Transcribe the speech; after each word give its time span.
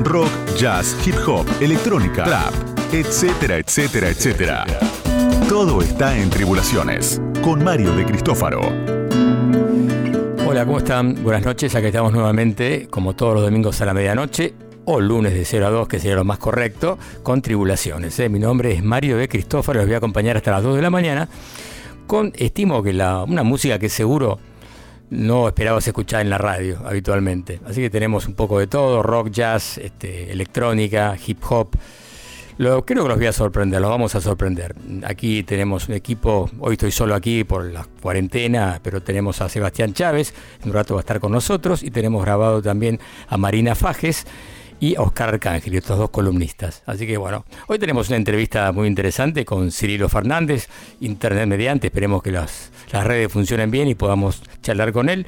rock, 0.00 0.30
jazz, 0.56 0.96
hip 1.06 1.16
hop, 1.26 1.46
electrónica, 1.60 2.24
trap, 2.24 2.54
etcétera, 2.92 3.58
etcétera, 3.58 4.08
etcétera. 4.08 4.64
Todo 5.48 5.82
está 5.82 6.16
en 6.16 6.30
Tribulaciones, 6.30 7.20
con 7.42 7.62
Mario 7.62 7.94
de 7.94 8.04
Cristófaro. 8.06 8.60
Hola, 10.46 10.64
¿cómo 10.64 10.78
están? 10.78 11.22
Buenas 11.22 11.44
noches, 11.44 11.74
aquí 11.74 11.86
estamos 11.86 12.12
nuevamente, 12.12 12.88
como 12.88 13.14
todos 13.14 13.34
los 13.34 13.42
domingos 13.42 13.80
a 13.80 13.86
la 13.86 13.94
medianoche, 13.94 14.54
o 14.86 15.00
lunes 15.00 15.34
de 15.34 15.44
0 15.44 15.66
a 15.66 15.70
2, 15.70 15.88
que 15.88 15.98
sería 15.98 16.16
lo 16.16 16.24
más 16.24 16.38
correcto, 16.38 16.98
con 17.22 17.42
Tribulaciones. 17.42 18.18
¿eh? 18.20 18.28
Mi 18.28 18.38
nombre 18.38 18.72
es 18.72 18.82
Mario 18.82 19.18
de 19.18 19.28
Cristófaro, 19.28 19.80
los 19.80 19.86
voy 19.86 19.94
a 19.94 19.98
acompañar 19.98 20.36
hasta 20.36 20.50
las 20.50 20.62
2 20.62 20.76
de 20.76 20.82
la 20.82 20.90
mañana, 20.90 21.28
con, 22.06 22.32
estimo 22.36 22.82
que 22.82 22.92
la, 22.92 23.22
una 23.22 23.42
música 23.42 23.78
que 23.78 23.88
seguro 23.88 24.38
no 25.10 25.48
esperabas 25.48 25.86
escuchar 25.86 26.22
en 26.22 26.30
la 26.30 26.38
radio 26.38 26.80
habitualmente. 26.84 27.60
Así 27.66 27.80
que 27.80 27.90
tenemos 27.90 28.26
un 28.26 28.34
poco 28.34 28.58
de 28.58 28.66
todo, 28.66 29.02
rock, 29.02 29.30
jazz, 29.30 29.78
este, 29.78 30.32
electrónica, 30.32 31.16
hip 31.26 31.42
hop. 31.48 31.76
Lo, 32.58 32.84
creo 32.84 33.04
que 33.04 33.08
los 33.08 33.18
voy 33.18 33.26
a 33.26 33.32
sorprender, 33.32 33.80
los 33.80 33.90
vamos 33.90 34.14
a 34.14 34.20
sorprender. 34.20 34.74
Aquí 35.04 35.42
tenemos 35.42 35.88
un 35.88 35.94
equipo, 35.94 36.50
hoy 36.58 36.74
estoy 36.74 36.90
solo 36.90 37.14
aquí 37.14 37.42
por 37.42 37.64
la 37.64 37.86
cuarentena, 38.02 38.80
pero 38.82 39.02
tenemos 39.02 39.40
a 39.40 39.48
Sebastián 39.48 39.94
Chávez, 39.94 40.34
en 40.62 40.68
un 40.68 40.74
rato 40.74 40.94
va 40.94 41.00
a 41.00 41.02
estar 41.02 41.20
con 41.20 41.32
nosotros, 41.32 41.82
y 41.82 41.90
tenemos 41.90 42.22
grabado 42.22 42.60
también 42.60 43.00
a 43.28 43.38
Marina 43.38 43.74
Fajes 43.74 44.26
y 44.80 44.96
Oscar 44.96 45.28
Arcángel, 45.28 45.74
estos 45.74 45.98
dos 45.98 46.10
columnistas. 46.10 46.82
Así 46.86 47.06
que 47.06 47.18
bueno, 47.18 47.44
hoy 47.68 47.78
tenemos 47.78 48.08
una 48.08 48.16
entrevista 48.16 48.72
muy 48.72 48.88
interesante 48.88 49.44
con 49.44 49.70
Cirilo 49.70 50.08
Fernández, 50.08 50.68
internet 51.00 51.46
mediante, 51.46 51.88
esperemos 51.88 52.22
que 52.22 52.32
las, 52.32 52.72
las 52.90 53.06
redes 53.06 53.30
funcionen 53.30 53.70
bien 53.70 53.88
y 53.88 53.94
podamos 53.94 54.42
charlar 54.62 54.92
con 54.92 55.10
él. 55.10 55.26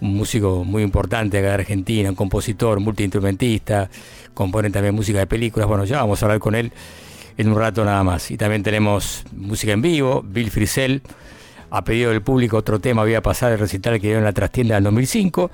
Un 0.00 0.16
músico 0.16 0.64
muy 0.64 0.82
importante 0.82 1.38
acá 1.38 1.48
de 1.48 1.54
Argentina, 1.54 2.08
un 2.08 2.16
compositor, 2.16 2.80
multiinstrumentista, 2.80 3.90
compone 4.32 4.70
también 4.70 4.94
música 4.94 5.18
de 5.18 5.26
películas. 5.26 5.68
Bueno, 5.68 5.84
ya 5.84 5.98
vamos 5.98 6.22
a 6.22 6.26
hablar 6.26 6.40
con 6.40 6.54
él 6.54 6.72
en 7.36 7.48
un 7.48 7.58
rato 7.58 7.84
nada 7.84 8.02
más. 8.02 8.30
Y 8.30 8.36
también 8.36 8.62
tenemos 8.62 9.24
música 9.32 9.72
en 9.72 9.82
vivo, 9.82 10.22
Bill 10.26 10.50
Frisell 10.50 11.02
a 11.76 11.84
pedido 11.84 12.10
del 12.10 12.22
público 12.22 12.56
otro 12.56 12.78
tema 12.78 13.02
voy 13.02 13.14
a 13.14 13.22
pasar 13.22 13.52
el 13.52 13.58
recital 13.58 14.00
que 14.00 14.08
dio 14.08 14.18
en 14.18 14.24
la 14.24 14.32
trastienda 14.32 14.76
del 14.76 14.84
2005. 14.84 15.50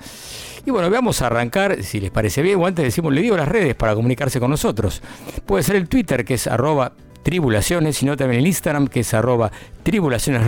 Y 0.65 0.71
bueno, 0.71 0.89
vamos 0.89 1.21
a 1.21 1.27
arrancar, 1.27 1.83
si 1.83 1.99
les 1.99 2.11
parece 2.11 2.41
bien, 2.41 2.59
o 2.59 2.67
antes 2.67 2.85
decimos, 2.85 3.13
le 3.13 3.21
digo 3.21 3.35
las 3.35 3.47
redes 3.47 3.75
para 3.75 3.95
comunicarse 3.95 4.39
con 4.39 4.51
nosotros. 4.51 5.01
Puede 5.45 5.63
ser 5.63 5.75
el 5.75 5.89
Twitter, 5.89 6.23
que 6.23 6.35
es 6.35 6.47
arroba 6.47 6.93
Tribulaciones, 7.23 7.97
sino 7.97 8.17
también 8.17 8.41
el 8.41 8.47
Instagram 8.47 8.87
que 8.87 9.01
es 9.01 9.13
arroba 9.13 9.51
Tribulaciones 9.83 10.41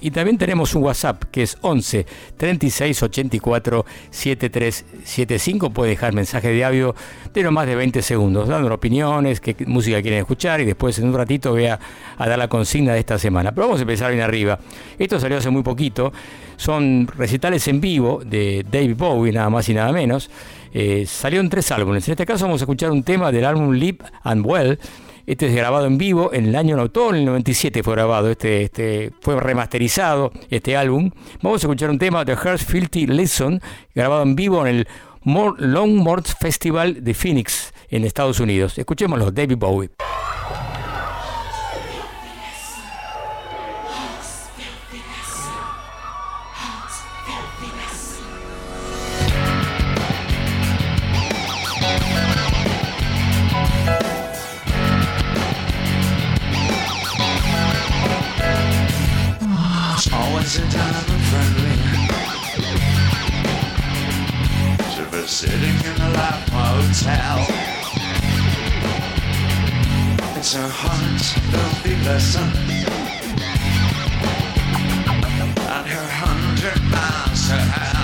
y 0.00 0.10
también 0.12 0.38
tenemos 0.38 0.74
un 0.76 0.84
WhatsApp 0.84 1.24
que 1.32 1.42
es 1.42 1.58
11 1.60 2.06
36 2.36 3.02
84 3.02 3.84
7375. 4.10 5.70
Puede 5.70 5.90
dejar 5.90 6.12
mensaje 6.12 6.48
de 6.48 6.64
audio 6.64 6.94
de 7.34 7.42
no 7.42 7.50
más 7.50 7.66
de 7.66 7.74
20 7.74 8.00
segundos, 8.02 8.48
dando 8.48 8.72
opiniones, 8.72 9.40
qué 9.40 9.56
música 9.66 10.00
quieren 10.02 10.20
escuchar 10.20 10.60
y 10.60 10.64
después 10.64 10.98
en 11.00 11.08
un 11.08 11.14
ratito 11.14 11.50
voy 11.50 11.66
a, 11.66 11.80
dar 12.18 12.38
la 12.38 12.48
consigna 12.48 12.92
de 12.92 13.00
esta 13.00 13.18
semana. 13.18 13.52
Pero 13.52 13.66
vamos 13.66 13.80
a 13.80 13.82
empezar 13.82 14.12
bien 14.12 14.22
arriba. 14.22 14.58
Esto 14.98 15.18
salió 15.18 15.38
hace 15.38 15.50
muy 15.50 15.62
poquito. 15.62 16.12
Son 16.56 17.08
recitales 17.08 17.66
en 17.66 17.80
vivo 17.80 18.22
de 18.24 18.64
David 18.70 18.96
Bowie, 18.96 19.32
nada 19.32 19.50
más 19.50 19.68
y 19.68 19.74
nada 19.74 19.92
menos. 19.92 20.30
Eh, 20.72 21.04
salió 21.06 21.40
en 21.40 21.48
tres 21.48 21.72
álbumes. 21.72 22.06
En 22.06 22.12
este 22.12 22.24
caso 22.24 22.44
vamos 22.44 22.60
a 22.60 22.64
escuchar 22.64 22.92
un 22.92 23.02
tema 23.02 23.32
del 23.32 23.44
álbum 23.44 23.72
Live 23.72 23.98
and 24.22 24.46
Well 24.46 24.78
este 25.26 25.46
es 25.48 25.54
grabado 25.54 25.86
en 25.86 25.98
vivo 25.98 26.32
en 26.32 26.46
el 26.46 26.56
año 26.56 26.88
todo 26.90 27.10
en 27.10 27.16
el 27.16 27.24
97 27.24 27.82
fue 27.82 27.94
grabado, 27.94 28.30
este, 28.30 28.62
este, 28.62 29.12
fue 29.20 29.40
remasterizado 29.40 30.32
este 30.50 30.76
álbum. 30.76 31.10
Vamos 31.42 31.62
a 31.62 31.66
escuchar 31.66 31.90
un 31.90 31.98
tema 31.98 32.24
de 32.24 32.34
Hearst 32.34 32.70
Filthy 32.70 33.06
Listen, 33.06 33.60
grabado 33.94 34.22
en 34.22 34.36
vivo 34.36 34.66
en 34.66 34.76
el 34.76 34.88
Longmont 35.24 36.26
Festival 36.38 37.02
de 37.02 37.14
Phoenix 37.14 37.72
en 37.88 38.04
Estados 38.04 38.38
Unidos. 38.40 38.78
Escuchémoslo, 38.78 39.30
David 39.32 39.56
Bowie. 39.56 39.90
Sitting 65.36 65.76
in 65.84 66.00
a 66.00 66.10
lap 66.12 66.50
motel. 66.50 67.44
It's 70.34 70.54
a 70.54 70.66
hot, 70.66 71.20
filthy 71.50 71.94
lesson. 72.06 72.48
And 75.74 75.86
her 75.88 76.08
hundred 76.08 76.82
miles 76.90 77.50
hell. 77.50 77.95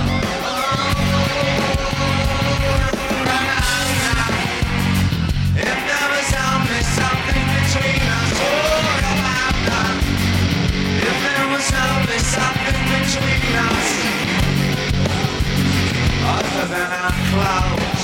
Other 16.25 16.67
than 16.69 16.91
our 16.91 17.13
clouds. 17.31 18.01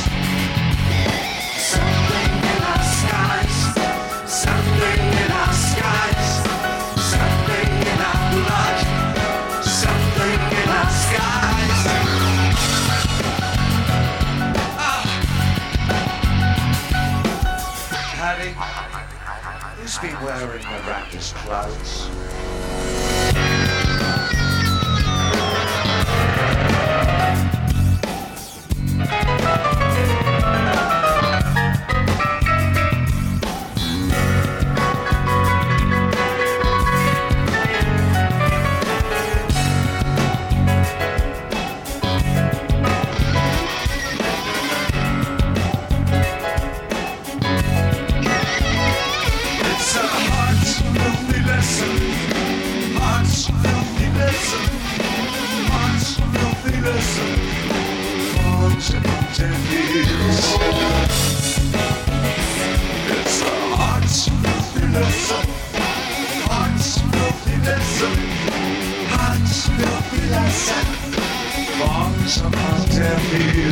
Something 1.72 2.32
in 2.52 2.62
our 2.72 2.82
skies, 2.82 3.56
something 4.26 5.00
in 5.22 5.30
our 5.30 5.52
skies, 5.52 6.28
something 7.12 7.70
in 7.92 7.98
our 8.10 8.22
blood, 8.34 8.78
something 9.64 10.40
in 10.60 10.68
our 10.68 10.90
skies. 11.04 11.78
Ah. 14.78 14.82
Oh. 14.82 15.28
Paddy, 18.16 18.50
who's 19.80 19.96
been 19.98 20.18
wearing 20.24 20.64
Raptors 20.86 21.34
clothes? 21.34 22.37
you. 73.30 73.67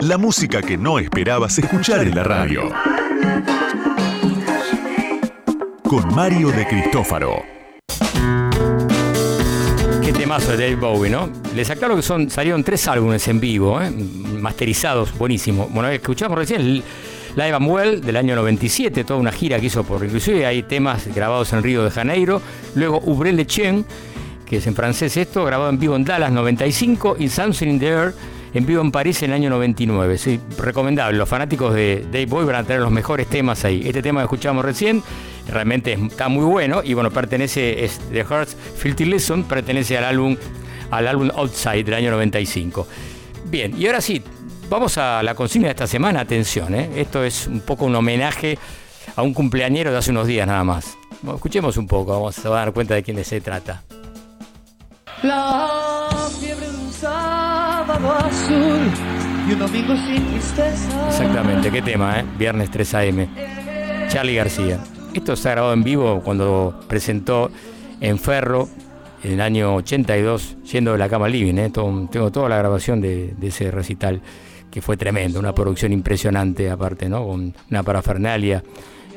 La 0.00 0.18
música 0.18 0.60
que 0.60 0.76
no 0.76 0.98
esperabas 0.98 1.58
escuchar 1.58 2.06
en 2.06 2.14
la 2.14 2.24
radio. 2.24 2.70
Con 5.82 6.14
Mario 6.14 6.50
de 6.50 6.66
Cristófaro. 6.66 7.42
Qué 10.04 10.12
temazo 10.12 10.54
de 10.54 10.56
Dave 10.58 10.74
Bowie, 10.74 11.10
¿no? 11.10 11.30
Les 11.56 11.70
aclaro 11.70 11.96
que 11.96 12.02
son, 12.02 12.28
salieron 12.28 12.62
tres 12.62 12.86
álbumes 12.86 13.26
en 13.28 13.40
vivo, 13.40 13.80
¿eh? 13.80 13.90
masterizados, 13.90 15.16
buenísimo. 15.16 15.68
Bueno, 15.72 15.88
escuchamos 15.88 16.36
recién 16.36 16.62
Live 17.34 17.54
and 17.54 17.70
Well 17.70 18.00
del 18.02 18.16
año 18.18 18.36
97, 18.36 19.04
toda 19.04 19.18
una 19.18 19.32
gira 19.32 19.58
que 19.58 19.66
hizo 19.66 19.84
por, 19.84 20.04
inclusive 20.04 20.44
hay 20.44 20.64
temas 20.64 21.06
grabados 21.14 21.50
en 21.54 21.62
Río 21.62 21.82
de 21.82 21.90
Janeiro. 21.90 22.42
Luego 22.74 23.00
Ubrel 23.06 23.38
de 23.38 23.46
Chen, 23.46 23.86
que 24.44 24.58
es 24.58 24.66
en 24.66 24.74
francés 24.74 25.16
esto, 25.16 25.46
grabado 25.46 25.70
en 25.70 25.78
vivo 25.78 25.96
en 25.96 26.04
Dallas 26.04 26.30
95 26.30 27.16
y 27.18 27.30
Something 27.30 27.68
in 27.68 27.78
the 27.80 27.88
Air 27.88 28.14
en 28.54 28.66
vivo 28.66 28.82
en 28.82 28.92
París 28.92 29.22
en 29.22 29.30
el 29.30 29.36
año 29.36 29.50
99. 29.50 30.18
Sí, 30.18 30.40
recomendable. 30.58 31.16
Los 31.16 31.28
fanáticos 31.28 31.74
de 31.74 32.04
Dave 32.06 32.26
Bowie 32.26 32.46
van 32.46 32.56
a 32.56 32.64
tener 32.64 32.82
los 32.82 32.90
mejores 32.90 33.26
temas 33.28 33.64
ahí. 33.64 33.82
Este 33.84 34.02
tema 34.02 34.20
que 34.20 34.24
escuchamos 34.24 34.64
recién 34.64 35.02
realmente 35.48 35.92
está 35.92 36.28
muy 36.28 36.44
bueno 36.44 36.82
y 36.84 36.94
bueno, 36.94 37.10
pertenece, 37.10 37.84
es 37.84 37.98
The 38.12 38.24
Heart's 38.24 38.56
Filthy 38.76 39.06
Lesson, 39.06 39.44
pertenece 39.44 39.98
al 39.98 40.04
álbum, 40.04 40.36
al 40.90 41.08
álbum 41.08 41.30
Outside 41.34 41.84
del 41.84 41.94
año 41.94 42.10
95. 42.10 42.86
Bien, 43.46 43.74
y 43.76 43.86
ahora 43.86 44.00
sí, 44.00 44.22
vamos 44.68 44.98
a 44.98 45.22
la 45.22 45.34
consigna 45.34 45.68
de 45.68 45.72
esta 45.72 45.86
semana. 45.86 46.20
Atención, 46.20 46.74
¿eh? 46.74 46.90
esto 46.96 47.24
es 47.24 47.46
un 47.46 47.60
poco 47.60 47.86
un 47.86 47.94
homenaje 47.94 48.58
a 49.16 49.22
un 49.22 49.34
cumpleañero 49.34 49.90
de 49.90 49.98
hace 49.98 50.10
unos 50.10 50.26
días 50.26 50.46
nada 50.46 50.64
más. 50.64 50.96
Escuchemos 51.34 51.76
un 51.76 51.86
poco, 51.86 52.12
vamos 52.12 52.44
a 52.44 52.48
dar 52.48 52.72
cuenta 52.72 52.94
de 52.94 53.02
quién 53.02 53.22
se 53.24 53.40
trata. 53.40 53.82
La 55.22 56.08
fiebre 56.40 56.66
de 56.66 56.78
Exactamente, 61.08 61.70
qué 61.70 61.82
tema, 61.82 62.18
¿eh? 62.18 62.24
Viernes 62.36 62.70
3 62.70 62.94
AM. 62.94 63.28
Charlie 64.08 64.34
García. 64.34 64.80
Esto 65.14 65.34
está 65.34 65.52
grabado 65.52 65.72
en 65.72 65.84
vivo 65.84 66.20
cuando 66.24 66.80
presentó 66.88 67.50
en 68.00 68.18
Ferro 68.18 68.68
en 69.22 69.32
el 69.32 69.40
año 69.40 69.76
82, 69.76 70.56
yendo 70.72 70.92
de 70.92 70.98
la 70.98 71.08
cama 71.08 71.28
living. 71.28 71.54
¿eh? 71.58 71.70
Tengo 71.70 72.32
toda 72.32 72.48
la 72.48 72.56
grabación 72.56 73.00
de, 73.00 73.34
ese 73.40 73.70
recital, 73.70 74.20
que 74.70 74.82
fue 74.82 74.96
tremendo, 74.96 75.38
una 75.38 75.54
producción 75.54 75.92
impresionante 75.92 76.70
aparte, 76.70 77.08
¿no? 77.08 77.24
Con 77.24 77.54
una 77.70 77.82
parafernalia, 77.84 78.64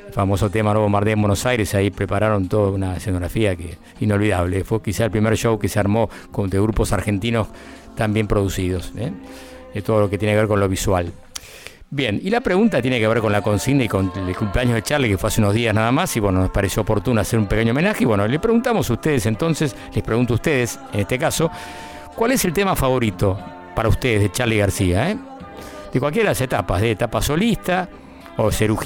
el 0.05 0.13
famoso 0.13 0.51
tema 0.51 0.73
Nuevo 0.73 0.85
Bombardeo 0.85 1.13
en 1.13 1.21
Buenos 1.21 1.45
Aires, 1.47 1.73
ahí 1.73 1.89
prepararon 1.89 2.47
toda 2.47 2.69
una 2.69 2.97
escenografía 2.97 3.55
que 3.55 3.77
inolvidable. 3.99 4.63
Fue 4.63 4.81
quizá 4.81 5.05
el 5.05 5.11
primer 5.11 5.35
show 5.35 5.57
que 5.57 5.69
se 5.69 5.79
armó 5.79 6.07
con 6.31 6.49
de 6.49 6.59
grupos 6.59 6.93
argentinos 6.93 7.47
tan 7.95 8.13
bien 8.13 8.27
producidos, 8.27 8.91
¿eh? 8.97 9.11
de 9.73 9.81
todo 9.81 9.99
lo 10.01 10.09
que 10.09 10.17
tiene 10.17 10.33
que 10.33 10.39
ver 10.39 10.47
con 10.47 10.59
lo 10.59 10.67
visual. 10.69 11.11
Bien, 11.89 12.19
y 12.21 12.29
la 12.29 12.41
pregunta 12.41 12.81
tiene 12.81 12.99
que 12.99 13.07
ver 13.07 13.21
con 13.21 13.31
la 13.31 13.41
consigna 13.41 13.83
y 13.83 13.87
con 13.87 14.11
el 14.15 14.35
cumpleaños 14.35 14.75
de 14.75 14.81
Charlie, 14.81 15.09
que 15.09 15.17
fue 15.17 15.27
hace 15.27 15.39
unos 15.39 15.53
días 15.53 15.73
nada 15.73 15.91
más, 15.91 16.15
y 16.17 16.19
bueno, 16.19 16.39
nos 16.39 16.49
pareció 16.49 16.81
oportuno 16.81 17.21
hacer 17.21 17.39
un 17.39 17.45
pequeño 17.45 17.71
homenaje. 17.71 18.03
Y 18.03 18.05
bueno, 18.05 18.27
le 18.27 18.39
preguntamos 18.39 18.89
a 18.89 18.93
ustedes 18.93 19.25
entonces, 19.27 19.75
les 19.93 20.03
pregunto 20.03 20.33
a 20.33 20.35
ustedes, 20.35 20.79
en 20.91 21.01
este 21.01 21.17
caso, 21.17 21.49
¿cuál 22.15 22.31
es 22.31 22.43
el 22.43 22.53
tema 22.53 22.75
favorito 22.75 23.39
para 23.75 23.87
ustedes 23.87 24.21
de 24.21 24.31
Charlie 24.31 24.57
García? 24.57 25.11
eh? 25.11 25.17
De 25.93 25.99
cualquiera 25.99 26.29
de 26.29 26.31
las 26.31 26.41
etapas, 26.41 26.81
de 26.81 26.91
etapa 26.91 27.21
solista, 27.21 27.87
o 28.37 28.51
Cerú 28.51 28.77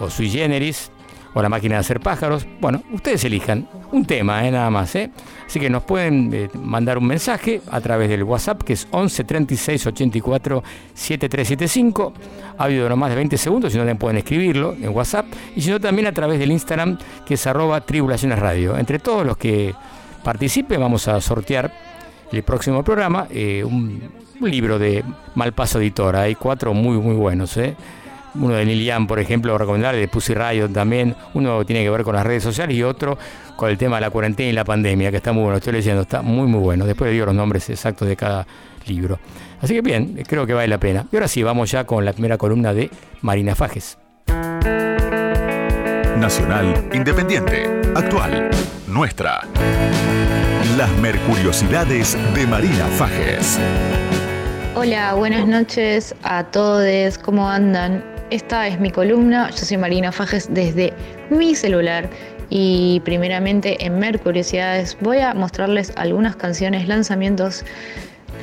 o 0.00 0.10
Sui 0.10 0.28
Generis, 0.28 0.90
o 1.34 1.42
La 1.42 1.48
Máquina 1.48 1.76
de 1.76 1.80
Hacer 1.80 2.00
Pájaros. 2.00 2.46
Bueno, 2.60 2.82
ustedes 2.92 3.24
elijan 3.24 3.68
un 3.90 4.04
tema, 4.04 4.46
eh, 4.46 4.50
nada 4.50 4.70
más. 4.70 4.94
eh. 4.94 5.10
Así 5.46 5.60
que 5.60 5.70
nos 5.70 5.82
pueden 5.82 6.32
eh, 6.32 6.48
mandar 6.54 6.98
un 6.98 7.06
mensaje 7.06 7.60
a 7.70 7.80
través 7.80 8.08
del 8.08 8.22
WhatsApp, 8.22 8.62
que 8.62 8.74
es 8.74 8.86
11 8.90 9.24
36 9.24 9.86
84 9.86 10.62
7375. 10.94 12.12
Ha 12.58 12.64
habido 12.64 12.88
no 12.88 12.96
más 12.96 13.10
de 13.10 13.16
20 13.16 13.36
segundos, 13.38 13.72
si 13.72 13.78
no 13.78 13.82
también 13.82 13.98
pueden 13.98 14.18
escribirlo 14.18 14.74
en 14.74 14.90
WhatsApp. 14.90 15.26
Y 15.56 15.62
si 15.62 15.70
no, 15.70 15.80
también 15.80 16.06
a 16.06 16.12
través 16.12 16.38
del 16.38 16.52
Instagram, 16.52 16.98
que 17.26 17.34
es 17.34 17.46
arroba 17.46 17.80
tribulaciones 17.80 18.38
radio. 18.38 18.76
Entre 18.76 18.98
todos 18.98 19.26
los 19.26 19.36
que 19.36 19.74
participen, 20.22 20.80
vamos 20.80 21.08
a 21.08 21.20
sortear 21.20 21.72
el 22.30 22.42
próximo 22.42 22.82
programa 22.82 23.26
un, 23.30 24.10
libro 24.40 24.78
de 24.78 25.04
Malpaso 25.36 25.78
Editora. 25.80 26.22
Hay 26.22 26.34
cuatro 26.34 26.74
muy, 26.74 26.96
muy 26.96 27.14
buenos. 27.14 27.56
Uno 28.34 28.54
de 28.54 28.64
Neil 28.64 28.84
Young, 28.84 29.06
por 29.06 29.18
ejemplo, 29.18 29.56
recomendable, 29.58 29.98
de 29.98 30.08
Pussy 30.08 30.34
Riot 30.34 30.68
también. 30.68 31.14
Uno 31.34 31.64
tiene 31.66 31.82
que 31.82 31.90
ver 31.90 32.02
con 32.02 32.14
las 32.14 32.24
redes 32.24 32.42
sociales 32.42 32.76
y 32.76 32.82
otro 32.82 33.18
con 33.56 33.68
el 33.70 33.76
tema 33.76 33.96
de 33.96 34.02
la 34.02 34.10
cuarentena 34.10 34.48
y 34.48 34.52
la 34.52 34.64
pandemia, 34.64 35.10
que 35.10 35.18
está 35.18 35.32
muy 35.32 35.42
bueno. 35.42 35.58
Estoy 35.58 35.74
leyendo, 35.74 36.02
está 36.02 36.22
muy, 36.22 36.46
muy 36.46 36.60
bueno. 36.60 36.86
Después 36.86 37.08
le 37.08 37.12
digo 37.12 37.26
los 37.26 37.34
nombres 37.34 37.68
exactos 37.68 38.08
de 38.08 38.16
cada 38.16 38.46
libro. 38.86 39.18
Así 39.60 39.74
que 39.74 39.82
bien, 39.82 40.22
creo 40.26 40.46
que 40.46 40.54
vale 40.54 40.68
la 40.68 40.78
pena. 40.78 41.06
Y 41.12 41.16
ahora 41.16 41.28
sí, 41.28 41.42
vamos 41.42 41.70
ya 41.70 41.84
con 41.84 42.04
la 42.04 42.12
primera 42.12 42.38
columna 42.38 42.72
de 42.72 42.90
Marina 43.20 43.54
Fajes. 43.54 43.98
Nacional, 46.16 46.88
independiente, 46.92 47.68
actual, 47.94 48.50
nuestra. 48.86 49.40
Las 50.76 50.90
mercuriosidades 50.98 52.16
de 52.34 52.46
Marina 52.46 52.86
Fajes. 52.96 53.58
Hola, 54.74 55.14
buenas 55.14 55.46
noches 55.46 56.14
a 56.22 56.44
todos, 56.44 57.18
¿cómo 57.18 57.48
andan? 57.48 58.11
Esta 58.32 58.66
es 58.66 58.80
mi 58.80 58.90
columna, 58.90 59.50
yo 59.50 59.58
soy 59.58 59.76
Marina 59.76 60.10
Fajes 60.10 60.48
desde 60.50 60.94
mi 61.28 61.54
celular 61.54 62.08
y 62.48 63.02
primeramente 63.04 63.84
en 63.84 63.98
Mercuriosidades 63.98 64.96
voy 65.02 65.18
a 65.18 65.34
mostrarles 65.34 65.92
algunas 65.96 66.34
canciones, 66.36 66.88
lanzamientos 66.88 67.62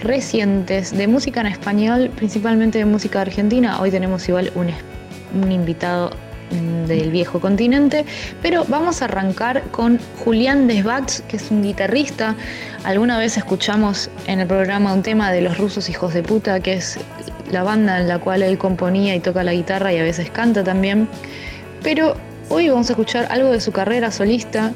recientes 0.03 0.96
de 0.96 1.08
música 1.08 1.41
en 1.41 1.48
español, 1.48 2.12
principalmente 2.15 2.77
de 2.77 2.86
música 2.86 3.22
argentina. 3.22 3.81
Hoy 3.81 3.89
tenemos 3.89 4.29
igual 4.29 4.51
un, 4.53 5.51
invitado 5.51 6.12
del 6.88 7.10
viejo 7.10 7.39
continente, 7.39 8.05
pero 8.43 8.65
vamos 8.65 9.01
a 9.01 9.05
arrancar 9.05 9.63
con 9.72 10.00
Julián 10.24 10.67
Desbats, 10.67 11.24
que 11.27 11.38
es 11.38 11.50
un 11.50 11.63
guitarrista. 11.63 12.36
Alguna 12.84 13.17
vez 13.17 13.38
escuchamos 13.38 14.12
en 14.27 14.39
el 14.39 14.46
programa 14.46 14.93
un 14.93 15.01
tema 15.01 15.31
de 15.31 15.41
los 15.41 15.58
rusos 15.58 15.89
hijos 15.89 16.13
de 16.13 16.22
puta, 16.22 16.60
que 16.60 16.74
es 16.74 17.00
la 17.51 17.63
banda 17.63 18.00
en 18.00 18.08
la 18.08 18.20
cual 18.20 18.44
él 18.44 18.58
componía 18.58 19.15
y 19.15 19.20
toca 19.20 19.44
la 19.44 19.53
guitarra 19.53 19.94
y 19.94 19.98
a 19.98 20.03
veces 20.03 20.29
canta 20.29 20.63
también. 20.63 21.08
Pero 21.84 22.15
hoy 22.50 22.70
vamos 22.70 22.89
a 22.89 22.94
escuchar 22.94 23.27
algo 23.29 23.51
de 23.51 23.62
su 23.62 23.72
carrera 23.72 24.12
solista. 24.12 24.72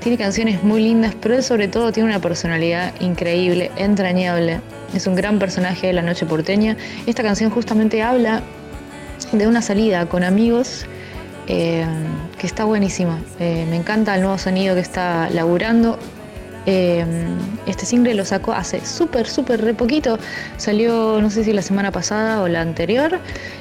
Tiene 0.00 0.18
canciones 0.18 0.62
muy 0.64 0.82
lindas, 0.82 1.14
pero 1.20 1.36
él 1.36 1.42
sobre 1.42 1.68
todo 1.68 1.92
tiene 1.92 2.08
una 2.08 2.20
personalidad 2.20 2.92
increíble, 3.00 3.70
entrañable. 3.76 4.60
Es 4.94 5.06
un 5.06 5.14
gran 5.14 5.38
personaje 5.38 5.86
de 5.86 5.92
la 5.92 6.02
noche 6.02 6.26
porteña. 6.26 6.76
Esta 7.06 7.22
canción 7.22 7.50
justamente 7.50 8.02
habla 8.02 8.42
de 9.30 9.46
una 9.46 9.62
salida 9.62 10.06
con 10.06 10.24
amigos 10.24 10.86
eh, 11.46 11.86
que 12.38 12.46
está 12.46 12.64
buenísima. 12.64 13.20
Eh, 13.38 13.66
me 13.70 13.76
encanta 13.76 14.14
el 14.14 14.22
nuevo 14.22 14.38
sonido 14.38 14.74
que 14.74 14.80
está 14.80 15.30
laburando. 15.30 15.98
Eh, 16.66 17.04
este 17.66 17.86
single 17.86 18.14
lo 18.14 18.24
sacó 18.24 18.52
hace 18.52 18.84
súper, 18.84 19.28
súper 19.28 19.60
re 19.62 19.74
poquito. 19.74 20.18
Salió, 20.56 21.20
no 21.20 21.30
sé 21.30 21.44
si 21.44 21.52
la 21.52 21.62
semana 21.62 21.90
pasada 21.90 22.42
o 22.42 22.48
la 22.48 22.60
anterior. 22.60 23.18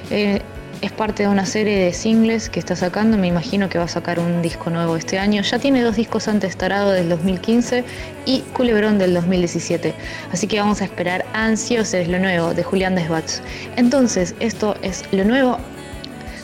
Eh, 0.10 0.41
es 0.81 0.91
parte 0.91 1.24
de 1.24 1.29
una 1.29 1.46
serie 1.46 1.77
de 1.77 1.93
singles 1.93 2.50
que 2.50 2.60
está 2.60 2.75
sacando. 2.75 3.17
Me 3.17 3.27
imagino 3.27 3.70
que 3.70 3.77
va 3.77 3.84
a 3.86 3.88
sacar 3.88 4.20
un 4.20 4.41
disco 4.41 4.70
nuevo 4.70 4.96
este 4.98 5.20
año. 5.20 5.43
Ya 5.43 5.60
tiene 5.60 5.81
dos 5.81 5.96
discos 5.96 6.27
antes, 6.27 6.58
Tarado 6.58 6.91
del 6.91 7.08
2015 7.10 7.84
y 8.25 8.41
Culebrón 8.53 8.98
del 8.98 9.13
2017. 9.13 9.93
Así 10.31 10.48
que 10.48 10.60
vamos 10.60 10.81
a 10.81 10.86
esperar 10.86 11.25
ansiosos 11.34 12.08
lo 12.08 12.17
nuevo 12.20 12.53
de 12.53 12.63
Julián 12.63 12.96
Desbats. 12.96 13.41
Entonces, 13.75 14.36
esto 14.39 14.75
es 14.81 15.03
lo 15.12 15.24
nuevo 15.24 15.58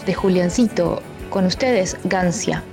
de 0.06 0.14
Juliancito. 0.14 1.02
Con 1.32 1.46
ustedes, 1.46 1.98
Gancia. 2.06 2.64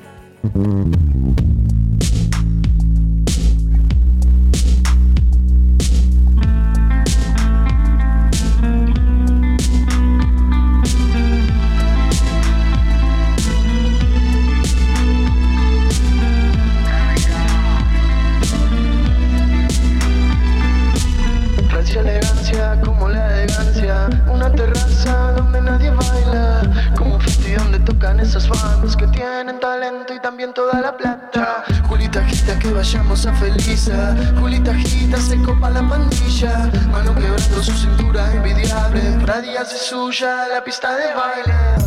Toda 30.55 30.81
la 30.81 30.97
plata. 30.97 31.65
Julita 31.89 32.21
agita 32.21 32.59
que 32.59 32.69
vayamos 32.73 33.27
a 33.27 33.35
Felisa. 33.35 34.17
Julita 34.39 34.71
agita 34.71 35.19
se 35.19 35.37
copa 35.43 35.69
la 35.71 35.87
pandilla. 35.87 36.71
Mano 36.91 37.15
quebrando 37.15 37.63
su 37.63 37.73
cintura 37.73 38.33
envidiable. 38.33 39.01
Días 39.43 39.73
es 39.73 39.83
suya 39.83 40.47
la 40.49 40.63
pista 40.63 40.97
de 40.97 41.13
baile 41.15 41.84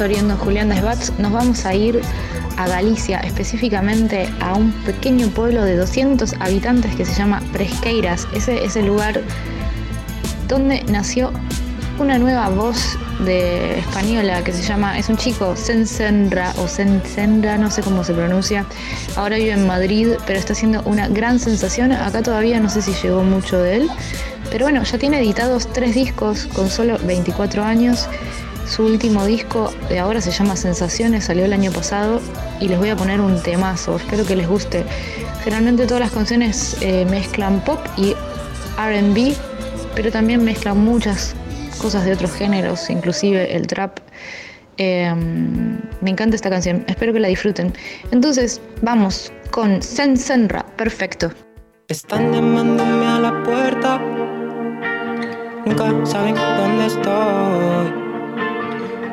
Oriundo 0.00 0.36
Julián 0.36 0.68
Desbats, 0.68 1.12
nos 1.18 1.32
vamos 1.32 1.64
a 1.66 1.74
ir 1.74 2.00
a 2.56 2.68
Galicia, 2.68 3.20
específicamente 3.20 4.28
a 4.40 4.54
un 4.54 4.72
pequeño 4.84 5.28
pueblo 5.28 5.64
de 5.64 5.76
200 5.76 6.34
habitantes 6.40 6.94
que 6.96 7.04
se 7.04 7.14
llama 7.14 7.42
Presqueiras. 7.52 8.26
Ese 8.34 8.64
es 8.64 8.76
el 8.76 8.86
lugar 8.86 9.20
donde 10.48 10.82
nació 10.84 11.32
una 11.98 12.18
nueva 12.18 12.48
voz 12.48 12.98
de 13.24 13.78
española 13.78 14.42
que 14.42 14.52
se 14.52 14.62
llama, 14.62 14.98
es 14.98 15.08
un 15.08 15.16
chico, 15.16 15.54
Sensenra 15.54 16.54
o 16.56 16.66
Sensenra, 16.66 17.58
no 17.58 17.70
sé 17.70 17.82
cómo 17.82 18.04
se 18.04 18.14
pronuncia. 18.14 18.64
Ahora 19.16 19.36
vive 19.36 19.52
en 19.52 19.66
Madrid, 19.66 20.08
pero 20.26 20.38
está 20.38 20.54
haciendo 20.54 20.82
una 20.84 21.08
gran 21.08 21.38
sensación. 21.38 21.92
Acá 21.92 22.22
todavía 22.22 22.58
no 22.60 22.70
sé 22.70 22.80
si 22.80 22.92
llegó 23.02 23.22
mucho 23.22 23.60
de 23.60 23.76
él. 23.76 23.90
Pero 24.50 24.64
bueno, 24.64 24.82
ya 24.82 24.98
tiene 24.98 25.20
editados 25.20 25.72
tres 25.72 25.94
discos 25.94 26.46
con 26.46 26.68
solo 26.70 26.98
24 27.04 27.62
años. 27.62 28.08
Su 28.80 28.86
último 28.86 29.26
disco 29.26 29.70
de 29.90 29.98
ahora 29.98 30.22
se 30.22 30.30
llama 30.30 30.56
Sensaciones, 30.56 31.24
salió 31.24 31.44
el 31.44 31.52
año 31.52 31.70
pasado 31.70 32.18
y 32.60 32.68
les 32.68 32.78
voy 32.78 32.88
a 32.88 32.96
poner 32.96 33.20
un 33.20 33.42
temazo, 33.42 33.96
espero 33.96 34.24
que 34.24 34.34
les 34.34 34.48
guste. 34.48 34.86
Generalmente 35.44 35.84
todas 35.84 36.00
las 36.00 36.12
canciones 36.12 36.78
eh, 36.80 37.04
mezclan 37.04 37.62
pop 37.62 37.78
y 37.98 38.14
RB, 38.78 39.34
pero 39.94 40.10
también 40.10 40.42
mezclan 40.42 40.78
muchas 40.78 41.36
cosas 41.76 42.06
de 42.06 42.14
otros 42.14 42.32
géneros, 42.32 42.88
inclusive 42.88 43.54
el 43.54 43.66
trap. 43.66 43.98
Eh, 44.78 45.14
me 46.00 46.10
encanta 46.10 46.36
esta 46.36 46.48
canción, 46.48 46.82
espero 46.88 47.12
que 47.12 47.20
la 47.20 47.28
disfruten. 47.28 47.74
Entonces, 48.12 48.62
vamos 48.80 49.30
con 49.50 49.82
Sen 49.82 50.16
Senra, 50.16 50.64
perfecto. 50.78 51.30
Están 51.88 52.32
llamándome 52.32 53.06
a 53.06 53.18
la 53.20 53.42
puerta. 53.42 53.98
Nunca 55.66 56.06
saben 56.06 56.34
dónde 56.34 56.86
estoy. 56.86 57.99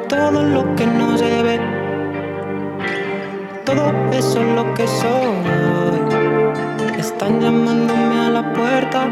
Todo 0.10 0.42
lo 0.42 0.76
que 0.76 0.88
no 0.88 1.18
se 1.18 1.44
ve. 1.44 1.60
Todo 3.66 3.92
eso 4.14 4.42
es 4.42 4.56
lo 4.56 4.74
que 4.74 4.88
soy. 4.88 6.00
Están 6.98 7.42
llamándome 7.42 8.20
a 8.26 8.30
la 8.30 8.54
puerta. 8.54 9.08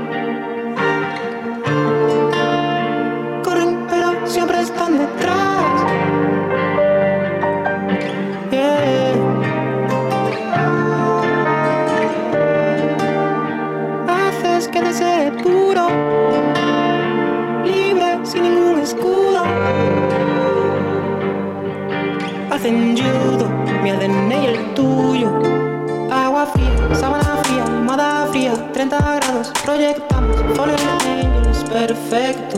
Corren, 3.44 3.86
pero 3.90 4.25
siempre 4.25 4.62
están 4.62 4.98
detrás. 4.98 5.46
Haces 14.08 14.68
que 14.70 14.82
desee 14.82 15.32
puro, 15.44 15.88
libre 17.66 18.20
sin 18.24 18.44
ningún 18.44 18.80
escudo. 18.80 19.25
Hacen 22.66 22.98
judo, 22.98 23.48
mi 23.84 23.92
ADN 23.92 24.32
y 24.32 24.46
el 24.48 24.74
tuyo. 24.74 25.30
Agua 26.12 26.48
fría, 26.48 26.96
sábana 26.96 27.38
fría, 27.44 27.64
almohada 27.64 28.26
fría, 28.32 28.54
30 28.74 28.98
grados, 28.98 29.54
proyectamos, 29.64 30.36
fallen 30.56 30.80
angels, 31.00 31.64
perfecto. 31.66 32.58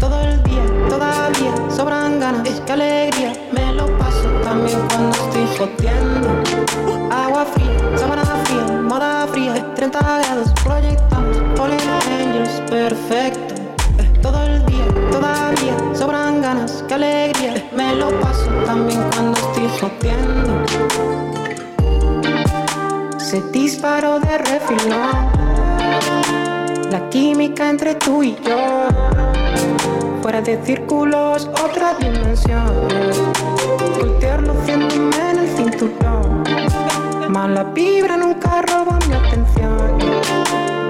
Todo 0.00 0.18
el 0.22 0.42
día, 0.44 0.62
todavía 0.88 1.52
sobran 1.68 2.20
ganas, 2.20 2.48
es 2.48 2.60
que 2.60 2.72
alegría, 2.72 3.34
me 3.52 3.74
lo 3.74 3.86
paso 3.98 4.30
también 4.42 4.80
cuando 4.88 5.14
estoy 5.14 5.46
joteando. 5.58 6.28
Agua 7.10 7.44
fría, 7.44 7.98
sábana 7.98 8.24
fría, 8.24 8.80
moda 8.80 9.26
fría, 9.26 9.56
es 9.56 9.74
30 9.74 9.98
grados, 9.98 10.52
proyectamos, 10.64 11.36
fallen 11.54 11.80
angels, 12.08 12.62
perfecto. 12.70 13.53
Sobran 15.94 16.40
ganas, 16.42 16.84
qué 16.88 16.94
alegría, 16.94 17.68
me 17.76 17.94
lo 17.94 18.08
paso 18.20 18.46
también 18.66 19.02
cuando 19.12 19.38
estoy 19.38 19.68
joteando. 19.80 20.64
Se 23.18 23.40
disparó 23.50 24.20
de 24.20 24.38
refilón 24.38 25.44
la 26.90 27.08
química 27.10 27.68
entre 27.70 27.96
tú 27.96 28.22
y 28.22 28.36
yo. 28.46 28.88
Fuera 30.22 30.40
de 30.40 30.62
círculos, 30.64 31.50
otra 31.64 31.94
dimensión. 31.94 32.72
Voltear 33.98 34.42
luciéndome 34.42 35.30
en 35.30 35.38
el 35.38 35.48
cinturón. 35.56 36.44
Mala 37.28 37.64
vibra 37.64 38.16
nunca 38.16 38.62
robó 38.62 38.96
mi 39.08 39.14
atención. 39.14 39.98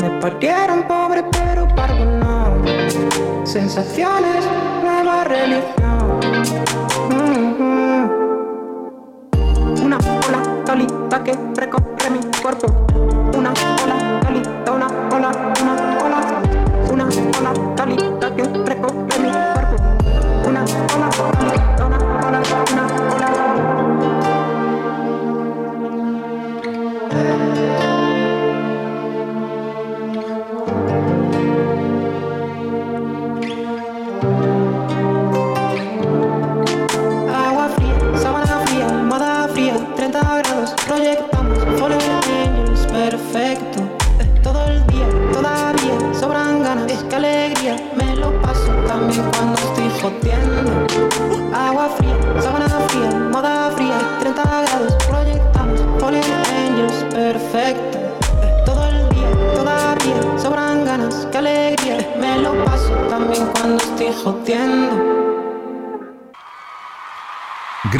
Me 0.02 0.10
partieron 0.20 0.82
pobre. 0.82 1.13
Sensaciones, 3.54 4.44
nueva 4.82 5.22
religión. 5.22 6.18
Mhm. 7.08 7.60
Una 7.60 7.73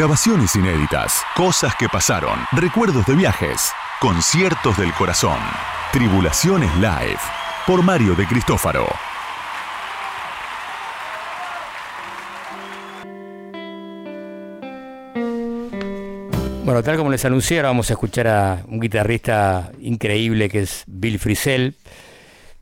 Grabaciones 0.05 0.55
inéditas, 0.55 1.23
cosas 1.35 1.75
que 1.77 1.89
pasaron, 1.89 2.39
recuerdos 2.53 3.07
de 3.07 3.15
viajes, 3.15 3.73
conciertos 4.03 4.77
del 4.77 4.93
corazón. 4.93 5.39
Tribulaciones 5.95 6.71
Live, 6.75 7.17
por 7.67 7.83
Mario 7.83 8.15
de 8.15 8.27
Cristófaro. 8.27 8.87
Bueno, 16.65 16.83
tal 16.83 16.99
como 16.99 17.11
les 17.11 17.25
anuncié, 17.25 17.61
ahora 17.61 17.71
vamos 17.71 17.89
a 17.89 17.95
escuchar 17.95 18.29
a 18.29 18.63
un 18.69 18.81
guitarrista 18.81 19.73
increíble 19.81 20.51
que 20.51 20.61
es 20.61 20.85
Bill 20.87 21.19
Frisell, 21.19 21.77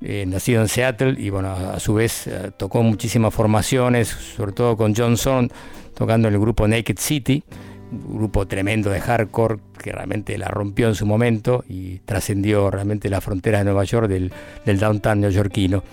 eh, 0.03 0.25
nacido 0.27 0.63
en 0.63 0.69
Seattle 0.69 1.15
y 1.17 1.31
bueno, 1.31 1.51
a 1.53 1.79
su 1.79 1.95
vez 1.95 2.27
eh, 2.27 2.51
tocó 2.57 2.83
muchísimas 2.83 3.33
formaciones, 3.33 4.09
sobre 4.09 4.53
todo 4.53 4.77
con 4.77 4.95
Johnson, 4.95 5.51
tocando 5.95 6.29
en 6.29 6.35
el 6.35 6.41
grupo 6.41 6.67
Naked 6.67 6.99
City, 6.99 7.45
un 7.93 8.17
grupo 8.17 8.47
tremendo 8.47 8.91
de 8.91 9.01
hardcore 9.01 9.59
que 9.79 9.93
realmente 9.93 10.37
la 10.39 10.49
rompió 10.49 10.89
en 10.89 10.95
su 10.95 11.07
momento 11.07 11.65
y 11.69 11.99
trascendió 11.99 12.71
realmente 12.71 13.09
la 13.11 13.21
frontera 13.21 13.59
de 13.59 13.65
Nueva 13.65 13.85
York 13.85 14.09
del, 14.09 14.33
del 14.65 14.79
downtown 14.79 15.21
neoyorquino. 15.21 15.85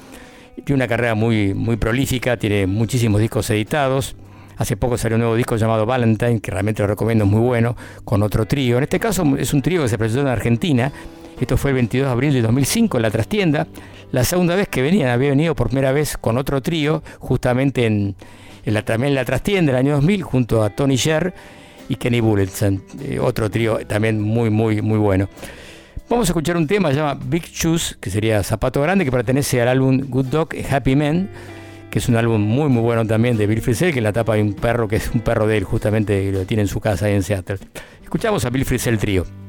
Tiene 0.64 0.76
una 0.76 0.88
carrera 0.88 1.16
muy, 1.16 1.54
muy 1.54 1.78
prolífica, 1.78 2.38
tiene 2.38 2.68
muchísimos 2.68 3.22
discos 3.22 3.50
editados. 3.50 4.16
Hace 4.58 4.76
poco 4.76 4.98
salió 4.98 5.16
un 5.16 5.22
nuevo 5.22 5.36
disco 5.36 5.56
llamado 5.56 5.86
Valentine, 5.86 6.42
que 6.42 6.52
realmente 6.52 6.82
lo 6.82 6.88
recomiendo, 6.88 7.24
es 7.24 7.30
muy 7.32 7.42
bueno, 7.42 7.78
con 8.04 8.24
otro 8.24 8.46
trío. 8.46 8.78
En 8.78 8.84
este 8.84 9.00
caso 9.00 9.24
es 9.38 9.54
un 9.54 9.62
trío 9.62 9.84
que 9.84 9.90
se 9.90 9.98
presentó 9.98 10.22
en 10.22 10.28
Argentina. 10.28 10.92
Esto 11.40 11.58
fue 11.58 11.72
el 11.72 11.76
22 11.76 12.08
de 12.08 12.12
abril 12.12 12.34
de 12.34 12.42
2005 12.42 12.98
en 12.98 13.02
la 13.02 13.12
trastienda. 13.12 13.68
La 14.12 14.24
segunda 14.24 14.56
vez 14.56 14.68
que 14.68 14.82
venían, 14.82 15.10
había 15.10 15.30
venido 15.30 15.56
por 15.56 15.68
primera 15.68 15.92
vez 15.92 16.18
con 16.18 16.38
otro 16.38 16.62
trío, 16.62 17.04
justamente 17.20 17.86
en, 17.86 18.16
en 18.66 18.74
la, 18.74 18.84
también 18.84 19.10
en 19.10 19.16
la 19.16 19.26
trastienda 19.26 19.72
del 19.72 19.80
año 19.80 19.96
2000, 19.96 20.24
junto 20.24 20.64
a 20.64 20.70
Tony 20.70 20.96
Sher 20.96 21.34
y 21.88 21.96
Kenny 21.96 22.20
Bulletson. 22.20 22.84
Eh, 23.02 23.20
otro 23.20 23.50
trío 23.50 23.80
también 23.88 24.20
muy, 24.22 24.50
muy, 24.50 24.82
muy 24.82 24.98
bueno. 24.98 25.30
Vamos 26.10 26.28
a 26.28 26.32
escuchar 26.32 26.58
un 26.58 26.66
tema, 26.66 26.90
se 26.90 26.96
llama 26.96 27.20
Big 27.24 27.46
Shoes, 27.46 27.98
que 28.02 28.10
sería 28.10 28.42
Zapato 28.44 28.82
Grande, 28.82 29.06
que 29.06 29.12
pertenece 29.12 29.62
al 29.62 29.68
álbum 29.68 30.02
Good 30.08 30.26
Dog 30.26 30.50
Happy 30.70 30.96
Men, 30.96 31.30
que 31.92 32.00
es 32.00 32.10
un 32.10 32.16
álbum 32.16 32.42
muy 32.42 32.68
muy 32.68 32.82
bueno 32.82 33.06
también 33.06 33.38
de 33.38 33.46
Bill 33.46 33.62
Frisell, 33.62 33.94
que 33.94 34.00
en 34.00 34.06
la 34.06 34.14
tapa 34.14 34.34
hay 34.34 34.42
un 34.42 34.54
perro 34.54 34.88
que 34.88 34.96
es 34.96 35.12
un 35.14 35.22
perro 35.22 35.46
de 35.46 35.58
él, 35.58 35.64
justamente 35.64 36.26
que 36.26 36.32
lo 36.32 36.46
tiene 36.46 36.64
en 36.64 36.68
su 36.68 36.80
casa 36.80 37.06
ahí 37.06 37.14
en 37.14 37.24
Seattle. 37.24 37.60
Escuchamos 38.04 38.44
a 38.46 38.50
Bill 38.50 38.66
Frisell 38.66 38.98
Trío. 38.98 39.49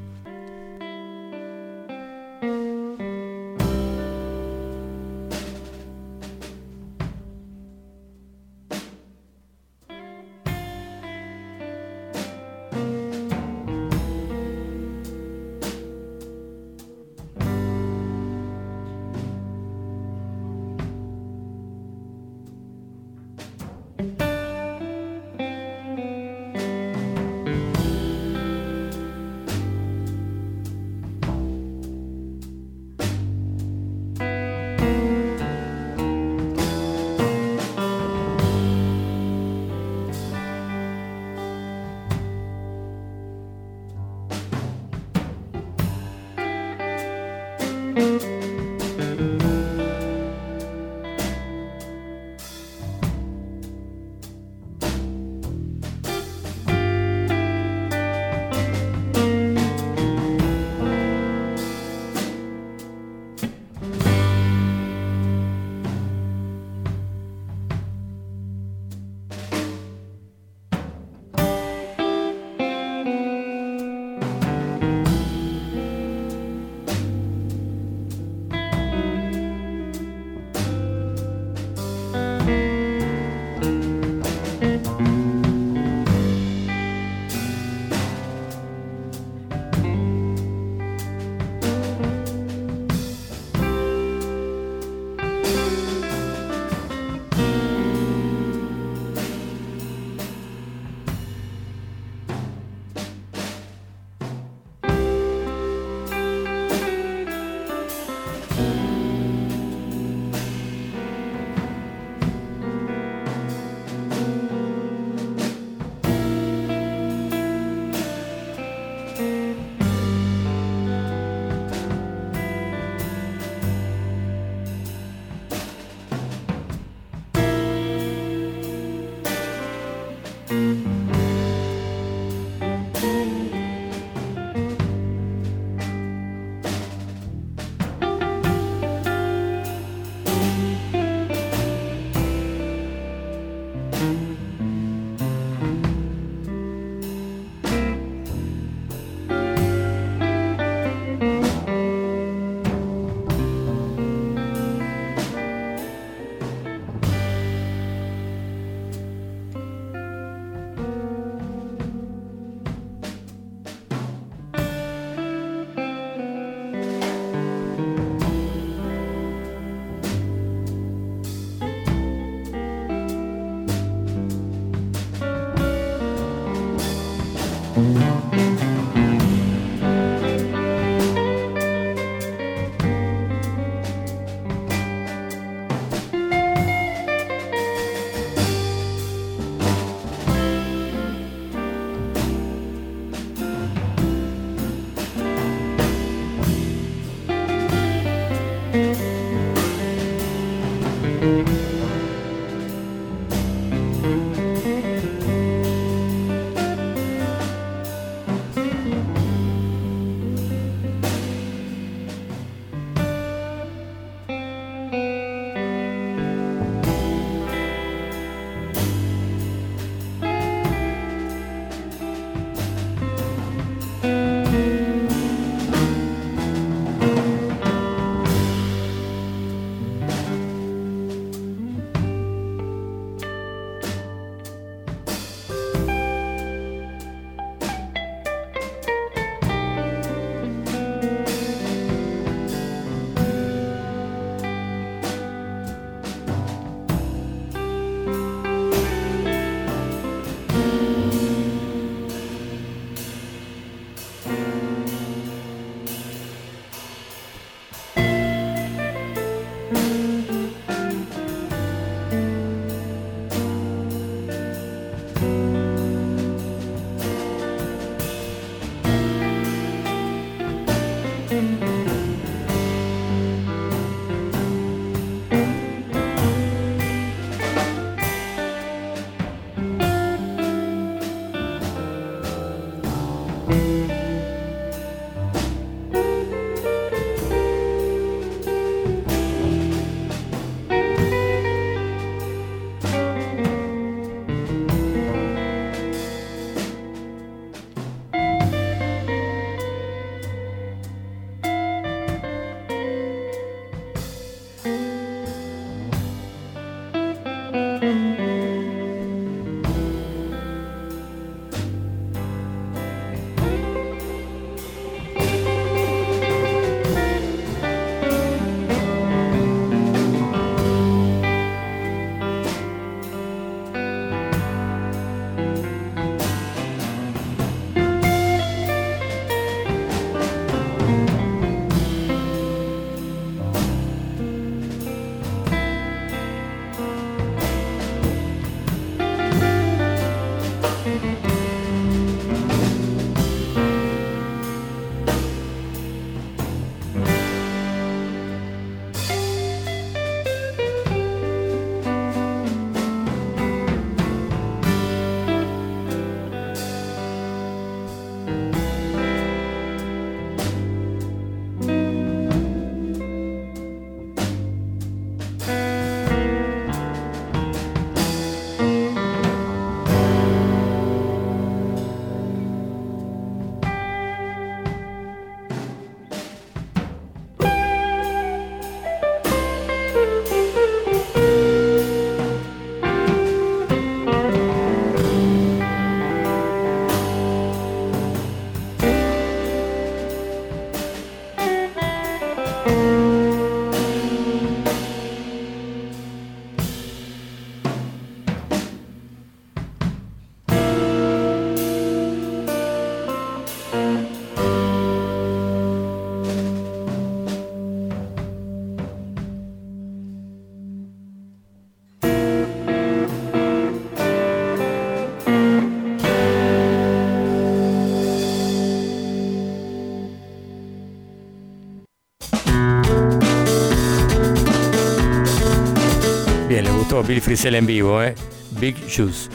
Bill 426.91 427.21
Frisell 427.21 427.55
en 427.55 427.67
vivo, 427.67 428.03
¿eh? 428.03 428.15
Big 428.59 428.77
Shoes. 428.89 429.31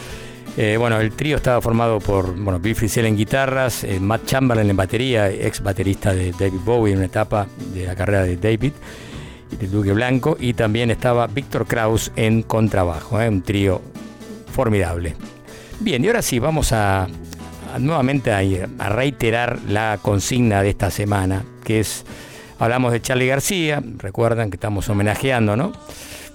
Eh, 0.57 0.75
bueno, 0.77 0.99
el 0.99 1.11
trío 1.13 1.37
estaba 1.37 1.61
formado 1.61 1.99
por 1.99 2.35
bueno, 2.35 2.59
Bill 2.59 2.75
Frisell 2.75 3.05
en 3.05 3.15
guitarras, 3.15 3.85
eh, 3.85 3.97
Matt 3.99 4.25
Chamberlain 4.25 4.69
en 4.69 4.75
batería, 4.75 5.29
ex 5.29 5.63
baterista 5.63 6.13
de 6.13 6.31
David 6.31 6.59
Bowie 6.65 6.91
en 6.91 6.99
una 6.99 7.07
etapa 7.07 7.47
de 7.73 7.85
la 7.85 7.95
carrera 7.95 8.23
de 8.23 8.35
David 8.35 8.73
y 9.51 9.55
de 9.55 9.67
Duque 9.67 9.93
Blanco, 9.93 10.35
y 10.39 10.53
también 10.53 10.91
estaba 10.91 11.27
Víctor 11.27 11.65
Kraus 11.65 12.11
en 12.17 12.43
contrabajo, 12.43 13.21
¿eh? 13.21 13.29
un 13.29 13.41
trío 13.41 13.81
formidable. 14.51 15.15
Bien, 15.79 16.03
y 16.03 16.07
ahora 16.07 16.21
sí, 16.21 16.39
vamos 16.39 16.73
a, 16.73 17.03
a 17.03 17.79
nuevamente 17.79 18.31
a, 18.33 18.41
a 18.79 18.89
reiterar 18.89 19.59
la 19.69 19.97
consigna 20.01 20.61
de 20.61 20.71
esta 20.71 20.91
semana, 20.91 21.43
que 21.63 21.79
es, 21.79 22.05
hablamos 22.59 22.91
de 22.91 23.01
Charlie 23.01 23.27
García, 23.27 23.81
recuerdan 23.97 24.51
que 24.51 24.57
estamos 24.57 24.89
homenajeando, 24.89 25.55
¿no? 25.55 25.71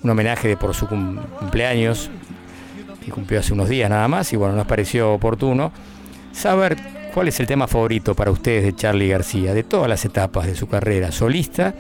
Un 0.03 0.11
homenaje 0.11 0.49
de 0.49 0.57
por 0.57 0.75
su 0.75 0.87
cum- 0.87 1.19
cumpleaños, 1.39 2.11
que 3.05 3.11
cumplió 3.11 3.41
hace 3.41 3.53
unos 3.53 3.69
días 3.69 3.91
nada 3.91 4.09
más, 4.09 4.33
y 4.33 4.37
bueno, 4.37 4.55
nos 4.55 4.67
pareció 4.67 5.13
oportuno 5.13 5.73
saber 6.33 6.77
cuál 7.13 7.29
es 7.29 7.41
el 7.41 7.47
tema 7.47 7.67
favorito 7.67 8.15
para 8.15 8.31
ustedes 8.31 8.65
de 8.65 8.75
Charlie 8.75 9.09
García, 9.09 9.53
de 9.55 9.63
todas 9.63 9.89
las 9.89 10.05
etapas 10.05 10.47
de 10.47 10.55
su 10.55 10.69
carrera 10.69 11.13
solista, 11.13 11.75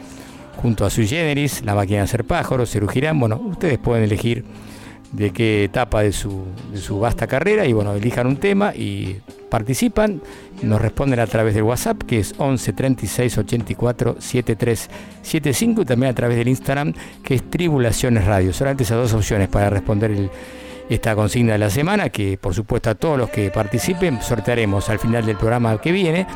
junto 0.57 0.85
a 0.85 0.91
su 0.91 1.03
generis, 1.07 1.65
La 1.65 1.75
máquina 1.75 1.99
de 1.99 2.05
hacer 2.05 2.25
pájaros, 2.25 2.71
Cerugirán, 2.71 3.19
bueno, 3.19 3.37
ustedes 3.43 3.79
pueden 3.79 4.05
elegir 4.05 4.45
de 5.13 5.31
qué 5.33 5.65
etapa 5.65 6.03
de 6.03 6.13
su, 6.13 6.45
de 6.73 6.79
su 6.79 7.01
vasta 7.01 7.27
carrera 7.27 7.65
y 7.67 7.73
bueno, 7.73 7.95
elijan 7.95 8.27
un 8.27 8.37
tema 8.37 8.75
y 8.75 9.19
participan, 9.51 10.23
nos 10.63 10.81
responden 10.81 11.21
a 11.21 11.27
través 11.27 11.55
del 11.55 11.65
WhatsApp 11.65 12.03
que 12.05 12.21
es 12.21 12.35
11 12.39 12.73
36 12.73 13.39
84 13.39 14.17
73 14.19 14.91
75 15.23 15.83
y 15.83 15.85
también 15.85 16.13
a 16.13 16.15
través 16.15 16.37
del 16.39 16.49
Instagram 16.49 16.95
que 17.23 17.35
es 17.35 17.51
Tribulaciones 17.51 18.25
Radio. 18.25 18.53
Solamente 18.53 18.85
esas 18.85 18.97
dos 18.99 19.13
opciones 19.13 19.49
para 19.49 19.69
responder 19.69 20.31
esta 20.89 21.15
consigna 21.15 21.53
de 21.53 21.59
la 21.59 21.71
semana 21.71 22.09
que 22.09 22.39
por 22.39 22.55
supuesto 22.55 22.91
a 22.91 22.95
todos 22.95 23.19
los 23.19 23.31
que 23.31 23.51
participen 23.51 24.23
sortearemos 24.23 24.89
al 24.89 24.99
final 24.99 25.27
del 25.27 25.37
programa 25.37 25.79
que 25.81 25.93
viene 25.93 26.27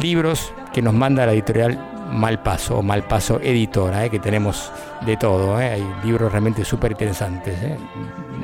libros 0.00 0.52
que 0.72 0.82
nos 0.82 0.94
manda 0.94 1.26
la 1.26 1.32
editorial 1.32 1.78
Malpaso 2.12 2.78
o 2.78 2.82
Malpaso 2.82 3.40
Editora, 3.40 4.04
eh, 4.04 4.10
que 4.10 4.18
tenemos 4.18 4.72
de 5.06 5.16
todo. 5.16 5.60
eh, 5.60 5.70
Hay 5.74 5.86
libros 6.04 6.32
realmente 6.32 6.64
súper 6.64 6.92
interesantes. 6.92 7.54
eh. 7.62 7.76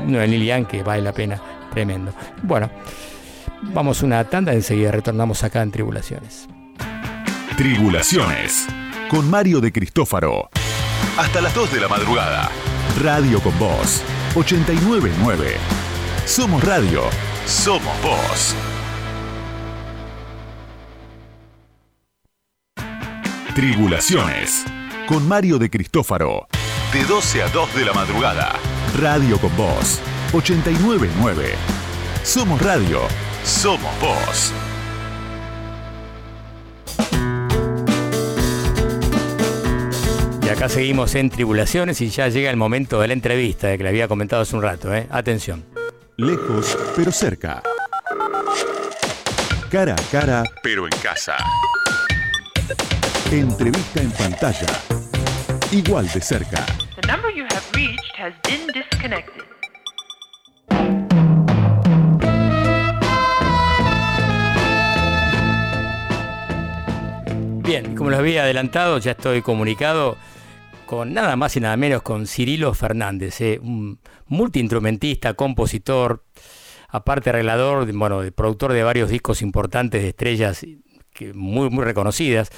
Uno 0.07 0.19
de 0.19 0.27
Lilian 0.29 0.66
que 0.66 0.83
vale 0.85 1.03
la 1.03 1.12
pena, 1.12 1.40
tremendo. 1.73 2.12
Bueno, 2.42 2.71
vamos 3.62 4.03
una 4.03 4.25
tanda, 4.25 4.53
enseguida 4.53 4.90
retornamos 4.90 5.42
acá 5.45 5.62
en 5.62 5.71
Tribulaciones. 5.71 6.49
Tribulaciones 7.57 8.66
con 9.09 9.31
Mario 9.31 9.61
de 9.61 9.73
Cristófaro. 9.73 10.51
Hasta 11.16 11.40
las 11.40 11.55
2 11.55 11.73
de 11.73 11.81
la 11.81 11.88
madrugada. 11.88 12.51
Radio 13.03 13.40
con 13.40 13.59
Voz 13.59 14.03
899. 14.35 15.57
Somos 16.27 16.62
radio. 16.62 17.03
Somos 17.47 18.03
voz. 18.03 18.55
Tribulaciones 23.55 24.64
con 25.07 25.27
Mario 25.27 25.59
de 25.59 25.71
Cristófaro. 25.71 26.49
De 26.92 27.05
12 27.05 27.42
a 27.42 27.49
2 27.49 27.75
de 27.75 27.85
la 27.87 27.92
madrugada. 27.95 28.53
Radio 28.99 29.38
con 29.38 29.57
Voz 29.57 30.01
899. 30.35 31.55
Somos 32.23 32.61
radio. 32.61 33.01
Somos 33.46 33.92
voz. 34.00 34.52
Y 40.42 40.48
acá 40.48 40.68
seguimos 40.68 41.14
en 41.14 41.30
Tribulaciones 41.30 42.00
y 42.00 42.09
ya 42.09 42.28
llega 42.28 42.50
el 42.50 42.56
momento 42.56 43.00
de 43.00 43.09
la 43.09 43.14
entrevista 43.14 43.68
de 43.68 43.78
que 43.78 43.85
le 43.85 43.88
había 43.90 44.09
comentado 44.09 44.42
hace 44.42 44.54
un 44.56 44.62
rato. 44.62 44.94
eh. 44.94 45.06
Atención. 45.11 45.64
Lejos, 46.16 46.76
pero 46.96 47.12
cerca. 47.12 47.62
Cara 49.70 49.94
a 49.94 50.11
cara, 50.11 50.44
pero 50.62 50.85
en 50.85 50.92
casa. 51.02 51.37
Entrevista 53.30 54.00
en 54.00 54.11
pantalla. 54.12 54.66
Igual 55.72 56.09
de 56.12 56.20
cerca. 56.20 56.64
The 57.00 57.06
number 57.09 57.30
you 57.35 57.44
have 57.44 57.62
reached 57.74 58.14
has 58.16 58.32
been 58.44 58.66
disconnected. 58.72 59.45
Bien, 67.66 67.96
como 67.96 68.11
lo 68.11 68.16
había 68.16 68.44
adelantado, 68.44 68.98
ya 68.98 69.11
estoy 69.11 69.42
comunicado 69.42 70.16
con 70.87 71.12
nada 71.12 71.35
más 71.35 71.57
y 71.57 71.61
nada 71.61 71.76
menos 71.76 72.00
con 72.00 72.29
Cirilo 72.29 72.72
Fernández, 72.74 73.40
eh, 73.40 73.59
un 73.61 73.98
multiinstrumentista, 74.26 75.35
compositor, 75.35 76.24
aparte 76.88 77.31
arreglador, 77.31 77.92
bueno, 77.92 78.22
productor 78.37 78.72
de 78.72 78.85
varios 78.85 79.11
discos 79.11 79.42
importantes 79.42 80.00
de 80.00 80.11
estrellas 80.11 80.64
que 81.12 81.35
muy, 81.35 81.68
muy 81.68 81.85
reconocidas. 81.85 82.50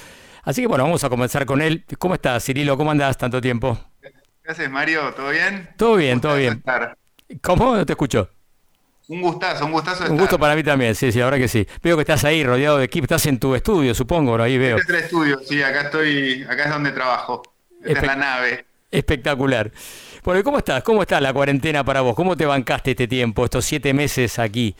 Así 0.43 0.61
que 0.61 0.67
bueno, 0.67 0.83
vamos 0.83 1.03
a 1.03 1.09
comenzar 1.09 1.47
con 1.47 1.63
él. 1.63 1.85
¿Cómo 1.97 2.13
estás, 2.13 2.45
Cirilo? 2.45 2.77
¿Cómo 2.77 2.91
andás 2.91 3.17
tanto 3.17 3.41
tiempo? 3.41 3.79
¿Qué 3.99 4.11
haces, 4.51 4.69
Mario? 4.69 5.11
¿Todo 5.15 5.31
bien? 5.31 5.69
Todo 5.75 5.95
bien, 5.95 6.21
todo 6.21 6.35
bien. 6.35 6.53
estar. 6.53 6.95
¿Cómo? 7.41 7.75
No 7.75 7.83
te 7.83 7.93
escucho. 7.93 8.29
Un 9.09 9.21
gustazo, 9.21 9.65
un 9.65 9.71
gustazo. 9.71 10.05
Un 10.11 10.19
gusto 10.19 10.37
para 10.37 10.55
mí 10.55 10.61
también, 10.61 10.93
sí, 10.93 11.11
sí, 11.11 11.17
la 11.17 11.25
verdad 11.25 11.39
que 11.39 11.47
sí. 11.47 11.67
Veo 11.81 11.95
que 11.95 12.01
estás 12.01 12.23
ahí 12.25 12.43
rodeado 12.43 12.77
de 12.77 12.85
equipo, 12.85 13.05
estás 13.05 13.25
en 13.25 13.39
tu 13.39 13.55
estudio, 13.55 13.95
supongo, 13.95 14.37
¿no? 14.37 14.43
ahí 14.43 14.59
veo. 14.59 14.77
Este 14.77 14.93
es 14.93 14.99
el 14.99 15.05
estudio, 15.05 15.39
sí, 15.43 15.63
acá 15.63 15.81
estoy, 15.81 16.45
acá 16.47 16.65
es 16.65 16.69
donde 16.69 16.91
trabajo. 16.91 17.41
Esta 17.83 18.01
es 18.01 18.05
la 18.05 18.15
nave. 18.15 18.65
Espectacular. 18.91 19.71
Bueno, 20.23 20.39
¿y 20.39 20.43
¿cómo 20.43 20.59
estás? 20.59 20.83
¿Cómo 20.83 21.01
está 21.01 21.19
la 21.19 21.33
cuarentena 21.33 21.83
para 21.83 22.01
vos? 22.01 22.15
¿Cómo 22.15 22.37
te 22.37 22.45
bancaste 22.45 22.91
este 22.91 23.07
tiempo, 23.07 23.45
estos 23.45 23.65
siete 23.65 23.95
meses 23.95 24.37
aquí? 24.37 24.75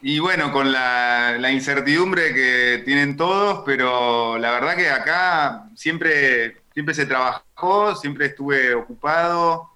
Y 0.00 0.20
bueno, 0.20 0.52
con 0.52 0.70
la, 0.70 1.36
la 1.40 1.50
incertidumbre 1.50 2.32
que 2.32 2.82
tienen 2.84 3.16
todos, 3.16 3.64
pero 3.66 4.38
la 4.38 4.52
verdad 4.52 4.76
que 4.76 4.90
acá 4.90 5.64
siempre, 5.74 6.58
siempre 6.72 6.94
se 6.94 7.04
trabajó, 7.04 7.96
siempre 7.96 8.26
estuve 8.26 8.74
ocupado. 8.74 9.69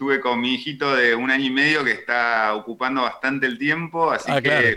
Estuve 0.00 0.18
con 0.18 0.40
mi 0.40 0.54
hijito 0.54 0.96
de 0.96 1.14
un 1.14 1.30
año 1.30 1.44
y 1.44 1.50
medio 1.50 1.84
que 1.84 1.92
está 1.92 2.54
ocupando 2.54 3.02
bastante 3.02 3.44
el 3.44 3.58
tiempo, 3.58 4.10
así 4.10 4.30
Ah, 4.32 4.40
que 4.40 4.48
claro. 4.48 4.76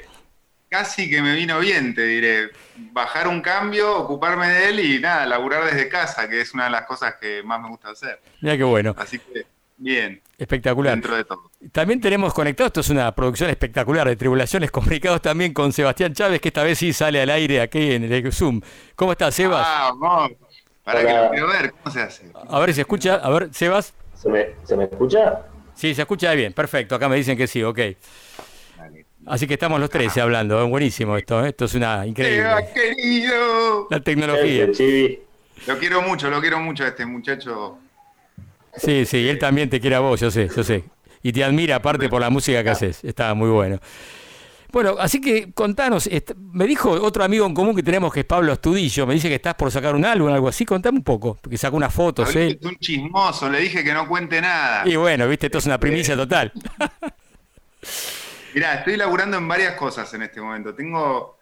casi 0.67 1.09
que 1.09 1.21
me 1.21 1.33
vino 1.33 1.59
bien, 1.62 1.95
te 1.95 2.01
diré. 2.05 2.49
Bajar 2.91 3.29
un 3.29 3.39
cambio, 3.39 3.95
ocuparme 3.99 4.49
de 4.49 4.67
él 4.67 4.79
y 4.81 4.99
nada, 4.99 5.25
laburar 5.25 5.63
desde 5.63 5.88
casa, 5.88 6.27
que 6.27 6.41
es 6.41 6.53
una 6.53 6.65
de 6.65 6.71
las 6.71 6.81
cosas 6.81 7.15
que 7.21 7.41
más 7.41 7.62
me 7.62 7.69
gusta 7.69 7.91
hacer. 7.91 8.19
Mira 8.41 8.57
qué 8.57 8.63
bueno, 8.65 8.93
Así 8.97 9.17
que 9.17 9.45
bien, 9.77 10.21
espectacular. 10.38 10.91
dentro 10.95 11.15
de 11.15 11.23
todo. 11.23 11.49
También 11.71 12.01
tenemos 12.01 12.33
conectado, 12.33 12.67
esto 12.67 12.81
es 12.81 12.89
una 12.89 13.09
producción 13.15 13.49
espectacular 13.49 14.05
de 14.05 14.17
Tribulaciones 14.17 14.71
Complicados 14.71 15.21
también 15.21 15.53
con 15.53 15.71
Sebastián 15.71 16.13
Chávez, 16.13 16.41
que 16.41 16.49
esta 16.49 16.63
vez 16.63 16.77
sí 16.79 16.91
sale 16.91 17.21
al 17.21 17.29
aire 17.29 17.62
aquí 17.62 17.93
en 17.93 18.12
el 18.12 18.33
Zoom. 18.33 18.59
¿Cómo 18.97 19.13
estás, 19.13 19.33
Sebas? 19.36 19.65
Ah, 19.65 19.93
vamos. 19.97 20.33
Para 20.83 20.99
que 20.99 21.13
lo 21.13 21.29
quiero 21.31 21.47
ver, 21.47 21.71
¿cómo 21.71 21.93
se 21.93 22.01
hace? 22.01 22.29
A 22.49 22.59
ver 22.59 22.73
si 22.73 22.81
escucha, 22.81 23.15
a 23.15 23.29
ver, 23.29 23.53
Sebas. 23.53 23.93
¿Se 24.23 24.29
me, 24.29 24.51
¿Se 24.63 24.77
me 24.77 24.86
escucha? 24.86 25.41
Sí, 25.75 25.93
se 25.93 26.01
escucha 26.03 26.31
bien, 26.31 26.53
perfecto, 26.53 26.95
acá 26.95 27.09
me 27.09 27.17
dicen 27.17 27.38
que 27.38 27.45
sí, 27.45 27.62
ok. 27.62 27.79
Así 29.25 29.47
que 29.47 29.55
estamos 29.55 29.81
los 29.81 29.89
tres 29.89 30.17
hablando, 30.17 30.62
¿eh? 30.62 30.65
buenísimo 30.65 31.17
esto, 31.17 31.43
¿eh? 31.45 31.49
esto 31.49 31.65
es 31.65 31.75
una 31.75 32.05
increíble. 32.05 32.38
Seba, 32.38 32.62
querido. 32.73 33.88
La 33.89 33.99
tecnología. 33.99 34.67
Lo 35.67 35.77
quiero 35.77 36.01
mucho, 36.01 36.29
lo 36.29 36.39
quiero 36.39 36.59
mucho 36.59 36.86
a 36.86 36.88
este 36.88 37.05
muchacho. 37.05 37.77
Sí, 38.77 39.05
sí, 39.05 39.27
él 39.27 39.39
también 39.39 39.69
te 39.69 39.81
quiere 39.81 39.97
a 39.97 39.99
vos, 39.99 40.21
yo 40.21 40.31
sé, 40.31 40.49
yo 40.55 40.63
sé. 40.63 40.86
Y 41.21 41.33
te 41.33 41.43
admira 41.43 41.75
aparte 41.75 42.07
por 42.07 42.21
la 42.21 42.29
música 42.29 42.63
que 42.63 42.69
haces, 42.69 43.03
está 43.03 43.33
muy 43.33 43.49
bueno. 43.49 43.79
Bueno, 44.73 44.95
así 44.99 45.21
que 45.21 45.53
contanos, 45.53 46.09
me 46.51 46.65
dijo 46.65 46.89
otro 46.89 47.23
amigo 47.23 47.45
en 47.45 47.53
común 47.53 47.75
que 47.75 47.83
tenemos 47.83 48.12
que 48.12 48.21
es 48.21 48.25
Pablo 48.25 48.51
Astudillo, 48.51 49.05
me 49.05 49.13
dice 49.13 49.29
que 49.29 49.36
estás 49.36 49.53
por 49.53 49.71
sacar 49.71 49.93
un 49.93 50.03
álbum, 50.03 50.33
algo 50.33 50.47
así, 50.47 50.65
contame 50.65 50.97
un 50.97 51.03
poco, 51.03 51.38
porque 51.39 51.59
sacó 51.59 51.77
unas 51.77 51.93
fotos, 51.93 52.36
¿eh? 52.36 52.57
es 52.59 52.65
un 52.65 52.75
chismoso, 52.77 53.47
le 53.51 53.59
dije 53.59 53.83
que 53.83 53.93
no 53.93 54.07
cuente 54.07 54.41
nada. 54.41 54.81
Y 54.88 54.95
bueno, 54.95 55.27
viste, 55.27 55.45
esto 55.45 55.59
es 55.59 55.67
una 55.67 55.77
primicia 55.77 56.15
total. 56.15 56.51
Mirá, 58.55 58.73
estoy 58.75 58.97
laburando 58.97 59.38
en 59.38 59.47
varias 59.47 59.75
cosas 59.75 60.12
en 60.15 60.23
este 60.23 60.41
momento. 60.41 60.73
Tengo. 60.73 61.38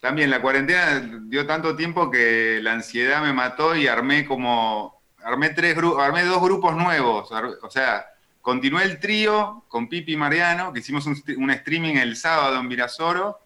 También 0.00 0.30
la 0.30 0.40
cuarentena 0.40 1.00
dio 1.24 1.46
tanto 1.46 1.76
tiempo 1.76 2.10
que 2.10 2.58
la 2.62 2.72
ansiedad 2.72 3.22
me 3.22 3.32
mató 3.32 3.76
y 3.76 3.86
armé 3.86 4.26
como. 4.26 5.02
Armé 5.22 5.50
tres 5.50 5.76
grupos, 5.76 6.02
armé 6.02 6.24
dos 6.24 6.40
grupos 6.40 6.74
nuevos. 6.74 7.30
O 7.62 7.70
sea, 7.70 8.09
continué 8.42 8.84
el 8.84 8.98
trío 9.00 9.64
con 9.68 9.88
Pipi 9.88 10.12
y 10.14 10.16
Mariano, 10.16 10.72
que 10.72 10.80
hicimos 10.80 11.06
un, 11.06 11.14
st- 11.14 11.36
un 11.36 11.50
streaming 11.50 11.94
el 11.96 12.16
sábado 12.16 12.58
en 12.58 12.68
Virasoro, 12.68 13.38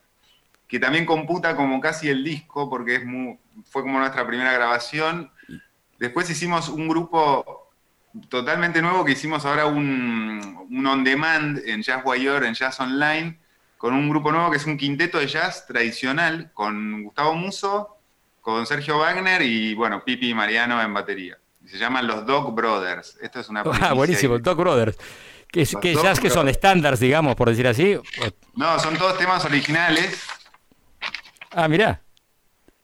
que 0.69 0.79
también 0.79 1.05
computa 1.07 1.57
como 1.57 1.81
casi 1.81 2.09
el 2.09 2.25
disco, 2.25 2.69
porque 2.71 2.97
es 2.97 3.05
mu- 3.05 3.39
fue 3.71 3.83
como 3.83 3.99
nuestra 3.99 4.27
primera 4.27 4.53
grabación. 4.53 5.31
Después 5.99 6.29
hicimos 6.31 6.69
un 6.69 6.89
grupo 6.89 7.71
totalmente 8.29 8.81
nuevo 8.81 9.05
que 9.05 9.13
hicimos 9.13 9.45
ahora 9.45 9.67
un, 9.67 10.67
un 10.71 10.87
on 10.87 11.05
demand 11.05 11.59
en 11.67 11.83
Jazz 11.83 12.03
Wire, 12.05 12.47
en 12.47 12.55
Jazz 12.55 12.81
Online, 12.81 13.39
con 13.77 13.93
un 13.95 14.09
grupo 14.09 14.33
nuevo 14.33 14.51
que 14.51 14.57
es 14.57 14.67
un 14.67 14.77
quinteto 14.79 15.19
de 15.19 15.27
jazz 15.27 15.67
tradicional, 15.67 16.51
con 16.55 17.03
Gustavo 17.03 17.35
Muso, 17.35 17.97
con 18.41 18.67
Sergio 18.67 18.99
Wagner 18.99 19.43
y 19.43 19.75
bueno, 19.75 20.05
Pipi 20.05 20.31
y 20.31 20.35
Mariano 20.35 20.81
en 20.81 20.95
batería. 20.95 21.39
Se 21.75 21.81
llaman 21.81 22.07
los 22.07 22.25
Dog 22.25 22.55
Brothers. 22.55 23.19
Esto 23.21 23.41
es 23.41 23.49
una 23.49 23.63
Ah, 23.81 23.93
buenísimo. 23.95 24.39
Doc 24.39 24.57
Brothers. 24.57 24.97
Que, 25.51 25.63
es- 25.63 25.75
que 25.83 25.93
jazz 25.97 26.21
que 26.21 26.31
son 26.31 26.49
estándares, 26.49 27.01
digamos, 27.01 27.35
por 27.35 27.49
decir 27.49 27.67
así. 27.67 27.99
No, 28.55 28.79
son 28.79 28.97
todos 28.97 29.19
temas 29.19 29.45
originales. 29.45 30.23
Ah, 31.51 31.67
mirá. 31.67 32.01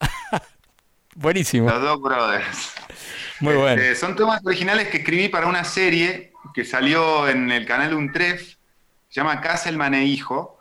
Buenísimo. 1.15 1.71
Los 1.71 1.81
Dog 1.83 2.03
Brothers. 2.03 2.73
Muy 3.39 3.55
bueno. 3.55 3.81
Eh, 3.81 3.95
son 3.95 4.17
temas 4.17 4.41
originales 4.45 4.89
que 4.89 4.99
escribí 4.99 5.29
para 5.29 5.47
una 5.47 5.63
serie 5.63 6.33
que 6.53 6.65
salió 6.65 7.29
en 7.29 7.51
el 7.53 7.67
canal 7.67 7.95
Untref, 7.95 8.41
se 9.09 9.21
llama 9.21 9.41
Castleman 9.41 9.95
e 9.95 10.05
Hijo, 10.05 10.59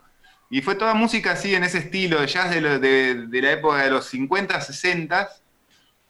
y 0.50 0.62
fue 0.62 0.76
toda 0.76 0.94
música 0.94 1.32
así 1.32 1.52
en 1.54 1.64
ese 1.64 1.78
estilo 1.78 2.24
jazz 2.26 2.50
de, 2.50 2.60
lo- 2.60 2.78
de- 2.78 3.26
de 3.26 3.42
la 3.42 3.50
época 3.52 3.78
de 3.82 3.90
los 3.90 4.06
50, 4.06 4.60
60, 4.60 5.28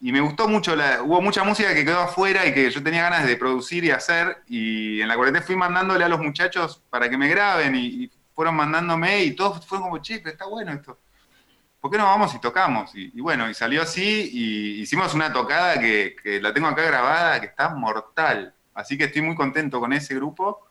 y 0.00 0.12
me 0.12 0.20
gustó 0.20 0.48
mucho, 0.48 0.74
hubo 1.04 1.20
mucha 1.20 1.44
música 1.44 1.74
que 1.74 1.84
quedó 1.84 2.00
afuera 2.00 2.46
y 2.46 2.54
que 2.54 2.70
yo 2.70 2.82
tenía 2.82 3.02
ganas 3.02 3.26
de 3.26 3.36
producir 3.36 3.84
y 3.84 3.90
hacer, 3.90 4.38
y 4.46 5.00
en 5.00 5.08
la 5.08 5.16
cuarentena 5.16 5.44
fui 5.44 5.56
mandándole 5.56 6.04
a 6.04 6.08
los 6.08 6.20
muchachos 6.20 6.82
para 6.88 7.10
que 7.10 7.18
me 7.18 7.28
graben, 7.28 7.74
y, 7.74 8.10
fueron 8.34 8.56
mandándome, 8.56 9.24
y 9.24 9.32
todos 9.32 9.66
fueron 9.66 9.88
como, 9.88 9.98
che, 9.98 10.18
pero 10.20 10.30
está 10.30 10.46
bueno 10.46 10.72
esto. 10.72 10.98
¿por 11.80 11.90
qué 11.90 11.98
no 11.98 12.04
vamos 12.04 12.34
y 12.34 12.38
tocamos? 12.38 12.90
Y, 12.94 13.20
bueno, 13.20 13.48
y 13.48 13.54
salió 13.54 13.82
así 13.82 14.30
y 14.32 14.80
hicimos 14.82 15.14
una 15.14 15.32
tocada 15.32 15.80
que, 15.80 16.14
que 16.22 16.40
la 16.40 16.52
tengo 16.52 16.68
acá 16.68 16.82
grabada, 16.82 17.40
que 17.40 17.46
está 17.46 17.70
mortal. 17.70 18.54
Así 18.74 18.96
que 18.96 19.04
estoy 19.04 19.22
muy 19.22 19.34
contento 19.34 19.80
con 19.80 19.92
ese 19.92 20.14
grupo. 20.14 20.66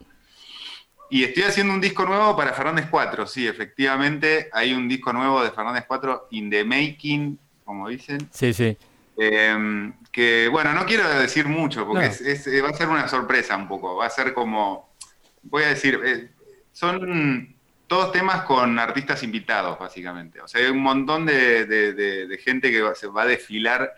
Y 1.09 1.23
estoy 1.23 1.43
haciendo 1.43 1.73
un 1.73 1.81
disco 1.81 2.05
nuevo 2.05 2.35
para 2.35 2.53
Fernández 2.53 2.87
4, 2.91 3.25
sí, 3.25 3.47
efectivamente 3.47 4.49
hay 4.53 4.73
un 4.73 4.87
disco 4.87 5.11
nuevo 5.11 5.43
de 5.43 5.49
Fernández 5.49 5.85
4 5.87 6.27
in 6.31 6.51
the 6.51 6.63
making, 6.63 7.39
como 7.65 7.89
dicen. 7.89 8.29
Sí, 8.31 8.53
sí. 8.53 8.77
Eh, 9.19 9.91
que 10.11 10.47
bueno, 10.49 10.73
no 10.73 10.85
quiero 10.85 11.07
decir 11.09 11.45
mucho 11.47 11.85
porque 11.85 12.05
No. 12.05 12.11
es- 12.11 12.21
es- 12.21 12.47
eh, 12.47 12.61
va 12.61 12.69
a 12.69 12.73
ser 12.73 12.87
una 12.87 13.07
sorpresa 13.07 13.55
un 13.57 13.67
poco. 13.67 13.95
Va 13.97 14.05
a 14.05 14.09
ser 14.09 14.33
como, 14.33 14.93
voy 15.43 15.63
a 15.63 15.67
decir, 15.69 15.99
eh, 16.05 16.29
son 16.71 17.55
todos 17.87 18.11
temas 18.11 18.43
con 18.43 18.77
artistas 18.79 19.23
invitados, 19.23 19.77
básicamente. 19.79 20.39
O 20.41 20.47
sea, 20.47 20.61
hay 20.61 20.67
un 20.71 20.79
montón 20.81 21.25
de, 21.25 21.65
de- 21.65 21.93
de- 21.93 22.27
de 22.27 22.37
gente 22.37 22.71
que 22.71 22.81
va- 22.81 22.95
se 22.95 23.07
va 23.07 23.23
a 23.23 23.25
desfilar 23.25 23.93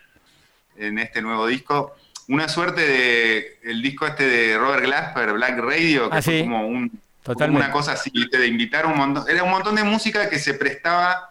en 0.77 0.97
este 0.99 1.21
nuevo 1.21 1.45
disco. 1.47 1.95
Una 2.29 2.47
suerte 2.47 2.81
de 2.81 3.59
el 3.63 3.81
disco 3.81 4.07
este 4.07 4.25
de 4.27 4.57
Robert 4.57 4.83
Glasper, 4.85 5.33
Black 5.33 5.57
Radio, 5.59 6.09
que 6.09 6.17
Ah, 6.17 6.21
fue 6.21 6.37
sí. 6.37 6.41
como 6.43 6.67
un, 6.67 6.99
una 7.49 7.71
cosa 7.71 7.91
así, 7.93 8.11
de 8.31 8.47
invitar 8.47 8.85
un 8.85 8.95
montón. 8.97 9.25
Era 9.29 9.43
un 9.43 9.49
montón 9.51 9.75
de 9.75 9.83
música 9.83 10.29
que 10.29 10.39
se 10.39 10.53
prestaba 10.53 11.29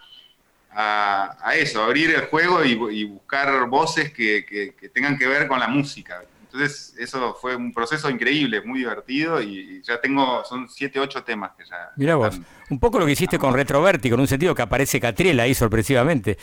a, 0.71 1.37
a 1.43 1.55
eso, 1.57 1.83
abrir 1.83 2.11
el 2.11 2.23
juego 2.27 2.65
y, 2.65 2.73
y 3.01 3.05
buscar 3.05 3.67
voces 3.69 4.13
que, 4.13 4.45
que- 4.47 4.75
que 4.75 4.89
tengan 4.89 5.19
que 5.19 5.27
ver 5.27 5.49
con 5.49 5.59
la 5.61 5.69
música. 5.69 6.23
Entonces, 6.43 6.95
eso 6.99 7.35
fue 7.41 7.55
un 7.57 7.73
proceso 7.73 8.11
increíble, 8.11 8.61
muy 8.63 8.81
divertido 8.81 9.41
y 9.41 9.83
ya 9.83 10.01
tengo, 10.01 10.45
son 10.45 10.69
siete, 10.69 10.99
ocho 11.01 11.23
temas 11.25 11.53
que 11.57 11.65
ya. 11.65 11.91
Mirá 11.97 12.17
vos. 12.17 12.41
Un 12.71 12.79
poco 12.79 12.99
lo 12.99 13.07
que 13.07 13.13
hiciste 13.13 13.39
con 13.39 13.53
Retrovértigo, 13.55 14.15
en 14.15 14.21
un 14.21 14.27
sentido 14.29 14.55
que 14.55 14.63
aparece 14.63 15.01
Catriel 15.01 15.39
ahí 15.41 15.55
sorpresivamente. 15.55 16.39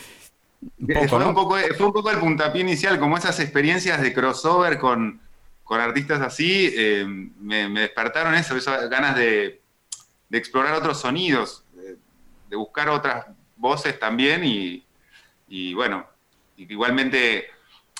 Un 0.78 0.88
Eh, 0.88 0.92
poco, 0.92 1.08
fue, 1.08 1.18
¿no? 1.18 1.28
un 1.28 1.34
poco, 1.34 1.56
fue 1.76 1.86
un 1.86 1.92
poco 1.92 2.10
el 2.10 2.18
puntapié 2.18 2.62
inicial, 2.62 2.98
como 2.98 3.16
esas 3.16 3.38
experiencias 3.40 4.00
de 4.00 4.12
crossover 4.12 4.78
con, 4.78 5.20
con 5.62 5.80
artistas 5.80 6.20
así, 6.20 6.72
eh, 6.76 7.04
me, 7.40 7.68
me 7.68 7.80
despertaron 7.82 8.34
eso, 8.34 8.56
esas 8.56 8.88
ganas 8.88 9.16
de, 9.16 9.60
de 10.28 10.38
explorar 10.38 10.74
otros 10.74 11.00
sonidos, 11.00 11.64
de, 11.74 11.96
de 12.48 12.56
buscar 12.56 12.88
otras 12.90 13.26
voces 13.58 13.98
también 13.98 14.44
y, 14.44 14.84
y 15.48 15.74
bueno, 15.74 16.06
igualmente 16.56 17.46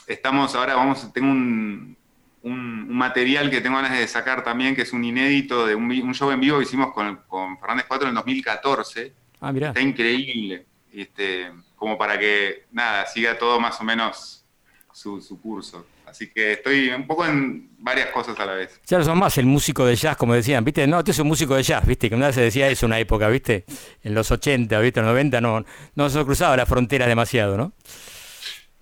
estamos 0.07 0.55
ahora, 0.55 0.75
vamos, 0.75 1.12
tengo 1.12 1.29
un, 1.31 1.97
un- 2.42 2.87
un 2.88 2.97
material 2.97 3.51
que 3.51 3.61
tengo 3.61 3.77
ganas 3.77 3.99
de 3.99 4.07
sacar 4.09 4.42
también, 4.44 4.75
que 4.75 4.83
es 4.83 4.92
un 4.92 5.05
inédito 5.05 5.66
de 5.66 5.75
un, 5.75 5.85
un 5.90 6.14
show 6.14 6.31
en 6.31 6.40
vivo 6.40 6.59
que 6.59 6.64
hicimos 6.64 6.92
con, 6.92 7.16
con 7.29 7.59
Fernández 7.59 7.85
4 7.88 8.05
en 8.07 8.11
el 8.11 8.14
2014. 8.16 9.12
Ah, 9.40 9.53
mirá. 9.53 9.68
Está 9.68 9.81
increíble. 9.81 10.66
Este, 10.92 11.53
como 11.77 11.99
para 11.99 12.18
que, 12.18 12.66
nada, 12.73 13.05
siga 13.07 13.37
todo 13.38 13.61
más 13.61 13.81
o 13.81 13.85
menos 13.85 14.44
su, 14.92 15.21
su 15.21 15.40
curso. 15.40 15.87
Así 16.09 16.31
que 16.31 16.53
estoy 16.53 16.90
un 16.90 17.07
poco 17.07 17.27
en 17.27 17.71
varias 17.79 18.09
cosas 18.11 18.38
a 18.40 18.47
la 18.47 18.55
vez. 18.55 18.81
Ya 18.87 18.99
no 18.99 19.05
son 19.05 19.18
más 19.18 19.38
el 19.38 19.47
músico 19.47 19.87
de 19.87 19.97
jazz, 19.97 20.16
como 20.16 20.35
decían, 20.35 20.64
¿viste? 20.64 20.87
No, 20.87 20.99
este 20.99 21.12
es 21.12 21.18
un 21.18 21.29
músico 21.29 21.55
de 21.55 21.62
jazz, 21.62 21.87
¿viste? 21.87 22.09
Que 22.09 22.14
una 22.14 22.27
vez 22.27 22.35
se 22.35 22.42
decía 22.42 22.68
eso 22.68 22.87
en 22.87 22.90
una 22.90 22.99
época, 22.99 23.29
¿viste? 23.29 23.64
En 24.03 24.14
los 24.14 24.31
80, 24.31 24.79
¿viste? 24.81 25.01
En 25.01 25.07
los 25.07 25.12
90 25.12 25.40
no, 25.40 25.64
no 25.94 26.11
se 26.11 26.25
cruzaba 26.25 26.57
la 26.57 26.66
frontera 26.66 27.07
demasiado, 27.07 27.57
¿no? 27.57 27.73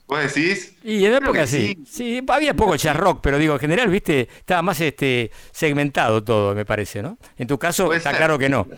¿Vos 0.07 0.21
decís? 0.21 0.77
Y 0.85 1.05
en 1.05 1.17
Creo 1.17 1.19
época 1.19 1.47
sí. 1.47 1.83
sí. 1.85 2.23
había 2.29 2.55
poco 2.55 2.77
jazz 2.77 2.97
rock, 2.97 3.21
pero 3.23 3.39
digo, 3.39 3.55
en 3.55 3.61
general, 3.61 3.89
¿viste? 3.89 4.29
Estaba 4.39 4.63
más 4.63 4.81
este 4.81 5.33
segmentado 5.51 6.23
todo, 6.23 6.55
me 6.55 6.65
parece, 6.65 7.03
¿no? 7.03 7.19
En 7.37 7.49
tu 7.49 7.59
caso, 7.59 7.93
está 7.93 8.11
ser. 8.11 8.19
claro 8.19 8.39
que 8.39 8.49
no. 8.49 8.69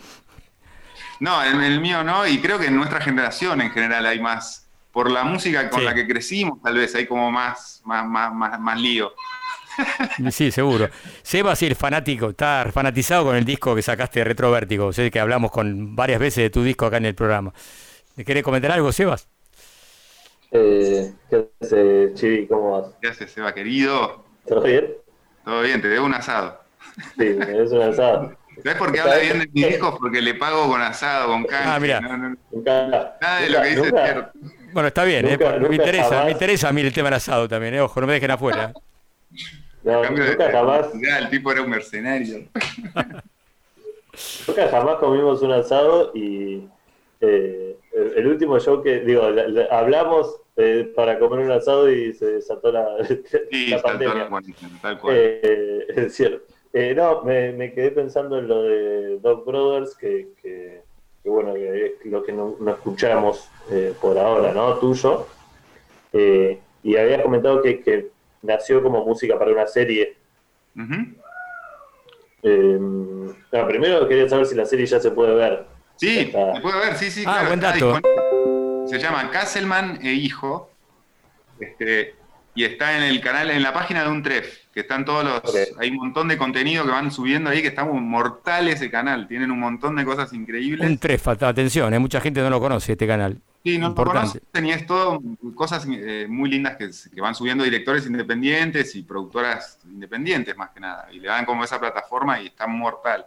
No, 1.19 1.43
en 1.43 1.61
el 1.61 1.81
mío 1.81 2.03
no, 2.03 2.25
y 2.25 2.39
creo 2.39 2.57
que 2.57 2.67
en 2.67 2.75
nuestra 2.77 3.01
generación 3.01 3.61
en 3.61 3.71
general 3.71 4.05
hay 4.05 4.19
más, 4.19 4.68
por 4.99 5.09
la 5.11 5.23
música 5.23 5.69
con 5.69 5.79
Sí. 5.79 5.85
la 5.85 5.95
que 5.95 6.05
crecimos, 6.05 6.61
tal 6.61 6.75
vez 6.75 6.93
hay 6.93 7.05
como 7.07 7.31
más, 7.31 7.81
más, 7.85 8.05
más, 8.05 8.33
más, 8.33 8.59
más 8.59 8.77
lío. 8.81 9.13
Sí, 10.31 10.51
seguro. 10.51 10.89
Seba, 11.23 11.55
sí, 11.55 11.67
el 11.67 11.75
fanático, 11.77 12.31
está 12.31 12.69
fanatizado 12.73 13.23
con 13.23 13.37
el 13.37 13.45
disco 13.45 13.73
que 13.75 13.81
sacaste 13.81 14.19
de 14.19 14.25
Retrovértigo. 14.25 14.91
Sé 14.91 15.09
que 15.09 15.21
hablamos 15.21 15.51
con 15.51 15.95
varias 15.95 16.19
veces 16.19 16.43
de 16.43 16.49
tu 16.49 16.63
disco 16.63 16.85
acá 16.85 16.97
en 16.97 17.05
el 17.05 17.15
programa. 17.15 17.53
¿Me 18.17 18.25
querés 18.25 18.43
comentar 18.43 18.73
algo, 18.73 18.91
Sebas? 18.91 19.29
Eh, 20.51 21.13
¿Qué 21.29 21.47
haces, 21.61 22.13
Chivi? 22.15 22.45
¿Cómo 22.47 22.71
vas? 22.81 22.91
¿Qué 23.01 23.07
haces, 23.07 23.31
Seba, 23.31 23.53
querido? 23.53 24.25
¿Todo 24.45 24.63
bien? 24.63 24.85
Todo 25.45 25.61
bien, 25.61 25.81
te 25.81 25.87
debo 25.87 26.07
un 26.07 26.13
asado. 26.13 26.59
Sí, 27.17 27.23
me 27.37 27.45
ves 27.45 27.71
un 27.71 27.83
asado. 27.83 28.35
¿Sabes 28.61 28.77
por 28.77 28.91
qué 28.91 28.99
habla 28.99 29.17
bien 29.19 29.39
de 29.39 29.49
mis 29.53 29.67
discos? 29.69 29.97
Porque 29.97 30.21
le 30.21 30.33
pago 30.33 30.67
con 30.67 30.81
asado, 30.81 31.27
con 31.29 31.45
canje. 31.45 31.69
Ah, 31.69 31.79
mirá. 31.79 32.01
No, 32.01 32.17
no, 32.17 32.35
Nunca, 32.51 33.15
nada 33.21 33.39
de 33.39 33.49
lo 33.49 33.61
que 33.61 33.67
dice 33.69 33.79
es 33.81 33.85
nunca- 33.93 34.03
cierto. 34.05 34.31
Bueno, 34.73 34.87
está 34.87 35.03
bien, 35.03 35.25
eh, 35.25 35.31
Nunca- 35.31 35.57
me 35.57 35.75
interesa, 35.75 36.09
jamás- 36.09 36.25
me 36.25 36.31
interesa 36.31 36.69
a 36.69 36.73
mí 36.73 36.81
el 36.81 36.93
tema 36.93 37.07
del 37.07 37.15
asado 37.15 37.47
también, 37.47 37.73
eh, 37.75 37.81
ojo, 37.81 37.99
no 38.01 38.07
me 38.07 38.13
dejen 38.13 38.31
afuera. 38.31 38.73
no, 39.83 40.01
cambio, 40.01 40.25
nunca 40.25 40.51
jamás, 40.51 40.87
ya, 41.01 41.19
el 41.19 41.29
tipo 41.29 41.51
era 41.51 41.61
un 41.61 41.69
mercenario. 41.69 42.47
nunca 44.47 44.67
jamás 44.69 44.95
comimos 44.97 45.41
un 45.41 45.51
asado 45.51 46.11
y 46.13 46.67
eh, 47.21 47.77
el, 48.15 48.27
último 48.27 48.59
show 48.59 48.81
que, 48.81 48.99
digo, 49.01 49.29
la- 49.29 49.47
la- 49.47 49.65
hablamos 49.65 50.35
eh, 50.57 50.91
para 50.95 51.17
comer 51.19 51.39
un 51.45 51.51
asado 51.51 51.89
y 51.91 52.13
se 52.13 52.25
desató 52.25 52.71
la, 52.71 52.85
Sí, 53.51 53.67
la 53.67 53.81
pandemia. 53.81 54.13
tal 54.13 54.29
cual, 54.29 54.43
tal 54.81 54.99
cual. 54.99 55.15
Eh, 55.17 55.85
es 55.95 56.15
cierto. 56.15 56.45
Eh, 56.73 56.93
no, 56.95 57.23
me, 57.23 57.51
me 57.53 57.73
quedé 57.73 57.91
pensando 57.91 58.37
en 58.37 58.47
lo 58.47 58.61
de 58.63 59.19
Dog 59.19 59.45
Brothers, 59.45 59.95
que, 59.95 60.27
que, 60.41 60.78
que 61.23 61.29
bueno, 61.29 61.55
es 61.55 61.93
lo 62.05 62.23
que 62.23 62.31
no, 62.31 62.55
no 62.59 62.71
escuchamos 62.71 63.49
eh, 63.71 63.93
por 63.99 64.17
ahora, 64.17 64.53
¿no? 64.53 64.75
Tuyo. 64.75 65.27
Eh, 66.13 66.59
y 66.83 66.95
habías 66.95 67.21
comentado 67.21 67.61
que, 67.61 67.81
que 67.81 68.09
nació 68.41 68.81
como 68.81 69.05
música 69.05 69.37
para 69.37 69.51
una 69.51 69.67
serie. 69.67 70.17
Ujú. 70.75 70.95
Eh, 72.43 72.77
no, 72.79 73.67
primero 73.67 74.07
quería 74.07 74.29
saber 74.29 74.45
si 74.45 74.55
la 74.55 74.65
serie 74.65 74.85
ya 74.85 74.99
se 74.99 75.11
puede 75.11 75.35
ver. 75.35 75.65
Sí, 75.97 76.31
se 76.31 76.61
puede 76.61 76.79
ver, 76.79 76.95
sí, 76.95 77.11
sí. 77.11 77.23
Ah, 77.27 77.31
claro, 77.31 77.47
buen 77.47 77.59
dato. 77.59 78.87
Se 78.87 78.97
llama 78.97 79.29
Casselman 79.29 79.99
e 80.01 80.13
Hijo. 80.13 80.69
Este, 81.59 82.15
y 82.59 82.65
está 82.65 82.97
en 82.97 83.03
el 83.03 83.21
canal, 83.21 83.49
en 83.51 83.63
la 83.63 83.71
página 83.71 84.03
de 84.03 84.09
un 84.09 84.21
tref, 84.21 84.65
que 84.73 84.81
están 84.81 85.05
todos 85.05 85.23
los. 85.23 85.41
Hay 85.79 85.91
un 85.91 85.95
montón 85.95 86.27
de 86.27 86.37
contenido 86.37 86.83
que 86.83 86.91
van 86.91 87.09
subiendo 87.09 87.49
ahí, 87.49 87.61
que 87.61 87.69
está 87.69 87.85
mortal 87.85 88.67
ese 88.67 88.91
canal. 88.91 89.29
Tienen 89.29 89.49
un 89.49 89.61
montón 89.61 89.95
de 89.95 90.03
cosas 90.03 90.33
increíbles. 90.33 90.85
Un 90.85 90.97
trefa, 90.97 91.31
atención, 91.39 91.93
eh, 91.93 91.99
mucha 91.99 92.19
gente 92.19 92.41
no 92.41 92.49
lo 92.49 92.59
conoce 92.59 92.91
este 92.91 93.07
canal. 93.07 93.37
Sí, 93.63 93.77
no 93.77 93.85
lo 93.85 93.89
Importante. 93.91 94.39
conocen 94.39 94.65
y 94.65 94.71
es 94.71 94.85
todo 94.85 95.21
cosas 95.55 95.85
eh, 95.89 96.25
muy 96.29 96.49
lindas 96.49 96.75
que, 96.75 96.89
que 97.15 97.21
van 97.21 97.33
subiendo 97.33 97.63
directores 97.63 98.05
independientes 98.05 98.93
y 98.95 99.03
productoras 99.03 99.79
independientes 99.85 100.57
más 100.57 100.71
que 100.71 100.81
nada. 100.81 101.07
Y 101.13 101.19
le 101.19 101.29
dan 101.29 101.45
como 101.45 101.63
esa 101.63 101.79
plataforma 101.79 102.41
y 102.41 102.47
está 102.47 102.67
mortal. 102.67 103.23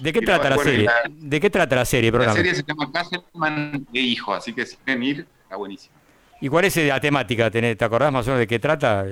¿De 0.00 0.10
qué 0.12 0.20
Y 0.20 0.24
trata 0.24 0.48
la 0.48 0.56
serie? 0.58 0.84
la- 0.84 1.02
¿De 1.10 1.38
qué 1.40 1.50
trata 1.50 1.76
la 1.76 1.84
serie, 1.84 2.10
La 2.10 2.12
programa? 2.12 2.36
serie 2.36 2.54
se 2.54 2.62
llama 2.62 2.90
Casselman 2.90 3.86
e 3.92 4.00
Hijo, 4.00 4.32
así 4.32 4.54
que 4.54 4.64
si 4.64 4.76
quieren 4.76 5.02
ir, 5.02 5.26
está 5.42 5.56
buenísimo. 5.56 5.94
¿Y 6.40 6.48
cuál 6.48 6.64
es 6.64 6.76
la 6.76 7.00
temática? 7.00 7.50
¿Tenés- 7.50 7.76
¿Te 7.76 7.84
acordás 7.84 8.12
más 8.12 8.26
o 8.26 8.30
menos 8.30 8.40
de 8.40 8.46
qué 8.46 8.58
trata? 8.58 9.04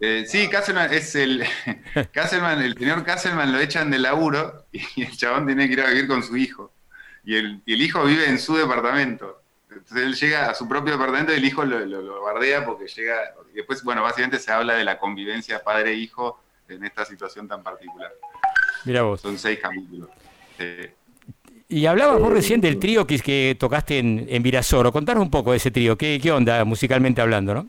Eh, 0.00 0.24
sí, 0.26 0.48
Casselman 0.48 0.92
es 0.92 1.14
el. 1.14 1.44
Casselman, 2.12 2.62
el 2.62 2.76
señor 2.76 3.04
Casselman 3.04 3.52
lo 3.52 3.58
echan 3.60 3.90
del 3.90 4.02
laburo 4.02 4.66
y 4.72 5.02
el 5.02 5.16
chabón 5.16 5.46
tiene 5.46 5.66
que 5.66 5.72
ir 5.74 5.80
a 5.80 5.88
vivir 5.88 6.06
con 6.08 6.22
su 6.22 6.36
hijo. 6.36 6.72
Y 7.24 7.36
el, 7.36 7.60
y 7.66 7.74
el 7.74 7.82
hijo 7.82 8.04
vive 8.04 8.26
en 8.28 8.38
su 8.38 8.56
departamento. 8.56 9.42
Entonces 9.70 9.98
él 10.06 10.14
llega 10.14 10.50
a 10.50 10.54
su 10.54 10.66
propio 10.68 10.92
departamento 10.92 11.32
y 11.32 11.36
el 11.36 11.44
hijo 11.44 11.64
lo, 11.64 11.78
lo- 11.80 12.00
lo 12.02 12.22
bardea 12.22 12.64
porque 12.64 12.86
llega. 12.86 13.16
Y 13.52 13.56
después, 13.56 13.82
bueno, 13.84 14.02
básicamente 14.02 14.38
se 14.38 14.50
habla 14.50 14.74
de 14.74 14.84
la 14.84 14.98
convivencia 14.98 15.62
padre-hijo 15.62 16.40
en 16.68 16.84
esta 16.84 17.04
situación 17.04 17.46
tan 17.48 17.62
particular. 17.62 18.10
Mira 18.84 19.02
vos. 19.02 19.20
Son 19.20 19.38
seis 19.38 19.58
capítulos. 19.60 20.08
Eh, 20.58 20.94
Y 21.68 21.84
hablabas 21.86 22.18
vos 22.18 22.32
recién 22.32 22.60
del 22.62 22.78
trío 22.78 23.06
que, 23.06 23.18
que 23.18 23.56
tocaste 23.58 23.98
en, 23.98 24.26
en 24.28 24.42
Virasoro. 24.42 24.90
Contanos 24.90 25.22
un 25.22 25.30
poco 25.30 25.50
de 25.50 25.58
ese 25.58 25.70
trío. 25.70 25.98
¿Qué, 25.98 26.18
qué 26.22 26.32
onda 26.32 26.64
musicalmente 26.64 27.20
hablando, 27.20 27.52
no? 27.54 27.66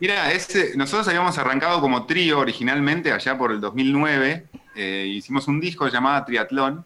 Mira, 0.00 0.32
ese- 0.32 0.76
nosotros 0.76 1.06
habíamos 1.08 1.38
arrancado 1.38 1.80
como 1.80 2.04
trío 2.06 2.40
originalmente 2.40 3.12
allá 3.12 3.38
por 3.38 3.52
el 3.52 3.60
2009. 3.60 4.44
eh, 4.74 5.06
hicimos 5.08 5.46
un 5.48 5.60
disco 5.60 5.88
llamado 5.88 6.24
Triatlón 6.24 6.84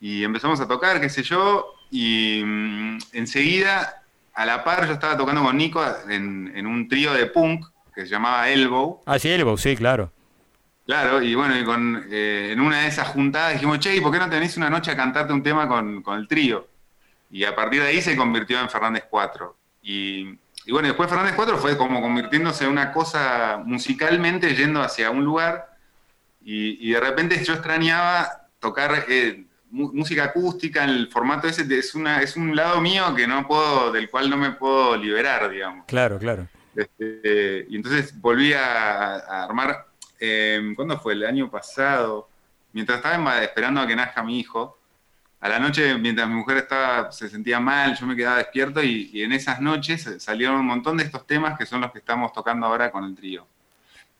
y 0.00 0.24
empezamos 0.24 0.60
a 0.60 0.68
tocar, 0.68 1.00
qué 1.00 1.08
sé 1.08 1.22
yo, 1.22 1.66
y 1.90 2.42
mm, 2.44 2.98
enseguida, 3.12 4.02
a 4.34 4.44
la 4.46 4.64
par, 4.64 4.86
yo 4.86 4.94
estaba 4.94 5.16
tocando 5.16 5.42
con 5.42 5.56
Nico 5.56 5.82
en, 6.08 6.52
en 6.54 6.66
un 6.66 6.88
trío 6.88 7.12
de 7.12 7.26
punk 7.26 7.66
que 7.94 8.02
se 8.02 8.08
llamaba 8.08 8.48
Elbow. 8.48 9.00
Ah, 9.06 9.18
sí, 9.18 9.28
Elbow, 9.28 9.56
sí, 9.58 9.76
claro. 9.76 10.10
Claro, 10.84 11.22
y 11.22 11.34
bueno, 11.34 11.56
y 11.56 11.64
con, 11.64 12.06
eh, 12.10 12.50
en 12.52 12.60
una 12.60 12.80
de 12.82 12.88
esas 12.88 13.08
juntadas 13.08 13.54
dijimos, 13.54 13.78
che, 13.78 13.94
¿y 13.94 14.00
por 14.00 14.12
qué 14.12 14.18
no 14.18 14.28
te 14.28 14.36
venís 14.36 14.56
una 14.56 14.68
noche 14.68 14.90
a 14.90 14.96
cantarte 14.96 15.32
un 15.32 15.42
tema 15.42 15.68
con, 15.68 16.02
con 16.02 16.18
el 16.18 16.26
trío? 16.26 16.66
Y 17.30 17.44
a 17.44 17.54
partir 17.54 17.80
de 17.82 17.88
ahí 17.88 18.02
se 18.02 18.16
convirtió 18.16 18.60
en 18.60 18.68
Fernández 18.68 19.04
4. 19.08 19.56
Y, 19.82 20.38
y 20.66 20.72
bueno, 20.72 20.88
después 20.88 21.08
Fernández 21.08 21.34
4 21.34 21.56
fue 21.58 21.76
como 21.76 22.00
convirtiéndose 22.02 22.64
en 22.64 22.70
una 22.70 22.92
cosa 22.92 23.62
musicalmente 23.64 24.54
yendo 24.54 24.82
hacia 24.82 25.10
un 25.10 25.24
lugar. 25.24 25.76
Y, 26.44 26.88
y 26.88 26.92
de 26.92 27.00
repente 27.00 27.42
yo 27.42 27.54
extrañaba 27.54 28.48
tocar 28.58 29.06
eh, 29.08 29.44
música 29.70 30.24
acústica 30.24 30.84
en 30.84 30.90
el 30.90 31.08
formato 31.08 31.48
ese. 31.48 31.62
Es, 31.76 31.94
una, 31.94 32.20
es 32.20 32.36
un 32.36 32.54
lado 32.54 32.80
mío 32.80 33.14
que 33.14 33.26
no 33.26 33.46
puedo, 33.46 33.90
del 33.92 34.10
cual 34.10 34.28
no 34.28 34.36
me 34.36 34.50
puedo 34.52 34.96
liberar, 34.96 35.50
digamos. 35.50 35.86
Claro, 35.86 36.18
claro. 36.18 36.48
Este, 36.76 37.66
y 37.68 37.76
entonces 37.76 38.18
volví 38.20 38.52
a, 38.52 39.16
a 39.16 39.44
armar, 39.44 39.86
eh, 40.24 40.72
¿cuándo 40.76 40.98
fue? 41.00 41.14
El 41.14 41.26
año 41.26 41.50
pasado, 41.50 42.28
mientras 42.72 42.98
estaba 42.98 43.42
esperando 43.42 43.80
a 43.80 43.86
que 43.88 43.96
nazca 43.96 44.22
mi 44.22 44.38
hijo, 44.38 44.78
a 45.40 45.48
la 45.48 45.58
noche, 45.58 45.98
mientras 45.98 46.28
mi 46.28 46.36
mujer 46.36 46.58
estaba, 46.58 47.10
se 47.10 47.28
sentía 47.28 47.58
mal, 47.58 47.96
yo 47.98 48.06
me 48.06 48.14
quedaba 48.14 48.36
despierto 48.36 48.80
y, 48.80 49.10
en 49.20 49.32
esas 49.32 49.60
noches 49.60 50.08
salieron 50.18 50.60
un 50.60 50.66
montón 50.66 50.96
de 50.96 51.02
estos 51.02 51.26
temas 51.26 51.58
que 51.58 51.66
son 51.66 51.80
los 51.80 51.90
que 51.90 51.98
estamos 51.98 52.32
tocando 52.32 52.66
ahora 52.66 52.92
con 52.92 53.02
el 53.02 53.16
trío. 53.16 53.44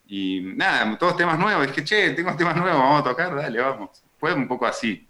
Y 0.09 0.41
nada, 0.41 0.99
todos 0.99 1.17
temas 1.17 1.39
nuevos, 1.39 1.69
dije, 1.69 1.85
che, 1.85 2.11
tengo 2.11 2.35
temas 2.35 2.57
nuevos, 2.57 2.81
vamos 2.81 3.01
a 3.03 3.05
tocar, 3.05 3.37
dale, 3.37 3.61
vamos. 3.61 4.03
Fue 4.19 4.35
un 4.35 4.49
poco 4.49 4.67
así. 4.67 5.07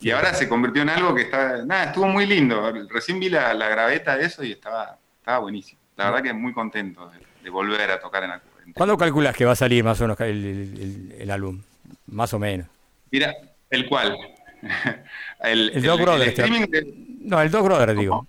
Y 0.00 0.10
ahora 0.10 0.32
se 0.32 0.48
convirtió 0.48 0.80
en 0.80 0.88
algo 0.88 1.14
que 1.14 1.22
está, 1.22 1.62
nada, 1.66 1.84
estuvo 1.84 2.06
muy 2.06 2.24
lindo. 2.24 2.72
Recién 2.88 3.20
vi 3.20 3.28
la, 3.28 3.52
graveta 3.52 4.16
de 4.16 4.24
eso 4.24 4.42
y 4.42 4.52
estaba, 4.52 4.98
estaba 5.18 5.40
buenísimo. 5.40 5.78
La 5.96 6.06
verdad 6.06 6.22
que 6.22 6.32
muy 6.32 6.54
contento 6.54 7.10
de, 7.10 7.18
de 7.42 7.50
volver 7.50 7.90
a 7.90 8.00
tocar 8.00 8.24
en 8.24 8.30
la 8.30 8.40
¿Cuándo 8.74 8.96
calculas 8.96 9.36
que 9.36 9.44
va 9.44 9.52
a 9.52 9.56
salir 9.56 9.82
más 9.84 10.00
o 10.00 10.04
menos 10.04 10.20
el, 10.20 10.28
el- 10.44 10.82
el- 10.82 11.16
el 11.22 11.30
álbum? 11.30 11.60
Más 12.06 12.32
o 12.34 12.38
menos. 12.38 12.66
Mira, 13.10 13.34
¿el 13.70 13.86
cuál? 13.88 14.16
el, 15.42 15.70
El 15.74 15.82
Dog 15.82 16.00
Brothers, 16.00 16.36
de- 16.36 16.94
No, 17.20 17.40
el 17.40 17.50
Dog 17.50 17.64
Brother, 17.64 17.96
digo. 17.96 18.26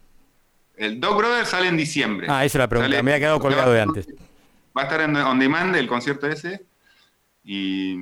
el 0.77 0.99
Dog 0.99 1.17
Brothers 1.17 1.49
sale 1.49 1.67
en 1.67 1.77
diciembre. 1.77 2.27
Ah, 2.29 2.43
esa 2.45 2.57
es 2.57 2.59
la 2.59 2.67
pregunta. 2.67 2.89
Sale- 2.91 3.03
Me 3.03 3.11
había 3.11 3.19
quedado 3.19 3.39
colgado 3.39 3.71
de 3.71 3.81
antes. 3.81 4.07
Va 4.75 4.81
a 4.81 4.85
estar 4.85 5.01
en 5.01 5.15
on 5.15 5.37
demand 5.39 5.75
el 5.75 5.87
concierto 5.87 6.27
ese. 6.27 6.63
Y, 7.45 7.95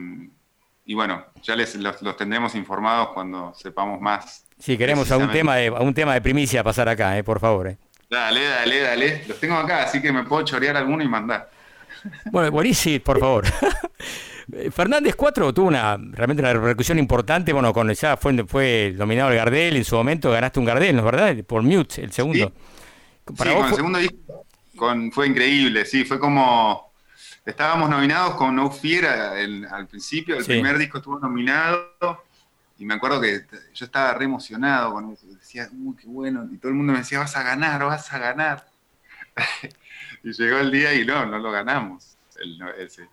y 0.85 0.93
bueno, 0.93 1.25
ya 1.43 1.55
les, 1.55 1.75
los, 1.75 2.01
los 2.01 2.15
tendremos 2.17 2.55
informados 2.55 3.09
cuando 3.13 3.53
sepamos 3.55 3.99
más. 3.99 4.45
Sí, 4.59 4.77
queremos 4.77 5.11
a 5.11 5.17
un 5.17 5.31
tema 5.31 5.55
de, 5.55 5.67
a 5.67 5.81
un 5.81 5.93
tema 5.93 6.13
de 6.13 6.21
primicia 6.21 6.63
pasar 6.63 6.87
acá, 6.87 7.17
eh, 7.17 7.23
por 7.23 7.39
favor. 7.39 7.67
eh. 7.67 7.77
Dale, 8.09 8.43
dale, 8.45 8.79
dale. 8.81 9.23
Los 9.27 9.39
tengo 9.39 9.55
acá, 9.55 9.83
así 9.83 10.01
que 10.01 10.11
me 10.11 10.23
puedo 10.23 10.43
chorear 10.43 10.77
alguno 10.77 11.03
y 11.03 11.07
mandar. 11.07 11.49
Bueno, 12.31 12.51
buenísimo, 12.51 13.03
por 13.03 13.19
favor. 13.19 13.45
Fernández 14.71 15.15
4 15.15 15.53
tuvo 15.53 15.67
una 15.67 15.97
realmente 15.97 16.41
una 16.41 16.53
repercusión 16.53 16.99
importante. 16.99 17.53
Bueno, 17.53 17.71
con 17.73 17.91
ya 17.93 18.17
fue, 18.17 18.43
fue 18.45 18.93
nominado 18.97 19.29
al 19.29 19.35
Gardel 19.35 19.77
en 19.77 19.85
su 19.85 19.95
momento, 19.95 20.31
ganaste 20.31 20.59
un 20.59 20.65
Gardel, 20.65 20.95
¿no 20.95 20.99
es 20.99 21.05
verdad? 21.05 21.43
Por 21.45 21.61
Mute, 21.63 22.03
el 22.03 22.11
segundo. 22.11 22.51
Para 23.37 23.51
sí, 23.51 23.57
con 23.57 23.67
el 23.69 23.75
segundo 23.75 23.99
disco 23.99 24.45
con- 24.75 25.11
fue 25.11 25.27
increíble, 25.27 25.85
sí, 25.85 26.03
fue 26.03 26.19
como... 26.19 26.91
Estábamos 27.45 27.89
nominados 27.89 28.35
con 28.35 28.55
No 28.55 28.69
Fear 28.71 29.37
el- 29.37 29.65
al 29.71 29.87
principio, 29.87 30.35
el 30.37 30.43
Sí. 30.43 30.51
primer 30.53 30.77
disco 30.77 30.97
estuvo 30.99 31.17
nominado 31.19 32.23
y 32.77 32.85
me 32.85 32.95
acuerdo 32.95 33.21
que 33.21 33.41
yo 33.73 33.85
estaba 33.85 34.13
re 34.13 34.25
emocionado 34.25 34.93
con 34.93 35.11
eso, 35.13 35.27
decía, 35.27 35.67
uy, 35.71 35.95
qué 35.95 36.07
bueno, 36.07 36.47
y 36.51 36.57
todo 36.57 36.69
el 36.69 36.75
mundo 36.75 36.93
me 36.93 36.99
decía, 36.99 37.19
vas 37.19 37.35
a 37.35 37.43
ganar, 37.43 37.83
vas 37.85 38.11
a 38.11 38.17
ganar. 38.19 38.65
Y 40.23 40.31
llegó 40.33 40.57
el 40.59 40.71
día 40.71 40.93
y 40.93 41.05
no, 41.05 41.25
no 41.25 41.37
lo 41.39 41.51
ganamos. 41.51 42.17
el- 42.39 42.57
no, 42.57 42.69
ese. 42.71 43.07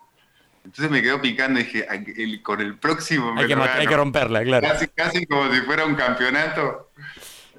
Entonces 0.65 0.91
me 0.91 1.03
quedó 1.03 1.21
picando 1.21 1.61
y 1.61 1.65
dije, 1.65 1.87
"Ay, 1.89 2.05
el- 2.17 2.43
con 2.43 2.61
el 2.61 2.77
próximo 2.79 3.35
me 3.35 3.43
hay, 3.43 3.47
que, 3.49 3.55
lo 3.55 3.61
mat- 3.61 3.71
hay 3.73 3.79
gano". 3.81 3.91
que 3.91 3.97
romperla, 3.97 4.43
claro. 4.43 4.69
Casi, 4.69 4.89
casi 4.89 5.27
como 5.27 5.53
si 5.53 5.61
fuera 5.63 5.85
un 5.85 5.95
campeonato. 5.95 6.91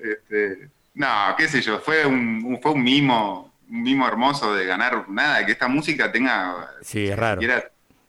Este, 0.01 0.69
no, 0.95 1.07
qué 1.37 1.47
sé 1.47 1.61
yo, 1.61 1.79
fue 1.79 2.05
un, 2.05 2.41
un- 2.45 2.59
fue 2.61 2.71
un 2.71 2.83
mimo, 2.83 3.53
un 3.69 3.81
mimo 3.83 4.07
hermoso 4.07 4.53
de 4.53 4.65
ganar 4.65 5.09
nada, 5.09 5.45
que 5.45 5.51
esta 5.51 5.67
música 5.67 6.11
tenga, 6.11 6.69
Sí, 6.81 7.07
es 7.07 7.17
raro. 7.17 7.39
siquiera 7.41 7.63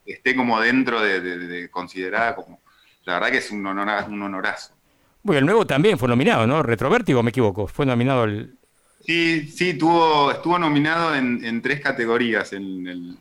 esté 0.06 0.34
como 0.34 0.60
dentro 0.60 1.00
de, 1.00 1.20
de- 1.20 1.38
de- 1.38 1.70
considerada 1.70 2.34
como, 2.34 2.60
la 3.04 3.14
verdad 3.14 3.30
que 3.30 3.38
es 3.38 3.50
un, 3.50 3.64
honora- 3.66 4.06
un 4.08 4.22
honorazo. 4.22 4.74
Bueno, 5.22 5.38
el 5.40 5.44
nuevo 5.46 5.66
también 5.66 5.98
fue 5.98 6.08
nominado, 6.08 6.46
¿no? 6.46 6.62
Retrovértigo, 6.62 7.22
me 7.22 7.28
equivoco. 7.30 7.66
Fue 7.66 7.84
nominado 7.84 8.24
el. 8.24 8.56
Sí, 9.04 9.48
sí, 9.48 9.74
tuvo, 9.74 10.30
estuvo 10.30 10.58
nominado 10.58 11.14
en, 11.14 11.44
en 11.44 11.62
tres 11.62 11.80
categorías 11.80 12.52
en 12.52 12.86
el- 12.86 13.16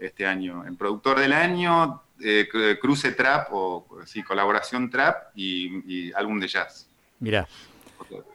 este 0.00 0.24
año. 0.26 0.64
En 0.64 0.76
Productor 0.76 1.18
del 1.18 1.32
Año, 1.32 2.02
eh, 2.20 2.46
cru- 2.52 2.78
Cruce 2.78 3.12
Trap, 3.12 3.48
o 3.52 3.86
sí, 4.06 4.22
Colaboración 4.22 4.88
Trap 4.90 5.32
y, 5.34 5.82
y 6.08 6.12
Álbum 6.12 6.38
de 6.38 6.46
Jazz. 6.46 6.88
Mirá. 7.18 7.48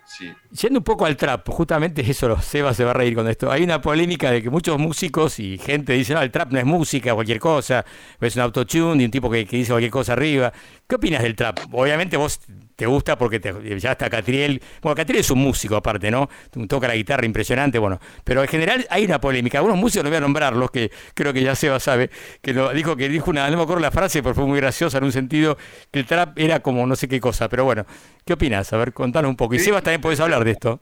Sí. 0.05 0.31
Yendo 0.61 0.79
un 0.79 0.83
poco 0.83 1.05
al 1.05 1.15
trap, 1.15 1.47
justamente 1.49 2.01
eso, 2.07 2.27
lo- 2.27 2.39
Seba 2.41 2.73
se 2.73 2.83
va 2.83 2.91
a 2.91 2.93
reír 2.93 3.15
con 3.15 3.27
esto. 3.29 3.49
Hay 3.49 3.63
una 3.63 3.81
polémica 3.81 4.29
de 4.29 4.43
que 4.43 4.49
muchos 4.49 4.77
músicos 4.77 5.39
y 5.39 5.57
gente 5.57 5.93
dicen, 5.93 6.17
no, 6.17 6.21
el 6.21 6.29
trap 6.31 6.51
no 6.51 6.59
es 6.59 6.65
música, 6.65 7.15
cualquier 7.15 7.39
cosa, 7.39 7.83
es 8.19 8.35
un 8.35 8.41
autotune 8.41 9.01
y 9.01 9.05
un 9.05 9.11
tipo 9.11 9.31
que, 9.31 9.45
que 9.47 9.57
dice 9.57 9.71
cualquier 9.71 9.89
cosa 9.91 10.13
arriba. 10.13 10.51
¿Qué 10.87 10.95
opinas 10.95 11.23
del 11.23 11.35
trap? 11.35 11.59
Obviamente 11.71 12.17
vos 12.17 12.41
te 12.75 12.85
gusta 12.85 13.17
porque 13.17 13.39
te, 13.39 13.79
ya 13.79 13.91
está 13.91 14.09
Catriel. 14.09 14.61
Bueno, 14.81 14.95
Catriel 14.95 15.19
es 15.19 15.31
un 15.31 15.39
músico 15.39 15.75
aparte, 15.75 16.09
¿no? 16.09 16.29
Toca 16.67 16.87
la 16.87 16.95
guitarra 16.95 17.25
impresionante, 17.25 17.77
bueno. 17.77 17.99
Pero 18.23 18.41
en 18.41 18.47
general 18.47 18.85
hay 18.89 19.05
una 19.05 19.19
polémica. 19.19 19.59
Algunos 19.59 19.77
músicos, 19.77 20.03
no 20.03 20.09
voy 20.09 20.17
a 20.17 20.21
nombrarlos, 20.21 20.71
que 20.71 20.91
creo 21.13 21.33
que 21.33 21.41
ya 21.41 21.55
Seba 21.55 21.79
sabe, 21.79 22.09
que 22.41 22.53
lo, 22.53 22.71
dijo 22.73 22.95
que 22.95 23.09
dijo 23.09 23.29
una, 23.29 23.49
no 23.49 23.57
me 23.57 23.63
acuerdo 23.63 23.81
la 23.81 23.91
frase, 23.91 24.23
pero 24.23 24.35
fue 24.35 24.45
muy 24.45 24.59
graciosa 24.59 24.97
en 24.97 25.03
un 25.05 25.11
sentido, 25.11 25.57
que 25.91 25.99
el 25.99 26.05
trap 26.05 26.37
era 26.37 26.61
como 26.61 26.85
no 26.87 26.95
sé 26.95 27.07
qué 27.07 27.19
cosa. 27.19 27.49
Pero 27.49 27.65
bueno, 27.65 27.85
¿qué 28.25 28.33
opinas? 28.33 28.71
A 28.73 28.77
ver, 28.77 28.93
contanos 28.93 29.29
un 29.29 29.35
poco. 29.35 29.55
Y 29.55 29.59
Sebas 29.59 29.83
también 29.83 30.01
podés 30.01 30.19
hablar 30.19 30.43
de 30.43 30.51
esto. 30.51 30.79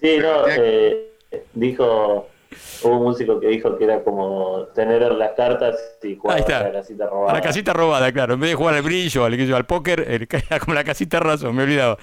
Sí, 0.00 0.18
no, 0.20 0.48
eh, 0.48 1.12
dijo, 1.54 2.28
hubo 2.82 2.98
un 2.98 3.02
músico 3.04 3.40
que 3.40 3.48
dijo 3.48 3.76
que 3.76 3.84
era 3.84 4.02
como 4.02 4.66
tener 4.74 5.02
las 5.12 5.32
cartas 5.32 5.76
y 6.02 6.16
jugar 6.16 6.38
Ahí 6.38 6.44
a 6.52 6.62
la 6.64 6.72
casita 6.72 7.04
A 7.04 7.08
robada. 7.08 7.32
la 7.34 7.40
casita 7.40 7.72
robada, 7.72 8.12
claro. 8.12 8.34
En 8.34 8.40
vez 8.40 8.50
de 8.50 8.56
jugar 8.56 8.74
al 8.74 8.82
brillo, 8.82 9.24
al, 9.24 9.52
al 9.54 9.66
póker, 9.66 10.00
era 10.08 10.58
como 10.60 10.74
la 10.74 10.84
casita 10.84 11.20
razón, 11.20 11.54
me 11.54 11.62
he 11.62 11.64
olvidado. 11.66 11.98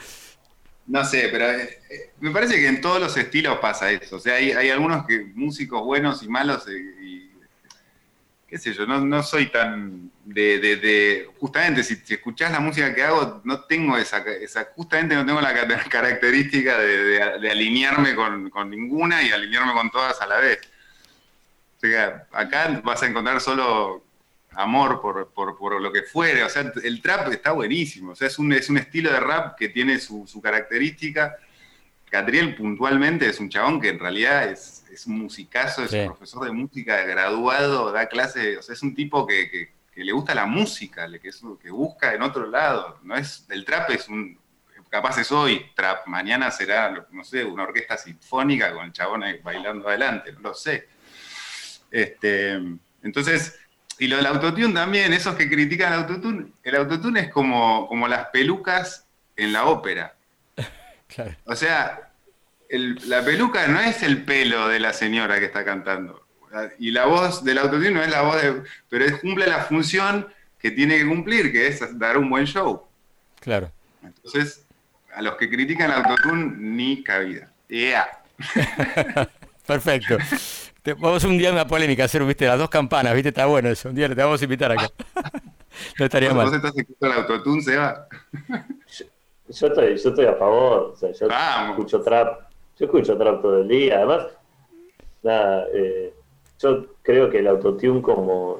No 0.87 1.05
sé, 1.05 1.29
pero 1.31 1.45
eh, 1.51 1.69
eh, 1.89 2.11
me 2.19 2.31
parece 2.31 2.55
que 2.55 2.67
en 2.67 2.81
todos 2.81 2.99
los 2.99 3.15
estilos 3.15 3.59
pasa 3.59 3.91
eso. 3.91 4.17
O 4.17 4.19
sea, 4.19 4.35
hay, 4.35 4.51
hay 4.51 4.69
algunos 4.69 5.05
que 5.05 5.23
músicos 5.35 5.83
buenos 5.83 6.21
y 6.23 6.27
malos 6.27 6.67
eh, 6.67 6.71
qué 8.51 8.57
sé 8.59 8.73
yo, 8.73 8.85
no, 8.85 9.23
soy 9.23 9.45
tan 9.47 10.11
de, 10.25 10.59
de- 10.59 10.75
de- 10.75 11.29
justamente 11.39 11.85
si, 11.85 11.95
si 11.95 12.15
escuchás 12.15 12.51
la 12.51 12.59
música 12.59 12.93
que 12.93 13.01
hago, 13.01 13.41
no 13.45 13.61
tengo 13.61 13.97
esa, 13.97 14.17
esa 14.19 14.65
justamente 14.75 15.15
no 15.15 15.25
tengo 15.25 15.39
la 15.39 15.53
ca- 15.53 15.85
característica 15.89 16.77
de, 16.77 17.49
alinearme 17.49 18.13
con, 18.13 18.49
con 18.49 18.69
ninguna 18.69 19.23
y 19.23 19.31
alinearme 19.31 19.71
con 19.71 19.89
todas 19.89 20.21
a 20.21 20.27
la 20.27 20.37
vez. 20.39 20.59
O 21.77 21.79
sea, 21.79 22.27
acá 22.33 22.81
vas 22.83 23.01
a 23.01 23.07
encontrar 23.07 23.39
solo 23.39 24.03
amor 24.51 24.99
por, 25.01 25.31
por, 25.31 25.57
por 25.57 25.81
lo 25.81 25.89
que 25.93 26.03
fuere, 26.03 26.43
o 26.43 26.49
sea, 26.49 26.73
el 26.83 27.01
trap 27.01 27.31
está 27.31 27.53
buenísimo, 27.53 28.11
o 28.11 28.15
sea, 28.17 28.27
es 28.27 28.37
un, 28.37 28.51
es 28.51 28.69
un 28.69 28.77
estilo 28.77 29.09
de 29.13 29.19
rap 29.21 29.57
que 29.57 29.69
tiene 29.69 29.97
su, 29.97 30.27
su 30.27 30.41
característica. 30.41 31.37
Catriel 32.09 32.53
puntualmente 32.55 33.29
es 33.29 33.39
un 33.39 33.49
chabón 33.49 33.79
que 33.79 33.87
en 33.87 33.99
realidad 33.99 34.49
es, 34.51 34.80
es 34.91 35.05
un 35.07 35.19
musicazo, 35.19 35.83
es 35.83 35.91
Sí. 35.91 35.99
un 35.99 36.07
profesor 36.07 36.45
de 36.45 36.51
música 36.51 37.01
graduado, 37.03 37.91
da 37.91 38.07
clase, 38.07 38.57
o 38.57 38.61
sea, 38.61 38.73
es 38.73 38.81
un 38.83 38.93
tipo 38.95 39.25
que, 39.25 39.49
que- 39.49 39.73
que 39.93 40.03
le 40.05 40.11
gusta 40.13 40.33
la 40.33 40.45
música, 40.45 41.07
que, 41.21 41.27
es, 41.29 41.41
que 41.61 41.69
busca 41.69 42.13
en 42.13 42.21
otro 42.21 42.47
lado. 42.47 42.99
No 43.03 43.15
es, 43.15 43.45
el 43.49 43.65
trap 43.65 43.89
es 43.91 44.07
un, 44.07 44.39
capaz 44.89 45.17
es 45.19 45.31
hoy 45.33 45.65
trap, 45.75 46.07
mañana 46.07 46.49
será, 46.51 47.05
no 47.11 47.23
sé, 47.25 47.43
una 47.43 47.63
orquesta 47.63 47.97
sinfónica 47.97 48.73
con 48.73 48.85
el 48.85 48.93
chabón 48.93 49.23
bailando 49.43 49.87
adelante, 49.89 50.31
no 50.33 50.39
lo 50.39 50.53
sé. 50.53 50.87
Este, 51.89 52.53
entonces, 53.03 53.59
y 53.99 54.07
lo 54.07 54.17
del 54.17 54.25
autotune 54.27 54.73
también, 54.73 55.11
esos 55.13 55.35
que 55.35 55.49
critican 55.49 55.93
el 55.93 55.99
autotune, 55.99 56.51
el 56.63 56.75
autotune 56.75 57.19
es 57.21 57.29
como, 57.31 57.87
como 57.87 58.07
las 58.07 58.27
pelucas 58.27 59.05
en 59.35 59.53
la 59.53 59.65
ópera. 59.65 60.15
Claro. 61.13 61.35
O 61.43 61.55
sea, 61.57 62.10
el- 62.71 62.99
la 63.09 63.23
peluca 63.23 63.67
no 63.67 63.79
es 63.79 64.01
el 64.03 64.23
pelo 64.23 64.67
de 64.67 64.79
la 64.79 64.93
señora 64.93 65.39
que 65.39 65.45
está 65.45 65.63
cantando. 65.65 66.25
Y 66.79 66.91
la 66.91 67.05
voz 67.05 67.43
del 67.43 67.57
autotune 67.59 67.91
no 67.91 68.03
es 68.03 68.09
la 68.09 68.21
voz 68.23 68.41
de... 68.41 68.63
Pero 68.89 69.05
es- 69.05 69.19
cumple 69.21 69.47
la 69.47 69.59
función 69.65 70.27
que 70.59 70.71
tiene 70.71 70.97
que 70.97 71.07
cumplir, 71.07 71.51
que 71.51 71.67
es 71.67 71.97
dar 71.97 72.17
un 72.17 72.29
buen 72.29 72.45
show. 72.45 72.83
Claro. 73.39 73.71
Entonces, 74.03 74.65
a 75.15 75.21
los 75.21 75.35
que 75.35 75.49
critican 75.49 75.91
el 75.91 75.97
autotune, 76.03 76.55
ni 76.57 77.03
cabida. 77.03 77.49
Yeah. 77.69 78.07
Perfecto. 79.65 80.17
Te- 80.83 80.93
vamos 80.93 81.23
un 81.23 81.37
día 81.37 81.49
a 81.49 81.53
una 81.53 81.67
polémica, 81.67 82.03
hacer, 82.05 82.23
viste, 82.25 82.45
las 82.45 82.57
dos 82.57 82.69
campanas, 82.69 83.13
viste, 83.13 83.29
está 83.29 83.45
bueno 83.45 83.69
eso. 83.69 83.89
Un 83.89 83.95
día 83.95 84.09
te 84.09 84.15
vamos 84.15 84.41
a 84.41 84.43
invitar 84.43 84.71
acá. 84.71 84.87
No 85.97 86.03
estaría 86.05 86.29
¿Vos, 86.33 86.43
vos 86.43 86.51
mal. 86.51 86.55
estás 86.57 86.77
escuchando 86.77 87.15
el 87.15 87.21
autotune, 87.21 87.61
Seba? 87.63 88.07
Yo 89.47 89.67
estoy, 89.67 89.97
yo 89.97 90.09
estoy 90.09 90.25
a 90.25 90.33
favor, 90.35 90.91
o 90.93 90.95
sea, 90.97 91.11
yo 91.13 91.27
Vamos. 91.29 91.69
escucho 91.71 92.01
trap, 92.01 92.41
yo 92.77 92.85
escucho 92.85 93.17
trap 93.17 93.41
todo 93.41 93.61
el 93.61 93.67
día, 93.67 93.97
además, 93.97 94.27
nada, 95.23 95.67
eh, 95.73 96.13
yo 96.59 96.85
creo 97.01 97.29
que 97.29 97.39
el 97.39 97.47
autotune 97.47 98.01
como 98.01 98.59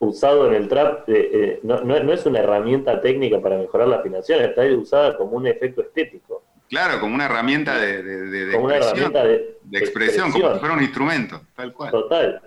usado 0.00 0.48
en 0.48 0.54
el 0.54 0.68
trap 0.68 1.08
eh, 1.08 1.30
eh, 1.32 1.60
no, 1.62 1.80
no- 1.82 2.00
no 2.02 2.12
es 2.12 2.26
una 2.26 2.40
herramienta 2.40 3.00
técnica 3.00 3.40
para 3.40 3.56
mejorar 3.58 3.88
la 3.88 3.96
afinación, 3.96 4.40
está 4.42 4.62
usada 4.66 5.16
como 5.16 5.36
un 5.36 5.46
efecto 5.46 5.82
estético, 5.82 6.42
Claro, 6.68 7.00
como 7.00 7.14
una 7.14 7.26
herramienta 7.26 7.78
de, 7.78 8.02
de- 8.02 8.16
de- 8.30 8.46
de 8.46 8.52
como 8.54 8.64
una 8.64 8.76
expresión. 8.78 9.14
herramienta 9.14 9.58
de, 9.62 9.78
expresión, 9.78 10.32
como 10.32 10.52
si 10.54 10.58
fuera 10.58 10.74
un 10.74 10.82
instrumento, 10.82 11.40
tal 11.54 11.72
cual. 11.74 11.90
Total. 11.90 12.40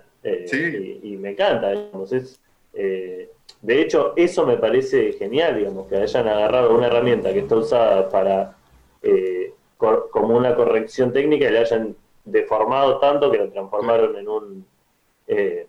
Sí. 0.46 0.98
y, 1.04 1.12
y 1.12 1.16
me 1.16 1.30
encanta, 1.30 1.70
digamos. 1.70 2.12
Es, 2.12 2.40
de 2.72 3.80
hecho, 3.80 4.12
eso 4.16 4.44
me 4.44 4.56
parece 4.56 5.12
genial, 5.12 5.56
digamos, 5.56 5.86
que 5.86 5.96
hayan 5.96 6.26
agarrado 6.26 6.74
una 6.76 6.88
herramienta 6.88 7.32
que 7.32 7.38
está 7.38 7.54
usada 7.54 8.08
para 8.08 8.56
eh, 9.02 9.52
cor- 9.76 10.08
como 10.10 10.36
una 10.36 10.54
corrección 10.54 11.12
técnica 11.12 11.48
y 11.48 11.52
la 11.52 11.60
hayan 11.60 11.94
deformado 12.24 12.98
tanto 12.98 13.30
que 13.30 13.38
lo 13.38 13.48
transformaron 13.50 14.16
en 14.16 14.28
un. 14.28 14.66
eh, 15.28 15.66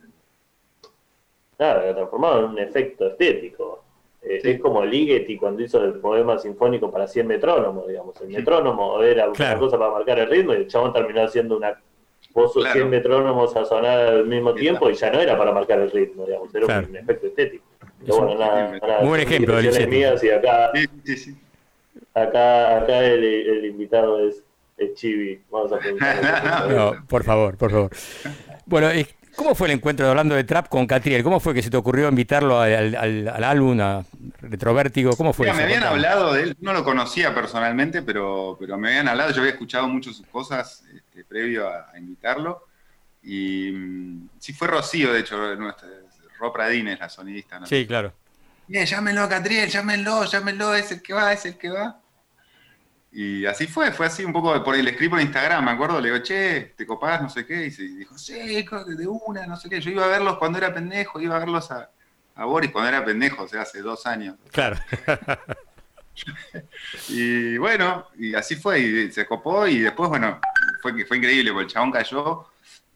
nada, 1.60 1.86
lo 1.88 1.96
transformaron 1.96 2.46
en 2.46 2.50
un 2.52 2.60
efecto 2.60 3.08
estético. 3.08 3.84
Eh, 4.22 4.40
Sí. 4.42 4.50
Es 4.52 4.60
como 4.60 4.84
Ligeti 4.84 5.38
cuando 5.38 5.62
hizo 5.64 5.84
el 5.84 5.94
poema 6.00 6.38
sinfónico 6.38 6.92
para 6.92 7.08
100 7.08 7.28
metrónomos, 7.28 7.88
digamos. 7.88 8.20
El 8.22 8.30
metrónomo 8.30 9.02
era 9.02 9.32
Claro. 9.32 9.52
una 9.54 9.60
cosa 9.60 9.78
para 9.80 9.92
marcar 9.92 10.20
el 10.20 10.30
ritmo 10.30 10.54
y 10.54 10.58
el 10.58 10.68
chabón 10.68 10.92
terminó 10.94 11.22
haciendo 11.24 11.58
una 11.58 11.80
puso 12.34 12.60
Claro. 12.60 12.74
100 12.74 12.90
metrónomos 12.90 13.56
a 13.56 13.66
sonar 13.66 14.00
al 14.00 14.26
mismo 14.28 14.54
tiempo 14.54 14.90
y 14.90 14.94
ya 14.96 15.10
no 15.12 15.20
era 15.20 15.36
para 15.38 15.52
marcar 15.52 15.80
el 15.80 15.90
ritmo, 15.90 16.26
digamos, 16.26 16.54
era 16.54 16.66
Claro. 16.66 16.88
un 16.90 16.96
efecto 16.98 17.28
estético. 17.28 17.64
Pero 18.06 18.18
bueno, 18.18 18.36
nada, 18.40 19.02
buen 19.04 19.22
ejemplo, 19.22 19.56
mías 19.88 20.24
y 20.24 20.30
acá, 20.30 20.72
Sí, 20.76 20.86
sí, 21.04 21.18
sí. 21.18 21.36
Acá, 22.24 22.78
acá 22.78 23.00
el, 23.04 23.24
el 23.24 23.66
invitado 23.66 24.28
es, 24.28 24.44
es 24.78 24.94
Chibi. 24.96 25.42
Vamos 25.50 25.72
a 25.74 25.80
preguntarle. 25.80 26.76
No, 26.76 27.06
por 27.08 27.24
favor, 27.24 27.58
por 27.58 27.72
favor. 27.72 27.92
Bueno, 28.66 28.90
eh, 28.90 29.08
¿cómo 29.36 29.56
fue 29.56 29.68
el 29.68 29.74
encuentro 29.76 30.08
hablando 30.10 30.36
de 30.36 30.44
trap 30.44 30.68
con 30.68 30.86
Catriel? 30.88 31.24
¿Cómo 31.24 31.40
fue 31.40 31.54
que 31.54 31.62
se 31.64 31.70
te 31.70 31.78
ocurrió 31.78 32.10
invitarlo 32.10 32.60
al, 32.60 32.96
al- 32.96 33.28
al 33.30 33.44
álbum, 33.44 33.80
a 33.82 34.04
Retrovértigo? 34.42 35.16
¿Cómo 35.16 35.34
fue 35.34 35.46
Mira, 35.46 35.54
eso? 35.54 35.58
me 35.60 35.64
habían 35.66 35.82
Contame. 35.90 36.08
hablado 36.08 36.34
de 36.34 36.44
él, 36.44 36.58
no 36.62 36.74
lo 36.74 36.84
conocía 36.84 37.34
personalmente, 37.34 38.02
pero, 38.02 38.58
pero 38.60 38.78
me 38.78 38.90
habían 38.90 39.08
hablado, 39.08 39.32
yo 39.32 39.40
había 39.42 39.54
escuchado 39.54 39.88
mucho 39.88 40.12
sus 40.14 40.26
cosas 40.28 40.84
este, 40.96 41.24
previo 41.24 41.68
a, 41.68 41.90
a 41.94 41.98
invitarlo. 41.98 42.66
Y 43.24 43.72
mm, 43.72 44.30
sí 44.40 44.54
fue 44.54 44.68
Rocío, 44.68 45.12
de 45.14 45.20
hecho, 45.22 45.56
nuestra, 45.56 45.88
Ro 46.40 46.54
Pradine 46.54 46.94
es 46.94 47.00
la 47.00 47.10
sonidista. 47.10 47.60
¿no? 47.60 47.66
Sí, 47.66 47.86
claro. 47.88 48.14
Bien, 48.68 48.86
llámenlo 48.86 49.22
a 49.24 49.30
Catriel, 49.30 49.70
llámenlo, 49.70 50.26
llámenlo, 50.26 50.76
es 50.76 50.92
el 50.92 51.02
que 51.02 51.14
va, 51.14 51.32
es 51.34 51.46
el 51.46 51.58
que 51.58 51.70
va. 51.70 52.00
Y 53.12 53.46
así 53.46 53.68
fue, 53.68 53.92
fue 53.92 54.06
así 54.06 54.24
un 54.26 54.34
poco, 54.34 54.64
por 54.64 54.76
el 54.76 54.88
escrito 54.88 55.12
por 55.12 55.22
Instagram, 55.22 55.64
me 55.66 55.72
acuerdo, 55.72 56.00
le 56.02 56.12
digo, 56.12 56.24
che, 56.24 56.74
¿te 56.76 56.86
copás? 56.86 57.22
No 57.22 57.30
sé 57.30 57.46
qué, 57.46 57.66
y 57.68 57.72
se 57.72 57.84
dijo, 57.84 58.18
sí, 58.18 58.34
de 58.36 59.08
una, 59.08 59.48
no 59.48 59.56
sé 59.56 59.70
qué. 59.70 59.80
Yo 59.82 59.92
iba 59.92 60.04
a 60.06 60.08
verlos 60.10 60.38
cuando 60.38 60.58
era 60.58 60.74
pendejo, 60.74 61.20
iba 61.22 61.36
a 61.36 61.40
verlos 61.40 61.72
a, 61.72 61.90
a 62.36 62.46
Boris 62.46 62.70
cuando 62.72 62.90
era 62.90 63.04
pendejo, 63.06 63.44
o 63.44 63.48
sea, 63.48 63.62
hace 63.62 63.82
dos 63.82 64.06
años. 64.06 64.36
Claro. 64.52 64.78
Y 67.10 67.58
bueno, 67.58 68.08
y 68.18 68.34
así 68.34 68.56
fue, 68.56 68.80
y 68.80 69.12
se 69.12 69.26
copó, 69.26 69.68
y 69.68 69.80
después, 69.82 70.10
bueno, 70.10 70.40
fue, 70.82 70.96
que 70.96 71.06
fue 71.06 71.18
increíble, 71.18 71.52
porque 71.52 71.66
el 71.66 71.72
chabón 71.72 71.92
cayó, 71.92 72.48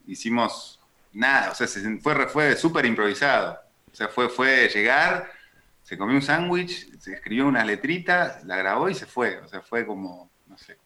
hicimos 0.07 0.79
nada, 1.13 1.51
o 1.51 1.55
sea, 1.55 1.67
se- 1.67 1.99
fue, 1.99 2.27
fue 2.27 2.55
súper 2.55 2.85
improvisado. 2.85 3.59
O 3.91 3.95
sea, 3.95 4.07
fue, 4.07 4.29
fue 4.29 4.67
llegar, 4.69 5.29
se 5.91 5.97
comió 5.97 6.15
un 6.15 6.21
sándwich, 6.21 6.97
se 6.99 7.11
escribió 7.15 7.45
unas 7.45 7.65
letritas, 7.65 8.45
la 8.45 8.55
grabó 8.55 8.87
y 8.89 8.95
se 8.95 9.05
fue. 9.05 9.39
O 9.39 9.47
sea, 9.49 9.59
fue 9.59 9.85
como, 9.85 10.31
no 10.47 10.57
sé, 10.57 10.77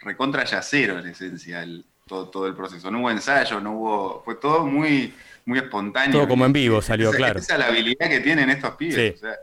recontra 0.00 0.42
yacero 0.44 0.98
en 0.98 1.06
esencia 1.06 1.62
el- 1.62 1.84
todo, 2.04 2.28
todo 2.30 2.48
el 2.48 2.56
proceso. 2.56 2.90
No 2.90 2.98
hubo 2.98 3.12
ensayo, 3.12 3.60
no 3.60 3.70
hubo, 3.74 4.22
fue 4.24 4.34
todo 4.34 4.66
muy, 4.66 5.14
muy 5.44 5.60
espontáneo. 5.60 6.18
Todo 6.18 6.26
como 6.28 6.46
en 6.46 6.52
vivo 6.52 6.82
salió, 6.82 7.10
esa- 7.10 7.16
claro. 7.16 7.38
Esa 7.38 7.52
es 7.52 7.58
la 7.60 7.66
habilidad 7.68 8.08
que 8.08 8.18
tienen 8.18 8.50
estos 8.50 8.74
pibes. 8.74 8.96
Sí. 8.96 9.12
O 9.14 9.18
sea, 9.18 9.36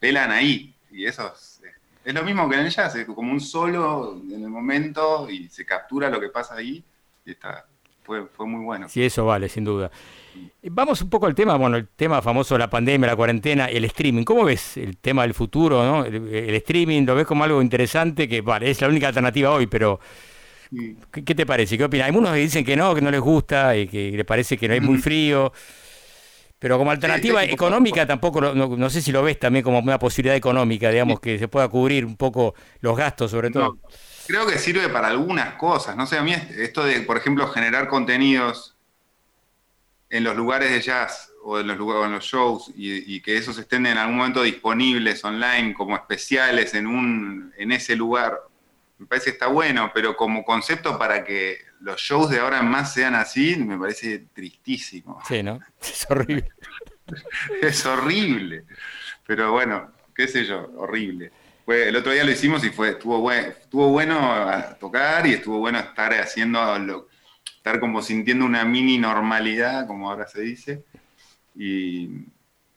pelan 0.00 0.30
ahí. 0.30 0.74
Y 0.90 1.04
eso 1.04 1.30
es, 1.30 1.60
es 2.02 2.14
lo 2.14 2.22
mismo 2.22 2.48
que 2.48 2.56
en 2.56 2.62
el 2.64 2.70
jazz, 2.70 2.94
es 2.96 3.04
como 3.04 3.30
un 3.30 3.40
solo 3.42 4.18
en 4.30 4.42
el 4.44 4.48
momento 4.48 5.28
y 5.28 5.50
se 5.50 5.66
captura 5.66 6.08
lo 6.08 6.18
que 6.18 6.30
pasa 6.30 6.54
ahí. 6.54 6.82
Y 7.26 7.32
está, 7.32 7.66
fue, 8.02 8.26
fue 8.28 8.46
muy 8.46 8.64
bueno. 8.64 8.88
Sí, 8.88 9.04
eso 9.04 9.26
vale, 9.26 9.50
sin 9.50 9.64
duda. 9.64 9.90
Vamos 10.62 11.00
un 11.02 11.08
poco 11.10 11.26
al 11.26 11.34
tema, 11.34 11.56
bueno, 11.56 11.76
el 11.76 11.88
tema 11.88 12.20
famoso 12.20 12.54
de 12.54 12.58
la 12.60 12.70
pandemia, 12.70 13.06
la 13.08 13.16
cuarentena, 13.16 13.66
el 13.66 13.84
streaming. 13.84 14.24
¿Cómo 14.24 14.44
ves 14.44 14.76
el 14.76 14.96
tema 14.98 15.22
del 15.22 15.32
futuro, 15.34 15.84
no? 15.84 16.04
El, 16.04 16.28
el 16.34 16.54
streaming, 16.56 17.04
¿lo 17.06 17.14
ves 17.14 17.26
como 17.26 17.44
algo 17.44 17.62
interesante? 17.62 18.28
Que, 18.28 18.40
vale, 18.40 18.70
es 18.70 18.80
la 18.80 18.88
única 18.88 19.08
alternativa 19.08 19.50
hoy, 19.52 19.66
pero 19.68 20.00
¿qué, 21.12 21.24
qué 21.24 21.34
te 21.34 21.46
parece? 21.46 21.78
¿Qué 21.78 21.84
opinas? 21.84 22.08
Hay 22.08 22.16
unos 22.16 22.32
que 22.32 22.38
dicen 22.40 22.64
que 22.64 22.76
no, 22.76 22.94
que 22.94 23.00
no 23.00 23.10
les 23.10 23.20
gusta 23.20 23.76
y 23.76 23.86
que 23.88 24.10
les 24.12 24.24
parece 24.24 24.56
que 24.58 24.68
no 24.68 24.74
es 24.74 24.82
muy 24.82 24.98
frío. 24.98 25.52
Pero 26.58 26.76
como 26.76 26.90
alternativa 26.90 27.44
sí, 27.44 27.50
económica 27.52 28.04
tampoco, 28.06 28.40
no, 28.40 28.54
no 28.76 28.90
sé 28.90 29.00
si 29.00 29.12
lo 29.12 29.22
ves 29.22 29.38
también 29.38 29.62
como 29.62 29.78
una 29.78 29.98
posibilidad 29.98 30.34
económica, 30.36 30.90
digamos, 30.90 31.20
que 31.20 31.38
se 31.38 31.46
pueda 31.48 31.68
cubrir 31.68 32.04
un 32.04 32.16
poco 32.16 32.54
los 32.80 32.96
gastos, 32.96 33.30
sobre 33.30 33.50
todo. 33.50 33.64
No, 33.64 33.80
creo 34.26 34.46
que 34.46 34.58
sirve 34.58 34.88
para 34.88 35.08
algunas 35.08 35.54
cosas. 35.54 35.96
No 35.96 36.06
sé, 36.06 36.18
a 36.18 36.22
mí 36.22 36.32
es- 36.32 36.50
esto 36.50 36.84
de, 36.84 37.00
por 37.02 37.16
ejemplo, 37.16 37.46
generar 37.48 37.88
contenidos 37.88 38.77
en 40.10 40.24
los 40.24 40.36
lugares 40.36 40.70
de 40.70 40.80
jazz 40.80 41.30
o 41.42 41.58
en 41.60 41.66
los, 41.66 41.76
lugares, 41.76 42.06
en 42.06 42.12
los 42.12 42.24
shows 42.24 42.72
y, 42.76 43.14
y 43.16 43.20
que 43.20 43.36
esos 43.36 43.58
estén 43.58 43.86
en 43.86 43.98
algún 43.98 44.16
momento 44.16 44.42
disponibles 44.42 45.22
online 45.24 45.74
como 45.74 45.94
especiales 45.96 46.74
en, 46.74 46.86
un, 46.86 47.52
en 47.56 47.72
ese 47.72 47.94
lugar, 47.96 48.38
me 48.98 49.06
parece 49.06 49.26
que 49.26 49.30
está 49.32 49.46
bueno, 49.46 49.90
pero 49.94 50.16
como 50.16 50.44
concepto 50.44 50.98
para 50.98 51.22
que 51.24 51.58
los 51.80 52.00
shows 52.00 52.30
de 52.30 52.40
ahora 52.40 52.58
en 52.60 52.68
más 52.68 52.92
sean 52.92 53.14
así, 53.14 53.54
me 53.56 53.78
parece 53.78 54.26
tristísimo. 54.34 55.20
Sí, 55.28 55.42
¿no? 55.42 55.60
Es 55.80 56.06
horrible. 56.10 56.48
Es 57.62 57.86
horrible. 57.86 58.64
Pero 59.26 59.52
bueno, 59.52 59.92
qué 60.14 60.28
sé 60.28 60.44
yo, 60.44 60.70
horrible. 60.76 61.30
Fue, 61.64 61.88
el 61.88 61.96
otro 61.96 62.12
día 62.12 62.24
lo 62.24 62.30
hicimos 62.32 62.64
y 62.64 62.70
fue, 62.70 62.90
estuvo, 62.90 63.20
buen, 63.20 63.46
estuvo 63.46 63.88
bueno 63.90 64.18
a 64.32 64.74
tocar 64.78 65.26
y 65.26 65.34
estuvo 65.34 65.58
bueno 65.58 65.78
estar 65.78 66.12
haciendo, 66.14 66.78
lo- 66.78 67.08
estar 67.58 67.78
como 67.80 68.00
sintiendo 68.02 68.44
una 68.46 68.64
mini 68.64 68.98
normalidad, 68.98 69.86
como 69.86 70.10
ahora 70.10 70.26
se 70.26 70.40
dice. 70.40 70.84
Y, 71.56 72.08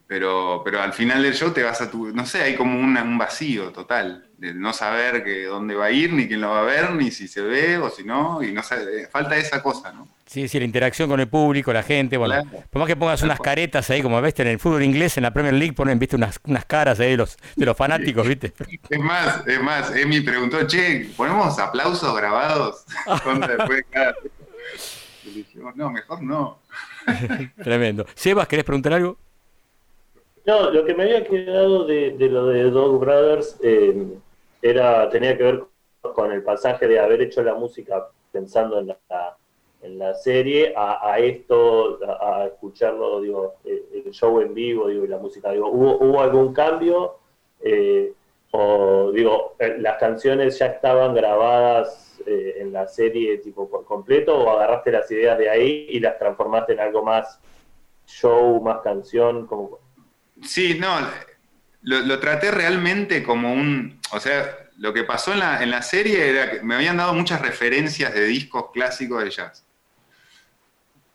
Pero, 0.06 0.60
pero 0.62 0.82
al 0.82 0.92
final 0.92 1.22
del 1.22 1.32
show 1.32 1.52
te 1.52 1.62
vas 1.62 1.80
a 1.80 1.90
tu, 1.90 2.08
no 2.14 2.26
sé, 2.26 2.42
hay 2.42 2.54
como 2.54 2.78
una- 2.78 3.02
un 3.02 3.16
vacío 3.16 3.72
total, 3.72 4.28
de 4.36 4.52
no 4.52 4.74
saber 4.74 5.24
que 5.24 5.44
dónde 5.44 5.74
va 5.74 5.86
a 5.86 5.90
ir, 5.90 6.12
ni 6.12 6.28
quién 6.28 6.42
lo 6.42 6.50
va 6.50 6.60
a 6.60 6.64
ver, 6.64 6.92
ni 6.92 7.10
si 7.10 7.26
se 7.28 7.40
ve 7.40 7.78
o 7.78 7.88
si 7.88 8.04
no, 8.04 8.42
y 8.42 8.52
no 8.52 8.62
sabe, 8.62 9.06
falta 9.08 9.38
esa 9.38 9.62
cosa, 9.62 9.90
¿no? 9.92 10.06
Sí, 10.26 10.48
sí, 10.48 10.58
la 10.58 10.66
interacción 10.66 11.08
con 11.08 11.18
el 11.20 11.28
público, 11.28 11.72
la 11.72 11.82
gente, 11.82 12.18
bueno, 12.18 12.42
Claro. 12.42 12.64
por 12.68 12.80
más 12.80 12.88
que 12.88 12.96
pongas 12.96 13.22
unas 13.22 13.40
caretas 13.40 13.88
ahí, 13.88 14.02
como 14.02 14.20
ves 14.20 14.38
en 14.40 14.48
el 14.48 14.58
fútbol 14.58 14.82
inglés, 14.82 15.16
en 15.16 15.22
la 15.22 15.30
Premier 15.32 15.54
League 15.54 15.72
ponen, 15.72 15.98
viste, 15.98 16.16
unas, 16.16 16.38
unas 16.44 16.66
caras 16.66 17.00
ahí 17.00 17.12
de 17.12 17.16
los, 17.16 17.38
de 17.56 17.64
los 17.64 17.74
fanáticos, 17.76 18.28
viste. 18.28 18.52
Es 18.90 19.00
más, 19.00 19.46
es 19.46 19.62
más, 19.62 19.96
Emi 19.96 20.20
preguntó, 20.20 20.66
che, 20.66 21.10
¿ponemos 21.16 21.58
aplausos 21.58 22.14
grabados? 22.14 22.84
Contra 23.24 23.56
después 23.56 23.78
de 23.78 23.84
cada- 23.84 24.14
Y 25.24 25.28
le 25.28 25.34
dijimos, 25.34 25.76
no, 25.76 25.90
mejor 25.90 26.22
no. 26.22 26.58
Tremendo. 27.62 28.04
Sebas, 28.14 28.48
¿querés 28.48 28.64
preguntar 28.64 28.94
algo? 28.94 29.16
No, 30.44 30.70
lo 30.70 30.84
que 30.84 30.94
me 30.94 31.04
había 31.04 31.24
quedado 31.24 31.84
de, 31.84 32.10
de 32.12 32.28
lo 32.28 32.46
de 32.46 32.64
Dog 32.70 32.98
Brothers 32.98 33.58
eh, 33.62 34.06
era 34.60 35.08
tenía 35.08 35.36
que 35.36 35.44
ver 35.44 35.64
con 36.14 36.32
el 36.32 36.42
pasaje 36.42 36.88
de 36.88 36.98
haber 36.98 37.22
hecho 37.22 37.42
la 37.42 37.54
música 37.54 38.08
pensando 38.32 38.80
en 38.80 38.88
la, 38.88 39.36
en 39.82 39.98
la 39.98 40.14
serie 40.14 40.74
a, 40.76 41.12
a 41.12 41.18
esto, 41.18 42.00
a, 42.04 42.38
a 42.38 42.46
escucharlo, 42.46 43.20
digo, 43.20 43.54
eh, 43.64 44.02
el 44.04 44.12
show 44.12 44.40
en 44.40 44.52
vivo, 44.52 44.88
digo, 44.88 45.04
y 45.04 45.08
la 45.08 45.18
música, 45.18 45.52
digo, 45.52 45.68
¿hubo, 45.68 45.98
hubo 45.98 46.20
algún 46.20 46.52
cambio? 46.52 47.16
Eh, 47.60 48.12
o 48.52 49.10
digo, 49.12 49.54
eh, 49.58 49.76
las 49.78 49.98
canciones 49.98 50.58
ya 50.58 50.66
estaban 50.66 51.14
grabadas 51.14 52.11
eh, 52.26 52.56
en 52.58 52.72
la 52.72 52.86
serie 52.88 53.38
tipo 53.38 53.68
por 53.68 53.84
completo 53.84 54.36
o 54.36 54.50
agarraste 54.50 54.90
las 54.90 55.10
ideas 55.10 55.38
de 55.38 55.50
ahí 55.50 55.86
y 55.88 56.00
las 56.00 56.18
transformaste 56.18 56.72
en 56.72 56.80
algo 56.80 57.02
más 57.02 57.40
show, 58.06 58.60
más 58.62 58.80
canción, 58.82 59.46
como 59.46 59.78
Sí, 60.42 60.76
no, 60.78 60.98
lo, 61.82 62.18
traté 62.18 62.50
realmente 62.50 63.22
como 63.22 63.52
un, 63.52 64.00
o 64.12 64.18
sea, 64.18 64.70
lo 64.78 64.92
que 64.92 65.04
pasó 65.04 65.32
en 65.32 65.40
la, 65.40 65.62
en 65.62 65.70
la 65.70 65.82
serie 65.82 66.30
era 66.30 66.50
que 66.50 66.62
me 66.62 66.74
habían 66.74 66.96
dado 66.96 67.14
muchas 67.14 67.40
referencias 67.40 68.12
de 68.12 68.24
discos 68.24 68.70
clásicos 68.72 69.22
de 69.22 69.30
jazz. 69.30 69.64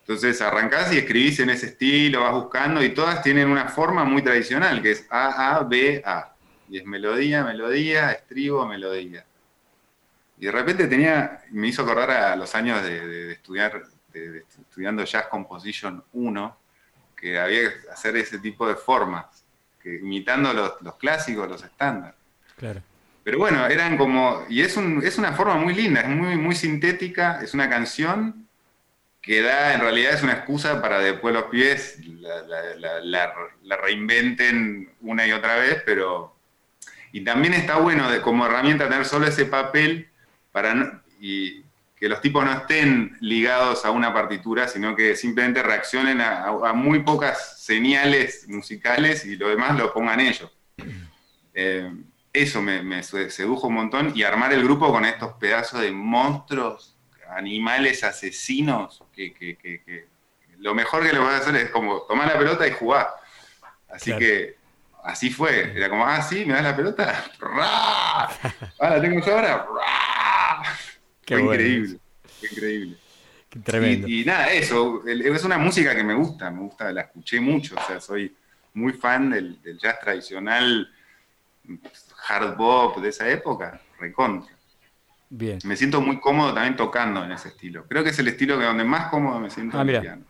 Entonces 0.00 0.40
arrancás 0.40 0.92
y 0.94 0.98
escribís 0.98 1.38
en 1.40 1.50
ese 1.50 1.66
estilo, 1.66 2.22
vas 2.22 2.32
buscando 2.32 2.82
y 2.82 2.94
todas 2.94 3.22
tienen 3.22 3.50
una 3.50 3.68
forma 3.68 4.04
muy 4.04 4.22
tradicional, 4.22 4.80
que 4.80 4.92
es 4.92 5.06
A, 5.10 5.56
A, 5.56 5.62
B, 5.64 6.02
A. 6.04 6.34
Y 6.70 6.78
es 6.78 6.86
melodía, 6.86 7.44
melodía, 7.44 8.12
estribo, 8.12 8.64
melodía. 8.66 9.26
Y 10.40 10.46
de 10.46 10.52
repente 10.52 10.86
tenía, 10.86 11.42
me 11.50 11.68
hizo 11.68 11.82
acordar 11.82 12.10
a 12.10 12.36
los 12.36 12.54
años 12.54 12.82
de, 12.82 13.06
de- 13.06 13.26
de 13.26 13.32
estudiar, 13.32 13.82
de- 14.12 14.44
estudiando 14.60 15.04
Jazz 15.04 15.26
Composition 15.26 16.02
1, 16.12 16.56
que 17.16 17.38
había 17.38 17.60
que 17.62 17.90
hacer 17.92 18.16
ese 18.16 18.38
tipo 18.38 18.68
de 18.68 18.76
formas, 18.76 19.26
que 19.82 19.96
imitando 19.96 20.52
los, 20.52 20.74
los 20.82 20.94
clásicos, 20.96 21.48
los 21.48 21.62
estándares. 21.64 22.14
Claro. 22.56 22.80
Pero 23.24 23.38
bueno, 23.38 23.66
eran 23.66 23.96
como, 23.98 24.44
y 24.48 24.62
es, 24.62 24.76
un, 24.76 25.02
es 25.04 25.18
una 25.18 25.32
forma 25.32 25.56
muy 25.56 25.74
linda, 25.74 26.00
es 26.02 26.08
muy, 26.08 26.36
muy 26.36 26.54
sintética, 26.54 27.40
es 27.42 27.52
una 27.54 27.68
canción 27.68 28.46
que 29.20 29.42
da, 29.42 29.74
en 29.74 29.80
realidad 29.80 30.14
es 30.14 30.22
una 30.22 30.32
excusa 30.34 30.80
para 30.80 31.00
después 31.00 31.34
los 31.34 31.44
pies 31.44 31.98
la, 32.06 32.42
la- 32.42 32.74
la- 32.76 33.00
la- 33.00 33.34
la 33.64 33.76
reinventen 33.76 34.92
una 35.00 35.26
y 35.26 35.32
otra 35.32 35.56
vez, 35.56 35.82
pero... 35.84 36.34
Y 37.10 37.24
también 37.24 37.54
está 37.54 37.76
bueno 37.78 38.10
de, 38.10 38.20
como 38.20 38.46
herramienta 38.46 38.88
tener 38.88 39.04
solo 39.06 39.26
ese 39.26 39.46
papel 39.46 40.08
para 40.52 40.74
no- 40.74 41.00
y 41.20 41.62
que 41.96 42.08
los 42.08 42.20
tipos 42.20 42.44
no 42.44 42.52
estén 42.52 43.16
ligados 43.20 43.84
a 43.84 43.90
una 43.90 44.12
partitura, 44.14 44.68
sino 44.68 44.94
que 44.94 45.16
simplemente 45.16 45.62
reaccionen 45.62 46.20
a, 46.20 46.44
a- 46.44 46.70
a 46.70 46.72
muy 46.72 47.00
pocas 47.00 47.60
señales 47.64 48.46
musicales 48.48 49.24
y 49.24 49.36
lo 49.36 49.48
demás 49.48 49.76
lo 49.76 49.92
pongan 49.92 50.20
ellos. 50.20 50.50
Eh, 51.54 51.92
eso 52.32 52.62
me, 52.62 52.82
me 52.82 53.02
se- 53.02 53.30
sedujo 53.30 53.66
un 53.66 53.74
montón 53.74 54.12
y 54.14 54.22
armar 54.22 54.52
el 54.52 54.62
grupo 54.62 54.92
con 54.92 55.04
estos 55.04 55.32
pedazos 55.34 55.80
de 55.80 55.90
monstruos, 55.90 56.96
animales 57.30 58.04
asesinos, 58.04 59.02
que, 59.12 59.34
que- 59.34 59.56
que- 59.56 59.82
que 59.82 60.08
lo 60.58 60.74
mejor 60.74 61.04
que 61.04 61.12
le 61.12 61.20
puedes 61.20 61.40
hacer 61.40 61.56
es 61.56 61.70
como 61.70 62.02
tomar 62.02 62.28
la 62.28 62.38
pelota 62.38 62.66
y 62.66 62.72
jugar. 62.72 63.08
Así 63.90 64.06
Claro. 64.10 64.18
que 64.20 64.56
así 65.04 65.30
fue. 65.30 65.72
Era 65.76 65.88
como, 65.88 66.06
ah, 66.06 66.22
sí, 66.22 66.44
me 66.44 66.54
das 66.54 66.62
la 66.62 66.76
pelota. 66.76 67.24
Ah, 67.40 68.30
la 68.80 69.00
tengo 69.00 69.20
yo 69.24 69.34
ahora. 69.34 69.56
¡Ra! 69.56 69.97
Qué 71.28 71.34
fue 71.34 71.42
bueno. 71.44 71.60
increíble. 71.62 71.98
Fue 72.40 72.48
increíble. 72.50 72.96
Qué 73.50 73.58
tremendo. 73.60 74.08
Y, 74.08 74.22
y 74.22 74.24
nada, 74.24 74.50
eso, 74.52 75.02
es 75.06 75.44
una 75.44 75.58
música 75.58 75.94
que 75.94 76.02
me 76.04 76.14
gusta, 76.14 76.50
me 76.50 76.60
gusta, 76.60 76.90
la 76.92 77.02
escuché 77.02 77.40
mucho, 77.40 77.76
o 77.76 77.86
sea, 77.86 78.00
soy 78.00 78.34
muy 78.74 78.92
fan 78.94 79.30
del, 79.30 79.60
del 79.62 79.78
jazz 79.78 80.00
tradicional, 80.00 80.88
hard 82.28 82.56
bop 82.56 82.98
de 82.98 83.08
esa 83.08 83.28
época, 83.28 83.80
recontra. 83.98 84.54
Bien. 85.30 85.58
Me 85.64 85.76
siento 85.76 86.00
muy 86.00 86.18
cómodo 86.20 86.54
también 86.54 86.76
tocando 86.76 87.22
en 87.24 87.32
ese 87.32 87.48
estilo. 87.48 87.84
Creo 87.86 88.02
que 88.02 88.10
es 88.10 88.18
el 88.18 88.28
estilo 88.28 88.58
que 88.58 88.64
donde 88.64 88.84
más 88.84 89.10
cómodo 89.10 89.38
me 89.40 89.50
siento 89.50 89.78
Ah, 89.78 89.82
en 89.82 89.88
el 89.90 90.00
piano. 90.00 90.24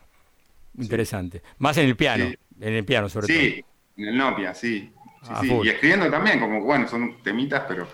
Interesante. 0.76 1.42
Más 1.58 1.76
en 1.78 1.86
el 1.86 1.96
piano, 1.96 2.24
Sí. 2.28 2.38
en 2.60 2.72
el 2.74 2.84
piano 2.84 3.08
sobre 3.08 3.26
Sí, 3.28 3.64
en 3.96 4.04
el 4.08 4.16
Nopia, 4.16 4.54
sí. 4.54 4.92
Sí, 5.22 5.28
Ah. 5.30 5.42
Y 5.64 5.68
escribiendo 5.68 6.08
también, 6.10 6.38
como, 6.40 6.60
bueno, 6.62 6.86
son 6.88 7.20
temitas, 7.22 7.64
pero 7.68 7.88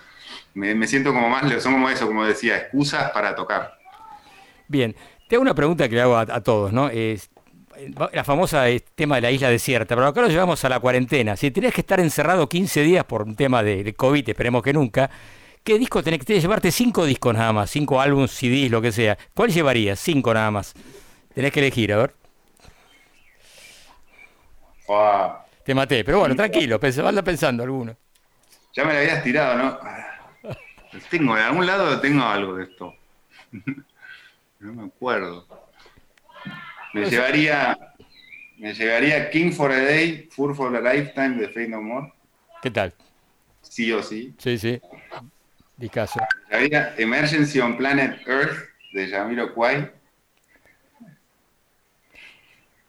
me, 0.54 0.74
me 0.74 0.86
siento 0.86 1.12
como 1.12 1.28
más, 1.28 1.62
son 1.62 1.74
como 1.74 1.88
eso, 1.90 2.06
como 2.06 2.24
decía, 2.24 2.56
excusas 2.56 3.10
para 3.12 3.34
tocar. 3.34 3.74
Bien. 4.68 4.94
Te 5.28 5.36
hago 5.36 5.42
una 5.42 5.54
pregunta 5.54 5.88
que 5.88 5.94
le 5.96 6.02
hago 6.02 6.16
a, 6.16 6.22
a 6.22 6.40
todos, 6.42 6.72
¿no? 6.72 6.88
Es 6.88 7.30
la 8.12 8.22
famosa 8.22 8.64
tema 8.94 9.16
de 9.16 9.22
la 9.22 9.30
isla 9.32 9.48
desierta, 9.50 9.94
pero 9.96 10.06
acá 10.06 10.20
lo 10.20 10.28
llevamos 10.28 10.64
a 10.64 10.68
la 10.68 10.78
cuarentena. 10.80 11.36
Si 11.36 11.50
tenías 11.50 11.74
que 11.74 11.80
estar 11.80 11.98
encerrado 11.98 12.48
15 12.48 12.82
días 12.82 13.04
por 13.04 13.22
un 13.22 13.34
tema 13.34 13.62
de, 13.62 13.82
de 13.82 13.94
COVID, 13.94 14.28
esperemos 14.28 14.62
que 14.62 14.72
nunca, 14.72 15.10
¿qué 15.64 15.78
disco 15.78 16.02
tenés 16.02 16.24
que 16.24 16.40
llevarte? 16.40 16.70
Cinco 16.70 17.04
discos 17.04 17.34
nada 17.34 17.52
más, 17.52 17.70
cinco 17.70 18.00
álbumes, 18.00 18.30
CDs, 18.30 18.70
lo 18.70 18.80
que 18.80 18.92
sea. 18.92 19.18
¿Cuál 19.34 19.50
llevarías? 19.50 19.98
Cinco 19.98 20.32
nada 20.32 20.50
más. 20.50 20.72
Tenés 21.34 21.50
que 21.52 21.60
elegir, 21.60 21.92
a 21.92 21.96
ver. 21.96 22.14
Te 25.64 25.74
maté, 25.74 26.04
pero 26.04 26.20
bueno, 26.20 26.36
tranquilo, 26.36 26.78
pens- 26.78 27.04
anda 27.06 27.22
pensando 27.22 27.62
alguno. 27.62 27.96
Ya 28.76 28.84
me 28.84 28.92
la 28.92 29.00
habías 29.00 29.22
tirado, 29.22 29.56
¿no? 29.56 29.78
Tengo, 31.10 31.36
en 31.36 31.42
algún 31.42 31.66
lado 31.66 32.00
tengo 32.00 32.22
algo 32.22 32.56
de 32.56 32.64
esto. 32.64 32.94
No 34.60 34.72
me 34.72 34.84
acuerdo. 34.84 35.46
Me 36.94 37.04
llevaría, 37.10 37.76
me 38.56 38.72
llevaría 38.72 39.28
King 39.28 39.52
for 39.52 39.70
a 39.70 39.76
Day, 39.78 40.26
Fur 40.30 40.56
for 40.56 40.74
a 40.74 40.80
Lifetime 40.80 41.36
de 41.36 41.48
Fate 41.48 41.68
No 41.68 41.82
More, 41.82 42.10
¿Qué 42.62 42.70
tal? 42.70 42.94
sí 43.60 43.92
o 43.92 44.02
sí. 44.02 44.32
Sí, 44.38 44.56
sí. 44.56 44.80
Discaso. 45.76 46.18
Me 46.48 46.56
llevaría 46.68 46.94
Emergency 46.96 47.60
on 47.60 47.76
Planet 47.76 48.26
Earth 48.26 48.56
de 48.94 49.08
Jamiroquai. 49.10 49.90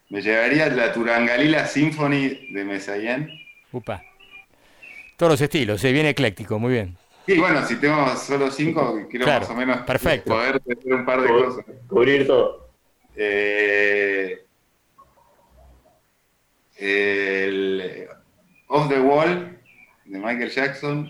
Me 0.09 0.21
llevaría 0.21 0.67
la 0.67 0.93
Turangalila 0.93 1.65
Symphony 1.65 2.53
de 2.53 2.63
Mesayen. 2.63 3.29
Upa. 3.73 4.01
Todos 5.17 5.33
los 5.33 5.41
estilos, 5.41 5.81
se 5.81 5.91
viene 5.91 6.09
ecléctico, 6.09 6.57
muy 6.57 6.71
bien. 6.71 6.97
Y 7.27 7.39
bueno, 7.39 7.65
si 7.65 7.77
tengo 7.77 8.07
solo 8.15 8.51
cinco, 8.51 9.07
quiero 9.09 9.25
Claro, 9.25 9.41
más 9.41 9.49
o 9.49 9.55
menos 9.55 9.77
perfecto. 9.81 10.31
poder 10.31 10.59
tener 10.59 10.93
un 10.93 11.05
par 11.05 11.21
de 11.21 11.27
cu- 11.27 11.43
cosas. 11.45 11.65
cubrir 11.87 12.27
todo. 12.27 12.69
Eh, 13.15 14.45
el 16.77 18.07
Off 18.67 18.89
the 18.89 18.99
Wall 18.99 19.57
de 20.05 20.19
Michael 20.19 20.49
Jackson. 20.49 21.09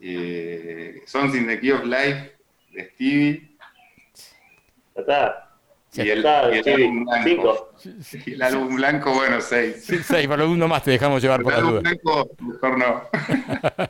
Eh, 0.00 1.02
Songs 1.06 1.34
in 1.34 1.46
the 1.46 1.58
Key 1.60 1.70
of 1.72 1.84
Life 1.84 2.32
de 2.72 2.90
Stevie. 2.90 3.56
Ya 5.06 5.45
Y 6.04 6.10
el, 6.10 6.18
está, 6.18 6.54
y 6.54 6.58
el 6.58 6.64
sí, 6.64 6.70
álbum 6.70 7.04
blanco. 7.04 7.24
cinco. 7.24 7.72
Y 8.26 8.32
el 8.32 8.42
álbum 8.42 8.76
blanco, 8.76 9.14
bueno, 9.14 9.40
seis. 9.40 9.84
Sí, 9.84 9.98
seis, 10.04 10.28
para 10.28 10.44
uno 10.46 10.68
más 10.68 10.82
te 10.82 10.90
dejamos 10.92 11.22
llevar 11.22 11.40
El 11.40 11.44
por 11.44 11.52
la 11.52 11.58
álbum 11.58 11.80
blanco, 11.80 12.30
mejor 12.40 12.78
no. 12.78 13.02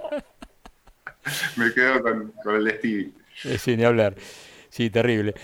Me 1.57 1.73
quedo 1.75 2.03
con, 2.03 2.33
con 2.43 2.57
el 2.57 2.65
de 2.65 2.79
Stevie. 2.79 3.11
Eh, 3.45 3.59
Sí, 3.59 3.77
ni 3.77 3.85
hablar. 3.85 4.15
Sí, 4.69 4.91
terrible. 4.91 5.35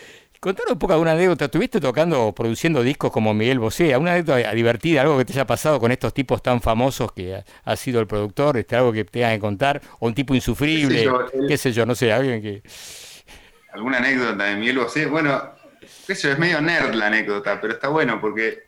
Contanos 0.40 0.72
un 0.72 0.78
poco 0.78 0.92
alguna 0.94 1.12
anécdota. 1.12 1.44
¿Estuviste 1.46 1.80
tocando 1.80 2.26
o 2.26 2.34
produciendo 2.34 2.82
discos 2.82 3.12
como 3.12 3.32
Miguel 3.32 3.60
Bosé? 3.60 3.92
¿Alguna 3.94 4.12
anécdota 4.12 4.52
divertida, 4.52 5.02
algo 5.02 5.16
que 5.18 5.24
te 5.24 5.32
haya 5.32 5.46
pasado 5.46 5.78
con 5.78 5.92
estos 5.92 6.12
tipos 6.14 6.42
tan 6.42 6.60
famosos 6.60 7.12
que 7.12 7.36
ha, 7.36 7.44
ha 7.64 7.76
sido 7.76 8.00
el 8.00 8.06
productor? 8.08 8.56
Este, 8.56 8.74
¿Algo 8.76 8.92
que 8.92 9.04
te 9.04 9.10
tengan 9.12 9.34
que 9.34 9.40
contar? 9.40 9.80
¿O 10.00 10.06
un 10.08 10.14
tipo 10.14 10.34
insufrible? 10.34 10.96
Qué 10.96 11.00
sé 11.00 11.04
yo, 11.04 11.26
¿Qué 11.48 11.56
sé 11.56 11.72
yo? 11.72 11.86
No 11.86 11.94
sé, 11.94 12.12
alguien 12.12 12.42
que... 12.42 12.62
alguna 13.72 13.98
anécdota 13.98 14.44
de 14.44 14.56
Miguel 14.56 14.78
Bosé. 14.78 15.06
Bueno, 15.06 15.40
qué 16.12 16.16
sé 16.16 16.28
yo, 16.28 16.32
es 16.34 16.38
medio 16.38 16.60
nerd 16.60 16.94
la 16.94 17.06
anécdota, 17.06 17.58
pero 17.60 17.72
está 17.74 17.88
bueno 17.88 18.20
porque 18.20 18.66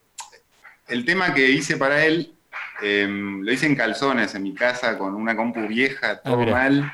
el 0.88 1.05
tema 1.05 1.34
que 1.34 1.51
hice 1.51 1.76
para 1.76 2.05
él 2.05 2.34
eh, 2.82 3.07
lo 3.09 3.53
hice 3.53 3.66
en 3.66 3.76
calzones 3.76 4.34
en 4.34 4.42
mi 4.42 4.55
casa 4.55 4.97
con 4.97 5.14
una 5.14 5.36
compu 5.36 5.66
vieja, 5.66 6.20
todo 6.22 6.38
mirá. 6.38 6.53
mal. 6.53 6.92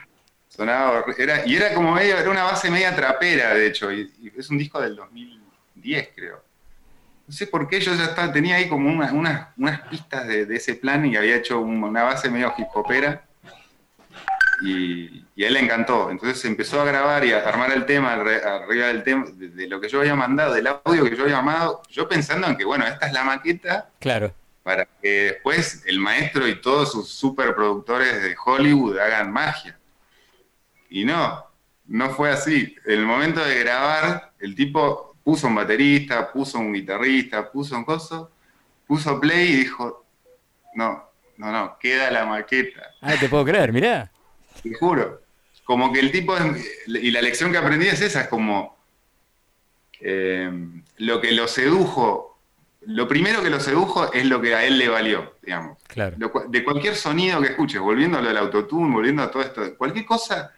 Sonaba, 0.48 1.04
era, 1.16 1.46
y 1.46 1.54
era 1.54 1.72
como 1.74 1.92
medio, 1.94 2.18
era 2.18 2.28
una 2.28 2.42
base 2.42 2.68
media 2.70 2.94
trapera, 2.96 3.54
de 3.54 3.68
hecho, 3.68 3.92
y, 3.92 4.12
y 4.20 4.32
es 4.36 4.50
un 4.50 4.58
disco 4.58 4.80
del 4.80 4.96
2010, 4.96 6.08
creo. 6.16 6.42
no 7.28 7.32
sé 7.32 7.46
por 7.46 7.68
qué 7.68 7.78
yo 7.80 7.94
ya 7.94 8.06
estaba, 8.06 8.32
tenía 8.32 8.56
ahí 8.56 8.68
como 8.68 8.90
una- 8.90 9.12
unas, 9.12 9.48
unas 9.56 9.82
pistas 9.82 10.26
de, 10.26 10.46
de 10.46 10.56
ese 10.56 10.74
plan 10.74 11.06
y 11.06 11.16
había 11.16 11.36
hecho 11.36 11.60
un- 11.60 11.84
una 11.84 12.02
base 12.02 12.28
medio 12.28 12.52
hip 12.58 12.66
hopera 12.74 13.22
y, 14.62 15.24
y 15.34 15.44
a 15.44 15.48
él 15.48 15.54
le 15.54 15.60
encantó. 15.60 16.10
Entonces 16.10 16.44
empezó 16.44 16.80
a 16.80 16.84
grabar 16.84 17.24
y 17.24 17.32
a 17.32 17.40
armar 17.48 17.72
el 17.72 17.86
tema 17.86 18.12
arriba 18.14 18.86
del 18.88 19.02
tema, 19.02 19.26
de, 19.32 19.48
de 19.48 19.66
lo 19.68 19.80
que 19.80 19.88
yo 19.88 20.00
había 20.00 20.14
mandado, 20.14 20.54
del 20.54 20.66
audio 20.66 21.04
que 21.04 21.16
yo 21.16 21.24
había 21.24 21.40
mandado, 21.42 21.82
yo 21.88 22.08
pensando 22.08 22.46
en 22.46 22.56
que, 22.56 22.64
bueno, 22.64 22.86
esta 22.86 23.06
es 23.06 23.12
la 23.12 23.24
maqueta 23.24 23.88
Claro. 23.98 24.32
para 24.62 24.86
que 25.00 25.08
después 25.32 25.82
el 25.86 25.98
maestro 26.00 26.46
y 26.46 26.60
todos 26.60 26.92
sus 26.92 27.08
superproductores 27.08 28.22
de 28.22 28.36
Hollywood 28.44 28.98
hagan 28.98 29.32
magia. 29.32 29.78
Y 30.88 31.04
no, 31.04 31.44
no 31.86 32.10
fue 32.10 32.30
así. 32.30 32.76
En 32.84 32.92
el 33.00 33.06
momento 33.06 33.44
de 33.44 33.60
grabar, 33.60 34.32
el 34.40 34.54
tipo 34.54 35.16
puso 35.22 35.46
un 35.46 35.54
baterista, 35.54 36.30
puso 36.32 36.58
un 36.58 36.72
guitarrista, 36.72 37.50
puso 37.50 37.76
un 37.76 37.84
coso, 37.84 38.30
puso 38.86 39.20
play 39.20 39.48
y 39.48 39.56
dijo, 39.58 40.04
no, 40.74 41.04
no, 41.36 41.52
no, 41.52 41.78
queda 41.78 42.10
la 42.10 42.24
maqueta. 42.26 42.90
Ah, 43.00 43.14
te 43.18 43.28
puedo 43.28 43.44
creer, 43.44 43.72
mirá. 43.72 44.09
Te 44.62 44.74
juro. 44.74 45.22
Como 45.64 45.92
que 45.92 46.00
el 46.00 46.10
tipo, 46.10 46.34
y 46.86 47.10
la 47.10 47.22
lección 47.22 47.52
que 47.52 47.58
aprendí 47.58 47.86
es 47.86 48.00
esa, 48.00 48.22
es 48.22 48.28
como 48.28 48.76
eh, 50.00 50.50
lo 50.98 51.20
que 51.20 51.32
lo 51.32 51.46
sedujo, 51.46 52.38
lo 52.86 53.06
primero 53.06 53.42
que 53.42 53.50
lo 53.50 53.60
sedujo 53.60 54.12
es 54.12 54.24
lo 54.26 54.40
que 54.40 54.54
a 54.54 54.64
él 54.64 54.78
le 54.78 54.88
valió, 54.88 55.36
digamos. 55.42 55.78
Claro. 55.86 56.16
Lo 56.18 56.32
de 56.48 56.64
cualquier 56.64 56.96
sonido 56.96 57.40
que 57.40 57.48
escuches, 57.48 57.80
volviendo 57.80 58.18
a 58.18 58.22
lo 58.22 58.28
del 58.28 58.38
autotune, 58.38 58.92
volviendo 58.92 59.22
a 59.22 59.30
todo 59.30 59.42
esto, 59.42 59.76
cualquier 59.76 60.06
cosa, 60.06 60.52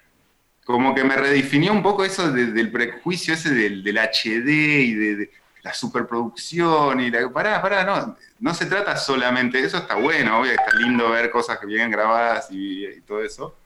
como 0.64 0.94
que 0.94 1.05
me 1.05 1.16
redefinió 1.16 1.72
un 1.72 1.82
poco 1.82 2.05
eso 2.05 2.30
de- 2.30 2.46
del 2.53 2.70
prejuicio 2.70 3.34
ese 3.34 3.50
del, 3.50 3.82
del 3.82 3.98
HD 3.98 4.48
y 4.48 4.94
de, 4.94 5.16
de 5.16 5.30
la 5.62 5.74
superproducción 5.74 7.00
y 7.00 7.11
la... 7.11 7.28
Pará, 7.30 7.61
pará, 7.61 7.84
no, 7.84 8.16
no 8.40 8.55
se 8.55 8.66
trata 8.66 8.96
solamente, 8.96 9.59
eso 9.61 9.78
está 9.78 9.96
bueno, 9.96 10.40
obvio, 10.40 10.53
está 10.53 10.76
lindo 10.76 11.11
ver 11.11 11.30
cosas 11.30 11.59
que 11.59 11.66
vienen 11.66 11.90
grabadas 11.90 12.48
y, 12.50 12.86
y 12.86 13.00
todo 13.00 13.22
eso, 13.22 13.57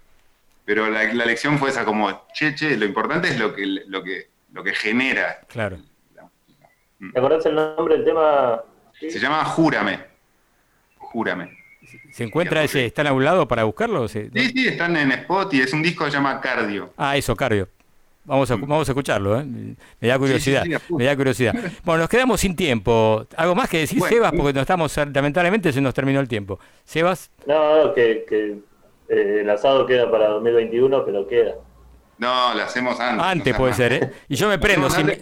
pero 0.67 0.91
la, 0.91 1.05
la 1.15 1.25
lección 1.25 1.59
fue 1.59 1.71
esa 1.71 1.85
como, 1.87 2.27
che, 2.35 2.55
che, 2.55 2.77
lo 2.77 2.85
importante 2.85 3.29
es 3.29 3.39
lo 3.39 3.55
que, 3.55 3.65
lo 3.65 4.03
que, 4.03 4.29
lo 4.53 4.63
que 4.63 4.75
genera. 4.75 5.41
Claro. 5.49 5.79
¿Te 7.13 7.19
acordás 7.19 7.47
el 7.47 7.55
nombre 7.55 7.95
del 7.97 8.05
tema? 8.05 8.61
Se 8.99 9.19
llama 9.19 9.45
Júrame. 9.45 10.01
Júrame. 10.99 11.57
¿Se 12.13 12.25
encuentra 12.25 12.65
ese? 12.65 12.87
¿Está 12.87 13.03
en 13.03 13.09
algún 13.09 13.25
lado 13.25 13.47
para 13.47 13.65
buscarlo? 13.65 14.09
¿Se- 14.09 14.31
Sí, 14.35 14.49
sí, 14.51 14.67
están 14.69 14.97
en 14.97 15.13
Spot 15.13 15.53
y 15.55 15.61
es 15.61 15.73
un 15.73 15.83
disco 15.83 16.05
que 16.05 16.11
se 16.11 16.17
llama 16.17 16.41
Cardio. 16.41 16.93
Ah, 16.97 17.17
eso, 17.17 17.37
Cardio. 17.37 17.69
Vamos 18.25 18.51
a, 18.51 18.57
vamos 18.57 18.89
a 18.89 18.91
escucharlo, 18.91 19.39
¿eh? 19.39 19.45
Me 20.01 20.09
da 20.09 20.19
curiosidad, 20.19 20.63
Sí, 20.65 20.71
sí, 20.71 20.71
sí, 20.71 20.75
a 20.75 20.81
full. 20.81 20.99
me 20.99 21.05
da 21.05 21.15
curiosidad. 21.17 21.55
Bueno, 21.85 22.01
nos 22.01 22.09
quedamos 22.11 22.41
sin 22.41 22.57
tiempo. 22.57 23.25
¿Algo 23.37 23.55
más 23.55 23.69
que 23.69 23.79
decir, 23.79 24.01
Bueno. 24.01 24.17
Sebas? 24.17 24.33
Porque 24.33 24.53
nos 24.53 24.63
estamos, 24.63 24.97
lamentablemente 24.97 25.73
se 25.73 25.81
nos 25.81 25.95
terminó 25.95 26.19
el 26.19 26.27
tiempo. 26.27 26.59
Sebas, 26.85 27.31
No, 27.47 27.85
no, 27.85 27.95
que, 27.95 28.25
que 28.29 28.57
eh, 29.09 29.41
el 29.43 29.51
asado 29.51 29.87
queda 29.87 30.11
para 30.11 30.29
2021, 30.29 31.05
pero 31.05 31.27
queda. 31.27 31.55
No, 32.19 32.55
lo 32.55 32.63
hacemos 32.63 32.99
antes. 32.99 33.27
antes 33.27 33.57
puede 33.57 33.75
ser. 33.75 33.93
¿eh? 33.93 34.13
Y 34.29 34.37
yo 34.37 34.49
me 34.49 34.59
prendo. 34.59 34.89
Si 34.89 35.05
me, 35.05 35.19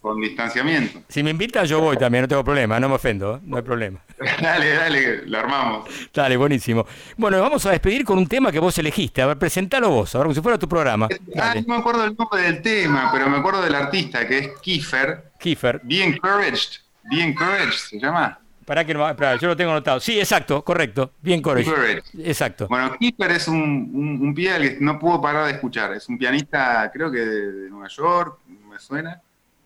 con, 0.00 0.20
distanciamiento. 0.20 1.02
si 1.08 1.22
me 1.22 1.30
invitan, 1.30 1.66
yo 1.66 1.80
voy 1.80 1.96
también, 1.96 2.22
no 2.22 2.28
tengo 2.28 2.44
problema, 2.44 2.78
no 2.78 2.88
me 2.88 2.94
ofendo, 2.94 3.36
¿eh? 3.36 3.40
no 3.42 3.56
hay 3.56 3.62
problema. 3.62 4.00
dale, 4.40 4.70
dale, 4.70 5.26
lo 5.26 5.38
armamos. 5.38 5.88
Dale, 6.14 6.36
buenísimo. 6.36 6.86
Bueno, 7.16 7.40
vamos 7.40 7.66
a 7.66 7.72
despedir 7.72 8.04
con 8.04 8.16
un 8.18 8.26
tema 8.26 8.52
que 8.52 8.58
vos 8.58 8.78
elegiste. 8.78 9.22
A 9.22 9.26
ver, 9.26 9.38
presentalo 9.38 9.90
vos, 9.90 10.14
a 10.14 10.18
ver, 10.18 10.26
como 10.26 10.34
si 10.34 10.40
fuera 10.40 10.58
tu 10.58 10.68
programa. 10.68 11.08
Ah, 11.36 11.54
no 11.54 11.74
me 11.74 11.80
acuerdo 11.80 12.04
el 12.04 12.16
nombre 12.16 12.42
del 12.42 12.62
tema, 12.62 13.10
pero 13.12 13.28
me 13.28 13.38
acuerdo 13.38 13.62
del 13.62 13.74
artista 13.74 14.26
que 14.26 14.38
es 14.38 14.48
Kiefer. 14.60 15.32
Kiefer. 15.38 15.80
Be 15.82 16.02
Encouraged. 16.02 16.80
Be 17.10 17.22
Encouraged 17.22 17.72
se 17.90 17.98
llama. 17.98 18.38
Para 18.68 18.84
que 18.84 18.92
no, 18.92 19.38
yo 19.38 19.48
lo 19.48 19.56
tengo 19.56 19.70
anotado. 19.70 19.98
Sí, 19.98 20.20
exacto, 20.20 20.62
correcto. 20.62 21.12
Bien, 21.22 21.40
Courage. 21.40 21.70
Courage. 21.70 22.02
Exacto. 22.22 22.66
Bueno, 22.68 22.94
Kiefer 22.98 23.30
es 23.30 23.48
un, 23.48 23.56
un, 23.94 24.18
un 24.20 24.34
pibe 24.34 24.60
que 24.60 24.76
no 24.78 24.98
puedo 24.98 25.22
parar 25.22 25.46
de 25.46 25.52
escuchar. 25.52 25.94
Es 25.94 26.06
un 26.10 26.18
pianista, 26.18 26.90
creo 26.92 27.10
que 27.10 27.20
de, 27.20 27.52
de 27.52 27.70
Nueva 27.70 27.88
York, 27.88 28.40
me 28.46 28.78
suena. 28.78 29.22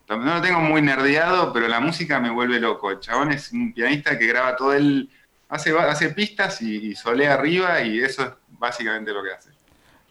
También 0.06 0.28
No 0.28 0.36
lo 0.36 0.40
tengo 0.40 0.60
muy 0.60 0.82
nerdeado, 0.82 1.52
pero 1.52 1.66
la 1.66 1.80
música 1.80 2.20
me 2.20 2.30
vuelve 2.30 2.60
loco. 2.60 2.92
El 2.92 3.00
chabón 3.00 3.32
es 3.32 3.50
un 3.50 3.72
pianista 3.72 4.16
que 4.16 4.28
graba 4.28 4.54
todo 4.54 4.72
el... 4.72 5.10
Hace, 5.48 5.76
hace 5.76 6.10
pistas 6.10 6.62
y, 6.62 6.76
y 6.76 6.94
solea 6.94 7.34
arriba 7.34 7.82
y 7.82 7.98
eso 7.98 8.22
es 8.22 8.30
básicamente 8.56 9.12
lo 9.12 9.24
que 9.24 9.32
hace. 9.32 9.50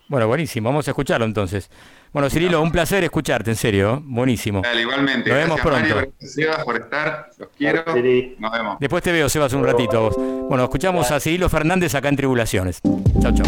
Bueno, 0.09 0.27
buenísimo. 0.27 0.67
Vamos 0.67 0.85
a 0.89 0.91
escucharlo 0.91 1.25
entonces. 1.25 1.69
Bueno, 2.13 2.29
Cirilo, 2.29 2.61
un 2.61 2.71
placer 2.71 3.03
escucharte, 3.05 3.51
en 3.51 3.55
serio. 3.55 4.01
Buenísimo. 4.03 4.61
Dale, 4.61 4.81
igualmente. 4.81 5.29
Nos 5.29 5.37
vemos 5.39 5.57
Gracias, 5.57 5.61
pronto. 5.65 5.95
Mario, 5.95 6.11
gracias, 6.19 6.33
Sebas, 6.33 6.63
por 6.65 6.75
estar. 6.75 7.29
Los 7.37 7.49
quiero. 7.57 7.83
Nos 7.85 8.51
vemos. 8.51 8.77
Después 8.79 9.01
te 9.01 9.11
veo, 9.13 9.29
Sebas, 9.29 9.53
un 9.53 9.63
ratito. 9.63 9.97
a 9.97 9.99
vos. 10.01 10.15
Bueno, 10.17 10.63
escuchamos 10.65 11.09
a 11.09 11.19
Cirilo 11.21 11.47
Fernández 11.47 11.95
acá 11.95 12.09
en 12.09 12.17
Tribulaciones. 12.17 12.81
Chao, 13.21 13.33
chao. 13.33 13.47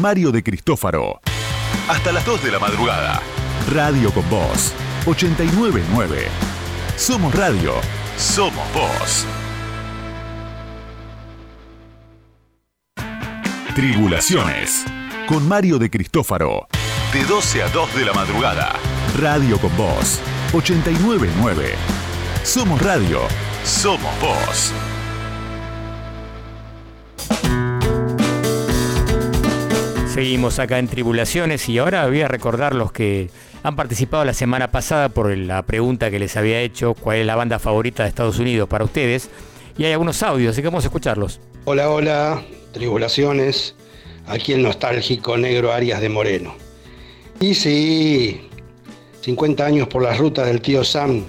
Mario 0.00 0.32
de 0.32 0.42
Cristófaro. 0.42 1.20
Hasta 1.86 2.10
las 2.10 2.24
2 2.24 2.42
de 2.42 2.50
la 2.50 2.58
madrugada. 2.58 3.20
Radio 3.70 4.10
con 4.12 4.28
Voz. 4.30 4.72
899. 5.04 6.26
Somos 6.96 7.34
Radio. 7.34 7.74
Somos 8.16 8.64
Voz. 8.72 9.26
Tribulaciones. 13.74 14.86
Con 15.28 15.46
Mario 15.46 15.78
de 15.78 15.90
Cristófaro. 15.90 16.66
De 17.12 17.22
12 17.24 17.62
a 17.62 17.68
2 17.68 17.94
de 17.94 18.04
la 18.06 18.14
madrugada. 18.14 18.72
Radio 19.18 19.58
con 19.58 19.76
Voz. 19.76 20.18
899. 20.54 21.74
Somos 22.42 22.80
Radio. 22.80 23.20
Somos 23.64 24.10
Voz. 24.20 24.72
Seguimos 30.20 30.58
acá 30.58 30.78
en 30.78 30.86
Tribulaciones 30.86 31.66
y 31.70 31.78
ahora 31.78 32.06
voy 32.06 32.20
a 32.20 32.28
recordar 32.28 32.74
los 32.74 32.92
que 32.92 33.30
han 33.62 33.74
participado 33.74 34.22
la 34.26 34.34
semana 34.34 34.70
pasada 34.70 35.08
por 35.08 35.34
la 35.34 35.62
pregunta 35.62 36.10
que 36.10 36.18
les 36.18 36.36
había 36.36 36.60
hecho, 36.60 36.92
cuál 36.92 37.16
es 37.16 37.26
la 37.26 37.36
banda 37.36 37.58
favorita 37.58 38.02
de 38.02 38.10
Estados 38.10 38.38
Unidos 38.38 38.68
para 38.68 38.84
ustedes. 38.84 39.30
Y 39.78 39.86
hay 39.86 39.92
algunos 39.92 40.22
audios, 40.22 40.52
así 40.52 40.60
que 40.60 40.68
vamos 40.68 40.84
a 40.84 40.88
escucharlos. 40.88 41.40
Hola, 41.64 41.88
hola, 41.88 42.42
tribulaciones. 42.72 43.74
Aquí 44.26 44.52
el 44.52 44.62
nostálgico 44.62 45.38
negro 45.38 45.72
Arias 45.72 46.02
de 46.02 46.10
Moreno. 46.10 46.54
Y 47.40 47.54
sí, 47.54 48.46
50 49.22 49.64
años 49.64 49.88
por 49.88 50.02
las 50.02 50.18
rutas 50.18 50.48
del 50.48 50.60
tío 50.60 50.84
Sam, 50.84 51.24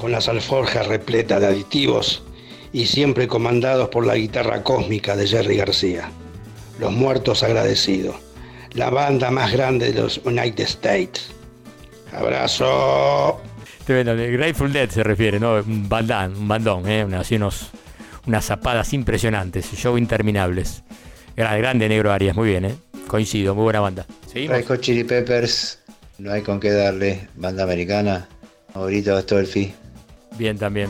con 0.00 0.12
las 0.12 0.30
alforjas 0.30 0.86
repletas 0.86 1.42
de 1.42 1.48
aditivos 1.48 2.22
y 2.72 2.86
siempre 2.86 3.28
comandados 3.28 3.90
por 3.90 4.06
la 4.06 4.14
guitarra 4.14 4.62
cósmica 4.62 5.14
de 5.14 5.26
Jerry 5.26 5.58
García. 5.58 6.10
Los 6.78 6.92
muertos 6.92 7.42
agradecidos. 7.42 8.16
La 8.72 8.90
banda 8.90 9.30
más 9.30 9.52
grande 9.52 9.92
de 9.92 10.02
los 10.02 10.20
United 10.24 10.64
States. 10.64 11.30
Abrazo. 12.12 13.40
Tremendo, 13.84 14.16
de 14.16 14.30
Grateful 14.32 14.72
Dead 14.72 14.88
se 14.88 15.02
refiere, 15.02 15.38
¿no? 15.38 15.54
Un 15.56 15.88
bandán, 15.88 16.34
un 16.36 16.48
bandón, 16.48 16.88
¿eh? 16.88 17.04
Una- 17.04 17.20
así 17.20 17.36
unos, 17.36 17.70
unas 18.26 18.44
zapadas 18.44 18.92
impresionantes, 18.92 19.70
show 19.74 19.98
interminables. 19.98 20.82
Grande, 21.36 21.58
grande 21.58 21.88
Negro 21.88 22.10
Arias, 22.12 22.34
muy 22.34 22.48
bien, 22.48 22.64
¿eh? 22.64 22.74
Coincido, 23.06 23.54
muy 23.54 23.64
buena 23.64 23.80
banda. 23.80 24.06
Hot 24.66 24.80
Chili 24.80 25.04
Peppers, 25.04 25.80
no 26.18 26.32
hay 26.32 26.42
con 26.42 26.58
qué 26.58 26.70
darle. 26.70 27.28
Banda 27.36 27.62
americana, 27.64 28.26
favorito 28.72 29.14
Astolfi. 29.16 29.74
Bien 30.38 30.56
también. 30.58 30.88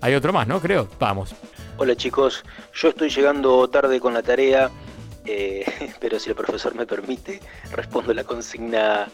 Hay 0.00 0.14
otro 0.14 0.32
más, 0.32 0.48
¿no? 0.48 0.60
Creo. 0.60 0.88
Vamos. 0.98 1.34
Hola 1.78 1.96
chicos, 1.96 2.44
yo 2.74 2.88
estoy 2.90 3.08
llegando 3.10 3.68
tarde 3.68 3.98
con 4.00 4.12
la 4.14 4.22
tarea, 4.22 4.70
eh, 5.24 5.64
pero 6.00 6.18
si 6.18 6.30
el 6.30 6.36
profesor 6.36 6.74
me 6.74 6.86
permite, 6.86 7.40
respondo 7.72 8.12
la 8.14 8.24
consigna 8.24 9.08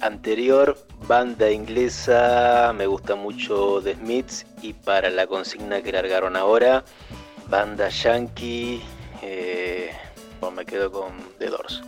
anterior. 0.00 0.76
Banda 1.06 1.50
inglesa, 1.50 2.72
me 2.76 2.86
gusta 2.86 3.14
mucho 3.14 3.80
The 3.82 3.94
Smiths 3.94 4.46
y 4.62 4.72
para 4.72 5.10
la 5.10 5.26
consigna 5.26 5.82
que 5.82 5.92
largaron 5.92 6.36
ahora, 6.36 6.84
banda 7.48 7.88
yankee, 7.88 8.82
eh, 9.22 9.90
bueno, 10.40 10.56
me 10.56 10.64
quedo 10.64 10.90
con 10.92 11.12
The 11.38 11.46
Doors. 11.46 11.82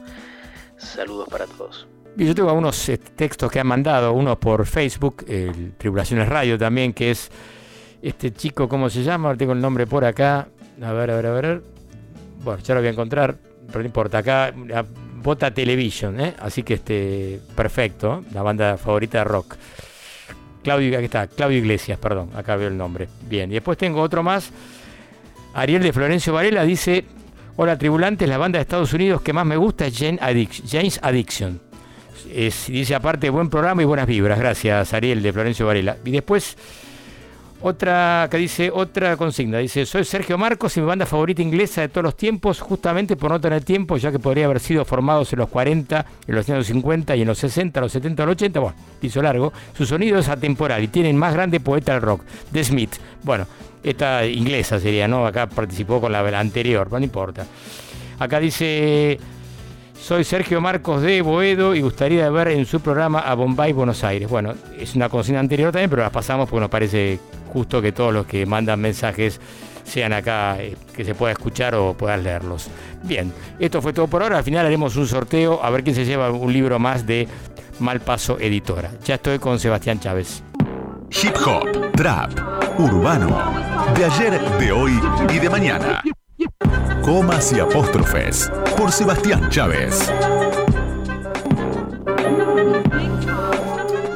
Saludos 0.76 1.28
para 1.28 1.46
todos. 1.46 1.86
Yo 2.16 2.34
tengo 2.34 2.48
algunos 2.48 2.88
eh, 2.88 2.98
textos 2.98 3.50
que 3.50 3.58
han 3.58 3.66
mandado, 3.66 4.12
uno 4.12 4.38
por 4.38 4.66
Facebook, 4.66 5.24
el 5.26 5.72
Tribulaciones 5.76 6.28
Radio 6.28 6.56
también, 6.56 6.92
que 6.92 7.10
es 7.10 7.30
este 8.02 8.32
chico, 8.32 8.68
¿cómo 8.68 8.88
se 8.88 9.02
llama? 9.02 9.36
Tengo 9.36 9.52
el 9.52 9.60
nombre 9.60 9.86
por 9.86 10.04
acá. 10.04 10.48
A 10.80 10.92
ver, 10.92 11.10
a 11.10 11.16
ver, 11.16 11.26
a 11.26 11.32
ver. 11.32 11.62
Bueno, 12.44 12.62
ya 12.62 12.74
lo 12.74 12.80
voy 12.80 12.88
a 12.88 12.92
encontrar, 12.92 13.36
pero 13.66 13.80
no 13.80 13.86
importa. 13.86 14.18
Acá, 14.18 14.52
la 14.66 14.84
Bota 15.22 15.52
Television, 15.52 16.20
¿eh? 16.20 16.34
Así 16.38 16.62
que 16.62 16.74
este, 16.74 17.40
perfecto, 17.56 18.24
la 18.32 18.42
banda 18.42 18.76
favorita 18.76 19.18
de 19.18 19.24
rock. 19.24 19.56
Claudio, 20.62 20.96
aquí 20.96 21.06
está, 21.06 21.26
Claudio 21.26 21.58
Iglesias, 21.58 21.98
perdón, 21.98 22.30
acá 22.34 22.56
veo 22.56 22.68
el 22.68 22.76
nombre. 22.76 23.08
Bien, 23.28 23.50
y 23.50 23.54
después 23.54 23.76
tengo 23.76 24.00
otro 24.00 24.22
más. 24.22 24.50
Ariel 25.54 25.82
de 25.82 25.92
Florencio 25.92 26.32
Varela 26.32 26.64
dice, 26.64 27.04
hola 27.56 27.76
tribulantes, 27.78 28.28
la 28.28 28.38
banda 28.38 28.58
de 28.58 28.62
Estados 28.62 28.92
Unidos 28.92 29.20
que 29.22 29.32
más 29.32 29.46
me 29.46 29.56
gusta 29.56 29.86
es 29.86 29.98
Jane 29.98 30.18
Addic- 30.18 30.62
James 30.66 30.98
Addiction. 31.02 31.60
Dice 32.26 32.94
aparte, 32.94 33.28
buen 33.30 33.48
programa 33.50 33.82
y 33.82 33.84
buenas 33.84 34.06
vibras. 34.06 34.38
Gracias, 34.38 34.92
Ariel 34.94 35.22
de 35.22 35.32
Florencio 35.32 35.66
Varela. 35.66 35.96
Y 36.04 36.10
después, 36.10 36.56
otra 37.66 38.28
que 38.30 38.36
dice, 38.36 38.70
otra 38.70 39.16
consigna. 39.16 39.56
Dice, 39.56 39.86
soy 39.86 40.04
Sergio 40.04 40.36
Marcos 40.36 40.76
y 40.76 40.80
mi 40.80 40.86
banda 40.86 41.06
favorita 41.06 41.40
inglesa 41.40 41.80
de 41.80 41.88
todos 41.88 42.04
los 42.04 42.16
tiempos, 42.16 42.60
justamente 42.60 43.16
por 43.16 43.30
no 43.30 43.40
tener 43.40 43.64
tiempo, 43.64 43.96
ya 43.96 44.12
que 44.12 44.18
podría 44.18 44.44
haber 44.44 44.60
sido 44.60 44.84
formados 44.84 45.32
en 45.32 45.38
los 45.38 45.48
40, 45.48 46.04
en 46.26 46.34
los 46.34 46.46
años 46.50 46.66
50 46.66 47.16
y 47.16 47.22
en 47.22 47.28
los 47.28 47.38
60, 47.38 47.80
los 47.80 47.90
70, 47.90 48.26
los 48.26 48.32
80. 48.32 48.60
Bueno, 48.60 48.76
piso 49.00 49.22
largo. 49.22 49.50
Su 49.74 49.86
sonido 49.86 50.18
es 50.18 50.28
atemporal 50.28 50.82
y 50.82 50.88
tienen 50.88 51.16
más 51.16 51.32
grande 51.32 51.58
poeta 51.58 51.94
del 51.94 52.02
rock, 52.02 52.22
The 52.52 52.64
Smith. 52.64 52.96
Bueno, 53.22 53.46
esta 53.82 54.26
inglesa 54.26 54.78
sería, 54.78 55.08
¿no? 55.08 55.26
Acá 55.26 55.48
participó 55.48 56.02
con 56.02 56.12
la, 56.12 56.22
la 56.22 56.40
anterior, 56.40 56.92
no 56.92 56.98
importa. 56.98 57.46
Acá 58.18 58.40
dice, 58.40 59.18
soy 60.04 60.22
Sergio 60.22 60.60
Marcos 60.60 61.00
de 61.00 61.22
Boedo 61.22 61.74
y 61.74 61.80
gustaría 61.80 62.28
ver 62.28 62.48
en 62.48 62.66
su 62.66 62.80
programa 62.80 63.20
a 63.20 63.32
Bombay, 63.34 63.72
Buenos 63.72 64.04
Aires. 64.04 64.28
Bueno, 64.28 64.52
es 64.78 64.94
una 64.94 65.08
consigna 65.08 65.40
anterior 65.40 65.72
también, 65.72 65.88
pero 65.88 66.02
las 66.02 66.10
pasamos 66.10 66.46
porque 66.46 66.60
nos 66.60 66.68
parece 66.68 67.18
justo 67.50 67.80
que 67.80 67.90
todos 67.90 68.12
los 68.12 68.26
que 68.26 68.44
mandan 68.44 68.82
mensajes 68.82 69.40
sean 69.82 70.12
acá, 70.12 70.60
eh, 70.60 70.76
que 70.94 71.06
se 71.06 71.14
pueda 71.14 71.32
escuchar 71.32 71.74
o 71.74 71.94
puedas 71.94 72.22
leerlos. 72.22 72.68
Bien, 73.02 73.32
esto 73.58 73.80
fue 73.80 73.94
todo 73.94 74.06
por 74.06 74.22
ahora. 74.22 74.36
Al 74.36 74.44
final 74.44 74.66
haremos 74.66 74.94
un 74.96 75.08
sorteo 75.08 75.64
a 75.64 75.70
ver 75.70 75.82
quién 75.82 75.96
se 75.96 76.04
lleva 76.04 76.30
un 76.30 76.52
libro 76.52 76.78
más 76.78 77.06
de 77.06 77.26
Malpaso 77.80 78.38
Editora. 78.38 78.90
Ya 79.06 79.14
estoy 79.14 79.38
con 79.38 79.58
Sebastián 79.58 80.00
Chávez. 80.00 80.42
Hip 81.22 81.34
hop, 81.46 81.92
trap, 81.92 82.30
urbano. 82.78 83.54
De 83.96 84.04
ayer, 84.04 84.38
de 84.58 84.70
hoy 84.70 85.00
y 85.32 85.38
de 85.38 85.48
mañana. 85.48 86.02
Comas 87.02 87.52
y 87.52 87.60
apóstrofes. 87.60 88.50
Por 88.76 88.90
Sebastián 88.90 89.48
Chávez. 89.50 90.10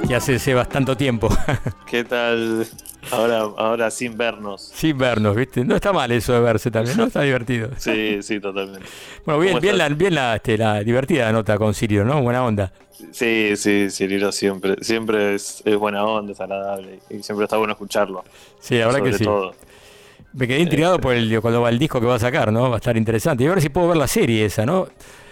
Ya 0.06 0.16
hace 0.16 0.38
Sebas 0.38 0.68
tanto 0.68 0.96
tiempo. 0.96 1.28
¿Qué 1.86 2.02
tal? 2.04 2.66
Ahora, 3.10 3.40
ahora 3.56 3.90
sin 3.90 4.16
vernos. 4.16 4.70
Sin 4.74 4.96
vernos, 4.96 5.36
¿viste? 5.36 5.64
No 5.64 5.74
está 5.76 5.92
mal 5.92 6.10
eso 6.12 6.32
de 6.32 6.40
verse 6.40 6.70
también, 6.70 6.96
¿no? 6.96 7.04
Está 7.04 7.22
divertido. 7.22 7.70
Sí, 7.78 8.18
sí, 8.22 8.40
totalmente. 8.40 8.86
Bueno, 9.24 9.40
bien, 9.40 9.52
¿Cómo 9.54 9.60
bien, 9.60 9.78
la, 9.78 9.84
estás? 9.84 9.98
bien 9.98 10.14
la, 10.14 10.36
este, 10.36 10.58
la 10.58 10.80
divertida 10.82 11.30
nota 11.32 11.58
con 11.58 11.74
Sirio, 11.74 12.04
¿no? 12.04 12.22
Buena 12.22 12.44
onda. 12.44 12.72
Sí, 13.12 13.52
sí, 13.56 13.88
Cirilo 13.90 14.32
siempre, 14.32 14.76
siempre 14.80 15.34
es, 15.34 15.62
es 15.64 15.76
buena 15.76 16.04
onda, 16.04 16.32
es 16.32 16.40
agradable 16.40 16.98
y 17.10 17.22
siempre 17.22 17.44
está 17.44 17.56
bueno 17.56 17.72
escucharlo. 17.72 18.24
Sí, 18.60 18.76
la 18.78 18.86
verdad 18.86 18.98
Sobre 18.98 19.10
que 19.12 19.18
sí. 19.18 19.24
todo. 19.24 19.54
Me 20.38 20.46
quedé 20.46 20.60
intrigado 20.60 21.00
por 21.00 21.14
el 21.14 21.40
cuando 21.40 21.60
va 21.62 21.68
el 21.68 21.78
disco 21.78 22.00
que 22.00 22.06
va 22.06 22.14
a 22.14 22.18
sacar, 22.20 22.52
¿no? 22.52 22.68
Va 22.70 22.76
a 22.76 22.78
estar 22.78 22.96
interesante. 22.96 23.42
Y 23.42 23.46
a 23.48 23.50
ver 23.50 23.60
si 23.60 23.70
puedo 23.70 23.88
ver 23.88 23.96
la 23.96 24.06
serie 24.06 24.44
esa, 24.44 24.64
¿no? 24.64 24.86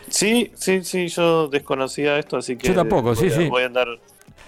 Sí, 0.08 0.50
sí, 0.54 0.82
sí, 0.82 1.08
yo 1.08 1.48
desconocía 1.48 2.18
esto, 2.18 2.36
así 2.36 2.56
que 2.56 2.68
Yo 2.68 2.74
tampoco, 2.74 3.14
voy 3.14 3.16
sí, 3.16 3.26
a- 3.26 3.36
sí. 3.36 3.48
Voy 3.48 3.62
a 3.62 3.66
andar, 3.66 3.86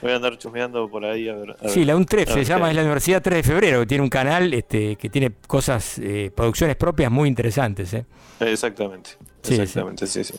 voy 0.03 0.13
a 0.13 0.17
andar 0.17 0.37
chusmeando 0.37 0.89
por 0.89 1.05
ahí 1.05 1.29
a 1.29 1.35
ver. 1.35 1.51
a 1.61 1.69
Sí, 1.69 1.85
la 1.85 1.95
UNTREF 1.97 2.29
se 2.29 2.35
ver 2.37 2.47
llama, 2.47 2.71
es 2.71 2.77
la 2.77 2.83
Universidad 2.83 3.23
3 3.23 3.37
de 3.37 3.43
Febrero, 3.45 3.81
que 3.81 3.87
tiene 3.87 4.03
un 4.03 4.11
canal 4.11 4.53
este, 4.53 4.97
que 4.97 5.09
tiene 5.09 5.33
cosas, 5.47 5.99
eh, 5.99 6.31
producciones 6.35 6.77
propias 6.77 7.11
muy 7.11 7.29
interesantes, 7.29 7.93
¿eh? 7.95 8.05
Exactamente, 8.41 9.11
Sí, 9.43 9.55
exactamente, 9.55 10.07
sí, 10.07 10.25
sí. 10.25 10.35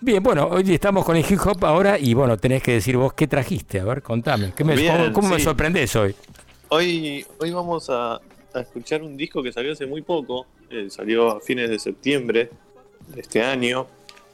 Bien, 0.00 0.22
bueno, 0.22 0.46
hoy 0.50 0.72
estamos 0.72 1.04
con 1.04 1.16
el 1.16 1.24
hip 1.30 1.38
hop 1.44 1.64
ahora 1.66 1.98
y 1.98 2.14
bueno, 2.14 2.36
tenés 2.38 2.62
que 2.62 2.72
decir 2.72 2.96
vos 2.96 3.12
qué 3.12 3.26
trajiste, 3.26 3.80
a 3.80 3.84
ver, 3.84 4.02
contame. 4.02 4.52
¿Qué 4.56 4.64
me, 4.64 4.74
Bien, 4.74 4.90
¿Cómo, 4.96 5.12
cómo 5.12 5.28
me 5.28 5.40
sorprendés 5.40 5.94
hoy? 5.96 6.14
Hoy, 6.68 7.26
hoy 7.38 7.50
vamos 7.50 7.90
a, 7.90 8.20
a 8.54 8.60
escuchar 8.60 9.02
un 9.02 9.16
disco 9.16 9.42
que 9.42 9.52
salió 9.52 9.72
hace 9.72 9.86
muy 9.86 10.02
poco, 10.02 10.46
eh, 10.70 10.88
salió 10.90 11.36
a 11.36 11.40
fines 11.40 11.70
de 11.70 11.78
septiembre 11.78 12.50
de 13.08 13.20
este 13.20 13.42
año. 13.42 13.86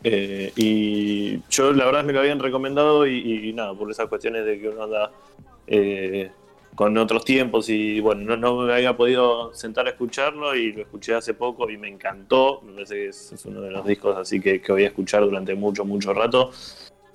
eh, 0.05 0.53
y 0.57 1.41
yo 1.51 1.73
la 1.73 1.87
verdad 1.87 2.05
me 2.05 2.13
lo 2.13 2.21
habían 2.21 2.39
recomendado 2.39 3.07
y, 3.07 3.49
y 3.49 3.53
nada, 3.53 3.75
por 3.75 3.91
esas 3.91 4.09
cuestiones 4.09 4.45
de 4.45 4.61
que 4.61 4.69
uno 4.69 4.85
anda 4.85 5.11
eh, 5.67 6.31
con 6.77 6.97
otros 6.99 7.25
tiempos 7.25 7.71
y 7.71 8.01
bueno, 8.01 8.23
no, 8.23 8.37
no 8.37 8.67
me 8.67 8.73
había 8.73 8.95
podido 8.97 9.53
sentar 9.55 9.87
a 9.87 9.91
escucharlo 9.91 10.55
y 10.55 10.73
lo 10.73 10.83
escuché 10.83 11.15
hace 11.15 11.33
poco 11.33 11.71
y 11.71 11.79
me 11.79 11.89
encantó. 11.89 12.61
Me 12.63 12.75
parece 12.75 12.95
que 12.95 13.09
es, 13.09 13.45
uno 13.47 13.63
de 13.63 13.71
los 13.71 13.85
discos 13.87 14.17
así 14.17 14.41
que, 14.41 14.61
que 14.61 14.73
voy 14.73 14.85
a 14.85 14.89
escuchar 14.89 15.23
durante 15.25 15.55
mucho, 15.55 15.87
mucho 15.87 16.13
rato. 16.13 16.51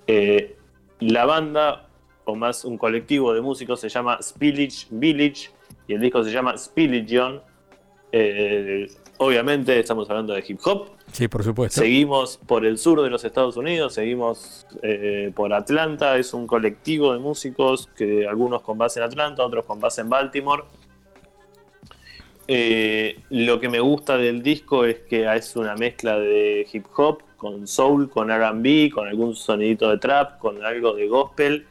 Eh, 0.08 0.58
la 1.00 1.26
banda, 1.26 1.88
o 2.26 2.36
más 2.36 2.66
un 2.66 2.78
colectivo 2.78 3.34
de 3.34 3.42
músicos, 3.42 3.80
se 3.80 3.90
llama 3.90 4.20
Spillage 4.22 4.88
Village 4.90 5.52
y 5.88 5.94
el 5.94 6.02
disco 6.02 6.24
se 6.24 6.32
llama 6.32 6.58
Spilligion. 6.58 7.42
Eh, 8.12 8.88
obviamente 9.18 9.80
estamos 9.80 10.10
hablando 10.10 10.34
de 10.34 10.44
hip 10.48 10.60
hop. 10.66 10.90
Sí, 11.12 11.28
por 11.28 11.44
supuesto. 11.44 11.82
Seguimos 11.82 12.38
por 12.38 12.66
el 12.66 12.78
sur 12.78 13.02
de 13.02 13.10
los 13.10 13.24
Estados 13.24 13.58
Unidos, 13.58 13.94
seguimos 13.94 14.66
eh, 14.82 15.32
por 15.36 15.54
Atlanta. 15.54 16.18
Es 16.18 16.34
un 16.34 16.48
colectivo 16.48 17.14
de 17.14 17.20
músicos 17.20 17.88
que 17.96 18.28
algunos 18.28 18.62
con 18.62 18.78
base 18.78 19.00
en 19.00 19.06
Atlanta, 19.06 19.46
otros 19.46 19.66
con 19.66 19.80
base 19.80 20.02
en 20.02 20.10
Baltimore. 20.10 20.64
eh, 22.48 23.20
lo 23.30 23.60
que 23.60 23.70
me 23.70 23.80
gusta 23.80 24.18
del 24.18 24.42
disco 24.42 24.86
es 24.86 25.00
que 25.02 25.32
es 25.34 25.56
una 25.56 25.76
mezcla 25.76 26.20
de 26.20 26.68
hip 26.72 26.86
hop 26.96 27.24
con 27.38 27.66
soul, 27.68 28.10
con 28.10 28.30
RB, 28.30 28.92
con 28.92 29.08
algún 29.08 29.36
sonidito 29.36 29.90
de 29.90 29.98
trap, 29.98 30.38
con 30.38 30.64
algo 30.64 30.94
de 30.94 31.08
gospel 31.08 31.66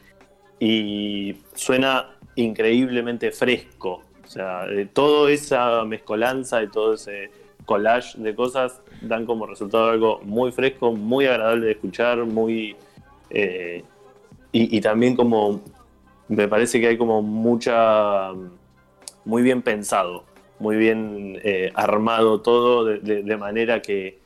y 0.59 1.37
suena 1.55 2.09
increíblemente 2.35 3.31
fresco. 3.31 4.01
O 4.23 4.27
sea, 4.27 4.65
de 4.65 4.85
toda 4.85 5.29
esa 5.31 5.83
mezcolanza 5.85 6.63
y 6.63 6.67
todo 6.69 6.93
ese 6.93 7.29
collage 7.65 8.17
de 8.19 8.33
cosas 8.33 8.81
dan 9.01 9.25
como 9.25 9.45
resultado 9.45 9.89
algo 9.89 10.19
muy 10.23 10.51
fresco, 10.51 10.91
muy 10.93 11.25
agradable 11.25 11.65
de 11.67 11.71
escuchar, 11.73 12.17
muy 12.25 12.75
eh, 13.29 13.83
y, 14.53 14.81
también 14.81 15.15
como 15.15 15.61
me 16.27 16.47
parece 16.47 16.79
que 16.81 16.87
hay 16.87 16.97
como 16.97 17.21
mucha 17.21 18.31
muy 19.25 19.41
bien 19.41 19.61
pensado, 19.61 20.25
muy 20.59 20.75
bien 20.77 21.39
eh, 21.43 21.71
armado 21.73 22.41
todo 22.41 22.83
de, 22.85 22.99
de- 22.99 23.23
de 23.23 23.37
manera 23.37 23.81
que, 23.81 24.19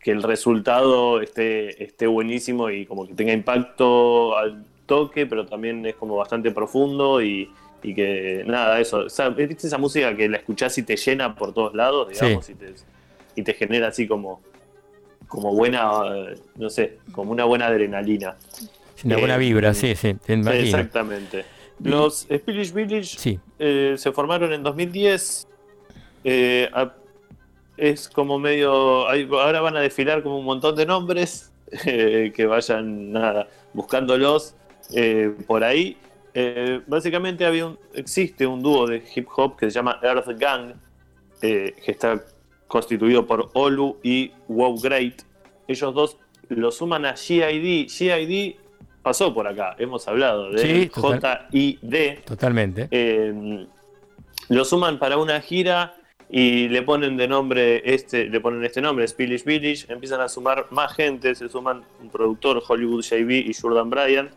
que 0.00 0.10
el 0.10 0.22
resultado 0.22 1.20
esté, 1.20 1.82
esté 1.84 2.06
buenísimo 2.06 2.70
y 2.70 2.86
como 2.86 3.06
que 3.06 3.14
tenga 3.14 3.32
impacto 3.32 4.36
toque, 4.88 5.26
pero 5.26 5.46
también 5.46 5.86
es 5.86 5.94
como 5.94 6.16
bastante 6.16 6.50
profundo 6.50 7.22
y, 7.22 7.52
y 7.84 7.94
que 7.94 8.42
nada, 8.46 8.80
eso. 8.80 9.00
O 9.04 9.08
sea, 9.08 9.28
¿viste 9.28 9.68
esa 9.68 9.78
música 9.78 10.16
que 10.16 10.28
la 10.28 10.38
escuchás 10.38 10.76
y 10.78 10.82
te 10.82 10.96
llena 10.96 11.36
por 11.36 11.54
todos 11.54 11.74
lados, 11.74 12.08
digamos, 12.08 12.48
y, 12.48 12.54
te, 12.54 12.74
y 13.36 13.42
te 13.42 13.54
genera 13.54 13.88
así 13.88 14.08
como, 14.08 14.40
como 15.28 15.54
buena, 15.54 16.02
no 16.56 16.70
sé, 16.70 16.98
como 17.12 17.30
una 17.30 17.44
buena 17.44 17.66
adrenalina. 17.68 18.36
Una 19.04 19.16
buena 19.18 19.36
Eh, 19.36 19.38
vibra, 19.38 19.74
sí, 19.74 19.94
sí, 19.94 20.14
te 20.14 20.32
imagino. 20.32 20.64
Exactamente. 20.64 21.44
Los 21.84 22.22
Spillage 22.22 22.72
Village 22.72 23.16
Sí. 23.18 23.38
eh, 23.60 23.94
se 23.96 24.10
formaron 24.10 24.52
en 24.52 24.62
2010. 24.64 25.46
eh, 26.24 26.68
a- 26.72 26.94
es 27.76 28.08
como 28.08 28.40
medio. 28.40 29.08
hay- 29.08 29.28
ahora 29.30 29.60
van 29.60 29.76
a 29.76 29.80
desfilar 29.80 30.24
como 30.24 30.36
un 30.40 30.44
montón 30.44 30.74
de 30.74 30.84
nombres 30.84 31.52
eh, 31.86 32.32
que 32.34 32.44
vayan 32.46 33.12
nada, 33.12 33.46
buscándolos 33.72 34.56
eh, 34.94 35.34
por 35.46 35.64
ahí. 35.64 35.96
Eh, 36.34 36.80
básicamente 36.86 37.44
había 37.44 37.66
un- 37.66 37.78
existe 37.94 38.46
un 38.46 38.62
dúo 38.62 38.86
de 38.86 39.02
hip 39.14 39.26
hop 39.36 39.56
que 39.56 39.66
se 39.70 39.74
llama 39.74 39.98
Earth 40.02 40.28
Gang, 40.38 40.72
eh, 41.42 41.74
que 41.84 41.90
está 41.92 42.22
constituido 42.66 43.26
por 43.26 43.50
Olu 43.54 43.98
y 44.02 44.30
Wow 44.48 44.78
Great. 44.80 45.22
Ellos 45.66 45.94
dos 45.94 46.16
lo 46.48 46.70
suman 46.70 47.06
a 47.06 47.14
GID. 47.16 47.88
GID 47.88 48.56
pasó 49.02 49.32
por 49.34 49.46
acá, 49.46 49.74
hemos 49.78 50.06
hablado 50.06 50.50
de 50.50 50.58
Sí, 50.58 50.90
total. 50.94 51.46
JID. 51.50 52.20
Totalmente. 52.24 52.88
Eh, 52.90 53.66
lo 54.50 54.64
suman 54.64 54.98
para 54.98 55.16
una 55.18 55.40
gira 55.40 55.94
y 56.30 56.68
le 56.68 56.82
ponen 56.82 57.16
de 57.16 57.26
nombre 57.26 57.82
este, 57.94 58.26
le 58.26 58.40
ponen 58.40 58.62
este 58.64 58.80
nombre, 58.82 59.06
Spillage 59.08 59.44
Village, 59.46 59.90
empiezan 59.92 60.20
a 60.20 60.28
sumar 60.28 60.66
más 60.70 60.94
gente, 60.94 61.34
se 61.34 61.48
suman 61.48 61.82
un 62.02 62.10
productor, 62.10 62.62
Hollywood 62.66 63.02
JB 63.02 63.30
y 63.48 63.54
Jordan 63.54 63.88
Bryan, 63.88 64.28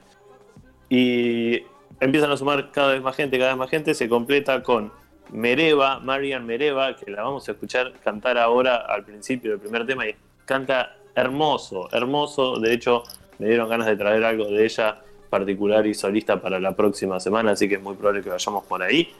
y 0.91 1.63
empiezan 2.01 2.29
a 2.31 2.37
sumar 2.37 2.69
cada 2.71 2.91
vez 2.91 3.01
más 3.01 3.15
gente, 3.15 3.37
cada 3.37 3.51
vez 3.51 3.57
más 3.57 3.69
gente, 3.69 3.93
se 3.93 4.09
completa 4.09 4.61
con 4.61 4.91
Mereva, 5.31 5.99
Marian 5.99 6.45
Mereva, 6.45 6.97
que 6.97 7.09
la 7.09 7.23
vamos 7.23 7.47
a 7.47 7.53
escuchar 7.53 7.93
cantar 8.03 8.37
ahora 8.37 8.75
al 8.75 9.05
principio 9.05 9.51
del 9.51 9.61
primer 9.61 9.87
tema 9.87 10.05
y 10.05 10.13
canta 10.43 10.97
hermoso, 11.15 11.87
hermoso, 11.93 12.59
de 12.59 12.73
hecho 12.73 13.03
me 13.39 13.47
dieron 13.47 13.69
ganas 13.69 13.87
de 13.87 13.95
traer 13.95 14.21
algo 14.25 14.45
de 14.47 14.65
ella 14.65 14.99
particular 15.29 15.87
y 15.87 15.93
solista 15.93 16.41
para 16.41 16.59
la 16.59 16.75
próxima 16.75 17.21
semana, 17.21 17.51
así 17.51 17.69
que 17.69 17.75
es 17.75 17.81
muy 17.81 17.95
probable 17.95 18.21
que 18.21 18.29
vayamos 18.29 18.65
por 18.65 18.83
ahí. 18.83 19.13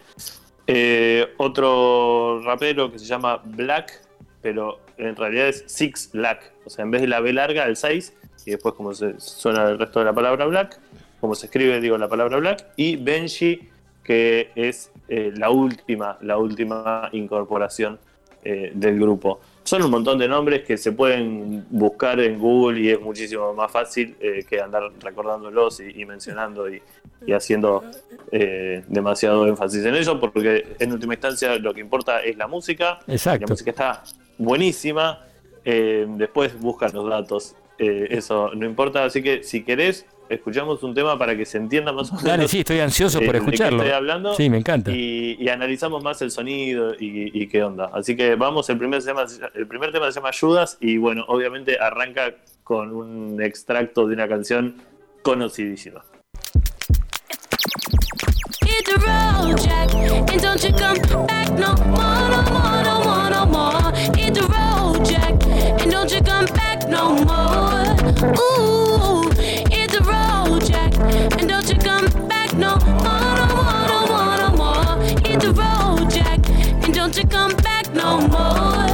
Eh, 0.67 1.33
otro 1.37 2.41
rapero 2.43 2.91
que 2.91 2.99
se 2.99 3.05
llama 3.05 3.41
Black, 3.45 3.93
pero 4.41 4.79
en 4.97 5.15
realidad 5.15 5.47
es 5.47 5.63
Six 5.67 6.11
Black. 6.11 6.51
O 6.65 6.69
sea, 6.69 6.83
en 6.83 6.91
vez 6.91 6.99
de 6.99 7.07
la 7.07 7.21
B 7.21 7.31
larga, 7.31 7.63
el 7.63 7.77
6, 7.77 8.13
y 8.45 8.51
después 8.51 8.75
como 8.75 8.93
se 8.93 9.17
suena 9.21 9.69
el 9.69 9.79
resto 9.79 9.99
de 9.99 10.05
la 10.05 10.13
palabra 10.13 10.45
Black, 10.47 10.77
como 11.21 11.35
se 11.35 11.45
escribe, 11.45 11.79
digo, 11.79 11.97
la 11.99 12.09
palabra 12.09 12.37
Black, 12.37 12.65
y 12.75 12.95
Benji, 12.95 13.69
que 14.03 14.49
es 14.55 14.91
eh, 15.07 15.31
la 15.35 15.51
última, 15.51 16.17
la 16.21 16.37
última 16.37 17.09
incorporación 17.11 17.99
eh, 18.43 18.71
del 18.73 18.99
grupo. 18.99 19.39
Son 19.63 19.83
un 19.83 19.91
montón 19.91 20.17
de 20.17 20.27
nombres 20.27 20.63
que 20.63 20.75
se 20.75 20.91
pueden 20.91 21.63
buscar 21.69 22.19
en 22.19 22.39
Google 22.39 22.81
y 22.81 22.89
es 22.89 22.99
muchísimo 22.99 23.53
más 23.53 23.71
fácil 23.71 24.15
eh, 24.19 24.43
que 24.49 24.59
andar 24.59 24.81
recordándolos 24.99 25.79
y, 25.79 26.01
y 26.01 26.05
mencionando 26.05 26.67
y, 26.67 26.81
y 27.27 27.33
haciendo 27.33 27.83
demasiado 28.87 29.45
énfasis 29.45 29.85
en 29.85 29.93
ello, 29.93 30.19
porque 30.19 30.75
en 30.79 30.91
última 30.91 31.13
instancia 31.13 31.55
lo 31.57 31.73
que 31.73 31.81
importa 31.81 32.23
es 32.23 32.35
la 32.35 32.47
música. 32.47 32.99
Exacto. 33.05 33.45
La 33.45 33.51
música 33.51 33.69
está 33.69 34.03
buenísima. 34.39 35.19
después 35.63 36.59
buscan 36.59 36.91
los 36.93 37.07
datos. 37.07 37.55
eso 37.77 38.49
no 38.55 38.65
importa. 38.65 39.03
Así 39.03 39.21
que 39.21 39.43
si 39.43 39.63
querés, 39.63 40.07
escuchamos 40.33 40.81
un 40.83 40.93
tema 40.93 41.17
para 41.17 41.35
que 41.35 41.45
se 41.45 41.57
entienda 41.57 41.91
más 41.91 42.09
o 42.09 42.15
menos. 42.15 42.23
Dale, 42.23 42.47
sí, 42.47 42.59
estoy 42.59 42.79
ansioso 42.79 43.19
eh, 43.19 43.25
por 43.25 43.33
de 43.33 43.39
qué 43.39 43.45
escucharlo. 43.45 43.79
estoy 43.79 43.93
hablando. 43.95 44.33
Sí, 44.35 44.49
me 44.49 44.57
encanta. 44.57 44.91
Y, 44.91 45.37
y 45.39 45.49
analizamos 45.49 46.03
más 46.03 46.21
el 46.21 46.31
sonido 46.31 46.93
y, 46.93 47.41
y 47.41 47.47
qué 47.47 47.63
onda. 47.63 47.89
Así 47.93 48.15
que 48.15 48.35
vamos, 48.35 48.69
el 48.69 48.77
primer, 48.77 49.03
tema, 49.03 49.25
el 49.53 49.67
primer 49.67 49.91
tema 49.91 50.11
se 50.11 50.19
llama 50.19 50.31
Judas 50.37 50.77
y 50.79 50.97
bueno, 50.97 51.25
obviamente 51.27 51.77
arranca 51.79 52.35
con 52.63 52.91
un 52.93 53.41
extracto 53.41 54.07
de 54.07 54.13
una 54.13 54.27
canción 54.27 54.75
conocidísima. 55.21 56.03
Hit 58.63 58.85
the 58.85 58.95
road, 58.97 59.57
Jack, 59.59 59.93
and 59.95 60.41
don't 60.41 60.63
you 60.63 60.71
come 60.71 61.25
back 61.27 61.49
no 61.51 61.75
more, 61.87 62.29
no 62.29 62.41
more, 62.51 62.83
no 62.83 63.03
more, 63.03 63.29
no 63.29 63.45
more. 63.45 63.91
Hit 64.15 64.33
the 64.33 64.41
road, 64.47 65.05
Jack, 65.05 65.33
and 65.81 65.91
don't 65.91 66.11
you 66.11 66.21
come 66.21 66.45
back 66.53 66.87
no 66.87 67.15
more. 67.25 67.81
Ooh, 68.39 69.30
no 72.61 72.77
more, 72.77 73.87
no 73.91 73.99
more, 74.11 74.37
no 74.37 74.49
more. 74.61 75.03
Hit 75.25 75.39
the 75.41 75.51
road, 75.61 76.09
Jack, 76.11 76.39
and 76.83 76.93
don't 76.93 77.17
you 77.17 77.25
come 77.27 77.55
back 77.57 77.91
no 77.93 78.21
more. 78.35 78.87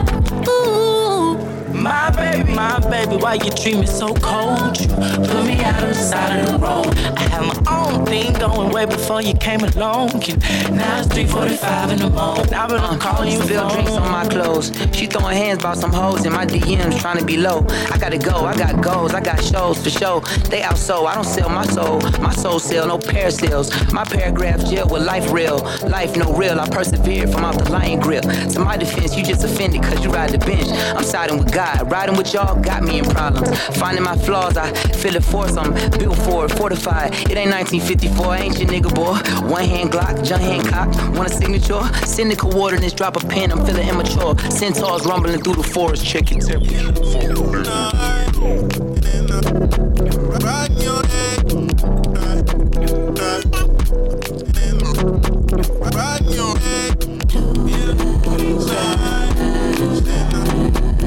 Ooh. 0.48 1.38
My 1.74 2.10
baby, 2.12 2.54
my 2.54 2.77
baby, 2.90 3.16
why 3.18 3.36
you 3.36 3.50
treat 3.52 3.78
me 3.78 3.86
so 3.86 4.14
cold? 4.16 4.80
You 4.80 4.88
put 4.88 5.46
me 5.46 5.60
out 5.64 5.84
on 5.84 5.90
the 5.90 5.94
side 5.94 6.40
of 6.40 6.52
the 6.52 6.60
road. 6.60 6.98
I 7.18 7.22
had 7.22 7.42
my 7.46 7.60
own 7.72 8.06
thing 8.06 8.34
going 8.34 8.72
way 8.72 8.86
before 8.86 9.22
you 9.22 9.34
came 9.34 9.62
along. 9.62 10.24
And 10.24 10.76
now 10.76 11.00
it's 11.00 11.08
3:45 11.08 11.92
in 11.92 12.00
the 12.00 12.10
morning. 12.10 12.54
I've 12.54 12.70
been 12.70 12.80
on 12.80 13.00
calling 13.00 13.32
you 13.32 13.42
Spill 13.42 13.70
drinks 13.70 13.92
on 13.92 14.12
my 14.12 14.26
clothes. 14.26 14.72
She 14.94 15.06
throwing 15.08 15.36
hands 15.36 15.60
about 15.60 15.78
some 15.78 15.94
hoes 15.94 16.26
in 16.26 16.34
my 16.34 16.46
DMs 16.46 17.00
trying 17.00 17.18
to 17.18 17.26
be 17.26 17.38
low. 17.38 17.66
I 17.92 17.98
gotta 17.98 18.18
go, 18.18 18.46
I 18.46 18.56
got 18.56 18.82
goals, 18.82 19.14
I 19.14 19.22
got 19.22 19.44
shows 19.44 19.78
for 19.84 19.90
show. 19.90 20.22
They 20.50 20.64
out 20.64 20.78
so 20.78 21.06
I 21.06 21.16
don't 21.16 21.24
sell 21.24 21.50
my 21.50 21.66
soul. 21.66 22.02
My 22.20 22.34
soul 22.34 22.60
sell, 22.60 22.88
no 22.88 22.98
pair 22.98 23.32
sales. 23.32 23.68
My 23.92 24.04
paragraphs 24.04 24.70
jail 24.70 24.88
with 24.88 25.04
life 25.04 25.32
real. 25.32 25.58
Life 25.88 26.16
no 26.16 26.34
real. 26.34 26.60
I 26.60 26.68
persevere 26.70 27.28
from 27.28 27.44
out 27.44 27.58
the 27.58 27.72
lion 27.72 28.00
grip. 28.00 28.24
To 28.54 28.60
my 28.60 28.78
defense, 28.78 29.16
you 29.16 29.24
just 29.24 29.44
offended 29.44 29.84
cause 29.84 30.04
you 30.04 30.10
ride 30.10 30.32
the 30.32 30.40
bench. 30.40 30.70
I'm 30.96 31.04
siding 31.04 31.38
with 31.38 31.52
God. 31.52 31.92
Riding 31.92 32.18
with 32.18 32.34
y'all 32.34 32.60
got 32.80 32.88
me 32.88 33.00
in 33.00 33.06
problems. 33.06 33.60
Finding 33.78 34.04
my 34.04 34.16
flaws, 34.16 34.58
I 34.58 34.72
feel 34.72 35.16
it 35.16 35.24
force. 35.24 35.58
I'm 35.58 35.74
built 35.98 36.18
for 36.20 36.46
it, 36.46 36.52
fortified. 36.52 37.14
It 37.14 37.38
ain't 37.38 37.52
1954, 37.52 38.26
I 38.28 38.38
ain't 38.40 38.60
your 38.60 38.70
nigga 38.70 38.94
boy. 38.94 39.16
One 39.48 39.66
hand 39.66 39.92
Glock, 39.92 40.24
John 40.24 40.40
Hancock. 40.40 40.94
Want 41.16 41.30
a 41.30 41.34
signature? 41.34 41.84
Cynical 42.06 42.52
coordinates, 42.52 42.94
drop 42.94 43.16
a 43.16 43.20
pen, 43.28 43.52
I'm 43.52 43.66
feeling 43.66 43.88
immature. 43.88 44.38
Centaurs 44.52 45.06
rumbling 45.06 45.42
through 45.42 45.56
the 45.56 45.64
forest, 45.64 46.06
check 46.06 46.30
your 46.32 46.42
temperature. 46.42 46.78
We're 46.78 46.88
always 46.92 47.10
fighting, 47.10 47.36
fighting. 47.36 47.98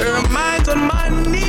Her 0.00 0.28
mind's 0.28 0.68
on 0.68 0.86
money, 0.86 1.39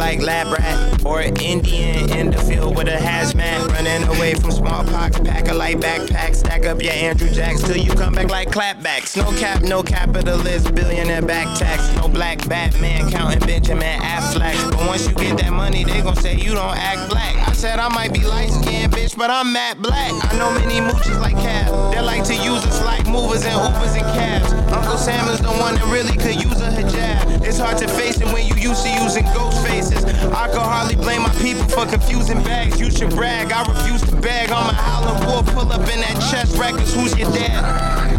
like 0.00 0.22
lab 0.22 0.50
rat 0.52 1.04
or 1.04 1.20
an 1.20 1.36
Indian 1.40 2.10
in 2.16 2.30
the 2.30 2.38
field 2.38 2.76
with 2.76 2.88
a 2.88 2.96
hazmat. 2.96 3.68
Running 3.68 4.08
away 4.16 4.34
from 4.34 4.50
smallpox, 4.50 5.18
pack 5.20 5.48
a 5.48 5.54
light 5.54 5.78
backpack, 5.78 6.34
stack 6.34 6.66
up 6.66 6.82
your 6.82 6.92
Andrew 6.92 7.28
Jacks 7.28 7.62
till 7.62 7.76
you 7.76 7.92
come 7.92 8.14
back 8.14 8.30
like 8.30 8.50
clapbacks. 8.50 9.16
No 9.16 9.30
cap, 9.38 9.62
no 9.62 9.82
capitalist, 9.82 10.74
billionaire 10.74 11.22
back 11.22 11.58
tax. 11.58 11.94
No 11.96 12.08
black 12.08 12.48
Batman 12.48 13.10
counting 13.10 13.40
Benjamin 13.40 14.00
Affleck. 14.00 14.70
But 14.70 14.86
once 14.86 15.06
you 15.06 15.14
get 15.14 15.38
that 15.38 15.52
money, 15.52 15.84
they 15.84 16.00
gon' 16.02 16.16
say 16.16 16.34
you 16.34 16.54
don't 16.54 16.76
act 16.76 17.10
black. 17.10 17.36
I 17.48 17.52
said 17.52 17.78
I 17.78 17.88
might 17.88 18.12
be 18.12 18.24
light 18.24 18.50
skinned, 18.50 18.92
bitch, 18.92 19.16
but 19.16 19.30
I'm 19.30 19.52
matte 19.52 19.82
black. 19.82 20.12
I 20.32 20.38
know 20.38 20.50
many 20.52 20.80
mooches 20.80 21.20
like 21.20 21.36
Cab. 21.36 21.92
They 21.92 22.00
like 22.00 22.24
to 22.24 22.34
use 22.34 22.64
us 22.64 22.82
like 22.84 23.06
movers 23.06 23.44
and 23.44 23.54
Ubers 23.54 23.94
and 23.94 24.06
cabs. 24.16 24.52
Uncle 24.72 24.96
Sam 24.96 25.28
is 25.28 25.40
the 25.40 25.48
one 25.48 25.74
that 25.74 25.86
really 25.92 26.16
could 26.16 26.42
use 26.42 26.60
a 26.60 26.70
hijab. 26.70 27.46
It's 27.46 27.58
hard 27.58 27.78
to 27.78 27.88
face 27.88 28.20
it 28.20 28.26
when 28.32 28.46
you 28.46 28.54
used 28.54 28.82
to 28.84 28.90
using 29.02 29.24
ghost 29.40 29.66
faces. 29.66 30.04
I 30.32 30.48
could 30.48 30.66
hardly 30.72 30.96
blame 30.96 31.22
my 31.22 31.34
people 31.40 31.64
for 31.68 31.86
confusing 31.86 32.42
bags. 32.42 32.78
You 32.80 32.90
should 32.90 33.10
brag. 33.10 33.52
I 33.52 33.60
refuse 33.72 34.02
to 34.02 34.16
beg. 34.16 34.50
I'm 34.50 34.68
a 34.68 34.72
howling 34.72 35.26
wolf. 35.26 35.46
Pull 35.54 35.72
up 35.72 35.80
in 35.80 36.00
that 36.00 36.16
chest 36.30 36.56
records. 36.58 36.94
Who's 36.94 37.16
your 37.18 37.30
dad? 37.32 37.64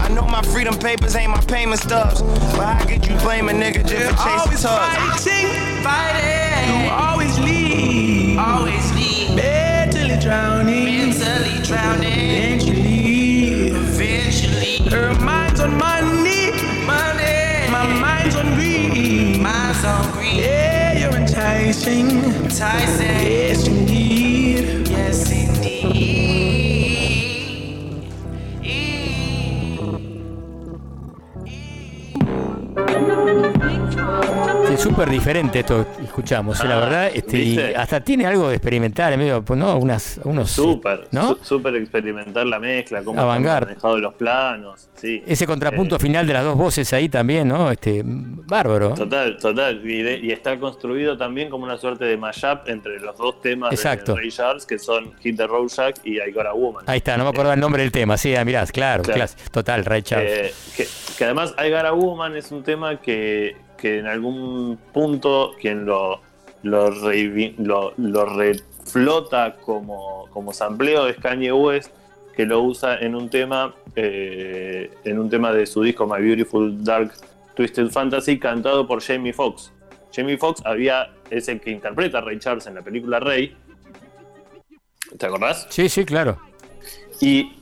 I 0.05 0.07
know 0.13 0.27
my 0.27 0.41
freedom 0.41 0.77
papers 0.77 1.15
ain't 1.15 1.31
my 1.31 1.41
payment 1.41 1.81
stubs. 1.81 2.21
But 2.57 2.65
how 2.65 2.85
could 2.85 3.05
you 3.05 3.15
blame 3.19 3.49
a 3.49 3.53
nigga 3.53 3.85
just 3.87 4.09
for 4.11 4.23
chasing 4.23 4.67
tugs? 4.67 5.23
Fighting, 5.23 5.83
fighting. 5.83 6.85
You 6.85 6.91
always 6.91 7.39
lead. 7.39 8.37
Always 8.37 8.91
lead. 8.93 9.35
Mentally 9.35 10.17
drowning. 10.19 10.85
Mentally 10.85 11.63
drowning. 11.63 12.59
Eventually. 12.59 13.67
Eventually. 13.67 14.89
Her 14.89 15.13
mind's 15.19 15.59
on 15.61 15.77
money. 15.77 16.00
Enticing. 21.41 22.09
Enticing. 22.09 23.07
Yes, 23.07 23.90
súper 34.91 35.09
diferente 35.09 35.59
esto 35.59 35.85
que 35.97 36.03
escuchamos, 36.03 36.59
eh, 36.59 36.67
la 36.67 36.77
Ah, 36.77 36.79
verdad. 36.81 37.11
Este, 37.13 37.37
y 37.39 37.57
hasta 37.59 38.01
tiene 38.01 38.25
algo 38.25 38.49
de 38.49 38.55
experimental, 38.55 39.17
medio, 39.17 39.41
pues, 39.43 39.57
¿no? 39.59 39.77
Unas, 39.77 40.19
unos, 40.23 40.51
Súper, 40.51 41.07
¿no? 41.11 41.37
súper 41.41 41.75
experimentar 41.75 42.45
la 42.45 42.59
mezcla, 42.59 43.01
cómo 43.03 43.21
han 43.31 43.41
manejado 43.43 43.97
los 43.97 44.13
planos, 44.15 44.89
sí. 44.95 45.23
Ese 45.25 45.47
contrapunto 45.47 45.95
Eh, 45.95 45.99
final 45.99 46.27
de 46.27 46.33
las 46.33 46.43
dos 46.43 46.57
voces 46.57 46.91
ahí 46.93 47.07
también, 47.09 47.47
¿no? 47.47 47.71
Este, 47.71 48.01
bárbaro. 48.05 48.93
Total, 48.93 49.37
total. 49.37 49.81
Y, 49.89 50.01
de- 50.03 50.19
y 50.19 50.31
está 50.31 50.57
construido 50.59 51.17
también 51.17 51.49
como 51.49 51.63
una 51.65 51.77
suerte 51.77 52.05
de 52.05 52.17
mashup 52.17 52.67
entre 52.67 52.99
los 52.99 53.15
dos 53.17 53.41
temas 53.41 53.71
Exacto. 53.71 54.13
de 54.15 54.21
Ray 54.21 54.31
Charles, 54.31 54.65
que 54.65 54.77
son 54.77 55.13
Hit 55.21 55.37
the 55.37 55.47
Road 55.47 55.67
Jack 55.69 55.97
y 56.03 56.19
I 56.19 56.31
Got 56.33 56.47
a 56.47 56.53
Woman. 56.53 56.83
Ahí 56.87 56.97
está, 56.97 57.15
no 57.17 57.23
me 57.23 57.29
acordaba 57.29 57.53
el 57.53 57.59
nombre 57.61 57.81
del 57.83 57.91
tema. 57.91 58.17
Sí, 58.17 58.35
ah, 58.35 58.43
mirá, 58.43 58.65
claro, 58.67 59.03
Claro. 59.03 59.25
total, 59.51 59.85
Ray 59.85 60.01
Charles. 60.01 60.31
Eh, 60.31 60.53
que, 60.75 60.87
que 61.17 61.23
además 61.25 61.53
I 61.57 61.69
Got 61.69 61.85
a 61.85 61.93
Woman 61.93 62.35
es 62.35 62.51
un 62.51 62.63
tema 62.63 62.99
que, 62.99 63.55
que 63.81 63.97
en 63.97 64.05
algún 64.07 64.77
punto 64.93 65.53
quien 65.59 65.85
lo, 65.85 66.21
lo, 66.63 66.91
reivi- 66.91 67.55
lo, 67.57 67.93
lo 67.97 68.25
reflota 68.25 69.55
como, 69.55 70.27
como 70.31 70.53
sampleo 70.53 71.07
es 71.07 71.17
Kanye 71.17 71.51
West, 71.51 71.91
que 72.35 72.45
lo 72.45 72.61
usa 72.61 72.99
en 72.99 73.15
un 73.15 73.29
tema 73.29 73.73
eh, 73.95 74.89
en 75.03 75.19
un 75.19 75.29
tema 75.29 75.51
de 75.51 75.65
su 75.65 75.81
disco 75.83 76.05
My 76.05 76.21
Beautiful 76.21 76.83
Dark 76.83 77.11
Twisted 77.55 77.89
Fantasy 77.89 78.39
cantado 78.39 78.87
por 78.87 79.01
Jamie 79.01 79.33
Foxx. 79.33 79.71
Jamie 80.15 80.37
Foxx 80.37 80.61
había, 80.65 81.09
es 81.29 81.47
el 81.47 81.59
que 81.59 81.71
interpreta 81.71 82.19
a 82.19 82.21
Ray 82.21 82.39
Charles 82.39 82.67
en 82.67 82.75
la 82.75 82.81
película 82.81 83.19
Rey. 83.19 83.55
¿Te 85.17 85.25
acordás? 85.25 85.67
Sí, 85.69 85.89
sí, 85.89 86.05
claro. 86.05 86.39
Y 87.19 87.53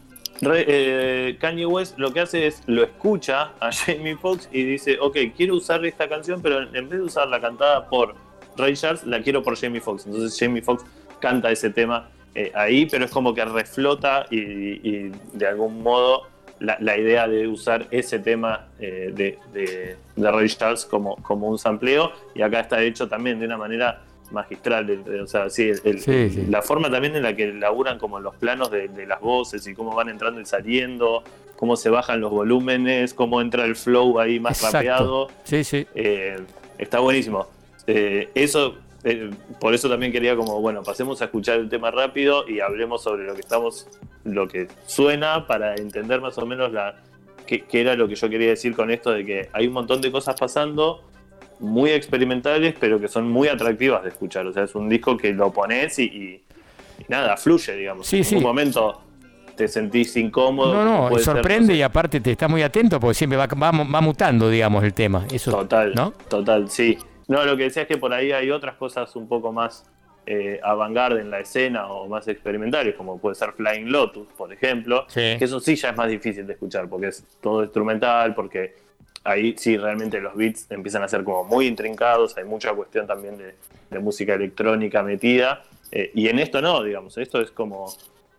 Re- 0.41 0.65
eh, 0.67 1.37
Kanye 1.39 1.65
West 1.65 1.97
lo 1.99 2.13
que 2.13 2.21
hace 2.21 2.47
es 2.47 2.63
lo 2.67 2.83
escucha 2.83 3.51
a 3.59 3.71
Jamie 3.73 4.15
Foxx 4.15 4.47
y 4.51 4.63
dice, 4.63 4.97
ok, 4.99 5.17
quiero 5.35 5.55
usar 5.55 5.85
esta 5.85 6.07
canción, 6.07 6.41
pero 6.41 6.61
en 6.61 6.71
vez 6.89 6.99
de 6.99 7.01
usarla 7.01 7.41
cantada 7.41 7.87
por 7.89 8.15
Ray 8.57 8.73
Charles, 8.75 9.05
la 9.05 9.21
quiero 9.21 9.43
por 9.43 9.57
Jamie 9.57 9.81
Foxx. 9.81 10.05
Entonces 10.05 10.37
Jamie 10.39 10.61
Foxx 10.61 10.85
canta 11.19 11.51
ese 11.51 11.69
tema 11.69 12.09
eh, 12.35 12.51
ahí, 12.55 12.85
pero 12.85 13.05
es 13.05 13.11
como 13.11 13.33
que 13.33 13.43
reflota 13.43 14.25
y, 14.29 15.09
de 15.33 15.47
algún 15.47 15.81
modo 15.83 16.23
la, 16.59 16.77
la 16.79 16.97
idea 16.97 17.27
de 17.27 17.47
usar 17.47 17.87
ese 17.91 18.19
tema 18.19 18.67
eh, 18.79 19.11
de, 19.13 19.39
de- 19.53 19.97
de 20.15 20.31
Ray 20.31 20.47
Charles 20.49 20.85
como, 20.85 21.15
como 21.17 21.47
un 21.47 21.57
sampleo. 21.57 22.11
Y 22.35 22.41
acá 22.41 22.59
está 22.61 22.81
hecho 22.81 23.07
también 23.07 23.39
de 23.39 23.45
una 23.45 23.57
manera 23.57 24.01
magistral. 24.31 24.87
de- 24.87 25.21
O 25.21 25.27
sea, 25.27 25.49
sí, 25.49 25.69
el- 25.69 25.81
el- 25.83 25.99
Sí, 26.01 26.29
sí. 26.29 26.45
la 26.49 26.61
forma 26.61 26.89
también 26.89 27.15
en 27.15 27.23
la 27.23 27.35
que 27.35 27.53
laburan 27.53 27.97
como 27.99 28.19
los 28.19 28.35
planos 28.35 28.71
de, 28.71 28.87
de 28.87 29.05
las 29.05 29.19
voces 29.21 29.65
y 29.67 29.73
cómo 29.73 29.95
van 29.95 30.09
entrando 30.09 30.39
y 30.41 30.45
saliendo, 30.45 31.23
cómo 31.55 31.75
se 31.75 31.89
bajan 31.89 32.21
los 32.21 32.31
volúmenes, 32.31 33.13
cómo 33.13 33.41
entra 33.41 33.65
el 33.65 33.75
flow 33.75 34.19
ahí 34.19 34.39
más 34.39 34.57
Exacto. 34.57 34.77
rapeado. 34.77 35.27
Sí, 35.43 35.63
sí. 35.63 35.85
Eh, 35.95 36.37
está 36.77 36.99
buenísimo. 36.99 37.47
Eh, 37.87 38.29
eso, 38.35 38.75
eh, 39.03 39.29
por 39.59 39.73
eso 39.73 39.89
también 39.89 40.11
quería 40.11 40.35
como, 40.35 40.61
bueno, 40.61 40.83
pasemos 40.83 41.21
a 41.21 41.25
escuchar 41.25 41.59
el 41.59 41.69
tema 41.69 41.91
rápido 41.91 42.47
y 42.47 42.59
hablemos 42.59 43.01
sobre 43.03 43.25
lo 43.25 43.33
que 43.33 43.41
estamos, 43.41 43.87
lo 44.23 44.47
que 44.47 44.67
suena 44.85 45.47
para 45.47 45.75
entender 45.75 46.21
más 46.21 46.37
o 46.37 46.45
menos 46.45 46.71
la 46.71 46.95
qué, 47.47 47.61
qué 47.61 47.81
era 47.81 47.95
lo 47.95 48.07
que 48.07 48.15
yo 48.15 48.29
quería 48.29 48.49
decir 48.49 48.75
con 48.75 48.91
esto 48.91 49.11
de 49.11 49.25
que 49.25 49.49
hay 49.53 49.65
un 49.67 49.73
montón 49.73 50.01
de 50.01 50.11
cosas 50.11 50.35
pasando 50.39 51.01
muy 51.59 51.91
experimentales, 51.91 52.75
pero 52.79 52.99
que 52.99 53.07
son 53.07 53.29
muy 53.29 53.47
atractivas 53.47 54.03
de 54.03 54.09
escuchar. 54.09 54.45
O 54.47 54.53
sea, 54.53 54.63
es 54.63 54.75
un 54.75 54.87
disco 54.89 55.17
que 55.17 55.33
lo 55.33 55.51
pones 55.51 55.97
y, 55.99 56.03
y- 56.03 56.43
y 56.99 57.05
nada, 57.07 57.37
fluye, 57.37 57.75
digamos. 57.75 58.07
Sí, 58.07 58.17
en 58.17 58.23
sí. 58.25 58.35
un 58.35 58.43
momento 58.43 59.01
te 59.55 59.67
sentís 59.67 60.15
incómodo. 60.17 60.73
No, 60.73 60.85
no, 61.09 61.15
ser, 61.15 61.23
sorprende 61.25 61.73
sé, 61.73 61.79
y 61.79 61.81
aparte 61.81 62.19
te 62.21 62.31
estás 62.31 62.49
muy 62.49 62.61
atento 62.61 62.99
porque 62.99 63.13
siempre 63.13 63.37
va, 63.37 63.45
va, 63.47 63.71
va 63.71 64.01
mutando, 64.01 64.49
digamos, 64.49 64.83
el 64.83 64.93
tema. 64.93 65.25
Eso, 65.31 65.51
Total, 65.51 65.93
¿no? 65.95 66.11
total, 66.29 66.69
sí. 66.69 66.97
No, 67.27 67.43
lo 67.45 67.55
que 67.57 67.63
decía 67.63 67.83
es 67.83 67.87
que 67.87 67.97
por 67.97 68.13
ahí 68.13 68.31
hay 68.31 68.49
otras 68.51 68.75
cosas 68.75 69.13
un 69.15 69.27
poco 69.27 69.51
más 69.51 69.85
eh, 70.25 70.59
avant-garde 70.63 71.21
en 71.21 71.29
la 71.29 71.39
escena 71.39 71.87
o 71.87 72.07
más 72.07 72.27
experimentales, 72.27 72.95
como 72.95 73.17
puede 73.19 73.35
ser 73.35 73.51
Flying 73.53 73.91
Lotus, 73.91 74.27
por 74.37 74.51
ejemplo, 74.53 75.05
Sí. 75.07 75.35
que 75.37 75.45
eso 75.45 75.59
sí 75.59 75.75
ya 75.75 75.89
es 75.89 75.97
más 75.97 76.07
difícil 76.09 76.45
de 76.47 76.53
escuchar 76.53 76.87
porque 76.87 77.07
es 77.07 77.25
todo 77.41 77.63
instrumental, 77.63 78.33
porque 78.35 78.75
ahí 79.23 79.55
sí 79.57 79.77
realmente 79.77 80.19
los 80.19 80.35
beats 80.35 80.69
empiezan 80.69 81.03
a 81.03 81.07
ser 81.07 81.23
como 81.23 81.43
muy 81.43 81.67
intrincados, 81.67 82.37
hay 82.37 82.45
mucha 82.45 82.73
cuestión 82.73 83.07
también 83.07 83.37
de, 83.37 83.55
música 83.99 84.35
electrónica 84.35 85.01
metida, 85.01 85.63
eh, 85.91 86.11
y 86.13 86.27
en 86.27 86.39
esto 86.39 86.61
no, 86.61 86.83
digamos, 86.83 87.17
esto 87.17 87.41
es 87.41 87.49
como 87.49 87.91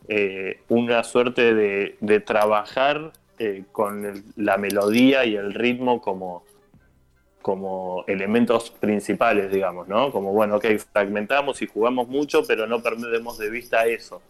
eh, 0.09 0.61
una 0.69 1.03
suerte 1.03 1.55
de, 1.55 2.21
trabajar 2.21 3.13
eh, 3.39 3.65
con 3.73 4.25
la 4.37 4.57
melodía 4.59 5.25
y 5.25 5.35
el 5.35 5.53
ritmo 5.53 6.01
como, 6.01 6.45
como 7.43 8.05
elementos 8.07 8.71
principales, 8.71 9.51
digamos, 9.51 9.89
¿no? 9.89 10.13
Como, 10.13 10.33
bueno, 10.33 10.57
ok, 10.57 10.67
fragmentamos 10.93 11.61
y 11.63 11.67
jugamos 11.67 12.07
mucho, 12.07 12.45
pero 12.47 12.69
no 12.69 12.81
perdemos 12.81 13.39
de 13.39 13.51
vista 13.51 13.87
eso. 13.87 14.23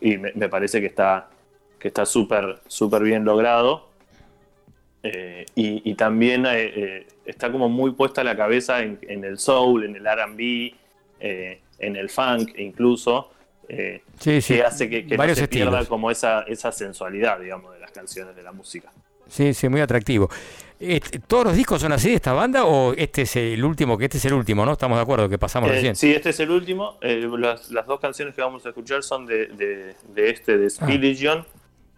Y 0.00 0.16
me, 0.16 0.32
me 0.34 0.48
parece 0.48 0.80
que 0.80 0.86
está 0.86 1.28
que 1.80 1.88
está 1.88 2.06
súper 2.06 2.60
súper 2.68 3.02
bien 3.02 3.24
logrado. 3.24 3.89
Eh, 5.02 5.46
y, 5.54 5.90
y 5.90 5.94
también 5.94 6.44
eh, 6.46 6.50
eh, 6.56 7.06
está 7.24 7.50
como 7.50 7.68
muy 7.68 7.92
puesta 7.92 8.22
la 8.22 8.36
cabeza 8.36 8.82
en, 8.82 8.98
en 9.02 9.24
el 9.24 9.38
soul, 9.38 9.84
en 9.84 9.96
el 9.96 10.04
RB, 10.04 10.74
eh, 11.20 11.60
en 11.78 11.96
el 11.96 12.10
funk 12.10 12.50
incluso, 12.58 13.30
Sí, 14.18 14.40
sí. 14.42 14.54
que 14.54 14.62
hace 14.64 14.90
que, 14.90 15.06
que 15.06 15.16
no 15.16 15.34
se 15.34 15.46
pierda 15.46 15.84
como 15.84 16.10
esa, 16.10 16.42
esa 16.42 16.72
sensualidad, 16.72 17.38
digamos, 17.38 17.72
de 17.72 17.78
las 17.78 17.92
canciones, 17.92 18.34
de 18.34 18.42
la 18.42 18.50
música. 18.52 18.90
Sí, 19.28 19.54
sí, 19.54 19.68
muy 19.68 19.80
atractivo. 19.80 20.28
Este, 20.80 21.20
¿Todos 21.20 21.44
los 21.44 21.56
discos 21.56 21.80
son 21.80 21.92
así 21.92 22.08
de 22.08 22.16
esta 22.16 22.32
banda 22.32 22.64
o 22.64 22.92
este 22.94 23.22
es 23.22 23.36
el 23.36 23.64
último? 23.64 23.96
Que 23.96 24.06
este 24.06 24.18
es 24.18 24.24
el 24.24 24.32
último, 24.32 24.66
¿no? 24.66 24.72
Estamos 24.72 24.98
de 24.98 25.02
acuerdo 25.02 25.28
que 25.28 25.38
pasamos 25.38 25.70
Eh, 25.70 25.74
recién. 25.74 25.94
sí, 25.94 26.12
este 26.12 26.30
es 26.30 26.40
el 26.40 26.50
último. 26.50 26.98
Eh, 27.00 27.28
las, 27.38 27.70
las 27.70 27.86
dos 27.86 28.00
canciones 28.00 28.34
que 28.34 28.40
vamos 28.42 28.66
a 28.66 28.70
escuchar 28.70 29.04
son 29.04 29.24
de, 29.26 29.46
de- 29.46 29.94
de 30.14 30.30
este, 30.30 30.58
de 30.58 30.66
Ah. 30.66 30.70
Spilligion. 30.70 31.46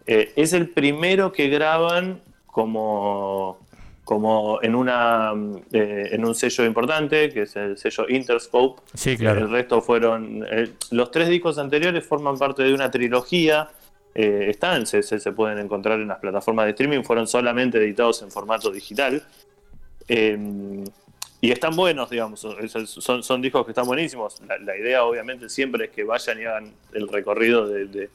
Eh, 0.05 0.31
es 0.35 0.53
el 0.53 0.69
primero 0.69 1.31
que 1.31 1.47
graban 1.49 2.21
como, 2.53 3.57
como 4.05 4.59
en, 4.61 4.75
una, 4.75 5.33
eh, 5.73 6.09
en 6.11 6.23
un 6.23 6.35
sello 6.35 6.63
importante, 6.65 7.29
que 7.31 7.41
es 7.41 7.55
el 7.57 7.77
sello 7.77 8.05
Interscope. 8.07 8.81
Sí, 8.93 9.17
claro. 9.17 9.41
El 9.41 9.49
resto 9.49 9.81
fueron... 9.81 10.45
eh, 10.49 10.69
los 10.91 11.11
tres 11.11 11.27
discos 11.27 11.57
anteriores 11.57 12.05
forman 12.05 12.37
parte 12.37 12.63
de 12.63 12.73
una 12.73 12.89
trilogía. 12.91 13.69
eh, 14.15 14.45
están, 14.49 14.85
se, 14.85 15.01
se- 15.01 15.31
pueden 15.31 15.57
encontrar 15.57 15.99
en 15.99 16.07
las 16.07 16.19
plataformas 16.19 16.65
de 16.65 16.71
streaming, 16.71 17.01
fueron 17.03 17.25
solamente 17.27 17.79
editados 17.79 18.21
en 18.21 18.29
formato 18.29 18.69
digital. 18.71 19.21
Y 21.41 21.51
están 21.51 21.75
buenos, 21.75 22.09
digamos, 22.09 22.39
son, 22.39 22.55
son, 22.85 23.23
son 23.23 23.41
discos 23.41 23.65
que 23.65 23.71
están 23.71 23.85
buenísimos. 23.87 24.39
La, 24.47 24.57
la 24.59 24.77
idea, 24.77 25.03
obviamente, 25.03 25.49
siempre 25.49 25.85
es 25.85 25.91
que 25.91 26.03
vayan 26.03 26.39
y 26.39 26.45
hagan 26.45 26.71
el 26.93 27.07
recorrido 27.09 27.67
de, 27.67 27.85
de, 27.85 28.09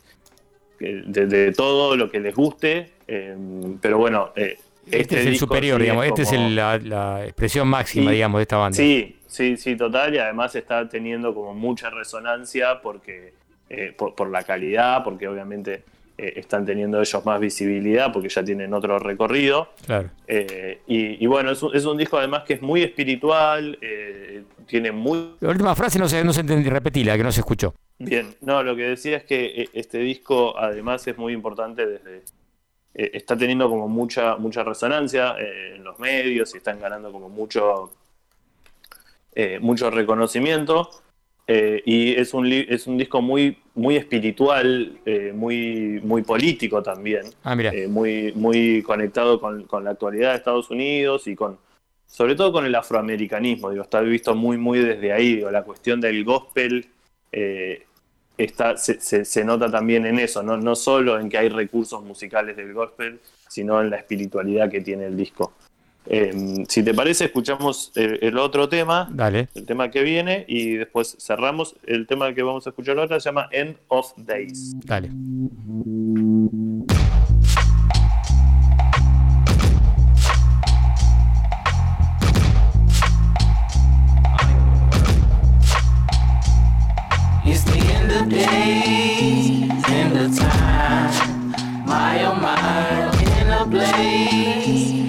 de- 0.78 1.26
de 1.26 1.52
todo 1.52 1.96
lo 1.96 2.10
que 2.10 2.20
les 2.20 2.34
guste. 2.34 2.90
eh, 3.10 3.34
pero 3.80 3.96
bueno, 3.98 4.32
eh, 4.36 4.58
Este, 4.90 5.18
es 5.20 5.24
el 5.26 5.30
disco 5.32 5.46
superior, 5.46 5.80
digamos. 5.80 6.04
Este 6.06 6.22
es 6.22 6.32
el- 6.32 6.54
la, 6.54 6.78
la 6.78 7.24
expresión 7.24 7.66
máxima, 7.68 8.10
digamos, 8.10 8.38
de 8.38 8.42
esta 8.42 8.56
banda. 8.58 8.76
Sí, 8.76 9.14
Sí, 9.26 9.58
sí, 9.58 9.76
total, 9.76 10.14
y 10.14 10.18
además 10.18 10.54
está 10.54 10.88
teniendo 10.88 11.34
como 11.34 11.52
mucha 11.52 11.90
resonancia 11.90 12.80
porque 12.80 13.34
eh, 13.68 13.92
por, 13.96 14.14
por 14.14 14.30
la 14.30 14.42
calidad, 14.42 15.04
porque 15.04 15.28
obviamente 15.28 15.82
eh, 16.18 16.34
están 16.36 16.66
teniendo 16.66 17.00
ellos 17.00 17.24
más 17.24 17.40
visibilidad 17.40 18.12
porque 18.12 18.28
ya 18.28 18.44
tienen 18.44 18.74
otro 18.74 18.98
recorrido. 18.98 19.70
Claro. 19.86 20.10
Eh, 20.26 20.82
y, 20.86 21.24
y 21.24 21.26
bueno, 21.26 21.52
es 21.52 21.62
un, 21.62 21.74
es 21.74 21.84
un 21.86 21.96
disco 21.96 22.18
además 22.18 22.42
que 22.44 22.54
es 22.54 22.62
muy 22.62 22.82
espiritual, 22.82 23.78
eh, 23.80 24.42
tiene 24.66 24.92
muy... 24.92 25.36
La 25.40 25.48
última 25.50 25.74
frase 25.74 25.98
no 25.98 26.08
se, 26.08 26.22
no 26.22 26.32
se 26.32 26.40
entendí, 26.42 26.68
repetila, 26.68 27.16
que 27.16 27.22
no 27.22 27.32
se 27.32 27.40
escuchó. 27.40 27.72
Bien, 27.98 28.34
no, 28.42 28.62
lo 28.62 28.76
que 28.76 28.82
decía 28.82 29.16
es 29.16 29.24
que 29.24 29.62
eh, 29.62 29.68
este 29.72 29.98
disco 29.98 30.58
además 30.58 31.06
es 31.06 31.16
muy 31.16 31.32
importante 31.32 31.86
desde... 31.86 32.22
está 32.94 33.36
teniendo 33.36 33.68
como 33.68 33.88
mucha, 33.88 34.36
mucha 34.36 34.64
resonancia 34.64 35.36
en 35.38 35.84
los 35.84 35.98
medios 36.00 36.52
y 36.54 36.58
están 36.58 36.80
ganando 36.80 37.12
como 37.12 37.28
mucho, 37.28 37.92
eh, 39.34 39.58
mucho 39.60 39.88
reconocimiento. 39.90 40.90
Eh, 41.48 41.82
y 41.86 42.12
es 42.14 42.34
un, 42.34 42.46
es 42.52 42.86
un 42.86 42.98
disco 42.98 43.22
muy, 43.22 43.56
muy 43.74 43.96
espiritual, 43.96 44.98
eh, 45.06 45.32
muy, 45.34 46.00
muy 46.04 46.22
político 46.22 46.82
también. 46.82 47.22
Ah, 47.42 47.56
eh, 47.72 47.88
muy, 47.88 48.32
muy 48.34 48.82
conectado 48.82 49.40
con, 49.40 49.64
con 49.64 49.82
la 49.84 49.90
actualidad 49.92 50.32
de 50.32 50.36
Estados 50.36 50.70
Unidos 50.70 51.26
y 51.26 51.34
con, 51.34 51.58
sobre 52.06 52.34
todo 52.34 52.52
con 52.52 52.66
el 52.66 52.74
afroamericanismo, 52.74 53.70
digo, 53.70 53.82
está 53.82 54.00
visto 54.02 54.34
muy, 54.34 54.56
muy 54.58 54.78
desde 54.80 55.12
ahí, 55.12 55.36
digo, 55.36 55.50
la 55.50 55.62
cuestión 55.64 56.00
del 56.00 56.22
gospel 56.24 56.86
eh, 57.32 57.84
está, 58.36 58.76
se, 58.76 59.00
se- 59.00 59.24
se 59.24 59.44
nota 59.44 59.70
también 59.70 60.06
en 60.06 60.18
eso, 60.18 60.42
¿no? 60.42 60.56
no 60.56 60.76
solo 60.76 61.18
en 61.18 61.28
que 61.28 61.38
hay 61.38 61.48
recursos 61.48 62.02
musicales 62.04 62.56
del 62.56 62.72
gospel, 62.74 63.20
sino 63.48 63.80
en 63.80 63.90
la 63.90 63.96
espiritualidad 63.96 64.70
que 64.70 64.80
tiene 64.82 65.06
el 65.06 65.16
disco. 65.16 65.52
Eh, 66.10 66.64
si 66.68 66.82
te 66.82 66.94
parece, 66.94 67.26
escuchamos 67.26 67.92
el, 67.94 68.18
el 68.22 68.38
otro 68.38 68.68
tema, 68.68 69.08
Dale. 69.12 69.48
el 69.54 69.66
tema 69.66 69.90
que 69.90 70.02
viene, 70.02 70.44
y 70.48 70.76
después 70.76 71.16
cerramos. 71.20 71.76
El 71.86 72.06
tema 72.06 72.32
que 72.34 72.42
vamos 72.42 72.66
a 72.66 72.70
escuchar 72.70 72.98
ahora 72.98 73.20
se 73.20 73.28
llama 73.28 73.48
End 73.52 73.76
of 73.88 74.12
Days. 74.16 74.72
Dale. 74.86 75.10
It's 87.44 87.64
the 87.64 87.78
end 87.78 88.12
of 88.12 88.28
days, 88.28 89.70
end 89.88 90.16
of 90.16 90.36
time. 90.36 91.52
My 91.86 92.24
oh 92.26 92.34
my, 92.34 93.10
in 93.40 93.48
a 93.48 93.64
blaze, 93.64 94.92
you 94.92 95.04
can't 95.04 95.06
hide. 95.06 95.07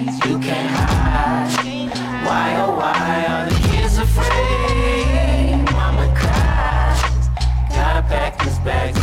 Why 2.30 2.54
oh 2.62 2.76
why 2.76 3.26
are 3.26 3.50
the 3.50 3.56
kids 3.70 3.98
afraid? 3.98 5.64
Mama 5.72 6.06
cries. 6.14 7.28
Gotta 7.74 8.02
pack 8.06 8.40
his 8.40 8.56
bags 8.60 8.99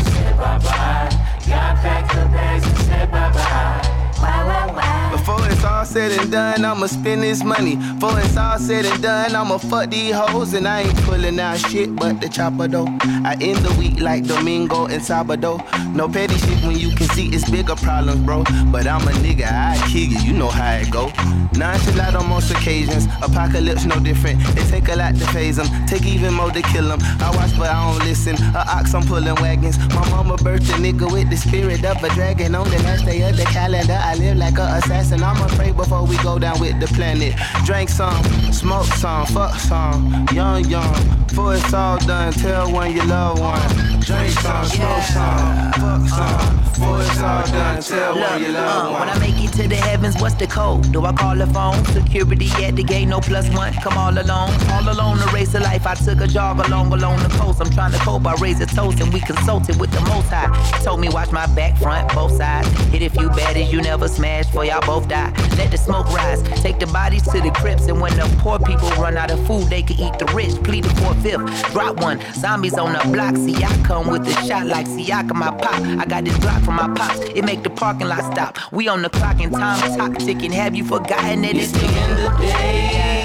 said 5.87 6.11
and 6.11 6.31
done, 6.31 6.65
I'ma 6.65 6.87
spend 6.87 7.23
this 7.23 7.43
money. 7.43 7.75
Before 7.75 8.19
it's 8.19 8.35
all 8.35 8.59
said 8.59 8.85
and 8.85 9.01
done, 9.01 9.35
I'ma 9.35 9.57
fuck 9.57 9.89
these 9.89 10.13
hoes. 10.13 10.53
And 10.53 10.67
I 10.67 10.81
ain't 10.81 10.97
pulling 11.03 11.39
out 11.39 11.57
shit 11.57 11.95
but 11.95 12.19
the 12.19 12.27
chopper 12.27 12.67
though. 12.67 12.87
I 13.01 13.37
end 13.39 13.59
the 13.59 13.73
week 13.79 13.99
like 13.99 14.25
Domingo 14.25 14.85
and 14.85 15.01
Sabado. 15.01 15.53
No 15.95 16.07
petty 16.07 16.35
shit 16.37 16.63
when 16.63 16.77
you 16.77 16.93
can 16.95 17.07
see 17.09 17.27
it's 17.29 17.49
bigger 17.49 17.75
problems, 17.75 18.21
bro. 18.25 18.43
But 18.71 18.85
I'm 18.85 19.07
a 19.07 19.11
nigga, 19.23 19.47
I 19.49 19.77
kill 19.91 20.11
you, 20.11 20.19
you 20.19 20.33
know 20.33 20.49
how 20.49 20.75
it 20.75 20.91
go. 20.91 21.11
Nonchalant 21.57 22.15
on 22.15 22.29
most 22.29 22.51
occasions, 22.51 23.05
apocalypse 23.23 23.85
no 23.85 23.99
different. 23.99 24.41
It 24.57 24.67
take 24.69 24.89
a 24.89 24.95
lot 24.95 25.15
to 25.15 25.25
phase 25.27 25.55
them, 25.55 25.67
take 25.87 26.05
even 26.05 26.33
more 26.33 26.51
to 26.51 26.61
kill 26.61 26.87
them. 26.89 26.99
I 27.01 27.31
watch 27.35 27.57
but 27.57 27.69
I 27.69 27.91
don't 27.91 28.05
listen. 28.05 28.35
A 28.53 28.63
ox, 28.67 28.93
I'm 28.93 29.03
pulling 29.03 29.35
wagons. 29.35 29.77
My 29.95 30.07
mama 30.09 30.35
birthed 30.37 30.69
a 30.69 30.77
nigga 30.77 31.11
with 31.11 31.29
the 31.29 31.37
spirit 31.37 31.83
of 31.85 32.03
a 32.03 32.09
dragon. 32.09 32.53
On 32.55 32.69
the 32.69 32.77
last 32.83 33.05
day 33.05 33.21
of 33.27 33.37
the 33.37 33.45
calendar, 33.45 33.97
I 33.99 34.15
live 34.15 34.37
like 34.37 34.57
a 34.59 34.77
assassin. 34.77 35.23
I'ma 35.23 35.47
pray 35.55 35.71
before 35.77 36.05
we 36.05 36.17
go 36.17 36.39
down 36.39 36.59
with 36.59 36.79
the 36.79 36.87
planet. 36.87 37.35
Drink 37.65 37.89
some, 37.89 38.23
smoke 38.51 38.85
some, 38.85 39.25
fuck 39.27 39.55
some. 39.55 40.27
Young, 40.33 40.65
young. 40.65 40.95
Before 41.27 41.55
it's 41.55 41.73
all 41.73 41.97
done, 41.99 42.33
tell 42.33 42.71
one 42.71 42.91
you 42.93 43.03
love 43.05 43.39
one. 43.39 43.61
Drink 43.99 44.31
some, 44.31 44.65
smoke 44.65 45.03
some, 45.03 45.71
fuck 45.73 46.09
some. 46.09 46.57
Before 46.63 47.01
it's 47.01 47.21
all 47.21 47.45
done, 47.45 47.81
tell 47.81 48.19
one 48.19 48.41
you 48.41 48.49
love 48.49 48.95
uh, 48.95 48.99
when 48.99 49.09
I 49.09 49.19
make 49.19 49.43
it 49.43 49.53
to 49.53 49.67
the 49.67 49.75
heavens, 49.75 50.19
what's 50.21 50.35
the 50.35 50.47
code? 50.47 50.91
Do 50.91 51.05
I 51.05 51.13
call 51.13 51.35
the 51.35 51.47
phone? 51.47 51.83
Security 51.85 52.49
at 52.63 52.75
the 52.75 52.83
gate, 52.83 53.05
no 53.05 53.19
plus 53.19 53.49
one. 53.55 53.73
Come 53.73 53.97
all 53.97 54.11
alone, 54.11 54.51
all 54.71 54.89
alone 54.89 55.17
to 55.19 55.25
race 55.33 55.53
of 55.53 55.61
life. 55.61 55.85
I 55.85 55.95
took 55.95 56.21
a 56.21 56.27
jog 56.27 56.59
along 56.65 56.93
along 56.93 57.21
the 57.21 57.29
coast. 57.37 57.61
I'm 57.61 57.69
trying 57.71 57.91
to 57.91 57.99
cope. 57.99 58.25
I 58.25 58.35
raise 58.35 58.59
a 58.61 58.65
toast 58.65 58.99
and 58.99 59.13
we 59.13 59.19
consulted 59.19 59.79
with 59.79 59.91
the 59.91 60.01
most 60.01 60.29
high. 60.29 60.49
Told 60.83 60.99
me 60.99 61.09
watch 61.09 61.31
my 61.31 61.45
back, 61.55 61.77
front, 61.77 62.13
both 62.13 62.33
sides. 62.33 62.67
Hit 62.91 63.01
a 63.03 63.09
few 63.09 63.29
baddies, 63.29 63.71
you 63.71 63.81
never 63.81 64.07
smash, 64.07 64.45
for 64.51 64.65
y'all 64.65 64.81
both 64.85 65.07
die. 65.07 65.31
Let 65.57 65.71
the 65.71 65.77
smoke 65.77 66.07
rise. 66.13 66.41
Take 66.61 66.79
the 66.79 66.87
bodies 66.87 67.23
to 67.23 67.41
the 67.41 67.51
crypts, 67.51 67.87
and 67.87 67.99
when 67.99 68.15
the 68.15 68.25
poor 68.39 68.59
people 68.59 68.89
run 68.91 69.17
out 69.17 69.31
of 69.31 69.45
food, 69.47 69.67
they 69.69 69.81
can 69.81 69.99
eat 69.99 70.19
the 70.19 70.25
rich. 70.33 70.55
Plead 70.63 70.83
the 70.83 70.89
fourth, 71.01 71.21
fifth. 71.23 71.71
Drop 71.71 71.99
one. 72.01 72.21
Zombies 72.33 72.77
on 72.77 72.93
the 72.93 72.99
block. 73.11 73.35
See, 73.35 73.55
I 73.63 73.83
come 73.83 74.07
with 74.07 74.27
a 74.27 74.33
shot 74.47 74.67
like 74.67 74.85
Siaka, 74.87 75.33
my 75.33 75.49
pop. 75.49 75.81
I 75.81 76.05
got 76.05 76.25
this 76.25 76.37
block 76.39 76.61
from 76.63 76.75
my 76.75 76.93
pops. 76.93 77.19
It 77.19 77.43
make 77.43 77.63
the 77.63 77.69
parking 77.69 78.07
lot 78.07 78.31
stop. 78.31 78.57
We 78.71 78.87
on 78.87 79.01
the 79.01 79.09
clock 79.09 79.39
and 79.39 79.51
time 79.51 79.95
clock 79.95 80.17
ticking. 80.17 80.51
Have 80.51 80.75
you 80.75 80.83
forgotten 80.83 81.41
that 81.41 81.55
it's, 81.55 81.71
It's 81.73 81.81
the 81.81 81.87
end 81.87 82.11
of 82.11 82.39
days, 82.39 82.95
end 82.95 83.16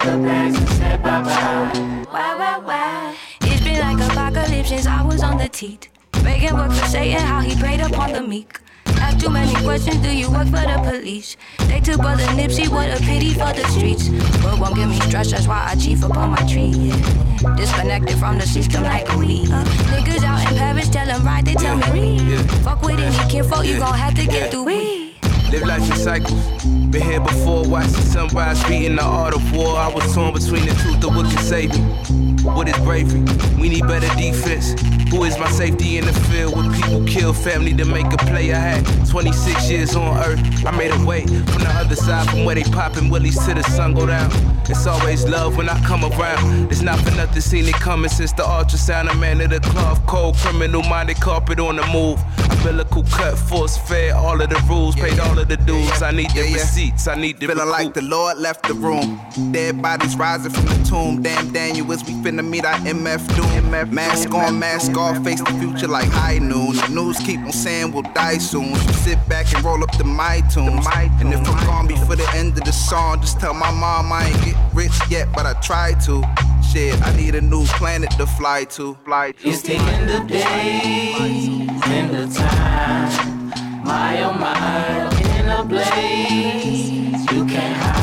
the 0.00 0.16
bags 0.18 0.58
and 0.58 0.68
said 0.70 1.02
bye 1.02 1.22
bye. 1.22 2.06
Why, 2.10 2.34
why, 2.36 2.58
why? 2.58 3.16
It's 3.42 3.62
been 3.62 3.80
like 3.80 4.10
apocalypse 4.10 4.68
since 4.68 4.86
I 4.86 5.02
was 5.02 5.22
on 5.22 5.38
the 5.38 5.48
teat. 5.48 5.88
Begging 6.24 6.54
work 6.54 6.72
for 6.72 6.86
Satan, 6.86 7.20
how 7.20 7.40
he 7.40 7.54
preyed 7.56 7.80
upon 7.80 8.12
the 8.12 8.22
meek. 8.22 8.60
Ask 8.86 9.18
too 9.18 9.30
many 9.30 9.54
questions, 9.62 9.96
do 9.98 10.14
you 10.14 10.30
work 10.30 10.46
for 10.46 10.64
the 10.70 10.80
police? 10.84 11.36
They 11.68 11.80
took 11.80 12.00
brother 12.00 12.24
Nipsey, 12.38 12.68
what 12.68 12.88
a 12.90 13.02
pity 13.02 13.32
for 13.32 13.52
the 13.52 13.64
streets. 13.68 14.08
But 14.42 14.58
won't 14.58 14.74
give 14.74 14.88
me 14.88 15.00
stress, 15.00 15.30
that's 15.30 15.46
why 15.46 15.68
I 15.70 15.74
chief 15.76 16.02
upon 16.02 16.30
my 16.30 16.42
tree. 16.46 16.72
Yeah. 16.74 17.56
Disconnected 17.56 18.18
from 18.18 18.38
the 18.38 18.46
system 18.46 18.82
like 18.84 19.08
a. 19.08 19.12
Uh, 19.12 19.64
niggas 19.92 20.24
out 20.24 20.50
in 20.50 20.58
Paris, 20.58 20.88
tell 20.88 21.06
them 21.06 21.24
right, 21.24 21.44
they 21.44 21.54
tell 21.54 21.76
me 21.76 22.18
read. 22.20 22.50
Fuck 22.62 22.82
with 22.82 22.98
any 23.00 23.30
kinfolk, 23.30 23.64
you 23.64 23.78
gon' 23.78 23.94
have 23.94 24.14
to 24.14 24.26
get 24.26 24.50
through 24.50 24.64
weed. 24.64 25.14
Live 25.50 25.66
life 25.66 25.90
in 25.90 25.96
cycles. 25.96 26.79
Been 26.90 27.02
here 27.02 27.20
before, 27.20 27.64
watched 27.68 27.92
the 27.92 28.02
sunrise, 28.02 28.64
beating 28.64 28.96
the 28.96 29.04
art 29.04 29.32
of 29.32 29.52
war. 29.52 29.76
I 29.76 29.86
was 29.86 30.12
torn 30.12 30.34
between 30.34 30.66
the 30.66 30.74
truth 30.74 31.04
of 31.04 31.14
what 31.14 31.30
can 31.30 31.38
save 31.38 31.70
me. 31.72 32.29
What 32.42 32.68
is 32.68 32.76
bravery? 32.78 33.20
We 33.60 33.68
need 33.68 33.86
better 33.86 34.08
defense. 34.16 34.80
Who 35.10 35.24
is 35.24 35.36
my 35.38 35.50
safety 35.50 35.98
in 35.98 36.06
the 36.06 36.12
field 36.12 36.56
when 36.56 36.72
people 36.72 37.04
kill 37.04 37.32
family 37.32 37.74
to 37.74 37.84
make 37.84 38.06
a 38.12 38.16
play? 38.16 38.52
I 38.52 38.58
had 38.58 39.08
26 39.08 39.68
years 39.68 39.96
on 39.96 40.16
earth. 40.18 40.64
I 40.64 40.70
made 40.70 40.92
a 40.92 41.04
way 41.04 41.26
from 41.26 41.62
the 41.62 41.72
other 41.74 41.96
side, 41.96 42.30
from 42.30 42.44
where 42.44 42.54
they 42.54 42.62
popping 42.62 43.10
willies 43.10 43.38
to 43.46 43.54
the 43.54 43.62
sun 43.64 43.94
go 43.94 44.06
down. 44.06 44.30
It's 44.70 44.86
always 44.86 45.24
love 45.24 45.56
when 45.56 45.68
I 45.68 45.78
come 45.84 46.04
around. 46.04 46.70
It's 46.70 46.80
not 46.80 47.00
for 47.00 47.10
nothing 47.16 47.40
seen 47.40 47.66
it 47.66 47.74
coming 47.74 48.08
since 48.08 48.32
the 48.32 48.44
ultrasound. 48.44 49.10
A 49.10 49.14
man 49.16 49.40
of 49.40 49.50
the 49.50 49.60
cloth, 49.60 50.04
cold 50.06 50.36
criminal 50.36 50.82
minded 50.84 51.20
carpet 51.20 51.58
on 51.58 51.76
the 51.76 51.86
move. 51.88 52.20
Umbilical 52.50 53.02
cut, 53.04 53.36
force 53.36 53.76
fed, 53.76 54.12
all 54.12 54.40
of 54.40 54.48
the 54.48 54.62
rules, 54.68 54.94
paid 54.94 55.18
all 55.18 55.38
of 55.38 55.48
the 55.48 55.56
dues. 55.56 56.02
I 56.02 56.12
need 56.12 56.30
the 56.30 56.42
receipts, 56.42 57.08
I 57.08 57.16
need 57.16 57.40
the 57.40 57.48
Feeling 57.48 57.68
like 57.68 57.94
the 57.94 58.02
Lord 58.02 58.38
left 58.38 58.68
the 58.68 58.74
room. 58.74 59.20
Dead 59.50 59.82
bodies 59.82 60.16
rising 60.16 60.52
from 60.52 60.66
the 60.66 60.84
tomb. 60.88 61.22
Damn 61.22 61.52
Daniel, 61.52 61.90
as 61.92 62.04
we 62.04 62.14
finna 62.30 62.48
meet 62.48 62.64
our 62.64 62.76
MF 62.80 63.26
doom. 63.34 63.94
Mask 63.94 64.32
on, 64.34 64.58
mask 64.58 64.96
off, 64.96 65.22
face 65.24 65.40
the 65.40 65.52
future 65.58 65.88
like 65.88 66.08
high 66.08 66.38
noon. 66.38 66.76
The 66.76 66.88
news 66.88 67.18
keep 67.18 67.40
on 67.40 67.52
saying 67.52 67.92
we'll 67.92 68.02
die 68.14 68.38
soon. 68.38 68.74
So 68.74 68.92
sit 68.92 69.28
back 69.28 69.52
and 69.54 69.64
roll 69.64 69.82
up 69.82 69.96
the 69.98 70.04
my 70.04 70.40
tunes. 70.52 70.86
And 70.94 71.32
if 71.32 71.40
I'm 71.48 71.66
gone 71.66 71.86
before 71.86 72.16
the 72.16 72.28
end 72.34 72.56
of 72.58 72.64
the 72.64 72.72
song, 72.72 73.20
just 73.20 73.40
tell 73.40 73.54
my 73.54 73.70
mom 73.70 74.12
I 74.12 74.26
ain't 74.26 74.44
get 74.44 74.56
rich 74.72 74.92
yet, 75.08 75.28
but 75.34 75.46
I 75.46 75.54
try 75.60 75.92
to. 76.06 76.22
Shit, 76.70 77.00
I 77.02 77.16
need 77.16 77.34
a 77.34 77.40
new 77.40 77.64
planet 77.64 78.10
to 78.12 78.26
fly 78.26 78.64
to. 78.76 78.94
Fly 79.04 79.32
to. 79.32 79.48
It's 79.48 79.62
the 79.62 79.74
end 79.74 80.10
of 80.10 80.28
days, 80.28 81.82
end 81.86 82.16
of 82.16 82.34
time. 82.34 83.50
My 83.84 84.22
oh 84.22 84.32
my, 84.34 85.10
in 85.36 85.48
a 85.48 85.64
blaze, 85.64 87.32
you 87.32 87.44
can't 87.46 87.76
hide. 87.76 88.00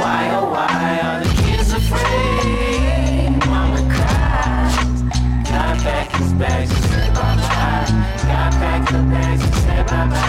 Why 0.00 0.30
oh 0.32 0.50
why 0.50 1.00
oh. 1.04 1.07
bags, 6.38 6.70
got 6.70 7.36
bags, 7.36 7.90
got 8.22 8.52
bags, 8.60 8.90
got 8.92 9.10
bags, 9.10 9.66
got 9.66 9.86
bags, 9.90 10.27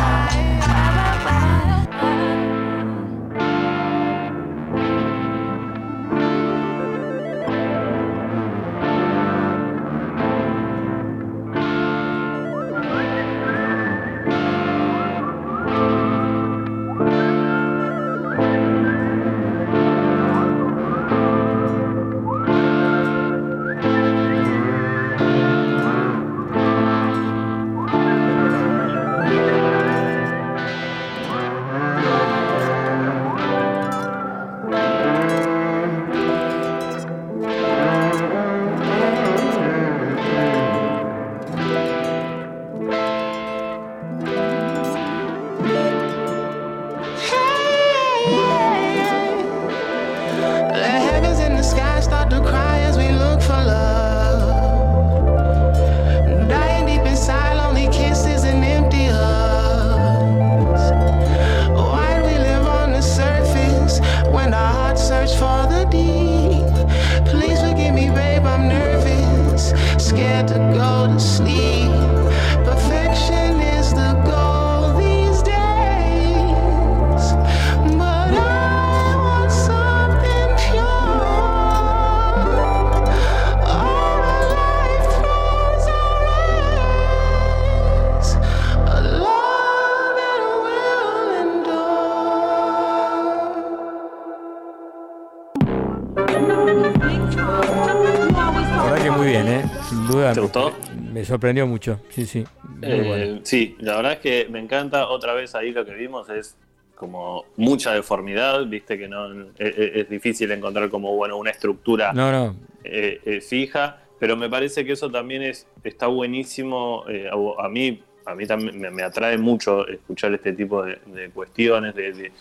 sorprendió 101.30 101.65
mucho, 101.68 102.01
sí, 102.10 102.26
sí. 102.26 102.43
Eh, 102.81 103.03
bueno. 103.06 103.39
Sí, 103.43 103.76
la 103.80 103.95
verdad 103.97 104.14
es 104.14 104.19
que 104.19 104.47
me 104.49 104.60
encanta. 104.60 105.07
Otra 105.07 105.34
vez 105.34 105.56
ahí 105.56 105.72
lo 105.72 105.85
que 105.85 105.93
vimos 105.93 106.30
es 106.30 106.56
como 106.95 107.45
mucha 107.56 107.93
deformidad, 107.93 108.65
viste 108.65 108.97
que 108.97 109.07
no 109.07 109.31
es, 109.31 109.47
es- 109.57 109.95
es 109.95 110.10
difícil 110.10 110.51
encontrar 110.51 110.89
como 110.89 111.15
bueno 111.15 111.38
una 111.38 111.51
estructura 111.51 112.11
No, 112.14 112.30
no. 112.31 112.56
eh, 112.84 113.22
eh, 113.26 113.39
fija, 113.41 114.01
pero 114.19 114.35
me 114.35 114.49
parece 114.49 114.84
que 114.84 114.91
eso 114.93 115.10
también 115.10 115.43
es 115.43 115.65
está 115.84 116.07
buenísimo. 116.07 117.06
a, 117.07 117.65
a 117.65 117.69
mí 117.69 118.03
a 118.26 118.35
mí 118.35 118.45
también 118.45 118.77
me, 118.80 118.91
me 118.91 119.01
atrae 119.03 119.38
mucho 119.38 119.88
escuchar 119.88 120.34
este 120.34 120.51
tipo 120.53 120.84
de, 120.84 120.99
de 121.07 121.30
cuestiones 121.30 121.95
de, 121.95 122.11
de- 122.14 122.31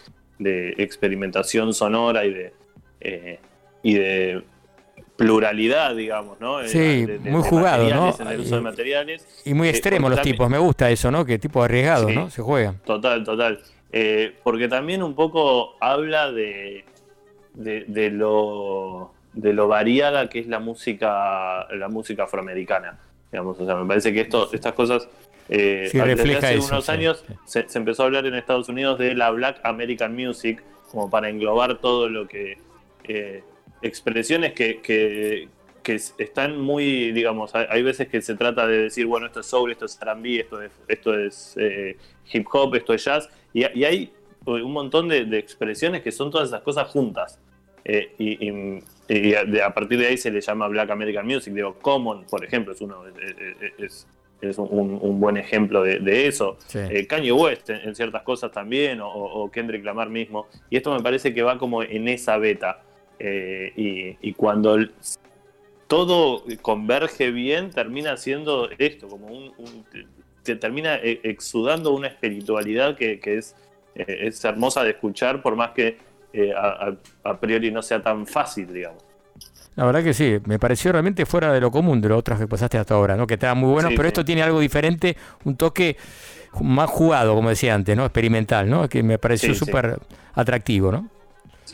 de 0.41 0.75
experimentación 0.79 1.73
sonora 1.73 2.25
y 2.25 2.33
de 2.35 2.53
y 3.83 3.95
de 3.95 4.43
pluralidad, 5.19 5.97
digamos, 5.97 6.41
¿no? 6.41 6.61
Eh, 6.61 6.69
Sí, 6.69 6.79
de- 7.05 7.19
de- 7.19 7.31
muy 7.31 7.43
jugado, 7.43 7.83
¿no? 7.91 8.15
En 8.21 8.29
el 8.29 8.41
uso 8.41 8.55
de 8.55 8.61
materiales. 8.63 9.27
Y 9.45 9.53
muy 9.53 9.67
Eh, 9.67 9.73
extremos 9.73 10.11
porque 10.11 10.17
los 10.17 10.25
tipos, 10.33 10.49
me 10.49 10.59
gusta 10.59 10.89
eso, 10.91 11.11
¿no? 11.11 11.25
Que 11.27 11.39
tipo 11.41 11.61
arriesgados, 11.63 12.07
Sí. 12.11 12.15
¿no? 12.17 12.31
Se 12.31 12.41
juegan. 12.41 12.79
Total, 12.85 13.25
total. 13.25 13.59
Eh, 13.91 14.35
porque 14.45 14.69
también 14.69 15.03
un 15.03 15.15
poco 15.17 15.77
habla 15.81 16.31
de, 16.31 16.85
de, 17.55 17.85
de 17.89 18.11
lo, 18.11 19.13
de 19.33 19.53
lo 19.55 19.67
variada 19.67 20.29
que 20.29 20.39
es 20.39 20.47
la 20.47 20.61
música, 20.61 21.67
la 21.75 21.89
música 21.89 22.23
afroamericana. 22.25 22.99
Digamos, 23.33 23.59
o 23.59 23.67
sea, 23.67 23.75
me 23.75 23.87
parece 23.89 24.13
que 24.13 24.21
esto, 24.21 24.49
estas 24.53 24.73
cosas. 24.75 25.09
eh, 25.49 25.89
Sí, 25.91 25.99
desde 25.99 26.37
hace 26.37 26.55
eso, 26.55 26.69
unos 26.69 26.85
sí, 26.87 26.93
años 26.93 27.25
se, 27.45 27.69
se 27.69 27.79
empezó 27.79 28.03
a 28.05 28.07
hablar 28.07 28.25
en 28.27 28.35
Estados 28.35 28.69
Unidos 28.69 28.99
de 29.01 29.15
la 29.15 29.31
Black 29.31 29.59
American 29.65 30.15
Music, 30.15 30.63
como 30.93 31.11
para 31.11 31.29
englobar 31.29 31.79
todo 31.79 32.09
lo 32.09 32.29
que. 32.29 32.59
eh, 33.05 33.43
expresiones 33.83 34.53
que, 34.53 34.81
que, 34.81 35.49
que 35.83 35.95
es- 35.95 36.15
están 36.19 36.61
muy, 36.61 37.13
digamos, 37.13 37.55
hay, 37.55 37.67
hay 37.71 37.83
veces 37.83 38.09
que 38.09 38.21
se 38.21 38.35
trata 38.35 38.67
de 38.67 38.83
decir, 38.85 39.07
bueno, 39.07 39.27
esto 39.27 39.41
es 39.41 39.47
soul, 39.47 39.71
esto 39.73 39.85
es 39.87 39.99
R&B, 40.01 40.41
esto 40.41 40.63
es, 40.63 40.71
esto 40.89 41.19
es 41.19 41.55
eh, 41.59 41.97
hip 42.33 42.47
hop, 42.53 42.75
esto 42.75 42.93
es 42.95 43.05
jazz, 43.05 43.29
y, 43.53 43.61
y 43.79 43.85
hay 43.85 44.13
un 44.47 44.73
montón 44.73 45.09
de, 45.09 45.25
de 45.25 45.39
expresiones 45.39 46.03
que 46.03 46.13
son 46.13 46.31
todas 46.31 46.49
esas 46.49 46.63
cosas 46.63 46.89
juntas. 46.89 47.39
Eh, 47.85 48.13
y 48.19 48.49
y- 48.49 48.83
y 49.09 49.35
a, 49.35 49.67
a 49.67 49.73
partir 49.73 49.99
de 49.99 50.07
ahí 50.09 50.19
se 50.19 50.31
le 50.31 50.41
llama 50.43 50.69
Black 50.69 50.91
American 50.91 51.27
Music. 51.27 51.55
Digo, 51.55 51.75
Common, 51.81 52.25
por 52.27 52.45
ejemplo, 52.45 52.75
es 52.75 52.81
uno 52.83 53.03
es, 53.07 53.73
es- 53.79 54.07
es 54.41 54.57
un, 54.59 54.99
un 55.03 55.19
buen 55.21 55.37
ejemplo 55.37 55.83
de, 55.83 55.99
de 55.99 56.27
eso. 56.29 56.59
Sí. 56.67 56.79
Eh, 56.79 57.07
Kanye 57.07 57.33
West 57.33 57.71
en, 57.71 57.89
en 57.89 57.95
ciertas 57.95 58.23
cosas 58.23 58.53
también, 58.53 59.01
o, 59.01 59.09
o 59.11 59.51
Kendrick 59.51 59.83
Lamar 59.85 60.11
mismo. 60.11 60.47
Y 60.71 60.77
esto 60.77 60.95
me 60.95 61.03
parece 61.03 61.33
que 61.35 61.43
va 61.43 61.59
como 61.59 61.83
en 61.83 62.07
esa 62.09 62.37
beta. 62.37 62.83
Eh, 63.19 63.73
y, 63.77 64.29
y 64.29 64.33
cuando 64.35 64.75
el- 64.77 64.93
todo 65.87 66.45
converge 66.63 67.31
bien, 67.31 67.71
termina 67.71 68.17
siendo 68.17 68.69
esto, 68.79 69.09
como 69.09 69.27
un, 69.29 69.53
un- 69.59 69.85
te 70.43 70.57
termina 70.57 70.97
eh, 70.97 71.21
exudando 71.25 71.93
una 71.93 72.09
espiritualidad 72.09 72.97
que, 72.97 73.19
que 73.21 73.39
es, 73.39 73.55
eh, 73.95 74.05
es 74.23 74.45
hermosa 74.45 74.83
de 74.85 74.91
escuchar, 74.91 75.43
por 75.43 75.57
más 75.57 75.71
que 75.71 75.99
eh, 76.33 76.53
a, 76.55 77.41
priori 77.41 77.71
no 77.71 77.83
sea 77.83 78.03
tan 78.03 78.27
fácil, 78.27 78.73
digamos. 78.73 79.03
La 79.77 79.85
verdad 79.87 80.03
que 80.03 80.13
sí, 80.13 80.39
me 80.45 80.59
pareció 80.59 80.93
realmente 80.93 81.25
fuera 81.25 81.53
de 81.53 81.61
lo 81.61 81.71
común 81.71 82.01
de 82.01 82.09
lo 82.09 82.17
otras 82.17 82.39
que 82.39 82.47
pasaste 82.49 82.79
hasta 82.79 82.95
ahora, 82.95 83.17
¿no? 83.17 83.27
Que 83.27 83.35
estaban 83.35 83.59
muy 83.59 83.71
buenos, 83.71 83.91
Sí, 83.91 83.97
pero 83.97 84.09
sí. 84.09 84.11
esto 84.11 84.25
tiene 84.25 84.43
algo 84.43 84.61
diferente, 84.61 85.17
un 85.45 85.57
toque 85.57 85.97
más 86.61 86.91
jugado, 86.91 87.35
como 87.35 87.49
decía 87.49 87.75
antes, 87.75 87.97
¿no? 87.97 88.05
Experimental, 88.05 88.69
¿no? 88.69 88.89
Que 88.89 89.03
me 89.03 89.19
pareció 89.19 89.55
sí. 89.55 89.59
súper 89.59 89.99
atractivo, 90.35 90.91
¿no? 90.93 91.09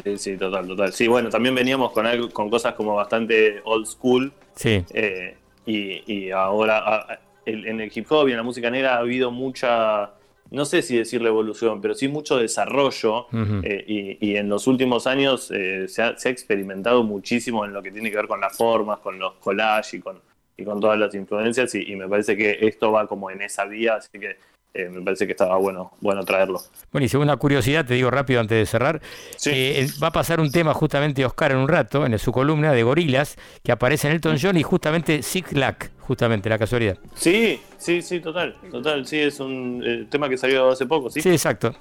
Sí, 0.03 0.19
sí, 0.19 0.37
total, 0.37 0.67
total. 0.67 0.93
Sí, 0.93 1.07
bueno, 1.07 1.29
también 1.31 1.55
veníamos 1.55 1.93
con 1.93 2.05
algo, 2.07 2.29
con 2.31 2.51
cosas 2.51 2.75
como 2.75 2.95
bastante 2.97 3.61
old 3.65 3.87
school. 3.87 4.33
Sí. 4.57 4.85
eh, 4.93 5.37
y, 5.67 6.13
y 6.13 6.31
ahora 6.31 6.79
a- 6.79 7.19
el- 7.47 7.67
en 7.67 7.81
el 7.81 7.91
hip 7.95 8.07
hop 8.11 8.29
y 8.29 8.33
en 8.33 8.37
la 8.39 8.43
música 8.43 8.71
negra 8.71 8.95
ha 8.97 8.99
habido 8.99 9.31
mucha, 9.31 10.11
no 10.51 10.65
sé 10.65 10.83
si 10.83 10.97
decir 10.97 11.23
revolución, 11.23 11.81
pero 11.81 11.95
sí 11.95 12.09
mucho 12.09 12.37
desarrollo. 12.39 13.27
Eh, 13.63 13.85
y, 13.87 14.31
y 14.31 14.37
en 14.37 14.49
los 14.49 14.67
últimos 14.67 15.07
años 15.07 15.51
eh, 15.53 15.87
se, 15.89 16.03
ha, 16.03 16.19
se 16.19 16.29
ha 16.29 16.33
experimentado 16.33 17.03
muchísimo 17.05 17.65
en 17.65 17.73
lo 17.73 17.83
que 17.83 17.91
tiene 17.93 18.11
que 18.11 18.17
ver 18.17 18.27
con 18.29 18.41
las 18.41 18.57
formas, 18.57 18.99
con 18.99 19.19
los 19.19 19.35
collages 19.35 19.95
y 19.95 20.01
con, 20.01 20.21
y 20.57 20.65
con 20.65 20.81
todas 20.81 20.99
las 20.99 21.15
influencias. 21.15 21.75
Y, 21.77 21.93
y 21.93 21.97
me 21.97 22.09
parece 22.09 22.37
que 22.37 22.59
esto 22.63 22.91
va 22.93 23.07
como 23.07 23.31
en 23.31 23.43
esa 23.43 23.65
vía, 23.65 23.95
así 23.97 24.19
que 24.19 24.37
eh, 24.75 24.89
me 24.91 25.01
parece 25.03 25.25
que 25.27 25.33
estaba 25.33 25.57
bueno, 25.57 25.93
bueno 26.01 26.25
traerlo. 26.25 26.61
Bueno, 26.93 27.05
y 27.05 27.09
según 27.09 27.29
una 27.29 27.37
curiosidad, 27.37 27.87
te 27.87 27.95
digo 27.95 28.11
rápido 28.11 28.41
antes 28.41 28.59
de 28.59 28.67
cerrar, 28.67 29.01
eh, 29.47 29.87
va 30.03 30.09
a 30.09 30.13
pasar 30.13 30.41
un 30.41 30.51
tema 30.51 30.75
justamente 30.75 31.25
Oscar 31.25 31.53
en 31.53 31.59
un 31.59 31.69
rato, 31.69 32.05
en 32.05 32.19
su 32.19 32.33
columna 32.33 32.73
de 32.73 32.83
Gorilas, 32.83 33.37
que 33.63 33.71
aparece 33.73 34.09
en 34.09 34.15
Elton 34.15 34.37
John 34.41 34.57
y 34.57 34.63
justamente 34.65 35.23
Sick 35.23 35.53
Lack, 35.53 35.93
justamente, 36.01 36.49
la 36.51 36.59
casualidad. 36.59 36.99
Sí, 37.15 37.61
sí, 37.79 38.03
sí, 38.03 38.19
total, 38.21 38.57
total, 38.71 39.07
sí, 39.07 39.21
es 39.21 39.39
un 39.41 39.83
eh, 39.87 40.07
tema 40.11 40.29
que 40.29 40.37
salió 40.37 40.69
hace 40.71 40.87
poco, 40.87 41.09
sí, 41.11 41.21
Sí, 41.23 41.31
exacto. 41.31 41.75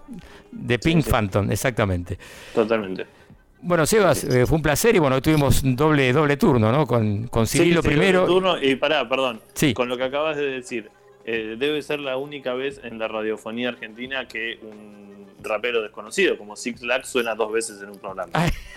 De 0.52 0.78
Pink 0.78 1.04
Phantom, 1.06 1.52
exactamente. 1.52 2.18
totalmente. 2.54 3.06
Bueno, 3.66 3.86
Sebas, 3.86 4.26
eh, 4.26 4.46
fue 4.46 4.58
un 4.58 4.62
placer 4.62 4.94
y 4.94 5.00
bueno, 5.00 5.22
tuvimos 5.22 5.62
doble, 5.64 6.12
doble 6.12 6.36
turno, 6.36 6.70
¿no? 6.70 6.86
Con, 6.86 7.28
con 7.28 7.48
Cirilo 7.48 7.82
sí, 7.82 7.88
primero. 7.88 8.26
turno, 8.26 8.62
y 8.62 8.76
pará, 8.76 9.08
perdón, 9.08 9.40
Sí. 9.54 9.74
con 9.74 9.88
lo 9.88 9.96
que 9.96 10.04
acabas 10.04 10.36
de 10.36 10.44
decir, 10.48 10.92
eh, 11.26 11.56
debe 11.58 11.82
ser 11.82 12.00
la 12.00 12.18
única 12.18 12.54
vez 12.54 12.80
en 12.84 13.00
la 13.00 13.08
radiofonía 13.08 13.70
argentina 13.70 14.28
que 14.28 14.60
un 14.62 15.14
rapero 15.44 15.82
desconocido 15.82 16.38
como 16.38 16.56
Six 16.56 16.82
Lack 16.84 17.04
suena 17.04 17.36
dos 17.36 17.52
veces 17.52 17.82
en 17.82 17.90
un 17.90 17.98
programa. 18.00 18.32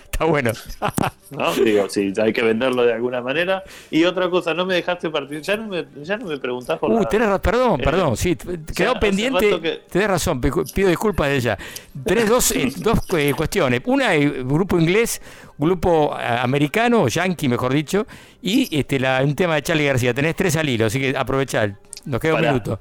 Está 0.04 0.24
bueno. 0.24 0.50
¿no? 1.30 1.54
Digo, 1.54 1.88
sí, 1.88 2.12
hay 2.20 2.32
que 2.32 2.42
venderlo 2.42 2.84
de 2.84 2.92
alguna 2.94 3.20
manera. 3.20 3.62
Y 3.90 4.02
otra 4.04 4.28
cosa, 4.30 4.54
no 4.54 4.64
me 4.66 4.74
dejaste 4.74 5.10
partir, 5.10 5.42
ya 5.42 5.56
no 5.56 5.66
me, 5.68 5.84
ya 6.02 6.16
no 6.16 6.26
me 6.26 6.38
preguntás 6.38 6.78
por 6.78 6.90
Uh, 6.90 7.00
la- 7.00 7.08
tenés 7.08 7.38
perdón, 7.40 7.80
Eh, 7.80 7.84
perdón, 7.84 8.16
sí, 8.16 8.36
quedó 8.74 8.98
pendiente, 8.98 9.60
que- 9.60 9.80
tenés 9.90 10.08
razón, 10.08 10.40
pido 10.40 10.88
disculpas 10.88 11.28
de 11.28 11.36
ella. 11.36 11.58
Tenés 12.04 12.28
dos, 12.28 12.50
eh, 12.52 12.72
dos 12.78 12.98
eh, 13.16 13.32
cuestiones, 13.36 13.82
una 13.84 14.14
eh, 14.14 14.28
grupo 14.42 14.78
inglés, 14.78 15.20
grupo 15.58 16.14
americano, 16.16 17.06
yankee 17.08 17.48
mejor 17.48 17.72
dicho, 17.72 18.06
y 18.42 18.76
este 18.76 18.98
la, 18.98 19.20
un 19.22 19.34
tema 19.34 19.54
de 19.56 19.62
Charlie 19.62 19.86
García, 19.86 20.14
tenés 20.14 20.34
tres 20.34 20.56
al 20.56 20.68
hilo, 20.68 20.86
así 20.86 20.98
que 20.98 21.16
aprovechá, 21.16 21.78
nos 22.06 22.20
queda 22.20 22.34
un 22.36 22.40
minuto. 22.40 22.80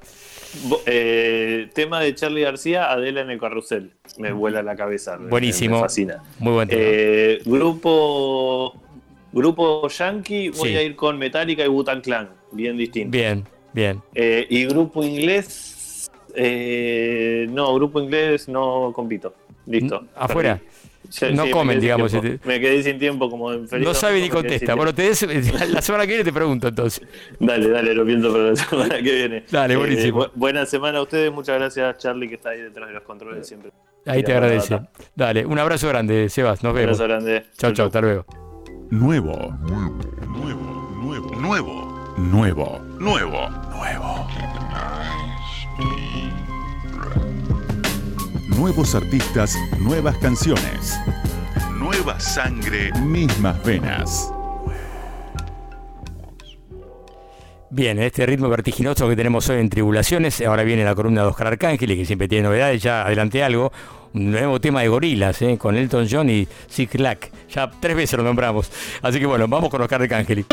Eh, 0.85 1.69
tema 1.73 1.99
de 1.99 2.15
Charlie 2.15 2.41
García, 2.43 2.91
Adela 2.91 3.21
en 3.21 3.29
el 3.29 3.39
carrusel. 3.39 3.91
Me 4.17 4.31
vuela 4.31 4.63
la 4.63 4.75
cabeza. 4.75 5.17
Buenísimo. 5.17 5.75
Me 5.77 5.81
fascina. 5.81 6.23
Muy 6.39 6.53
buen 6.53 6.69
tema. 6.69 6.81
Eh, 6.83 7.41
grupo 7.45 8.81
grupo 9.33 9.87
yankee, 9.89 10.49
voy 10.49 10.69
Sí. 10.69 10.75
a 10.77 10.81
ir 10.81 10.95
con 10.95 11.17
Metallica 11.17 11.65
y 11.65 11.67
Wu-Tang 11.67 12.01
Clan. 12.01 12.29
Bien 12.53 12.77
distinto. 12.77 13.11
Bien, 13.11 13.43
bien. 13.73 14.01
Eh, 14.13 14.45
y 14.49 14.65
grupo 14.65 15.03
inglés. 15.03 16.09
eh, 16.37 17.47
no, 17.49 17.73
grupo 17.75 17.99
inglés 18.01 18.47
no 18.49 18.91
compito. 18.93 19.33
Listo. 19.67 20.05
Afuera. 20.15 20.57
Perdí. 20.57 20.74
Sí, 21.09 21.25
No 21.33 21.45
sí, 21.45 21.51
comen, 21.51 21.79
digamos, 21.79 22.11
tiempo. 22.11 22.27
este- 22.27 22.47
Me 22.47 22.59
quedé 22.59 22.83
sin 22.83 22.99
tiempo 22.99 23.29
como 23.29 23.51
en 23.53 23.67
feliz 23.67 23.85
No 23.87 23.93
sabe 23.93 24.21
ni 24.21 24.29
contesta. 24.29 24.75
Bueno, 24.75 24.93
te 24.93 25.03
des- 25.03 25.21
la 25.71 25.81
semana 25.81 26.03
que 26.05 26.09
viene 26.13 26.23
te 26.23 26.33
pregunto 26.33 26.67
entonces. 26.67 27.05
Dale, 27.39 27.69
dale, 27.69 27.93
lo 27.93 28.05
pienso 28.05 28.31
para 28.31 28.43
la 28.45 28.55
semana 28.55 28.95
que 28.97 29.01
viene. 29.13 29.43
Dale, 29.51 29.75
buenísimo. 29.75 30.25
bu- 30.25 30.31
buena 30.35 30.65
semana 30.65 30.99
a 30.99 31.01
ustedes. 31.01 31.31
Muchas 31.31 31.57
gracias, 31.57 31.97
Charlie, 31.97 32.27
que 32.29 32.35
está 32.35 32.49
ahí 32.49 32.61
detrás 32.61 32.87
de 32.87 32.93
los 32.93 33.03
controles 33.03 33.47
siempre. 33.47 33.71
Ahí 34.05 34.23
te 34.23 34.33
agradece. 34.33 34.79
Dale, 35.15 35.45
un 35.45 35.57
abrazo 35.57 35.87
grande, 35.87 36.29
Sebas, 36.29 36.61
nos 36.63 36.73
vemos. 36.73 36.99
Abrazo 36.99 37.03
grande. 37.23 37.45
Chao, 37.57 37.71
chao, 37.73 37.87
hasta 37.87 38.01
luego. 38.01 38.25
Nuevo. 38.91 39.33
Nuevo. 39.61 39.97
Nuevo. 40.27 40.91
Nuevo. 41.01 41.35
Nuevo. 41.39 42.15
Nuevo. 42.17 42.79
Nuevo. 42.99 43.49
Nuevo. 43.71 44.54
Nuevos 48.65 48.95
artistas, 48.95 49.55
nuevas 49.79 50.17
canciones. 50.17 50.99
Nueva 51.77 52.19
sangre, 52.19 52.91
mismas 53.03 53.63
venas. 53.63 54.33
Bien, 57.69 57.99
en 57.99 58.05
este 58.05 58.25
ritmo 58.25 58.49
vertiginoso 58.49 59.07
que 59.07 59.15
tenemos 59.15 59.47
hoy 59.49 59.59
en 59.59 59.69
Tribulaciones, 59.69 60.41
ahora 60.41 60.63
viene 60.63 60.83
la 60.83 60.95
columna 60.95 61.21
de 61.21 61.27
Oscar 61.27 61.45
Arcángel, 61.45 61.95
que 61.95 62.05
siempre 62.05 62.27
tiene 62.27 62.47
novedades, 62.47 62.81
ya 62.81 63.05
adelanté 63.05 63.43
algo, 63.43 63.71
un 64.15 64.31
nuevo 64.31 64.59
tema 64.59 64.81
de 64.81 64.87
gorilas, 64.87 65.39
¿eh? 65.43 65.59
con 65.59 65.75
Elton 65.75 66.07
John 66.09 66.31
y 66.31 66.47
Sick 66.65 66.95
Lack, 66.95 67.31
ya 67.47 67.69
tres 67.69 67.95
veces 67.95 68.17
lo 68.17 68.23
nombramos, 68.23 68.71
así 69.03 69.19
que 69.19 69.27
bueno, 69.27 69.47
vamos 69.47 69.69
con 69.69 69.79
Oscar 69.83 70.01
Arcángel. 70.01 70.43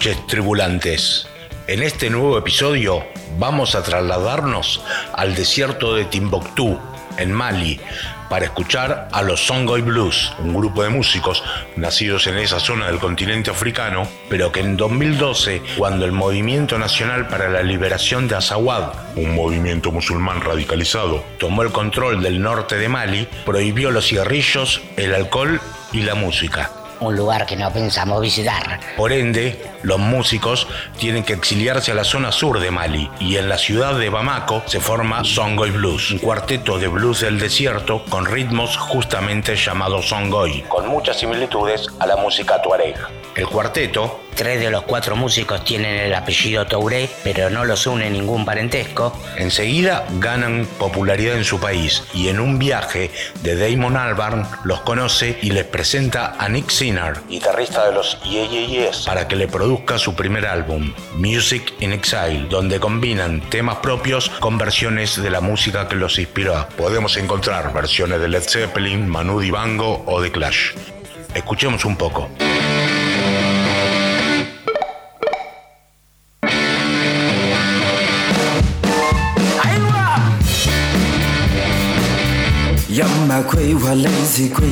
Noches, 0.00 0.26
tribulantes. 0.28 1.26
En 1.66 1.82
este 1.82 2.08
nuevo 2.08 2.38
episodio 2.38 3.04
vamos 3.38 3.74
a 3.74 3.82
trasladarnos 3.82 4.82
al 5.12 5.34
desierto 5.34 5.94
de 5.94 6.06
Timbuktu, 6.06 6.80
en 7.18 7.30
Mali 7.30 7.78
para 8.30 8.46
escuchar 8.46 9.08
a 9.12 9.20
los 9.20 9.46
Songhai 9.46 9.82
Blues, 9.82 10.32
un 10.38 10.54
grupo 10.54 10.82
de 10.82 10.88
músicos 10.88 11.44
nacidos 11.76 12.26
en 12.28 12.38
esa 12.38 12.60
zona 12.60 12.86
del 12.86 12.98
continente 12.98 13.50
africano, 13.50 14.08
pero 14.30 14.50
que 14.50 14.60
en 14.60 14.78
2012, 14.78 15.60
cuando 15.76 16.06
el 16.06 16.12
Movimiento 16.12 16.78
Nacional 16.78 17.28
para 17.28 17.50
la 17.50 17.62
Liberación 17.62 18.26
de 18.26 18.36
Azawad, 18.36 18.94
un 19.16 19.34
movimiento 19.34 19.92
musulmán 19.92 20.40
radicalizado, 20.40 21.22
tomó 21.38 21.60
el 21.62 21.72
control 21.72 22.22
del 22.22 22.40
norte 22.40 22.78
de 22.78 22.88
Mali, 22.88 23.28
prohibió 23.44 23.90
los 23.90 24.06
cigarrillos, 24.06 24.80
el 24.96 25.14
alcohol 25.14 25.60
y 25.92 26.00
la 26.04 26.14
música. 26.14 26.70
Un 27.00 27.16
lugar 27.16 27.46
que 27.46 27.56
no 27.56 27.72
pensamos 27.72 28.20
visitar. 28.20 28.78
Por 28.96 29.12
ende, 29.12 29.62
los 29.82 29.98
músicos 29.98 30.66
tienen 30.98 31.24
que 31.24 31.32
exiliarse 31.32 31.92
a 31.92 31.94
la 31.94 32.04
zona 32.04 32.30
sur 32.30 32.60
de 32.60 32.70
Mali 32.70 33.10
y 33.18 33.36
en 33.36 33.48
la 33.48 33.56
ciudad 33.56 33.98
de 33.98 34.10
Bamako 34.10 34.62
se 34.66 34.80
forma 34.80 35.24
Songoy 35.24 35.70
Blues, 35.70 36.10
un 36.10 36.18
cuarteto 36.18 36.78
de 36.78 36.88
blues 36.88 37.20
del 37.20 37.38
desierto 37.38 38.04
con 38.10 38.26
ritmos 38.26 38.76
justamente 38.76 39.56
llamados 39.56 40.08
Songoy, 40.10 40.62
con 40.68 40.88
muchas 40.88 41.18
similitudes 41.18 41.88
a 41.98 42.06
la 42.06 42.16
música 42.16 42.60
tuareg. 42.60 42.96
El 43.34 43.46
cuarteto 43.46 44.20
Tres 44.34 44.60
de 44.60 44.70
los 44.70 44.82
cuatro 44.82 45.16
músicos 45.16 45.64
tienen 45.64 45.96
el 45.98 46.14
apellido 46.14 46.66
Touré, 46.66 47.08
pero 47.22 47.50
no 47.50 47.64
los 47.64 47.86
une 47.86 48.08
ningún 48.10 48.44
parentesco. 48.44 49.18
enseguida 49.36 50.06
ganan 50.18 50.66
popularidad 50.78 51.36
en 51.36 51.44
su 51.44 51.60
país 51.60 52.04
y 52.14 52.28
en 52.28 52.40
un 52.40 52.58
viaje 52.58 53.10
de 53.42 53.56
Damon 53.56 53.96
Albarn 53.96 54.46
los 54.64 54.80
conoce 54.80 55.38
y 55.42 55.50
les 55.50 55.64
presenta 55.64 56.34
a 56.38 56.48
Nick 56.48 56.70
Sinner, 56.70 57.14
guitarrista 57.28 57.86
de 57.86 57.92
los 57.92 58.18
Yeah 58.22 58.46
Yeah 58.46 58.66
Yeahs, 58.66 59.04
para 59.06 59.28
que 59.28 59.36
le 59.36 59.48
produzca 59.48 59.98
su 59.98 60.14
primer 60.14 60.46
álbum, 60.46 60.92
Music 61.16 61.74
in 61.80 61.92
Exile, 61.92 62.46
donde 62.48 62.80
combinan 62.80 63.40
temas 63.50 63.76
propios 63.76 64.30
con 64.40 64.58
versiones 64.58 65.20
de 65.22 65.30
la 65.30 65.40
música 65.40 65.88
que 65.88 65.96
los 65.96 66.18
inspiró. 66.18 66.66
Podemos 66.76 67.16
encontrar 67.16 67.72
versiones 67.72 68.20
de 68.20 68.28
Led 68.28 68.42
Zeppelin, 68.42 69.08
Manu 69.08 69.40
Dibango 69.40 70.02
o 70.06 70.22
The 70.22 70.30
Clash. 70.30 70.72
Escuchemos 71.34 71.84
un 71.84 71.96
poco. 71.96 72.28
Yamma 83.44 83.74
wa 83.74 83.94
lazy 83.94 84.48
kwe. 84.48 84.68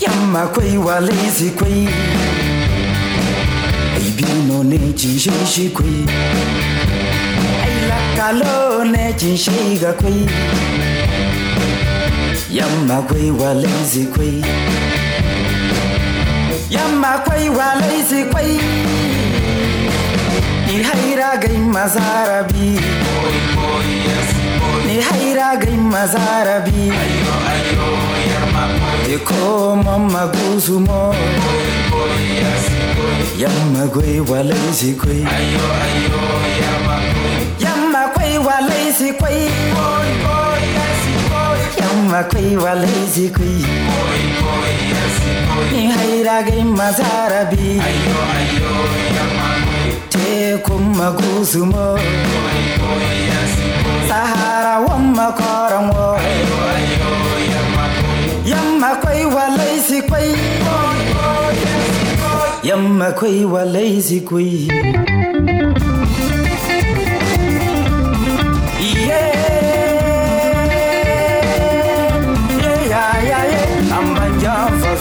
Yamma 0.00 0.46
kwe 0.46 0.76
wa 0.78 1.00
lazy 1.00 1.50
kwe. 1.50 1.88
Baby 3.94 4.24
no 4.48 4.62
ne 4.62 4.78
jin 4.92 5.18
shi 5.18 5.30
shi 5.46 5.68
kwe. 5.70 5.86
Ai 7.64 7.88
la 7.88 7.98
kalo 8.16 8.84
ne 8.84 9.12
jin 9.18 9.36
ga 9.80 9.92
kwe. 9.92 10.12
Yamma 12.50 13.02
wa 13.30 13.54
lazy 13.54 14.04
kwe. 14.06 14.28
Yamma 16.70 17.18
kwe 17.24 17.48
wa 17.48 17.74
lazy 17.80 18.24
kwe. 18.24 18.46
Ni 20.66 20.82
haira 20.82 21.36
gai 21.42 21.58
mazarabi. 21.58 22.78
Boy 23.04 23.38
boy 23.54 23.88
yes 24.06 24.37
haira 24.96 25.56
gai 25.56 25.76
mazarabi 25.76 26.92
Yako 29.12 29.76
mama 29.84 30.26
guzumo. 30.26 31.14
Yamma 33.38 33.86
gwe 33.92 34.20
walai 34.20 34.72
si 34.74 34.92
gwe 34.92 35.16
Yamma 37.64 38.02
gwe 38.14 38.38
walai 38.38 38.92
si 38.98 39.12
gwe 39.12 39.30
Yamma 41.80 42.22
gwe 42.30 42.56
walai 42.56 43.06
si 43.14 43.28
gwe 43.28 43.50
Ni 45.72 45.86
haira 45.92 46.42
gai 46.42 46.64
mazarabi 46.64 47.80
Te 50.10 50.58
kuma 50.64 51.10
guzumo 51.12 51.98
saharawama 54.08 55.26
koranwo 55.38 56.18
yamma 58.50 58.90
kwai 59.02 59.24
walaysi 59.36 60.02
kwai 60.08 60.34
yamma 62.68 63.08
kwai 63.18 63.44
walaysi 63.44 64.20
kwai 64.20 64.68
Yeah, 72.88 73.22
yeah, 73.22 73.44
yeah, 73.52 73.96
I'm 73.96 74.16
a 74.16 74.40
Java 74.40 74.92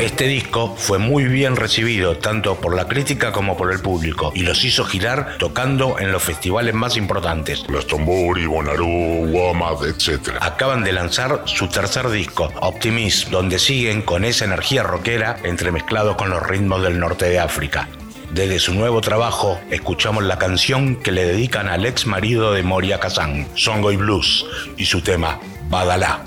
Este 0.00 0.26
disco 0.26 0.74
fue 0.76 0.98
muy 0.98 1.24
bien 1.24 1.54
recibido 1.54 2.16
tanto 2.18 2.56
por 2.56 2.74
la 2.74 2.88
crítica 2.88 3.30
como 3.30 3.56
por 3.56 3.70
el 3.72 3.80
público 3.80 4.32
y 4.34 4.40
los 4.40 4.64
hizo 4.64 4.84
girar 4.84 5.36
tocando 5.38 5.98
en 5.98 6.10
los 6.10 6.22
festivales 6.22 6.74
más 6.74 6.96
importantes. 6.96 7.64
Los 7.68 7.86
Tombori, 7.86 8.46
Bonarú, 8.46 9.26
Wamad, 9.30 9.86
etc. 9.86 10.36
Acaban 10.40 10.82
de 10.82 10.92
lanzar 10.92 11.42
su 11.44 11.68
tercer 11.68 12.08
disco, 12.08 12.52
Optimism, 12.60 13.30
donde 13.30 13.58
siguen 13.58 14.02
con 14.02 14.24
esa 14.24 14.44
energía 14.44 14.82
rockera 14.82 15.36
entremezclado 15.44 16.16
con 16.16 16.30
los 16.30 16.42
ritmos 16.42 16.82
del 16.82 16.98
norte 16.98 17.26
de 17.26 17.38
África. 17.38 17.88
Desde 18.32 18.58
su 18.58 18.74
nuevo 18.74 19.00
trabajo, 19.00 19.60
escuchamos 19.70 20.24
la 20.24 20.38
canción 20.38 20.96
que 20.96 21.12
le 21.12 21.24
dedican 21.24 21.68
al 21.68 21.86
ex 21.86 22.06
marido 22.06 22.52
de 22.52 22.64
Moria 22.64 22.98
Kazan, 22.98 23.46
Songoy 23.54 23.96
Blues, 23.96 24.44
y 24.76 24.86
su 24.86 25.00
tema, 25.00 25.38
Badalá. 25.68 26.22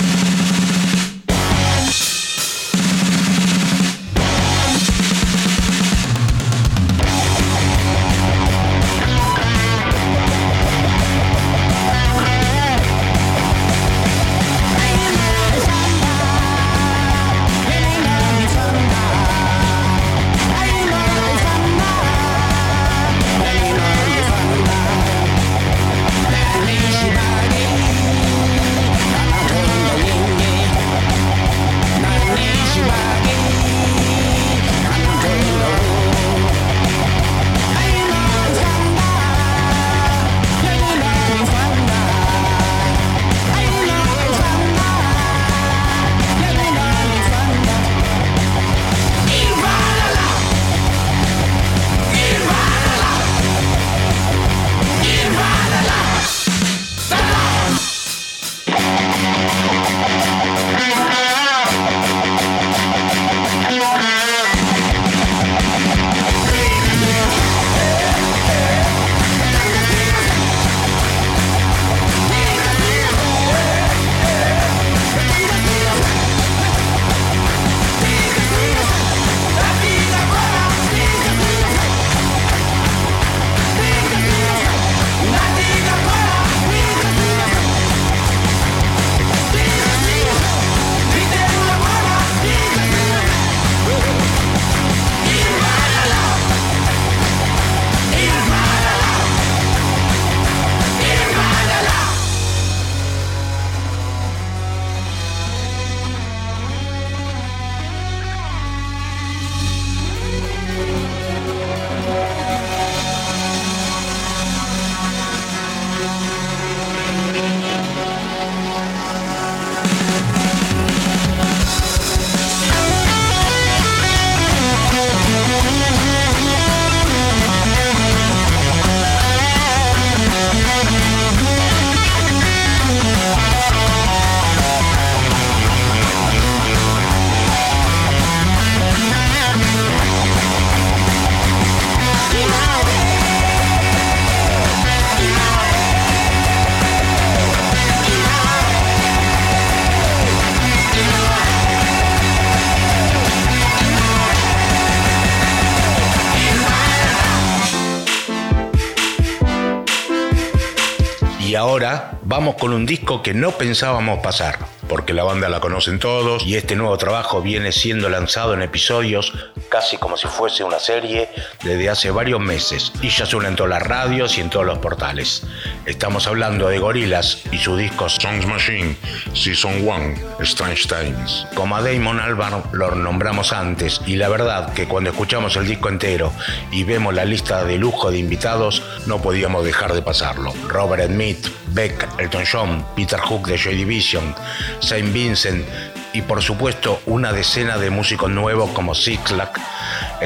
Que 163.21 163.33
no 163.33 163.51
pensábamos 163.51 164.19
pasar, 164.19 164.59
porque 164.87 165.13
la 165.13 165.23
banda 165.23 165.49
la 165.49 165.59
conocen 165.59 165.99
todos 165.99 166.45
y 166.45 166.55
este 166.55 166.75
nuevo 166.75 166.97
trabajo 166.97 167.41
viene 167.41 167.71
siendo 167.71 168.09
lanzado 168.09 168.53
en 168.53 168.61
episodios 168.61 169.33
casi 169.69 169.97
como 169.97 170.17
si 170.17 170.27
fuese 170.27 170.63
una 170.63 170.79
serie 170.79 171.29
desde 171.63 171.89
hace 171.89 172.11
varios 172.11 172.39
meses 172.39 172.91
y 173.01 173.09
ya 173.09 173.25
suena 173.25 173.49
en 173.49 173.55
todas 173.55 173.69
las 173.69 173.83
radios 173.83 174.37
y 174.37 174.41
en 174.41 174.49
todos 174.49 174.65
los 174.65 174.79
portales. 174.79 175.43
Estamos 175.85 176.27
hablando 176.27 176.67
de 176.69 176.79
Gorillaz 176.79 177.43
y 177.51 177.57
su 177.57 177.77
disco 177.77 178.09
Songs 178.09 178.45
Machine, 178.45 178.95
Season 179.33 179.87
1, 179.87 180.15
Strange 180.39 180.87
Times. 180.87 181.47
Como 181.55 181.75
a 181.75 181.81
Damon 181.81 182.19
Albarn 182.19 182.63
lo 182.71 182.95
nombramos 182.95 183.53
antes 183.53 184.01
y 184.07 184.15
la 184.15 184.29
verdad 184.29 184.73
que 184.73 184.87
cuando 184.87 185.11
escuchamos 185.11 185.55
el 185.55 185.67
disco 185.67 185.89
entero 185.89 186.31
y 186.71 186.83
vemos 186.83 187.13
la 187.13 187.25
lista 187.25 187.63
de 187.63 187.77
lujo 187.77 188.11
de 188.11 188.17
invitados 188.17 188.81
no 189.05 189.21
podíamos 189.21 189.63
dejar 189.63 189.93
de 189.93 190.01
pasarlo. 190.01 190.53
Robert 190.67 191.07
Smith, 191.07 191.47
Beck, 191.73 192.07
Elton 192.17 192.43
John, 192.51 192.85
Peter 192.95 193.19
Hook 193.19 193.47
de 193.47 193.57
Joy 193.57 193.75
Division, 193.75 194.35
Saint 194.79 195.11
Vincent 195.13 195.65
y 196.13 196.21
por 196.21 196.41
supuesto 196.41 197.01
una 197.05 197.31
decena 197.31 197.77
de 197.77 197.89
músicos 197.89 198.29
nuevos 198.29 198.71
como 198.71 198.95
Sixlack, 198.95 199.59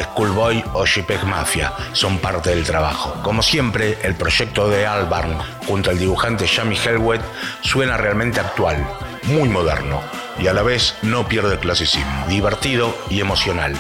Schoolboy 0.02 0.64
o 0.74 0.86
Shipek 0.86 1.24
Mafia 1.24 1.74
son 1.94 2.20
parte 2.20 2.50
del 2.52 2.64
trabajo. 2.64 3.16
Como 3.24 3.44
siempre, 3.44 3.98
el 4.04 4.16
proyecto 4.16 4.70
de 4.70 4.86
Albarn 4.86 5.38
junto 5.68 5.90
al 5.90 6.00
dibujante 6.00 6.48
Jamie 6.48 6.80
Helwet 6.84 7.22
suena 7.62 7.98
realmente 7.98 8.40
actual, 8.40 8.86
muy 9.24 9.50
moderno 9.50 10.02
y 10.40 10.48
a 10.48 10.54
la 10.54 10.64
vez 10.64 10.96
no 11.02 11.28
pierde 11.28 11.54
el 11.54 11.60
clasicismo, 11.60 12.26
divertido 12.28 12.96
y 13.10 13.20
emocional. 13.20 13.76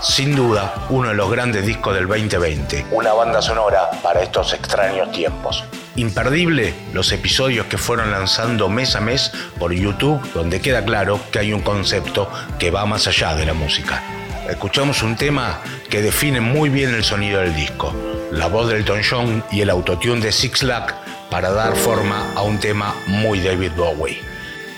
Sin 0.00 0.34
duda, 0.34 0.86
uno 0.88 1.10
de 1.10 1.14
los 1.14 1.30
grandes 1.30 1.66
discos 1.66 1.94
del 1.94 2.06
2020, 2.06 2.86
una 2.90 3.12
banda 3.12 3.42
sonora 3.42 3.90
para 4.02 4.22
estos 4.22 4.54
extraños 4.54 5.12
tiempos. 5.12 5.62
Imperdible 5.96 6.74
los 6.92 7.12
episodios 7.12 7.66
que 7.66 7.78
fueron 7.78 8.10
lanzando 8.10 8.68
mes 8.68 8.94
a 8.96 9.00
mes 9.00 9.32
por 9.58 9.72
YouTube, 9.72 10.20
donde 10.32 10.60
queda 10.60 10.84
claro 10.84 11.20
que 11.30 11.40
hay 11.40 11.52
un 11.52 11.62
concepto 11.62 12.30
que 12.58 12.70
va 12.70 12.86
más 12.86 13.06
allá 13.06 13.34
de 13.34 13.46
la 13.46 13.54
música. 13.54 14.02
Escuchamos 14.48 15.02
un 15.02 15.16
tema 15.16 15.60
que 15.88 16.02
define 16.02 16.40
muy 16.40 16.70
bien 16.70 16.94
el 16.94 17.04
sonido 17.04 17.40
del 17.40 17.54
disco, 17.54 17.94
la 18.32 18.46
voz 18.46 18.68
del 18.68 18.78
Elton 18.78 19.00
John 19.08 19.44
y 19.50 19.60
el 19.60 19.70
autotune 19.70 20.20
de 20.20 20.32
Six 20.32 20.62
Lack 20.62 20.94
para 21.30 21.50
dar 21.50 21.76
forma 21.76 22.32
a 22.34 22.42
un 22.42 22.58
tema 22.58 22.94
muy 23.06 23.40
David 23.40 23.72
Bowie. 23.76 24.20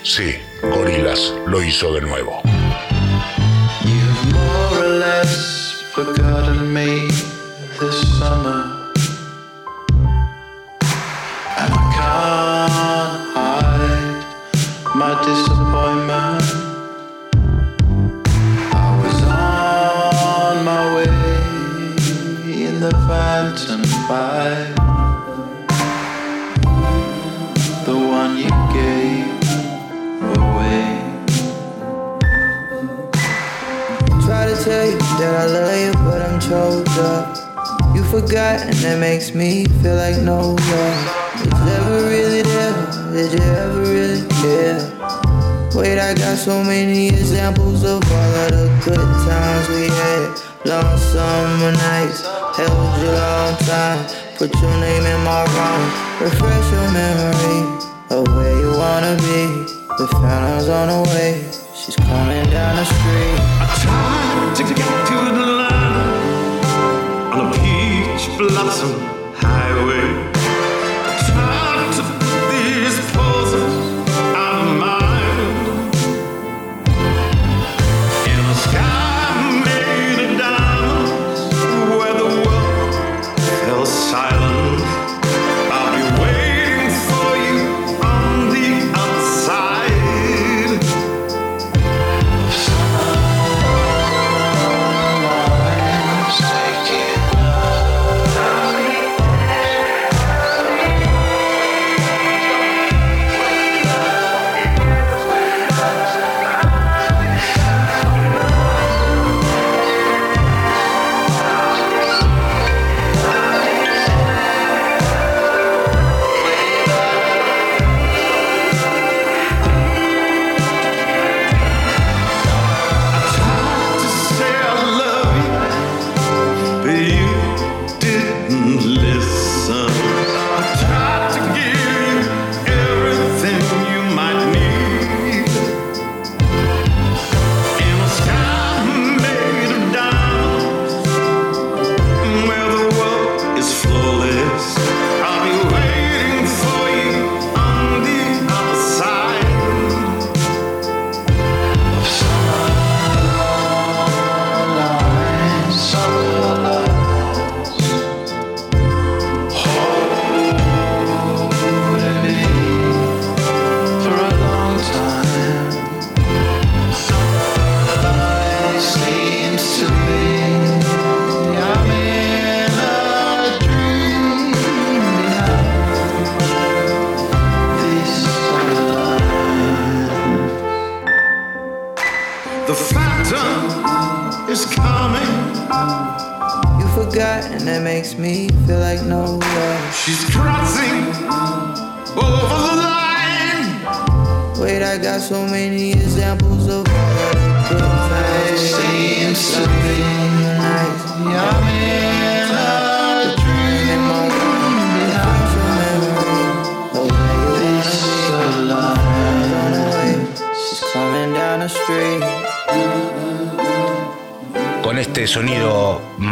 Sí, 0.03 0.35
Gorillaz 0.61 1.33
lo 1.47 1.63
hizo 1.63 1.93
de 1.93 2.01
nuevo. 2.01 2.41
Feel 40.23 40.35
like 40.35 40.55
no 40.55 40.55
love. 40.55 41.23
Was 41.35 41.71
ever 41.71 42.09
really 42.09 42.41
there? 42.41 43.13
Did 43.13 43.31
you 43.33 43.45
ever 43.45 43.81
really 43.81 44.27
care? 44.41 44.79
Wait, 45.75 45.99
I 45.99 46.13
got 46.13 46.37
so 46.37 46.63
many 46.63 47.07
examples 47.07 47.83
of 47.83 48.03
all 48.11 48.35
of 48.43 48.51
the 48.51 48.67
good 48.85 49.09
times 49.27 49.69
we 49.69 49.87
had. 49.87 50.39
Long 50.65 50.97
summer 50.97 51.71
nights, 51.71 52.21
held 52.55 53.01
you 53.01 53.11
long 53.11 53.57
time. 53.67 54.05
Put 54.37 54.53
your 54.61 54.77
name 54.79 55.05
in 55.05 55.23
my 55.23 55.43
wrong. 55.55 55.83
Refresh 56.21 56.71
your 56.71 56.91
memory 56.91 57.59
of 58.09 58.27
where 58.35 58.55
you 58.59 58.71
wanna 58.77 59.15
be. 59.17 59.65
The 59.97 60.07
fountain's 60.11 60.69
on 60.69 60.87
the 60.87 61.09
way. 61.09 61.43
She's 61.75 61.95
coming 61.95 62.49
down 62.49 62.75
the 62.77 62.85
street. 62.85 63.39
tried 63.81 64.55
to 64.55 64.63
get 64.73 65.07
to 65.07 65.17
the 65.37 65.53
on 67.33 67.39
a 67.39 67.51
peach 67.57 68.37
blossom 68.37 69.22
highway. 69.63 70.32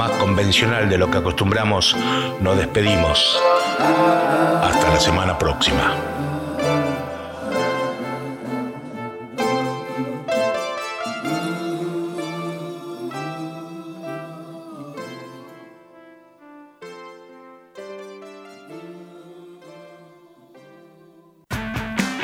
Más 0.01 0.11
convencional 0.13 0.89
de 0.89 0.97
lo 0.97 1.11
que 1.11 1.19
acostumbramos, 1.19 1.95
nos 2.39 2.57
despedimos. 2.57 3.39
Hasta 3.77 4.89
la 4.89 4.99
semana 4.99 5.37
próxima. 5.37 5.95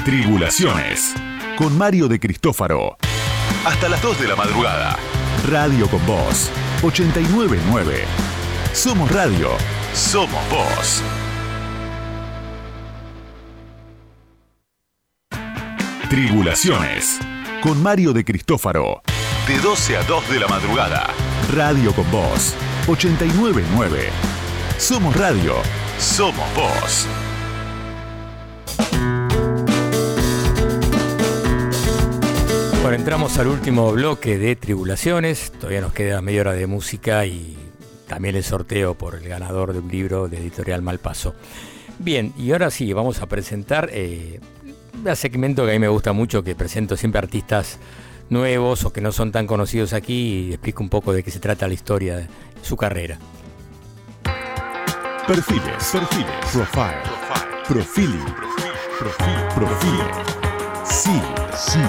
Tribulaciones. 0.04 1.14
Con 1.56 1.78
Mario 1.78 2.08
de 2.08 2.20
Cristófaro. 2.20 2.98
Hasta 3.68 3.88
las 3.88 4.02
2 4.02 4.20
de 4.22 4.28
la 4.30 4.36
madrugada. 4.36 4.98
Radio 5.48 5.88
con 5.88 6.04
Voz. 6.08 6.52
899. 6.84 8.06
Somos 8.72 9.12
Radio. 9.12 9.49
Somos 9.94 10.40
Voz. 10.49 11.02
Tribulaciones. 16.08 17.20
Con 17.62 17.82
Mario 17.82 18.14
de 18.14 18.24
Cristófaro. 18.24 19.02
De 19.48 19.58
12 19.58 19.98
a 19.98 20.04
2 20.04 20.30
de 20.30 20.40
la 20.40 20.48
madrugada. 20.48 21.08
Radio 21.56 21.94
con 21.94 22.10
Voz. 22.12 22.54
899. 22.88 24.10
Somos 24.78 25.16
Radio. 25.16 25.56
Somos 25.98 26.45
Voz. 26.54 27.08
Bueno, 32.88 32.99
entramos 32.99 33.38
al 33.38 33.47
último 33.47 33.91
bloque 33.91 34.38
de 34.38 34.55
Tribulaciones. 34.55 35.51
Todavía 35.51 35.81
nos 35.81 35.91
queda 35.91 36.22
media 36.22 36.39
hora 36.39 36.53
de 36.53 36.68
música 36.68 37.26
y 37.26 37.57
también 38.07 38.38
el 38.38 38.45
sorteo 38.45 38.93
por 38.93 39.15
el 39.15 39.27
ganador 39.27 39.73
de 39.73 39.80
un 39.80 39.89
libro 39.89 40.30
de 40.30 40.38
editorial 40.38 40.81
Malpaso. 40.81 41.35
Bien, 41.99 42.31
y 42.38 42.53
ahora 42.53 42.72
sí, 42.72 42.93
vamos 42.93 43.22
a 43.22 43.26
presentar 43.26 43.89
eh, 43.91 44.39
un 45.03 45.15
segmento 45.18 45.65
que 45.65 45.72
a 45.72 45.73
mí 45.73 45.80
me 45.80 45.89
gusta 45.89 46.14
mucho, 46.14 46.45
que 46.45 46.55
presento 46.55 46.95
siempre 46.95 47.19
artistas 47.19 47.77
nuevos 48.30 48.85
o 48.85 48.93
que 48.93 49.01
no 49.01 49.11
son 49.11 49.34
tan 49.34 49.47
conocidos 49.47 49.91
aquí 49.91 50.47
y 50.47 50.53
explico 50.53 50.81
un 50.81 50.88
poco 50.88 51.11
de 51.11 51.23
qué 51.23 51.31
se 51.31 51.41
trata 51.41 51.68
la 51.68 51.73
historia 51.73 52.26
su 52.61 52.77
carrera. 52.77 53.19
Perfiles, 55.27 55.89
perfiles, 55.91 56.45
profile, 56.53 57.01
profiling, 57.68 58.26
profil, 58.97 59.35
profil. 59.57 59.99
Sí, 60.85 61.22
sí. 61.53 61.81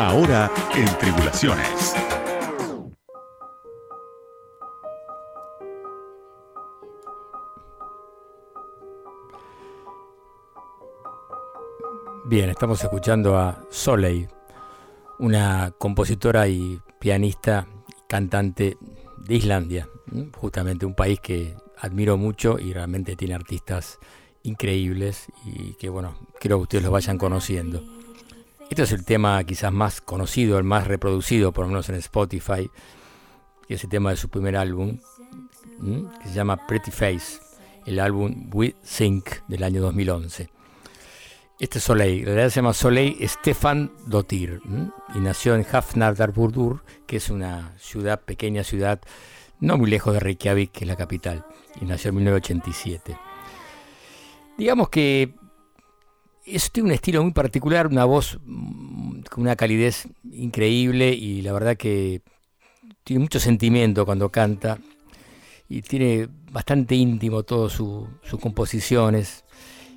Ahora 0.00 0.50
en 0.74 0.86
Tribulaciones. 0.98 1.94
Bien, 12.24 12.48
estamos 12.48 12.82
escuchando 12.82 13.36
a 13.36 13.62
Soleil, 13.68 14.26
una 15.18 15.74
compositora 15.76 16.48
y 16.48 16.80
pianista, 16.98 17.66
cantante 18.08 18.78
de 19.18 19.34
Islandia, 19.34 19.86
justamente 20.34 20.86
un 20.86 20.94
país 20.94 21.20
que 21.20 21.54
admiro 21.76 22.16
mucho 22.16 22.58
y 22.58 22.72
realmente 22.72 23.16
tiene 23.16 23.34
artistas 23.34 23.98
increíbles 24.44 25.26
y 25.44 25.74
que 25.74 25.90
bueno, 25.90 26.16
quiero 26.40 26.56
que 26.56 26.62
ustedes 26.62 26.84
los 26.84 26.92
vayan 26.92 27.18
conociendo. 27.18 27.99
Este 28.70 28.84
es 28.84 28.92
el 28.92 29.04
tema 29.04 29.42
quizás 29.42 29.72
más 29.72 30.00
conocido, 30.00 30.56
el 30.56 30.62
más 30.62 30.86
reproducido, 30.86 31.50
por 31.50 31.64
lo 31.64 31.70
menos 31.70 31.88
en 31.88 31.96
Spotify, 31.96 32.70
que 33.66 33.74
es 33.74 33.82
el 33.82 33.90
tema 33.90 34.10
de 34.10 34.16
su 34.16 34.28
primer 34.28 34.56
álbum, 34.56 35.00
que 36.22 36.28
se 36.28 36.34
llama 36.34 36.68
Pretty 36.68 36.92
Face, 36.92 37.40
el 37.84 37.98
álbum 37.98 38.48
We 38.54 38.76
Think 38.96 39.28
del 39.48 39.64
año 39.64 39.82
2011. 39.82 40.50
Este 41.58 41.78
es 41.78 41.84
Soleil, 41.84 42.20
en 42.20 42.26
realidad 42.26 42.50
se 42.50 42.60
llama 42.60 42.72
Soleil 42.72 43.28
Stefan 43.28 43.90
Dottir 44.06 44.60
¿m? 44.64 44.92
y 45.16 45.18
nació 45.18 45.56
en 45.56 45.66
Hafnardarburdur, 45.68 46.84
que 47.08 47.16
es 47.16 47.28
una 47.28 47.74
ciudad, 47.76 48.20
pequeña 48.20 48.62
ciudad, 48.62 49.00
no 49.58 49.78
muy 49.78 49.90
lejos 49.90 50.14
de 50.14 50.20
Reykjavik, 50.20 50.70
que 50.70 50.84
es 50.84 50.88
la 50.88 50.96
capital, 50.96 51.44
y 51.80 51.86
nació 51.86 52.10
en 52.10 52.14
1987. 52.18 53.18
Digamos 54.56 54.90
que 54.90 55.39
es, 56.52 56.70
tiene 56.70 56.88
un 56.88 56.94
estilo 56.94 57.22
muy 57.22 57.32
particular, 57.32 57.86
una 57.86 58.04
voz 58.04 58.38
mm, 58.44 59.22
con 59.30 59.42
una 59.42 59.56
calidez 59.56 60.08
increíble 60.30 61.10
y 61.10 61.42
la 61.42 61.52
verdad 61.52 61.76
que 61.76 62.22
tiene 63.04 63.20
mucho 63.20 63.40
sentimiento 63.40 64.04
cuando 64.04 64.30
canta 64.30 64.78
y 65.68 65.82
tiene 65.82 66.28
bastante 66.50 66.94
íntimo 66.94 67.42
todas 67.42 67.72
su, 67.72 68.08
sus 68.22 68.40
composiciones. 68.40 69.44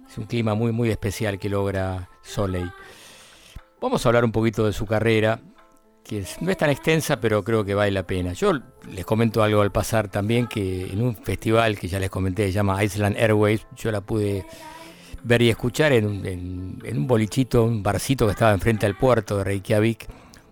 Es 0.09 0.17
un 0.17 0.25
clima 0.25 0.53
muy, 0.53 0.71
muy 0.71 0.89
especial 0.89 1.39
que 1.39 1.49
logra 1.49 2.09
Soleil. 2.21 2.71
Vamos 3.81 4.05
a 4.05 4.09
hablar 4.09 4.23
un 4.23 4.31
poquito 4.31 4.65
de 4.65 4.73
su 4.73 4.85
carrera, 4.85 5.41
que 6.03 6.23
no 6.41 6.51
es 6.51 6.57
tan 6.57 6.69
extensa, 6.69 7.19
pero 7.19 7.43
creo 7.43 7.65
que 7.65 7.73
vale 7.73 7.91
la 7.91 8.05
pena. 8.05 8.33
Yo 8.33 8.53
les 8.89 9.05
comento 9.05 9.41
algo 9.41 9.61
al 9.61 9.71
pasar 9.71 10.09
también, 10.09 10.47
que 10.47 10.85
en 10.85 11.01
un 11.01 11.15
festival 11.15 11.79
que 11.79 11.87
ya 11.87 11.99
les 11.99 12.09
comenté, 12.09 12.45
se 12.45 12.51
llama 12.51 12.83
Island 12.83 13.17
Airways, 13.17 13.65
yo 13.75 13.91
la 13.91 14.01
pude 14.01 14.45
ver 15.23 15.41
y 15.41 15.49
escuchar 15.49 15.93
en, 15.93 16.05
un- 16.05 16.25
en- 16.25 16.79
en 16.83 16.97
un 16.97 17.07
bolichito, 17.07 17.63
un 17.63 17.81
barcito 17.83 18.25
que 18.25 18.31
estaba 18.33 18.53
enfrente 18.53 18.85
al 18.85 18.97
puerto 18.97 19.37
de 19.37 19.43
Reykjavik, 19.45 20.07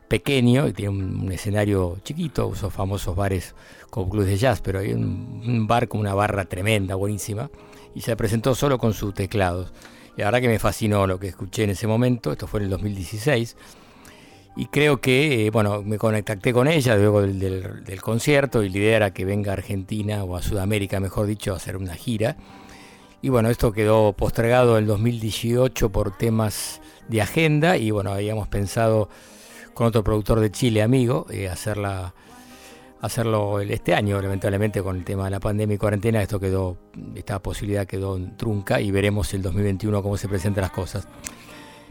pequeño, 0.07 0.67
y 0.67 0.73
tiene 0.73 0.89
un, 0.89 1.19
un 1.21 1.31
escenario 1.31 1.97
chiquito, 2.03 2.51
esos 2.53 2.73
famosos 2.73 3.15
bares 3.15 3.55
con 3.89 4.09
clubes 4.09 4.27
de 4.29 4.37
jazz, 4.37 4.61
pero 4.61 4.79
hay 4.79 4.93
un, 4.93 5.41
un 5.45 5.67
bar 5.67 5.87
con 5.87 5.99
una 6.01 6.13
barra 6.13 6.45
tremenda, 6.45 6.95
buenísima, 6.95 7.49
y 7.95 8.01
se 8.01 8.15
presentó 8.15 8.55
solo 8.55 8.77
con 8.77 8.93
sus 8.93 9.13
teclados. 9.13 9.71
Y 10.17 10.19
la 10.21 10.25
verdad 10.27 10.41
que 10.41 10.47
me 10.49 10.59
fascinó 10.59 11.07
lo 11.07 11.19
que 11.19 11.27
escuché 11.27 11.63
en 11.63 11.69
ese 11.71 11.87
momento, 11.87 12.31
esto 12.31 12.47
fue 12.47 12.59
en 12.59 12.65
el 12.65 12.69
2016, 12.71 13.55
y 14.57 14.65
creo 14.65 14.99
que, 14.99 15.47
eh, 15.47 15.49
bueno, 15.49 15.81
me 15.81 15.97
contacté 15.97 16.51
con 16.51 16.67
ella 16.67 16.97
luego 16.97 17.21
del, 17.21 17.39
del- 17.39 17.83
del 17.85 18.01
concierto 18.01 18.63
y 18.63 18.69
la 18.69 18.77
idea 18.77 18.95
era 18.97 19.13
que 19.13 19.23
venga 19.23 19.51
a 19.51 19.53
Argentina 19.53 20.23
o 20.25 20.35
a 20.35 20.41
Sudamérica, 20.41 20.99
mejor 20.99 21.25
dicho, 21.25 21.53
a 21.53 21.55
hacer 21.57 21.77
una 21.77 21.95
gira. 21.95 22.35
Y 23.21 23.29
bueno, 23.29 23.49
esto 23.49 23.71
quedó 23.71 24.13
postergado 24.13 24.77
en 24.77 24.87
2018 24.87 25.89
por 25.91 26.17
temas 26.17 26.81
de 27.07 27.21
agenda 27.21 27.77
y 27.77 27.91
bueno, 27.91 28.11
habíamos 28.11 28.47
pensado 28.47 29.09
con 29.73 29.87
otro 29.87 30.03
productor 30.03 30.39
de 30.39 30.51
Chile, 30.51 30.81
amigo, 30.81 31.27
eh, 31.29 31.47
hacerla, 31.47 32.13
hacerlo 32.99 33.59
el- 33.59 33.71
este 33.71 33.93
año, 33.93 34.19
lamentablemente 34.21 34.81
con 34.81 34.95
el 34.97 35.03
tema 35.05 35.25
de 35.25 35.31
la 35.31 35.39
pandemia 35.39 35.75
y 35.75 35.77
cuarentena, 35.77 36.21
esto 36.21 36.39
quedó, 36.39 36.77
esta 37.15 37.39
posibilidad 37.39 37.85
quedó 37.85 38.17
en 38.17 38.35
trunca 38.37 38.81
y 38.81 38.89
veremos 38.91 39.33
el 39.35 39.41
2021 39.43 40.01
cómo 40.01 40.17
se 40.17 40.27
presentan 40.27 40.63
las 40.63 40.71
cosas. 40.71 41.07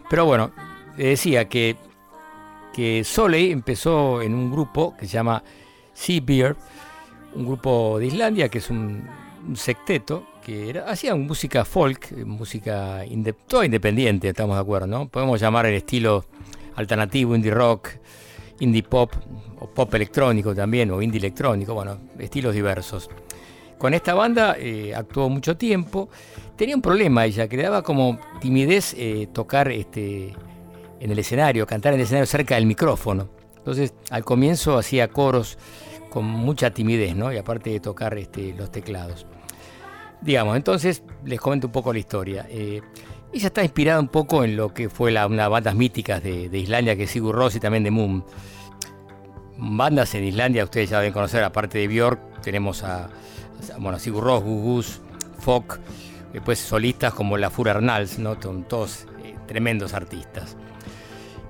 Pero 0.08 0.24
bueno, 0.24 0.50
decía 0.96 1.48
que, 1.48 1.76
que 2.74 3.04
Soleil 3.04 3.52
empezó 3.52 4.20
en 4.20 4.34
un 4.34 4.50
grupo 4.50 4.96
que 4.98 5.06
se 5.06 5.12
llama 5.12 5.44
Sea 5.94 6.20
Beer, 6.24 6.56
un 7.34 7.46
grupo 7.46 7.98
de 8.00 8.06
Islandia 8.06 8.48
que 8.48 8.58
es 8.58 8.68
un, 8.70 9.08
un 9.46 9.56
secteto 9.56 10.24
que 10.50 10.68
era, 10.68 10.90
hacía 10.90 11.14
música 11.14 11.64
folk, 11.64 12.10
eh, 12.10 12.24
música 12.24 13.06
inde- 13.06 13.36
toda 13.46 13.64
independiente, 13.64 14.30
estamos 14.30 14.56
de 14.56 14.62
acuerdo, 14.62 14.88
¿no? 14.88 15.08
Podemos 15.08 15.40
llamar 15.40 15.66
el 15.66 15.74
estilo 15.74 16.24
alternativo, 16.74 17.36
indie 17.36 17.52
rock, 17.52 17.90
indie 18.58 18.82
pop, 18.82 19.12
o 19.60 19.68
pop 19.70 19.94
electrónico 19.94 20.52
también, 20.52 20.90
o 20.90 21.00
indie 21.00 21.20
electrónico, 21.20 21.72
bueno, 21.74 22.00
estilos 22.18 22.52
diversos. 22.52 23.08
Con 23.78 23.94
esta 23.94 24.12
banda 24.14 24.56
eh, 24.58 24.92
actuó 24.92 25.28
mucho 25.28 25.56
tiempo. 25.56 26.08
Tenía 26.56 26.74
un 26.74 26.82
problema 26.82 27.26
ella, 27.26 27.46
que 27.46 27.70
como 27.84 28.18
timidez 28.40 28.96
eh, 28.98 29.28
tocar 29.32 29.70
este, 29.70 30.34
en 30.98 31.10
el 31.12 31.18
escenario, 31.20 31.64
cantar 31.64 31.92
en 31.92 32.00
el 32.00 32.04
escenario 32.06 32.26
cerca 32.26 32.56
del 32.56 32.66
micrófono. 32.66 33.28
Entonces, 33.56 33.94
al 34.10 34.24
comienzo 34.24 34.76
hacía 34.76 35.06
coros 35.06 35.58
con 36.10 36.24
mucha 36.24 36.72
timidez, 36.72 37.14
¿no? 37.14 37.32
Y 37.32 37.38
aparte 37.38 37.70
de 37.70 37.78
tocar 37.78 38.18
este, 38.18 38.52
los 38.54 38.72
teclados. 38.72 39.26
Digamos, 40.22 40.56
entonces 40.56 41.02
les 41.24 41.40
comento 41.40 41.68
un 41.68 41.72
poco 41.72 41.92
la 41.92 41.98
historia. 41.98 42.46
Eh, 42.50 42.82
ella 43.32 43.46
está 43.46 43.62
inspirada 43.62 44.00
un 44.00 44.08
poco 44.08 44.44
en 44.44 44.56
lo 44.56 44.74
que 44.74 44.88
fue 44.90 45.12
una 45.24 45.48
bandas 45.48 45.74
míticas 45.74 46.22
de, 46.22 46.46
Islandia, 46.58 46.96
que 46.96 47.04
es 47.04 47.10
Sigur 47.10 47.34
Rós 47.34 47.54
y 47.54 47.60
también 47.60 47.84
de 47.84 47.90
Moon. 47.90 48.24
Bandas 49.56 50.14
en 50.14 50.24
Islandia, 50.24 50.64
ustedes 50.64 50.90
ya 50.90 50.98
deben 50.98 51.12
conocer, 51.12 51.44
aparte 51.44 51.78
de 51.78 51.86
Björk, 51.86 52.40
tenemos 52.42 52.82
a, 52.82 53.08
bueno, 53.78 53.98
Sigur 53.98 54.24
Rós, 54.24 54.42
Gugus, 54.42 55.00
Folk, 55.38 55.80
después 56.32 56.58
solistas 56.58 57.14
como 57.14 57.36
la 57.36 57.50
Fura 57.50 57.72
Arnalds, 57.72 58.18
¿no? 58.18 58.40
Son 58.40 58.64
todos 58.64 59.06
eh, 59.24 59.36
tremendos 59.46 59.94
artistas. 59.94 60.56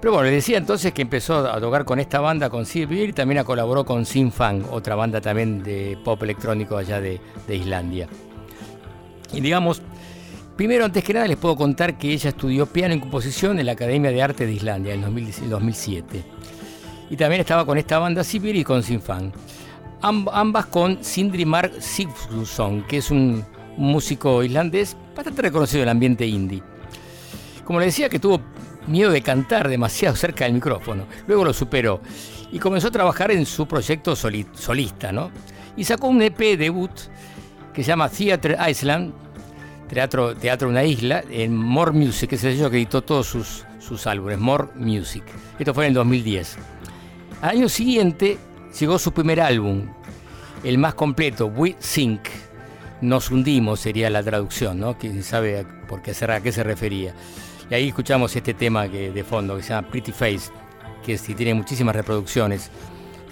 Pero 0.00 0.12
bueno, 0.12 0.26
les 0.26 0.34
decía 0.34 0.58
entonces 0.58 0.92
que 0.92 1.02
empezó 1.02 1.46
a 1.50 1.60
tocar 1.60 1.84
con 1.84 1.98
esta 1.98 2.20
banda, 2.20 2.50
con 2.50 2.66
Sivir, 2.66 3.10
y 3.10 3.12
también 3.12 3.42
colaboró 3.44 3.84
con 3.84 4.06
Sinfang, 4.06 4.64
otra 4.70 4.94
banda 4.94 5.20
también 5.20 5.62
de 5.62 5.98
pop 6.04 6.22
electrónico 6.22 6.76
allá 6.76 7.00
de 7.00 7.20
Islandia. 7.48 8.08
Y 9.32 9.40
digamos, 9.40 9.80
primero, 10.56 10.84
antes 10.84 11.04
que 11.04 11.14
nada, 11.14 11.26
les 11.26 11.36
puedo 11.36 11.56
contar 11.56 11.96
que 11.98 12.12
ella 12.12 12.30
estudió 12.30 12.66
piano 12.66 12.94
y 12.94 13.00
composición 13.00 13.58
en 13.58 13.66
la 13.66 13.72
Academia 13.72 14.10
de 14.10 14.22
Arte 14.22 14.46
de 14.46 14.52
Islandia 14.52 14.94
en 14.94 15.02
2010 15.02 15.48
2007. 15.50 16.24
Y 17.10 17.16
también 17.16 17.40
estaba 17.40 17.64
con 17.66 17.76
esta 17.78 17.98
banda 17.98 18.22
Sibir 18.24 18.56
y 18.56 18.64
con 18.64 18.82
Sinfang. 18.82 19.32
Amb- 20.02 20.30
ambas 20.32 20.66
con 20.66 21.02
Sindri 21.04 21.44
Mark 21.44 21.72
Sigfusson, 21.80 22.82
que 22.86 22.98
es 22.98 23.10
un 23.10 23.44
músico 23.76 24.42
islandés 24.42 24.96
bastante 25.14 25.42
reconocido 25.42 25.78
en 25.82 25.88
el 25.88 25.92
ambiente 25.92 26.26
indie. 26.26 26.62
Como 27.64 27.78
le 27.80 27.86
decía 27.86 28.08
que 28.08 28.18
tuvo 28.18 28.40
miedo 28.86 29.10
de 29.10 29.22
cantar 29.22 29.68
demasiado 29.68 30.16
cerca 30.16 30.44
del 30.44 30.54
micrófono, 30.54 31.04
luego 31.26 31.44
lo 31.44 31.52
superó 31.52 32.00
y 32.50 32.58
comenzó 32.58 32.88
a 32.88 32.92
trabajar 32.92 33.30
en 33.30 33.44
su 33.46 33.66
proyecto 33.66 34.16
soli- 34.16 34.46
solista, 34.54 35.12
¿no? 35.12 35.30
Y 35.76 35.84
sacó 35.84 36.08
un 36.08 36.20
EP 36.22 36.56
debut 36.56 36.90
que 37.74 37.82
se 37.82 37.88
llama 37.88 38.08
Theatre 38.08 38.56
Iceland, 38.70 39.12
Teatro, 39.88 40.36
Teatro 40.36 40.68
Una 40.68 40.84
Isla, 40.84 41.24
en 41.30 41.56
More 41.56 41.92
Music, 41.92 42.30
que 42.30 42.36
es 42.36 42.44
el 42.44 42.54
sello 42.54 42.70
que 42.70 42.76
editó 42.76 43.02
todos 43.02 43.26
sus, 43.26 43.64
sus 43.78 44.06
álbumes, 44.06 44.38
More 44.38 44.68
Music. 44.76 45.24
Esto 45.58 45.74
fue 45.74 45.86
en 45.86 45.88
el 45.88 45.94
2010. 45.94 46.56
Al 47.42 47.50
año 47.50 47.68
siguiente 47.68 48.38
llegó 48.78 48.98
su 48.98 49.12
primer 49.12 49.40
álbum, 49.40 49.86
el 50.62 50.78
más 50.78 50.94
completo, 50.94 51.46
We 51.46 51.76
Sink. 51.78 52.20
Nos 53.00 53.30
hundimos 53.30 53.80
sería 53.80 54.10
la 54.10 54.22
traducción, 54.22 54.78
¿no? 54.78 54.98
Quién 54.98 55.22
sabe 55.22 55.66
por 55.88 56.02
qué, 56.02 56.10
a 56.10 56.40
qué 56.40 56.52
se 56.52 56.62
refería. 56.62 57.14
Y 57.70 57.74
ahí 57.74 57.88
escuchamos 57.88 58.34
este 58.36 58.52
tema 58.52 58.88
que, 58.88 59.10
de 59.10 59.24
fondo 59.24 59.56
que 59.56 59.62
se 59.62 59.70
llama 59.70 59.88
Pretty 59.88 60.12
Face, 60.12 60.50
que 61.04 61.16
tiene 61.18 61.54
muchísimas 61.54 61.96
reproducciones 61.96 62.70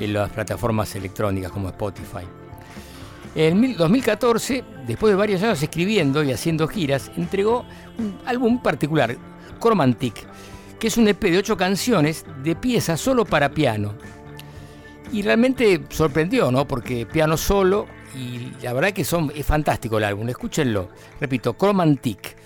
en 0.01 0.12
las 0.12 0.31
plataformas 0.31 0.94
electrónicas 0.97 1.52
como 1.52 1.69
Spotify. 1.69 2.24
En 3.39 3.60
mil- 3.60 3.77
2014, 3.77 4.65
después 4.85 5.12
de 5.12 5.16
varios 5.16 5.40
años 5.44 5.62
escribiendo 5.62 6.24
y 6.24 6.32
haciendo 6.32 6.66
giras, 6.66 7.09
entregó 7.16 7.65
un 7.97 8.19
álbum 8.27 8.60
particular, 8.60 9.16
Chromantic, 9.60 10.27
que 10.81 10.89
es 10.89 10.97
un 10.97 11.06
EP 11.06 11.23
de 11.31 11.39
ocho 11.39 11.56
canciones 11.56 12.27
de 12.43 12.56
piezas 12.56 13.01
solo 13.01 13.24
para 13.24 13.51
piano. 13.51 13.94
Y 15.12 15.23
realmente 15.23 15.85
sorprendió, 15.90 16.51
¿no? 16.51 16.66
Porque 16.66 17.06
piano 17.06 17.36
solo 17.36 17.86
y 18.16 18.51
la 18.60 18.73
verdad 18.73 18.93
que 18.93 19.02
es 19.02 19.47
fantástico 19.47 19.98
el 19.98 20.05
álbum, 20.05 20.28
escúchenlo. 20.28 20.89
Repito, 21.20 21.56
Chromantic. 21.56 22.36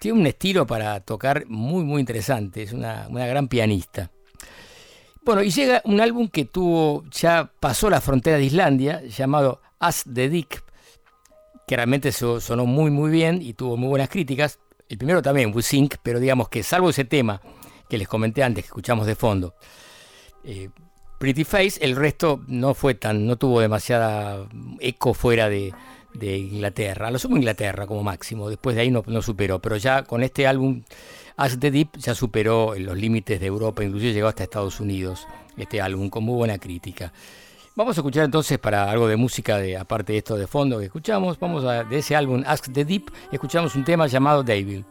Tiene 0.00 0.18
un 0.18 0.26
estilo 0.26 0.66
para 0.66 0.98
tocar 0.98 1.44
muy, 1.46 1.84
muy 1.84 2.00
interesante, 2.00 2.64
es 2.64 2.72
una, 2.72 3.06
una 3.08 3.24
gran 3.28 3.46
pianista. 3.46 4.10
Bueno, 5.24 5.44
y 5.44 5.50
llega 5.50 5.80
un 5.84 6.00
álbum 6.00 6.26
que 6.26 6.46
tuvo, 6.46 7.04
ya 7.12 7.52
pasó 7.60 7.88
la 7.88 8.00
frontera 8.00 8.38
de 8.38 8.44
Islandia, 8.46 9.00
llamado 9.04 9.60
As 9.80 10.04
the 10.04 10.28
Dick, 10.28 10.62
que 11.66 11.76
realmente 11.76 12.12
so- 12.12 12.40
sonó 12.40 12.66
muy, 12.66 12.90
muy 12.90 13.10
bien 13.10 13.40
y 13.42 13.54
tuvo 13.54 13.76
muy 13.76 13.88
buenas 13.88 14.08
críticas. 14.08 14.58
El 14.88 14.98
primero 14.98 15.22
también, 15.22 15.52
We 15.54 15.62
Sink, 15.62 15.96
pero 16.02 16.20
digamos 16.20 16.48
que 16.48 16.62
salvo 16.62 16.90
ese 16.90 17.04
tema 17.04 17.40
que 17.88 17.98
les 17.98 18.06
comenté 18.06 18.42
antes, 18.42 18.64
que 18.64 18.68
escuchamos 18.68 19.06
de 19.06 19.14
fondo, 19.16 19.54
eh, 20.44 20.68
Pretty 21.18 21.44
Face, 21.44 21.78
el 21.84 21.96
resto 21.96 22.42
no 22.46 22.72
fue 22.72 22.94
tan, 22.94 23.26
no 23.26 23.36
tuvo 23.36 23.60
demasiada 23.60 24.48
eco 24.78 25.12
fuera 25.12 25.48
de, 25.50 25.72
Inglaterra. 26.20 27.10
Lo 27.10 27.18
sumo 27.18 27.36
Inglaterra 27.36 27.86
como 27.86 28.02
máximo, 28.02 28.48
después 28.48 28.74
de 28.74 28.82
ahí 28.82 28.90
no, 28.90 29.04
no 29.06 29.22
superó, 29.22 29.60
pero 29.60 29.76
ya 29.76 30.02
con 30.02 30.22
este 30.22 30.46
álbum 30.46 30.82
As 31.36 31.60
the 31.60 31.70
Deep 31.70 31.96
ya 31.98 32.14
superó 32.14 32.74
los 32.76 32.96
límites 32.96 33.38
de 33.38 33.46
Europa, 33.46 33.84
inclusive 33.84 34.12
llegó 34.12 34.28
hasta 34.28 34.42
Estados 34.44 34.80
Unidos 34.80 35.26
este 35.56 35.80
álbum 35.80 36.08
con 36.10 36.24
muy 36.24 36.36
buena 36.36 36.58
crítica. 36.58 37.12
Vamos 37.76 37.96
a 37.96 38.00
escuchar 38.00 38.24
entonces 38.24 38.58
para 38.58 38.90
algo 38.90 39.06
de 39.06 39.16
música, 39.16 39.58
de, 39.58 39.76
aparte 39.76 40.12
de 40.12 40.18
esto 40.18 40.36
de 40.36 40.48
fondo 40.48 40.78
que 40.78 40.86
escuchamos, 40.86 41.38
vamos 41.38 41.64
a, 41.64 41.84
de 41.84 41.98
ese 41.98 42.16
álbum 42.16 42.42
Ask 42.44 42.72
the 42.72 42.84
Deep, 42.84 43.12
escuchamos 43.30 43.76
un 43.76 43.84
tema 43.84 44.08
llamado 44.08 44.42
Devil. 44.42 44.84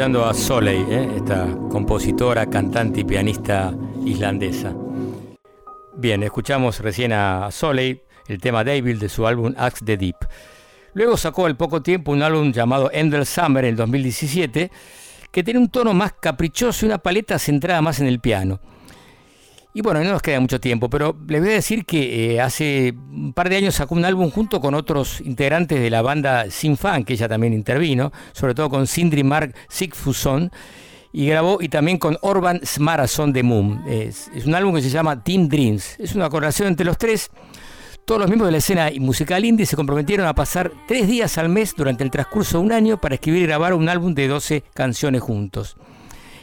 Escuchando 0.00 0.24
a 0.24 0.32
Soleil, 0.32 0.86
¿eh? 0.90 1.08
esta 1.16 1.46
compositora, 1.68 2.46
cantante 2.46 3.00
y 3.00 3.04
pianista 3.04 3.74
islandesa. 4.06 4.74
Bien, 5.94 6.22
escuchamos 6.22 6.80
recién 6.80 7.12
a 7.12 7.50
Soleil, 7.50 8.00
el 8.26 8.40
tema 8.40 8.64
Devil 8.64 8.98
de 8.98 9.10
su 9.10 9.26
álbum 9.26 9.52
Axe 9.58 9.84
the 9.84 9.98
Deep. 9.98 10.16
Luego 10.94 11.18
sacó 11.18 11.44
al 11.44 11.58
poco 11.58 11.82
tiempo 11.82 12.12
un 12.12 12.22
álbum 12.22 12.50
llamado 12.50 12.90
Endless 12.90 13.28
Summer 13.28 13.62
en 13.66 13.72
el 13.72 13.76
2017, 13.76 14.70
que 15.30 15.42
tiene 15.44 15.60
un 15.60 15.68
tono 15.68 15.92
más 15.92 16.14
caprichoso 16.18 16.86
y 16.86 16.88
una 16.88 16.96
paleta 16.96 17.38
centrada 17.38 17.82
más 17.82 18.00
en 18.00 18.06
el 18.06 18.20
piano. 18.20 18.58
Y 19.74 19.82
bueno, 19.82 20.02
no 20.02 20.12
nos 20.12 20.22
queda 20.22 20.40
mucho 20.40 20.60
tiempo, 20.60 20.88
pero 20.88 21.14
les 21.30 21.40
voy 21.40 21.50
a 21.50 21.54
decir 21.54 21.84
que 21.84 22.34
eh, 22.34 22.40
hace 22.40 22.92
un 23.12 23.32
par 23.32 23.48
de 23.48 23.56
años 23.56 23.76
sacó 23.76 23.94
un 23.94 24.04
álbum 24.04 24.30
junto 24.30 24.60
con 24.60 24.74
otros 24.74 25.20
integrantes 25.20 25.80
de 25.80 25.88
la 25.88 26.02
banda 26.02 26.50
Sin 26.50 26.76
Fan, 26.76 27.04
que 27.04 27.12
ella 27.12 27.28
también 27.28 27.52
intervino, 27.52 28.12
sobre 28.32 28.52
todo 28.52 28.68
con 28.68 28.88
Sindri 28.88 29.22
Mark 29.22 29.54
Sigfusson, 29.68 30.50
y 31.12 31.26
grabó 31.26 31.58
y 31.60 31.68
también 31.68 31.98
con 31.98 32.18
Orban 32.22 32.60
Smarason 32.64 33.32
de 33.32 33.44
Moon. 33.44 33.84
Es, 33.86 34.28
un 34.44 34.56
álbum 34.56 34.74
que 34.74 34.82
se 34.82 34.90
llama 34.90 35.22
Team 35.22 35.48
Dreams. 35.48 36.00
Es 36.00 36.16
una 36.16 36.28
colaboración 36.28 36.66
entre 36.66 36.84
los 36.84 36.98
tres. 36.98 37.30
Todos 38.04 38.20
los 38.20 38.28
miembros 38.28 38.48
de 38.48 38.52
la 38.52 38.58
escena 38.58 38.90
musical 38.98 39.44
indie 39.44 39.66
se 39.66 39.76
comprometieron 39.76 40.26
a 40.26 40.34
pasar 40.34 40.72
tres 40.88 41.06
días 41.06 41.38
al 41.38 41.48
mes 41.48 41.74
durante 41.76 42.02
el 42.02 42.10
transcurso 42.10 42.58
de 42.58 42.64
un 42.64 42.72
año 42.72 43.00
para 43.00 43.14
escribir 43.14 43.42
y 43.42 43.46
grabar 43.46 43.74
un 43.74 43.88
álbum 43.88 44.14
de 44.14 44.26
12 44.26 44.64
canciones 44.74 45.22
juntos. 45.22 45.76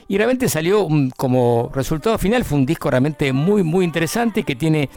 Y 0.07 0.17
realmente 0.17 0.47
salió 0.49 0.83
un- 0.83 1.09
como 1.11 1.71
resultado 1.73 2.17
final, 2.17 2.45
fue 2.45 2.57
un 2.57 2.65
disco 2.65 2.89
realmente 2.89 3.33
muy, 3.33 3.63
muy 3.63 3.85
interesante 3.85 4.43
que 4.43 4.55
tiene 4.55 4.89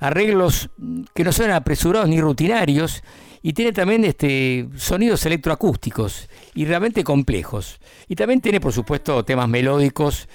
arreglos 0.00 0.70
que 1.14 1.24
no 1.24 1.32
son 1.32 1.50
apresurados 1.50 2.08
ni 2.08 2.20
rutinarios 2.20 3.02
y 3.42 3.52
tiene 3.52 3.72
también 3.72 4.04
este, 4.04 4.68
sonidos 4.76 5.24
electroacústicos 5.26 6.28
y 6.54 6.64
realmente 6.64 7.04
complejos. 7.04 7.80
Y 8.08 8.14
también 8.16 8.40
tiene, 8.40 8.60
por 8.60 8.72
supuesto, 8.72 9.24
temas 9.24 9.48
melódicos 9.48 10.28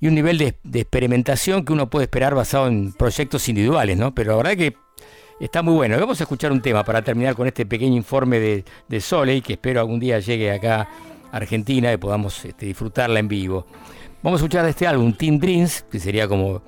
y 0.00 0.06
un 0.08 0.14
nivel 0.14 0.38
de, 0.38 0.54
experimentación 0.80 1.64
que 1.64 1.72
uno 1.72 1.90
puede 1.90 2.04
esperar 2.04 2.34
basado 2.34 2.68
en 2.68 2.92
proyectos 2.92 3.48
individuales, 3.48 3.96
¿no? 3.96 4.14
Pero 4.14 4.32
la 4.32 4.36
verdad 4.36 4.56
que 4.56 4.76
está 5.40 5.62
muy 5.62 5.74
bueno. 5.74 5.98
Vamos 5.98 6.20
a 6.20 6.24
escuchar 6.24 6.52
un 6.52 6.62
tema 6.62 6.84
para 6.84 7.02
terminar 7.02 7.34
con 7.34 7.46
este 7.46 7.66
pequeño 7.66 7.96
informe 7.96 8.38
de, 8.38 8.64
de 8.88 9.00
Soleil, 9.00 9.42
que 9.42 9.54
espero 9.54 9.80
algún 9.80 9.98
día 9.98 10.18
llegue 10.20 10.52
acá 10.52 10.88
Argentina 11.32 11.92
y 11.92 11.96
podamos 11.96 12.44
este, 12.44 12.66
disfrutarla 12.66 13.18
en 13.18 13.28
vivo. 13.28 13.66
Vamos 14.22 14.40
a 14.40 14.44
escuchar 14.44 14.64
de 14.64 14.70
este 14.70 14.86
álbum, 14.86 15.12
Team 15.12 15.38
Dreams, 15.38 15.84
que 15.90 16.00
sería 16.00 16.26
como 16.26 16.62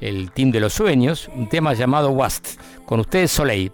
el 0.00 0.30
team 0.32 0.50
de 0.50 0.60
los 0.60 0.72
sueños, 0.72 1.30
un 1.34 1.48
tema 1.48 1.74
llamado 1.74 2.10
Wast. 2.10 2.60
Con 2.84 3.00
ustedes, 3.00 3.30
Soleil. 3.30 3.72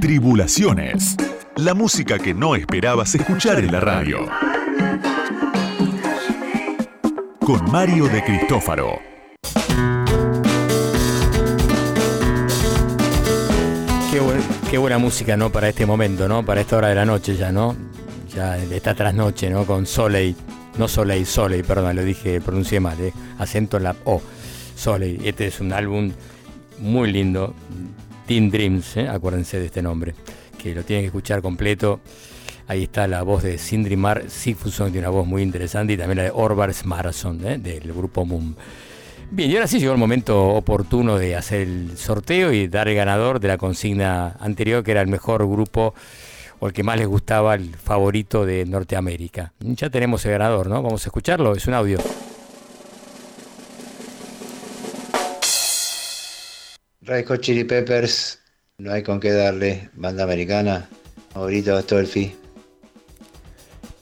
Tribulaciones. 0.00 1.16
La 1.56 1.74
música 1.74 2.18
que 2.18 2.32
no 2.32 2.54
esperabas 2.54 3.14
escuchar 3.14 3.58
en 3.58 3.72
la 3.72 3.80
radio. 3.80 4.28
Con 7.40 7.70
Mario 7.70 8.06
de 8.08 8.22
Cristófaro. 8.22 9.00
Qué, 14.10 14.20
buen- 14.20 14.42
qué 14.70 14.78
buena 14.78 14.98
música, 14.98 15.36
¿no? 15.36 15.50
Para 15.50 15.68
este 15.68 15.84
momento, 15.86 16.28
¿no? 16.28 16.44
Para 16.44 16.60
esta 16.60 16.76
hora 16.76 16.88
de 16.88 16.94
la 16.94 17.04
noche 17.04 17.36
ya, 17.36 17.52
¿no? 17.52 17.76
Ya 18.34 18.56
esta 18.56 18.94
trasnoche, 18.94 19.50
¿no? 19.50 19.64
Con 19.66 19.86
Soleil, 19.86 20.34
no 20.78 20.88
Soleil, 20.88 21.26
Soleil, 21.26 21.64
perdón, 21.64 21.96
lo 21.96 22.02
dije, 22.04 22.40
pronuncié 22.40 22.80
mal, 22.80 22.98
¿eh? 23.00 23.12
acento 23.38 23.76
en 23.76 23.82
la 23.84 23.96
O, 24.04 24.22
Soleil. 24.76 25.20
Este 25.24 25.46
es 25.48 25.60
un 25.60 25.72
álbum 25.72 26.12
muy 26.78 27.10
lindo, 27.12 27.54
Teen 28.28 28.50
Dreams, 28.50 28.98
¿eh? 28.98 29.08
acuérdense 29.08 29.58
de 29.58 29.64
este 29.64 29.80
nombre, 29.80 30.14
que 30.62 30.74
lo 30.74 30.84
tienen 30.84 31.02
que 31.02 31.06
escuchar 31.06 31.40
completo. 31.40 32.00
Ahí 32.66 32.82
está 32.82 33.08
la 33.08 33.22
voz 33.22 33.42
de 33.42 33.56
Sindrimar 33.56 34.28
Sigfusson, 34.28 34.92
tiene 34.92 35.08
una 35.08 35.16
voz 35.16 35.26
muy 35.26 35.40
interesante, 35.40 35.94
y 35.94 35.96
también 35.96 36.18
la 36.18 36.24
de 36.24 36.30
Orbars 36.34 36.84
Marathon, 36.84 37.40
¿eh? 37.46 37.56
del 37.56 37.90
grupo 37.90 38.26
Moon. 38.26 38.54
Bien, 39.30 39.50
y 39.50 39.54
ahora 39.54 39.66
sí 39.66 39.78
llegó 39.78 39.92
el 39.92 39.98
momento 39.98 40.48
oportuno 40.48 41.18
de 41.18 41.36
hacer 41.36 41.62
el 41.62 41.96
sorteo 41.96 42.52
y 42.52 42.68
dar 42.68 42.88
el 42.88 42.96
ganador 42.96 43.40
de 43.40 43.48
la 43.48 43.56
consigna 43.56 44.36
anterior, 44.40 44.84
que 44.84 44.90
era 44.90 45.00
el 45.00 45.08
mejor 45.08 45.48
grupo 45.48 45.94
o 46.60 46.66
el 46.66 46.74
que 46.74 46.82
más 46.82 46.98
les 46.98 47.06
gustaba, 47.06 47.54
el 47.54 47.76
favorito 47.76 48.44
de 48.44 48.66
Norteamérica. 48.66 49.54
Ya 49.60 49.88
tenemos 49.88 50.22
el 50.26 50.32
ganador, 50.32 50.66
¿no? 50.66 50.82
Vamos 50.82 51.02
a 51.06 51.08
escucharlo, 51.08 51.54
es 51.54 51.66
un 51.66 51.72
audio. 51.72 51.98
Red 57.08 57.26
Hot 57.28 57.40
Chili 57.40 57.64
Peppers, 57.64 58.38
no 58.76 58.92
hay 58.92 59.02
con 59.02 59.18
qué 59.18 59.32
darle. 59.32 59.88
Banda 59.94 60.24
americana, 60.24 60.90
favorito 61.32 61.72
de 61.72 61.78
Astolfi. 61.78 62.36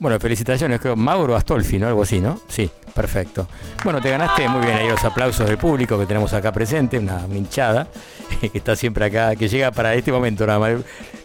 Bueno, 0.00 0.18
felicitaciones, 0.18 0.80
creo, 0.80 0.96
Mauro 0.96 1.36
Astolfi, 1.36 1.78
¿no? 1.78 1.86
Algo 1.86 2.02
así, 2.02 2.20
¿no? 2.20 2.40
Sí, 2.48 2.68
perfecto. 2.92 3.46
Bueno, 3.84 4.00
te 4.00 4.10
ganaste 4.10 4.48
muy 4.48 4.66
bien 4.66 4.76
ahí 4.76 4.88
los 4.88 5.04
aplausos 5.04 5.46
del 5.46 5.56
público 5.56 5.96
que 5.96 6.04
tenemos 6.04 6.32
acá 6.32 6.50
presente, 6.50 6.98
una 6.98 7.28
hinchada 7.32 7.86
que 8.40 8.58
está 8.58 8.74
siempre 8.74 9.04
acá, 9.04 9.36
que 9.36 9.46
llega 9.46 9.70
para 9.70 9.94
este 9.94 10.10
momento 10.10 10.44
nada 10.44 10.58
más. 10.58 10.72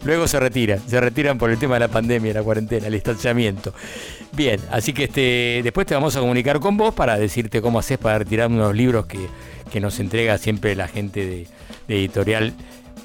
Luego 0.03 0.27
se 0.27 0.39
retira, 0.39 0.77
se 0.77 1.01
retiran 1.01 1.39
por 1.39 1.49
el 1.49 1.57
tema 1.57 1.73
de 1.73 1.79
la 1.79 1.87
pandemia, 1.87 2.31
la 2.31 2.43
cuarentena, 2.43 2.85
el 2.85 2.93
distanciamiento. 2.93 3.73
Bien, 4.33 4.61
así 4.69 4.93
que 4.93 5.05
este, 5.05 5.61
después 5.63 5.87
te 5.87 5.95
vamos 5.95 6.15
a 6.15 6.19
comunicar 6.19 6.59
con 6.59 6.77
vos 6.77 6.93
para 6.93 7.17
decirte 7.17 7.59
cómo 7.59 7.79
haces 7.79 7.97
para 7.97 8.19
retirar 8.19 8.49
unos 8.49 8.75
libros 8.75 9.07
que, 9.07 9.27
que 9.71 9.79
nos 9.79 9.99
entrega 9.99 10.37
siempre 10.37 10.75
la 10.75 10.87
gente 10.87 11.25
de, 11.25 11.47
de 11.87 11.95
editorial 11.97 12.53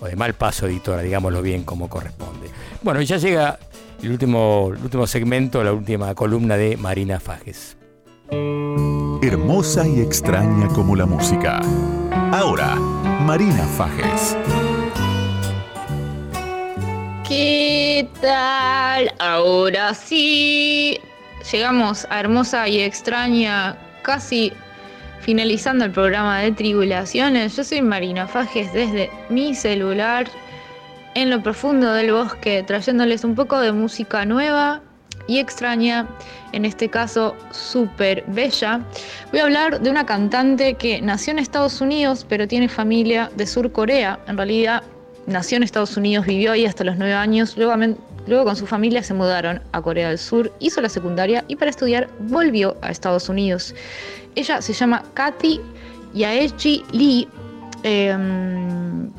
o 0.00 0.06
de 0.06 0.16
mal 0.16 0.34
paso 0.34 0.66
editora, 0.66 1.02
digámoslo 1.02 1.40
bien 1.40 1.64
como 1.64 1.88
corresponde. 1.88 2.48
Bueno, 2.82 3.00
y 3.00 3.06
ya 3.06 3.16
llega 3.16 3.58
el 4.02 4.10
último, 4.12 4.72
el 4.76 4.82
último 4.82 5.06
segmento, 5.06 5.64
la 5.64 5.72
última 5.72 6.14
columna 6.14 6.56
de 6.56 6.76
Marina 6.76 7.18
Fajes. 7.20 7.76
Hermosa 9.22 9.86
y 9.86 10.00
extraña 10.00 10.68
como 10.68 10.94
la 10.94 11.06
música. 11.06 11.60
Ahora, 12.32 12.74
Marina 12.74 13.64
Fajes. 13.76 14.36
¿Qué 17.26 18.08
tal? 18.20 19.12
Ahora 19.18 19.94
sí. 19.94 21.00
Llegamos 21.50 22.06
a 22.10 22.20
hermosa 22.20 22.68
y 22.68 22.80
extraña, 22.80 23.76
casi 24.02 24.52
finalizando 25.26 25.84
el 25.84 25.90
programa 25.90 26.38
de 26.38 26.52
Tribulaciones. 26.52 27.56
Yo 27.56 27.64
soy 27.64 27.82
Marina 27.82 28.28
Fajes 28.28 28.72
desde 28.72 29.10
mi 29.28 29.56
celular 29.56 30.28
en 31.16 31.30
lo 31.30 31.42
profundo 31.42 31.92
del 31.94 32.12
bosque, 32.12 32.62
trayéndoles 32.64 33.24
un 33.24 33.34
poco 33.34 33.58
de 33.58 33.72
música 33.72 34.24
nueva 34.24 34.82
y 35.26 35.40
extraña, 35.40 36.06
en 36.52 36.64
este 36.64 36.88
caso 36.88 37.34
súper 37.50 38.22
bella. 38.28 38.82
Voy 39.32 39.40
a 39.40 39.42
hablar 39.42 39.80
de 39.80 39.90
una 39.90 40.06
cantante 40.06 40.74
que 40.74 41.02
nació 41.02 41.32
en 41.32 41.40
Estados 41.40 41.80
Unidos, 41.80 42.24
pero 42.28 42.46
tiene 42.46 42.68
familia 42.68 43.28
de 43.34 43.48
Sur 43.48 43.72
Corea. 43.72 44.20
En 44.28 44.36
realidad 44.36 44.84
nació 45.26 45.56
en 45.56 45.64
Estados 45.64 45.96
Unidos, 45.96 46.24
vivió 46.24 46.52
ahí 46.52 46.66
hasta 46.66 46.84
los 46.84 46.98
nueve 46.98 47.14
años, 47.14 47.56
luego, 47.56 47.74
luego 48.28 48.44
con 48.44 48.54
su 48.54 48.64
familia 48.68 49.02
se 49.02 49.12
mudaron 49.12 49.60
a 49.72 49.82
Corea 49.82 50.10
del 50.10 50.18
Sur, 50.18 50.52
hizo 50.60 50.80
la 50.80 50.88
secundaria 50.88 51.44
y 51.48 51.56
para 51.56 51.72
estudiar 51.72 52.08
volvió 52.20 52.76
a 52.80 52.92
Estados 52.92 53.28
Unidos. 53.28 53.74
Ella 54.36 54.62
se 54.62 54.72
llama 54.72 55.02
Kathy 55.14 55.60
Yaechi 56.14 56.84
Lee. 56.92 57.28
em, 57.82 59.10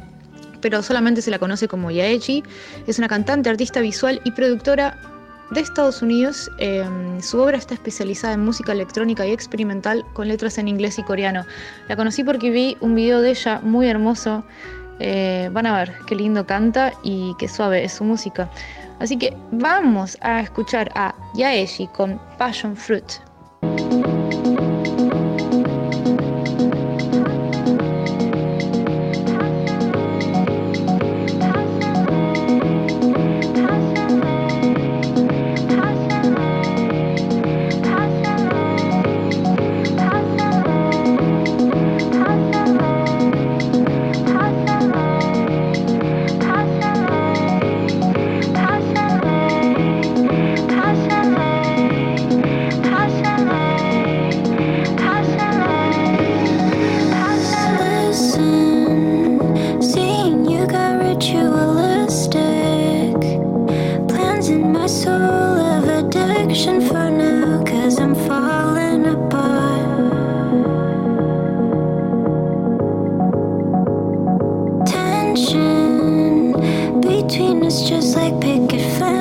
pero 0.62 0.82
solamente 0.82 1.22
se 1.22 1.30
la 1.32 1.40
conoce 1.40 1.68
como 1.68 1.92
Yaechi. 1.92 2.44
Es 2.88 2.98
una 2.98 3.08
cantante, 3.08 3.50
artista 3.50 3.80
visual 3.80 4.20
y 4.24 4.32
productora 4.32 4.98
de 5.52 5.62
Estados 5.62 6.02
Unidos. 6.02 6.52
Eh, 6.60 6.84
su 7.22 7.40
obra 7.40 7.58
está 7.58 7.74
especializada 7.76 8.34
en 8.34 8.44
música 8.44 8.72
electrónica 8.72 9.26
y 9.26 9.32
experimental 9.32 10.04
con 10.14 10.28
letras 10.28 10.58
en 10.58 10.68
inglés 10.68 10.98
y 11.00 11.04
coreano. 11.04 11.46
La 11.88 11.96
conocí 11.96 12.24
porque 12.24 12.50
vi 12.50 12.78
un 12.82 12.96
video 12.96 13.22
de 13.22 13.32
ella 13.32 13.60
muy 13.62 13.88
hermoso. 13.88 14.44
Eh, 15.00 15.50
van 15.54 15.68
a 15.68 15.78
ver 15.78 15.94
qué 16.08 16.16
lindo 16.16 16.46
canta 16.46 16.92
y 17.04 17.36
qué 17.38 17.48
suave 17.48 17.84
es 17.84 17.94
su 17.94 18.04
música. 18.04 18.50
Así 19.00 19.18
que 19.18 19.38
vamos 19.52 20.18
a 20.22 20.42
escuchar 20.42 20.92
a 20.96 21.14
Yaeshi 21.36 21.88
con 21.88 22.20
Passion 22.38 22.76
Fruit. 22.76 23.06
it's 77.68 77.90
just 77.90 78.16
like 78.16 78.40
picket 78.40 78.80
fence. 78.98 79.17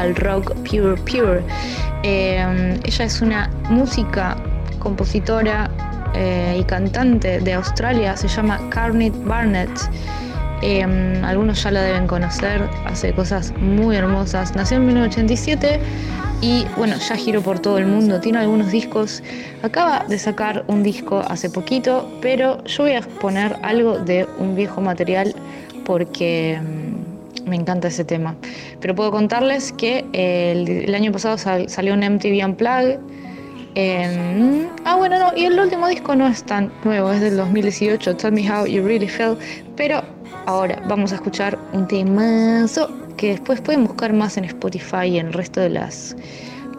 Al 0.00 0.16
rock 0.16 0.54
pure 0.68 0.96
pure. 0.96 1.42
Eh, 2.02 2.78
ella 2.84 3.04
es 3.04 3.20
una 3.20 3.50
música, 3.68 4.36
compositora 4.78 5.70
eh, 6.14 6.56
y 6.58 6.64
cantante 6.64 7.40
de 7.40 7.52
Australia, 7.54 8.16
se 8.16 8.28
llama 8.28 8.58
Carnit 8.70 9.14
Barnett. 9.24 9.70
Eh, 10.62 10.84
algunos 11.24 11.62
ya 11.62 11.70
la 11.70 11.82
deben 11.82 12.06
conocer, 12.06 12.68
hace 12.84 13.12
cosas 13.14 13.52
muy 13.58 13.96
hermosas. 13.96 14.54
Nació 14.54 14.76
en 14.78 14.86
1987 14.86 15.80
y 16.42 16.66
bueno, 16.76 16.96
ya 16.96 17.16
giró 17.16 17.42
por 17.42 17.58
todo 17.58 17.78
el 17.78 17.86
mundo, 17.86 18.20
tiene 18.20 18.38
algunos 18.38 18.70
discos. 18.72 19.22
Acaba 19.62 20.04
de 20.08 20.18
sacar 20.18 20.64
un 20.68 20.82
disco 20.82 21.22
hace 21.28 21.50
poquito, 21.50 22.10
pero 22.20 22.62
yo 22.64 22.84
voy 22.84 22.94
a 22.94 23.02
poner 23.02 23.56
algo 23.62 23.98
de 23.98 24.26
un 24.38 24.54
viejo 24.54 24.80
material 24.80 25.34
porque 25.84 26.58
mm, 26.60 27.48
me 27.48 27.56
encanta 27.56 27.88
ese 27.88 28.04
tema. 28.04 28.36
Pero 28.80 28.94
puedo 28.94 29.10
contarles 29.10 29.72
que 29.72 30.04
eh, 30.12 30.84
el, 30.86 30.94
año 30.94 31.12
pasado 31.12 31.36
sal- 31.38 31.68
salió 31.68 31.94
un 31.94 32.00
MTV 32.00 32.44
Unplugged. 32.44 32.98
ah, 34.84 34.96
bueno, 34.96 35.18
no, 35.18 35.36
y 35.36 35.44
el 35.44 35.58
último 35.58 35.86
disco 35.88 36.14
no 36.16 36.26
es 36.26 36.42
tan 36.44 36.72
nuevo, 36.84 37.12
es 37.12 37.20
del 37.20 37.36
2018, 37.36 38.16
Tell 38.16 38.32
Me 38.32 38.50
How 38.50 38.66
You 38.66 38.82
Really 38.84 39.08
Feel. 39.08 39.36
Pero 39.76 40.02
ahora 40.46 40.82
vamos 40.88 41.12
a 41.12 41.16
escuchar 41.16 41.58
un 41.72 41.86
temazo 41.86 42.90
que 43.16 43.28
después 43.32 43.60
pueden 43.60 43.84
buscar 43.84 44.12
más 44.12 44.36
en 44.38 44.44
Spotify 44.44 45.06
y 45.06 45.18
en 45.18 45.26
el 45.28 45.32
resto 45.34 45.60
de 45.60 45.68
las 45.70 46.16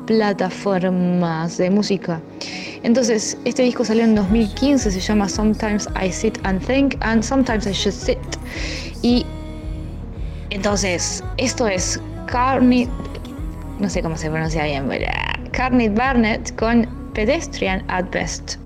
plataformas 0.07 1.57
de 1.57 1.69
música. 1.69 2.19
Entonces, 2.83 3.37
este 3.45 3.61
disco 3.63 3.85
salió 3.85 4.03
en 4.03 4.15
2015, 4.15 4.89
se 4.89 4.99
llama 4.99 5.29
Sometimes 5.29 5.87
I 6.03 6.11
Sit 6.11 6.39
and 6.43 6.65
Think 6.65 6.95
and 7.01 7.21
Sometimes 7.23 7.67
I 7.67 7.71
Should 7.73 7.93
Sit. 7.95 8.17
Y 9.03 9.25
entonces, 10.51 11.23
esto 11.37 11.67
es 11.67 11.99
Carnit, 12.27 12.89
no 13.79 13.89
sé 13.89 14.01
cómo 14.03 14.17
se 14.17 14.29
pronuncia 14.29 14.65
bien, 14.65 14.85
pero 14.87 15.05
Carnit 15.51 15.95
Barnett 15.95 16.55
con 16.57 16.87
Pedestrian 17.13 17.83
at 17.87 18.05
Best. 18.11 18.60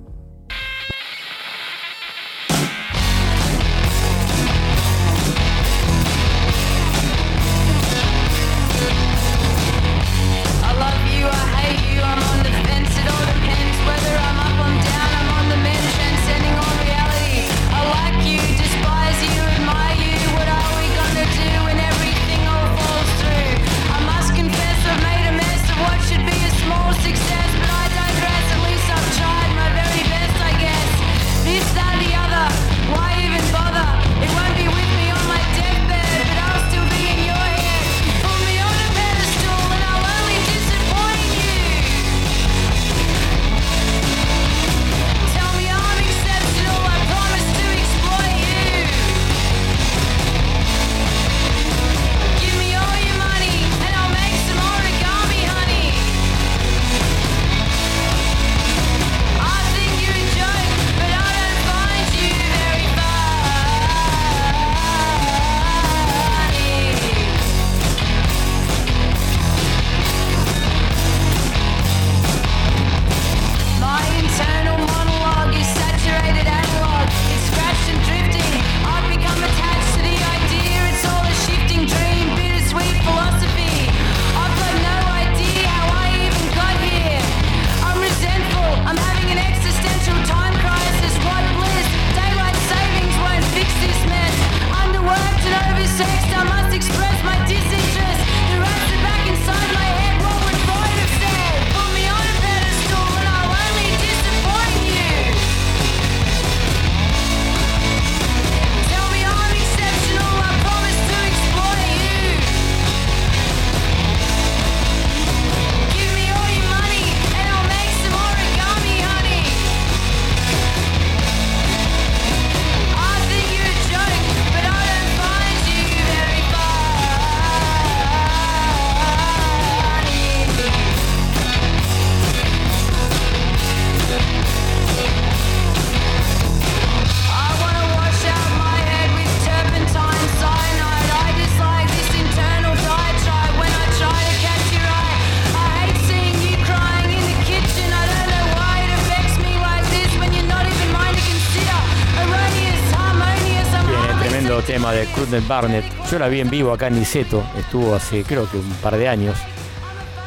Cruden 155.36 155.48
Barnett. 155.50 155.86
Yo 156.10 156.18
la 156.20 156.30
vi 156.30 156.40
en 156.40 156.50
vivo 156.50 156.72
acá 156.72 156.88
en 156.88 156.96
Niceto, 156.98 157.44
estuvo 157.58 157.94
hace 157.96 158.24
creo 158.24 158.50
que 158.50 158.58
un 158.58 158.70
par 158.82 158.96
de 158.98 159.10
años. 159.10 159.36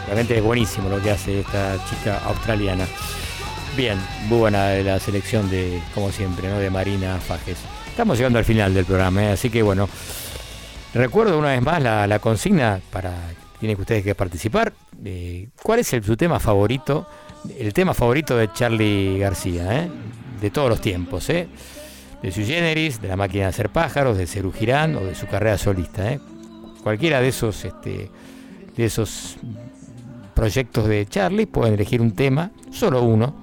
Realmente 0.06 0.36
es 0.36 0.42
buenísimo 0.42 0.88
lo 0.90 1.00
que 1.02 1.10
hace 1.10 1.40
esta 1.40 1.76
chica 1.88 2.20
australiana. 2.26 2.86
Bien, 3.76 3.98
muy 4.26 4.38
buena 4.38 4.74
la 4.74 4.98
selección 4.98 5.48
de, 5.50 5.80
como 5.94 6.10
siempre, 6.12 6.48
¿no? 6.48 6.58
de 6.58 6.68
Marina 6.68 7.16
Fajes. 7.18 7.56
Estamos 7.88 8.18
llegando 8.18 8.38
al 8.38 8.44
final 8.44 8.74
del 8.74 8.84
programa, 8.84 9.24
¿eh? 9.24 9.32
así 9.32 9.48
que 9.50 9.62
bueno, 9.62 9.88
recuerdo 10.92 11.38
una 11.38 11.48
vez 11.48 11.62
más 11.62 11.82
la, 11.82 12.06
la 12.06 12.18
consigna 12.18 12.80
para 12.92 13.12
tienen 13.60 13.76
que 13.76 13.82
ustedes 13.82 14.04
que 14.04 14.14
participar. 14.14 14.72
Eh, 15.04 15.48
¿Cuál 15.62 15.78
es 15.80 15.90
el- 15.94 16.04
su 16.04 16.16
tema 16.18 16.38
favorito? 16.38 17.06
El 17.58 17.72
tema 17.72 17.94
favorito 17.94 18.36
de 18.36 18.52
Charlie 18.52 19.18
García, 19.18 19.84
¿eh? 19.84 19.88
de 20.40 20.50
todos 20.50 20.68
los 20.68 20.80
tiempos. 20.82 21.28
De 22.22 22.32
su 22.32 22.42
generis, 22.44 23.00
de 23.00 23.08
la 23.08 23.16
máquina 23.16 23.44
de 23.44 23.50
hacer 23.50 23.70
pájaros, 23.70 24.18
de 24.18 24.26
Cerú 24.26 24.52
Girán 24.52 24.96
o 24.96 25.00
de 25.00 25.14
su 25.14 25.26
carrera 25.26 25.56
solista. 25.58 26.12
¿eh? 26.12 26.20
Cualquiera 26.82 27.20
de 27.20 27.28
esos, 27.28 27.64
este, 27.64 28.10
de 28.76 28.84
esos 28.84 29.36
proyectos 30.34 30.86
de 30.86 31.06
Charlie 31.06 31.46
pueden 31.46 31.74
elegir 31.74 32.00
un 32.00 32.12
tema, 32.12 32.50
solo 32.70 33.02
uno, 33.02 33.34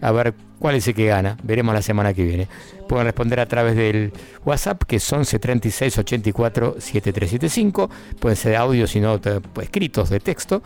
a 0.00 0.12
ver 0.12 0.34
cuál 0.58 0.74
es 0.76 0.86
el 0.88 0.94
que 0.94 1.06
gana. 1.06 1.36
Veremos 1.42 1.74
la 1.74 1.82
semana 1.82 2.12
que 2.14 2.24
viene. 2.24 2.48
Pueden 2.88 3.06
responder 3.06 3.40
a 3.40 3.46
través 3.46 3.74
del 3.76 4.12
WhatsApp, 4.44 4.82
que 4.84 4.96
es 4.96 5.12
11 5.12 5.38
36 5.38 5.98
84 5.98 6.76
7375. 6.78 7.90
Pueden 8.20 8.36
ser 8.36 8.56
audios, 8.56 8.90
sino 8.90 9.20
te- 9.20 9.40
escritos 9.62 10.10
de 10.10 10.20
texto. 10.20 10.62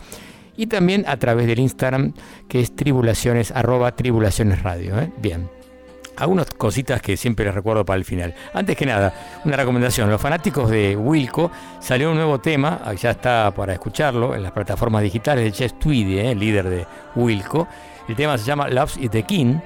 Y 0.56 0.66
también 0.68 1.04
a 1.06 1.18
través 1.18 1.46
del 1.46 1.58
Instagram, 1.58 2.14
que 2.48 2.60
es 2.60 2.74
tribulaciones, 2.74 3.50
arroba 3.52 3.94
tribulaciones 3.94 4.62
radio. 4.62 4.98
¿eh? 4.98 5.12
Bien. 5.18 5.48
Algunas 6.16 6.50
cositas 6.50 7.02
que 7.02 7.16
siempre 7.16 7.44
les 7.44 7.54
recuerdo 7.54 7.84
para 7.84 7.98
el 7.98 8.04
final. 8.04 8.34
Antes 8.54 8.76
que 8.76 8.86
nada, 8.86 9.12
una 9.44 9.56
recomendación. 9.56 10.10
Los 10.10 10.20
fanáticos 10.20 10.70
de 10.70 10.96
Wilco 10.96 11.50
salió 11.80 12.10
un 12.10 12.16
nuevo 12.16 12.38
tema, 12.40 12.80
ah, 12.84 12.94
ya 12.94 13.10
está 13.10 13.52
para 13.54 13.74
escucharlo 13.74 14.34
en 14.34 14.42
las 14.42 14.52
plataformas 14.52 15.02
digitales 15.02 15.44
de 15.44 15.52
Chess 15.52 15.78
Tweedy, 15.78 16.18
eh, 16.18 16.34
líder 16.34 16.68
de 16.68 16.86
Wilco. 17.14 17.68
El 18.08 18.16
tema 18.16 18.38
se 18.38 18.44
llama 18.44 18.68
Loves 18.68 18.96
is 18.96 19.10
the 19.10 19.24
King. 19.24 19.58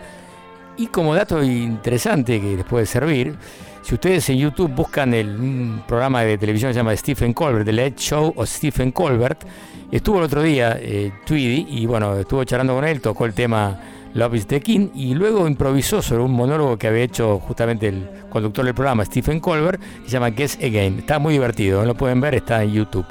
Y 0.77 0.87
como 0.87 1.15
dato 1.15 1.43
interesante 1.43 2.41
que 2.41 2.57
les 2.57 2.65
puede 2.65 2.87
servir, 2.87 3.37
si 3.83 3.95
ustedes 3.95 4.29
en 4.31 4.39
YouTube 4.39 4.71
buscan 4.75 5.13
el, 5.15 5.29
un 5.29 5.83
programa 5.87 6.23
de 6.23 6.39
televisión 6.39 6.71
que 6.71 6.75
se 6.75 6.81
llama 6.81 6.97
Stephen 6.97 7.33
Colbert, 7.33 7.65
The 7.65 7.73
Late 7.73 7.97
Show 7.97 8.33
o 8.37 8.47
Stephen 8.47 8.93
Colbert, 8.93 9.45
estuvo 9.91 10.19
el 10.19 10.25
otro 10.25 10.43
día 10.43 10.79
eh, 10.81 11.13
Tweedy 11.27 11.67
y 11.69 11.87
bueno, 11.87 12.17
estuvo 12.17 12.45
charlando 12.45 12.75
con 12.75 12.85
él, 12.85 13.01
tocó 13.01 13.27
el 13.27 13.35
tema 13.35 13.79
Love 14.15 14.35
is 14.35 14.47
the 14.47 14.61
King 14.61 14.89
y 14.95 15.15
luego 15.15 15.47
improvisó 15.47 16.03
sobre 16.03 16.25
un 16.25 16.33
monólogo 16.33 16.77
que 16.77 16.89
había 16.89 17.05
hecho 17.05 17.39
justamente 17.39 17.89
el 17.89 18.09
conductor 18.29 18.65
del 18.65 18.75
programa, 18.75 19.05
Stephen 19.05 19.39
Colbert, 19.39 19.81
que 19.81 20.07
se 20.07 20.11
llama 20.11 20.31
Guess 20.31 20.57
Again. 20.57 20.99
Está 21.01 21.19
muy 21.19 21.35
divertido, 21.35 21.85
lo 21.85 21.95
pueden 21.95 22.21
ver, 22.21 22.35
está 22.35 22.63
en 22.63 22.73
YouTube. 22.73 23.07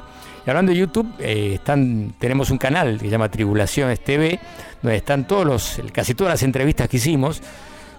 Y 0.46 0.50
hablando 0.50 0.72
de 0.72 0.78
YouTube, 0.78 1.10
eh, 1.18 1.52
están, 1.54 2.14
tenemos 2.18 2.50
un 2.50 2.58
canal 2.58 2.98
que 2.98 3.06
se 3.06 3.10
llama 3.10 3.30
Tribulaciones 3.30 4.00
TV, 4.00 4.38
donde 4.82 4.96
están 4.96 5.26
todos 5.26 5.46
los, 5.46 5.80
casi 5.92 6.14
todas 6.14 6.34
las 6.34 6.42
entrevistas 6.42 6.88
que 6.88 6.98
hicimos, 6.98 7.42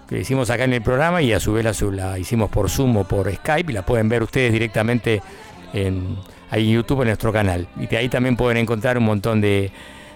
que 0.08 0.20
hicimos 0.20 0.50
acá 0.52 0.66
en 0.66 0.74
el 0.74 0.82
programa 0.82 1.22
y 1.22 1.34
a 1.34 1.40
su 1.40 1.54
vez 1.54 1.82
la 1.82 2.20
hicimos 2.20 2.50
por 2.50 2.70
Zoom 2.70 2.98
o 2.98 3.04
por 3.04 3.34
Skype 3.34 3.72
y 3.72 3.76
la 3.76 3.86
pueden 3.86 4.10
ver 4.10 4.22
ustedes 4.22 4.54
directamente 4.54 5.22
en, 5.74 6.18
ahí 6.52 6.70
en 6.70 6.76
YouTube 6.76 7.02
en 7.02 7.08
nuestro 7.08 7.34
canal. 7.34 7.68
Y 7.80 7.88
de 7.88 7.98
ahí 7.98 8.10
también 8.10 8.36
pueden 8.36 8.58
encontrar 8.58 8.98
un 8.98 9.06
montón 9.06 9.42
de, 9.42 9.72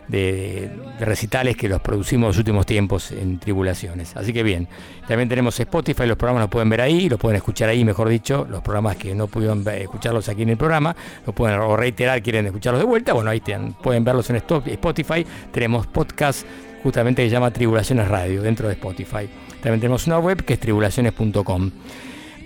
de- 0.07 0.69
recitales 0.99 1.57
que 1.57 1.67
los 1.69 1.81
producimos 1.81 2.25
en 2.25 2.27
los 2.29 2.37
últimos 2.37 2.65
tiempos 2.65 3.11
en 3.11 3.39
Tribulaciones. 3.39 4.15
Así 4.15 4.31
que 4.33 4.43
bien, 4.43 4.67
también 5.07 5.29
tenemos 5.29 5.59
Spotify, 5.59 6.05
los 6.05 6.17
programas 6.17 6.41
los 6.43 6.49
pueden 6.49 6.69
ver 6.69 6.81
ahí, 6.81 7.09
los 7.09 7.19
pueden 7.19 7.37
escuchar 7.37 7.69
ahí, 7.69 7.83
mejor 7.83 8.09
dicho, 8.09 8.47
los 8.49 8.61
programas 8.61 8.95
que 8.97 9.13
no 9.15 9.27
pudieron 9.27 9.63
escucharlos 9.67 10.29
aquí 10.29 10.43
en 10.43 10.49
el 10.49 10.57
programa, 10.57 10.95
los 11.25 11.35
pueden 11.35 11.59
o 11.59 11.75
reiterar, 11.75 12.21
quieren 12.21 12.45
escucharlos 12.45 12.81
de 12.81 12.85
vuelta, 12.87 13.13
bueno, 13.13 13.29
ahí 13.29 13.41
pueden 13.81 14.03
verlos 14.03 14.29
en 14.29 14.37
Spotify. 14.37 15.25
Tenemos 15.51 15.87
podcast 15.87 16.45
justamente 16.83 17.23
que 17.23 17.29
se 17.29 17.33
llama 17.33 17.51
Tribulaciones 17.51 18.07
Radio 18.07 18.41
dentro 18.41 18.67
de 18.67 18.73
Spotify. 18.73 19.27
También 19.61 19.79
tenemos 19.79 20.05
una 20.07 20.19
web 20.19 20.43
que 20.45 20.53
es 20.53 20.59
tribulaciones.com. 20.59 21.71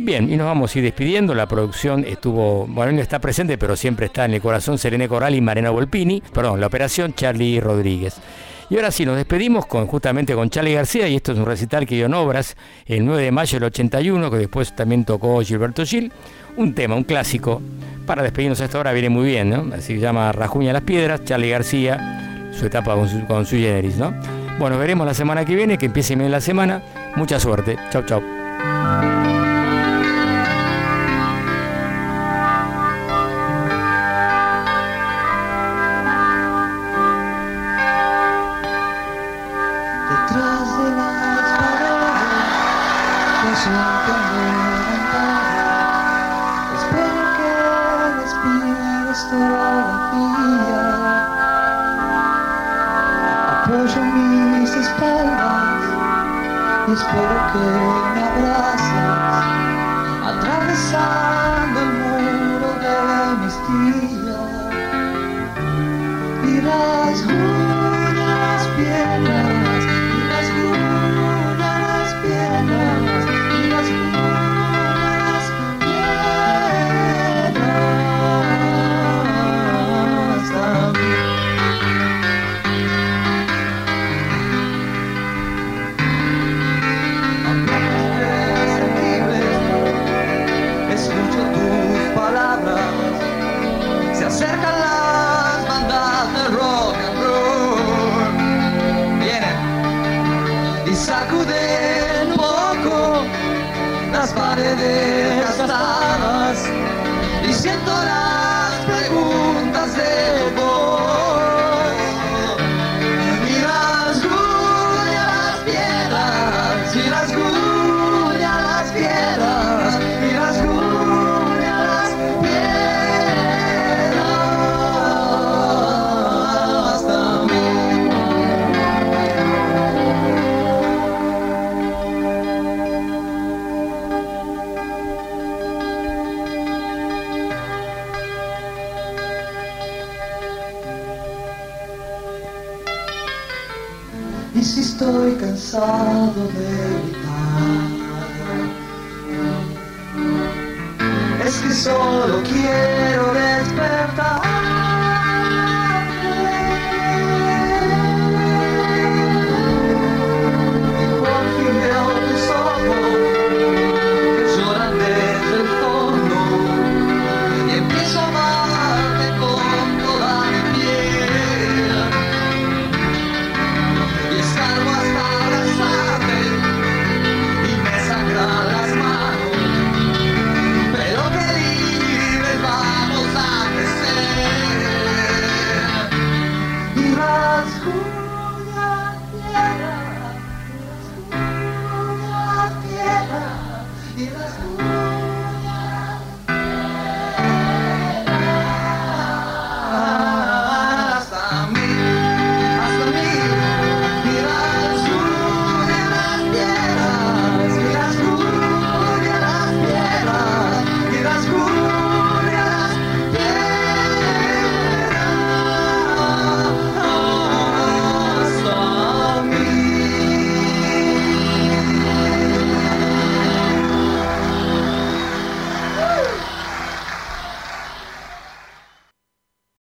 Bien, 0.01 0.31
y 0.31 0.37
nos 0.37 0.47
vamos 0.47 0.73
a 0.73 0.79
ir 0.79 0.85
despidiendo. 0.85 1.35
La 1.35 1.45
producción 1.45 2.05
estuvo, 2.07 2.65
bueno, 2.67 2.93
no 2.93 3.01
está 3.01 3.19
presente, 3.19 3.57
pero 3.57 3.75
siempre 3.75 4.05
está 4.05 4.23
en 4.23 4.33
el 4.33 4.41
corazón 4.41 4.77
Serene 4.77 5.09
Coral 5.09 5.35
y 5.35 5.41
Marena 5.41 5.71
Volpini. 5.71 6.23
Perdón, 6.33 6.61
la 6.61 6.67
operación 6.67 7.13
Charlie 7.13 7.59
Rodríguez. 7.59 8.15
Y 8.69 8.77
ahora 8.77 8.91
sí, 8.91 9.05
nos 9.05 9.17
despedimos 9.17 9.65
con, 9.65 9.87
justamente 9.87 10.33
con 10.35 10.49
Charlie 10.49 10.73
García, 10.73 11.09
y 11.09 11.17
esto 11.17 11.33
es 11.33 11.37
un 11.37 11.45
recital 11.45 11.85
que 11.85 11.95
dio 11.95 12.05
en 12.05 12.13
obras 12.13 12.55
el 12.85 13.05
9 13.05 13.23
de 13.23 13.31
mayo 13.31 13.57
del 13.57 13.65
81, 13.65 14.31
que 14.31 14.37
después 14.37 14.73
también 14.73 15.03
tocó 15.03 15.41
Gilberto 15.41 15.83
Gil. 15.83 16.13
Un 16.55 16.73
tema, 16.73 16.95
un 16.95 17.03
clásico. 17.03 17.61
Para 18.05 18.23
despedirnos 18.23 18.61
a 18.61 18.65
esta 18.65 18.79
hora 18.79 18.93
viene 18.93 19.09
muy 19.09 19.25
bien, 19.25 19.49
¿no? 19.49 19.75
Así 19.75 19.95
se 19.95 19.99
llama 19.99 20.31
Rajuña 20.31 20.71
las 20.71 20.83
Piedras, 20.83 21.25
Charlie 21.25 21.49
García, 21.49 22.51
su 22.57 22.65
etapa 22.65 22.95
con 22.95 23.09
su, 23.09 23.25
con 23.25 23.45
generis, 23.45 23.97
¿no? 23.97 24.13
Bueno, 24.59 24.77
veremos 24.77 25.05
la 25.05 25.13
semana 25.13 25.43
que 25.43 25.55
viene, 25.55 25.77
que 25.77 25.87
empiece 25.87 26.15
bien 26.15 26.31
la 26.31 26.41
semana. 26.41 26.81
Mucha 27.17 27.37
suerte. 27.37 27.75
Chau, 27.91 28.03
chau. 28.05 28.21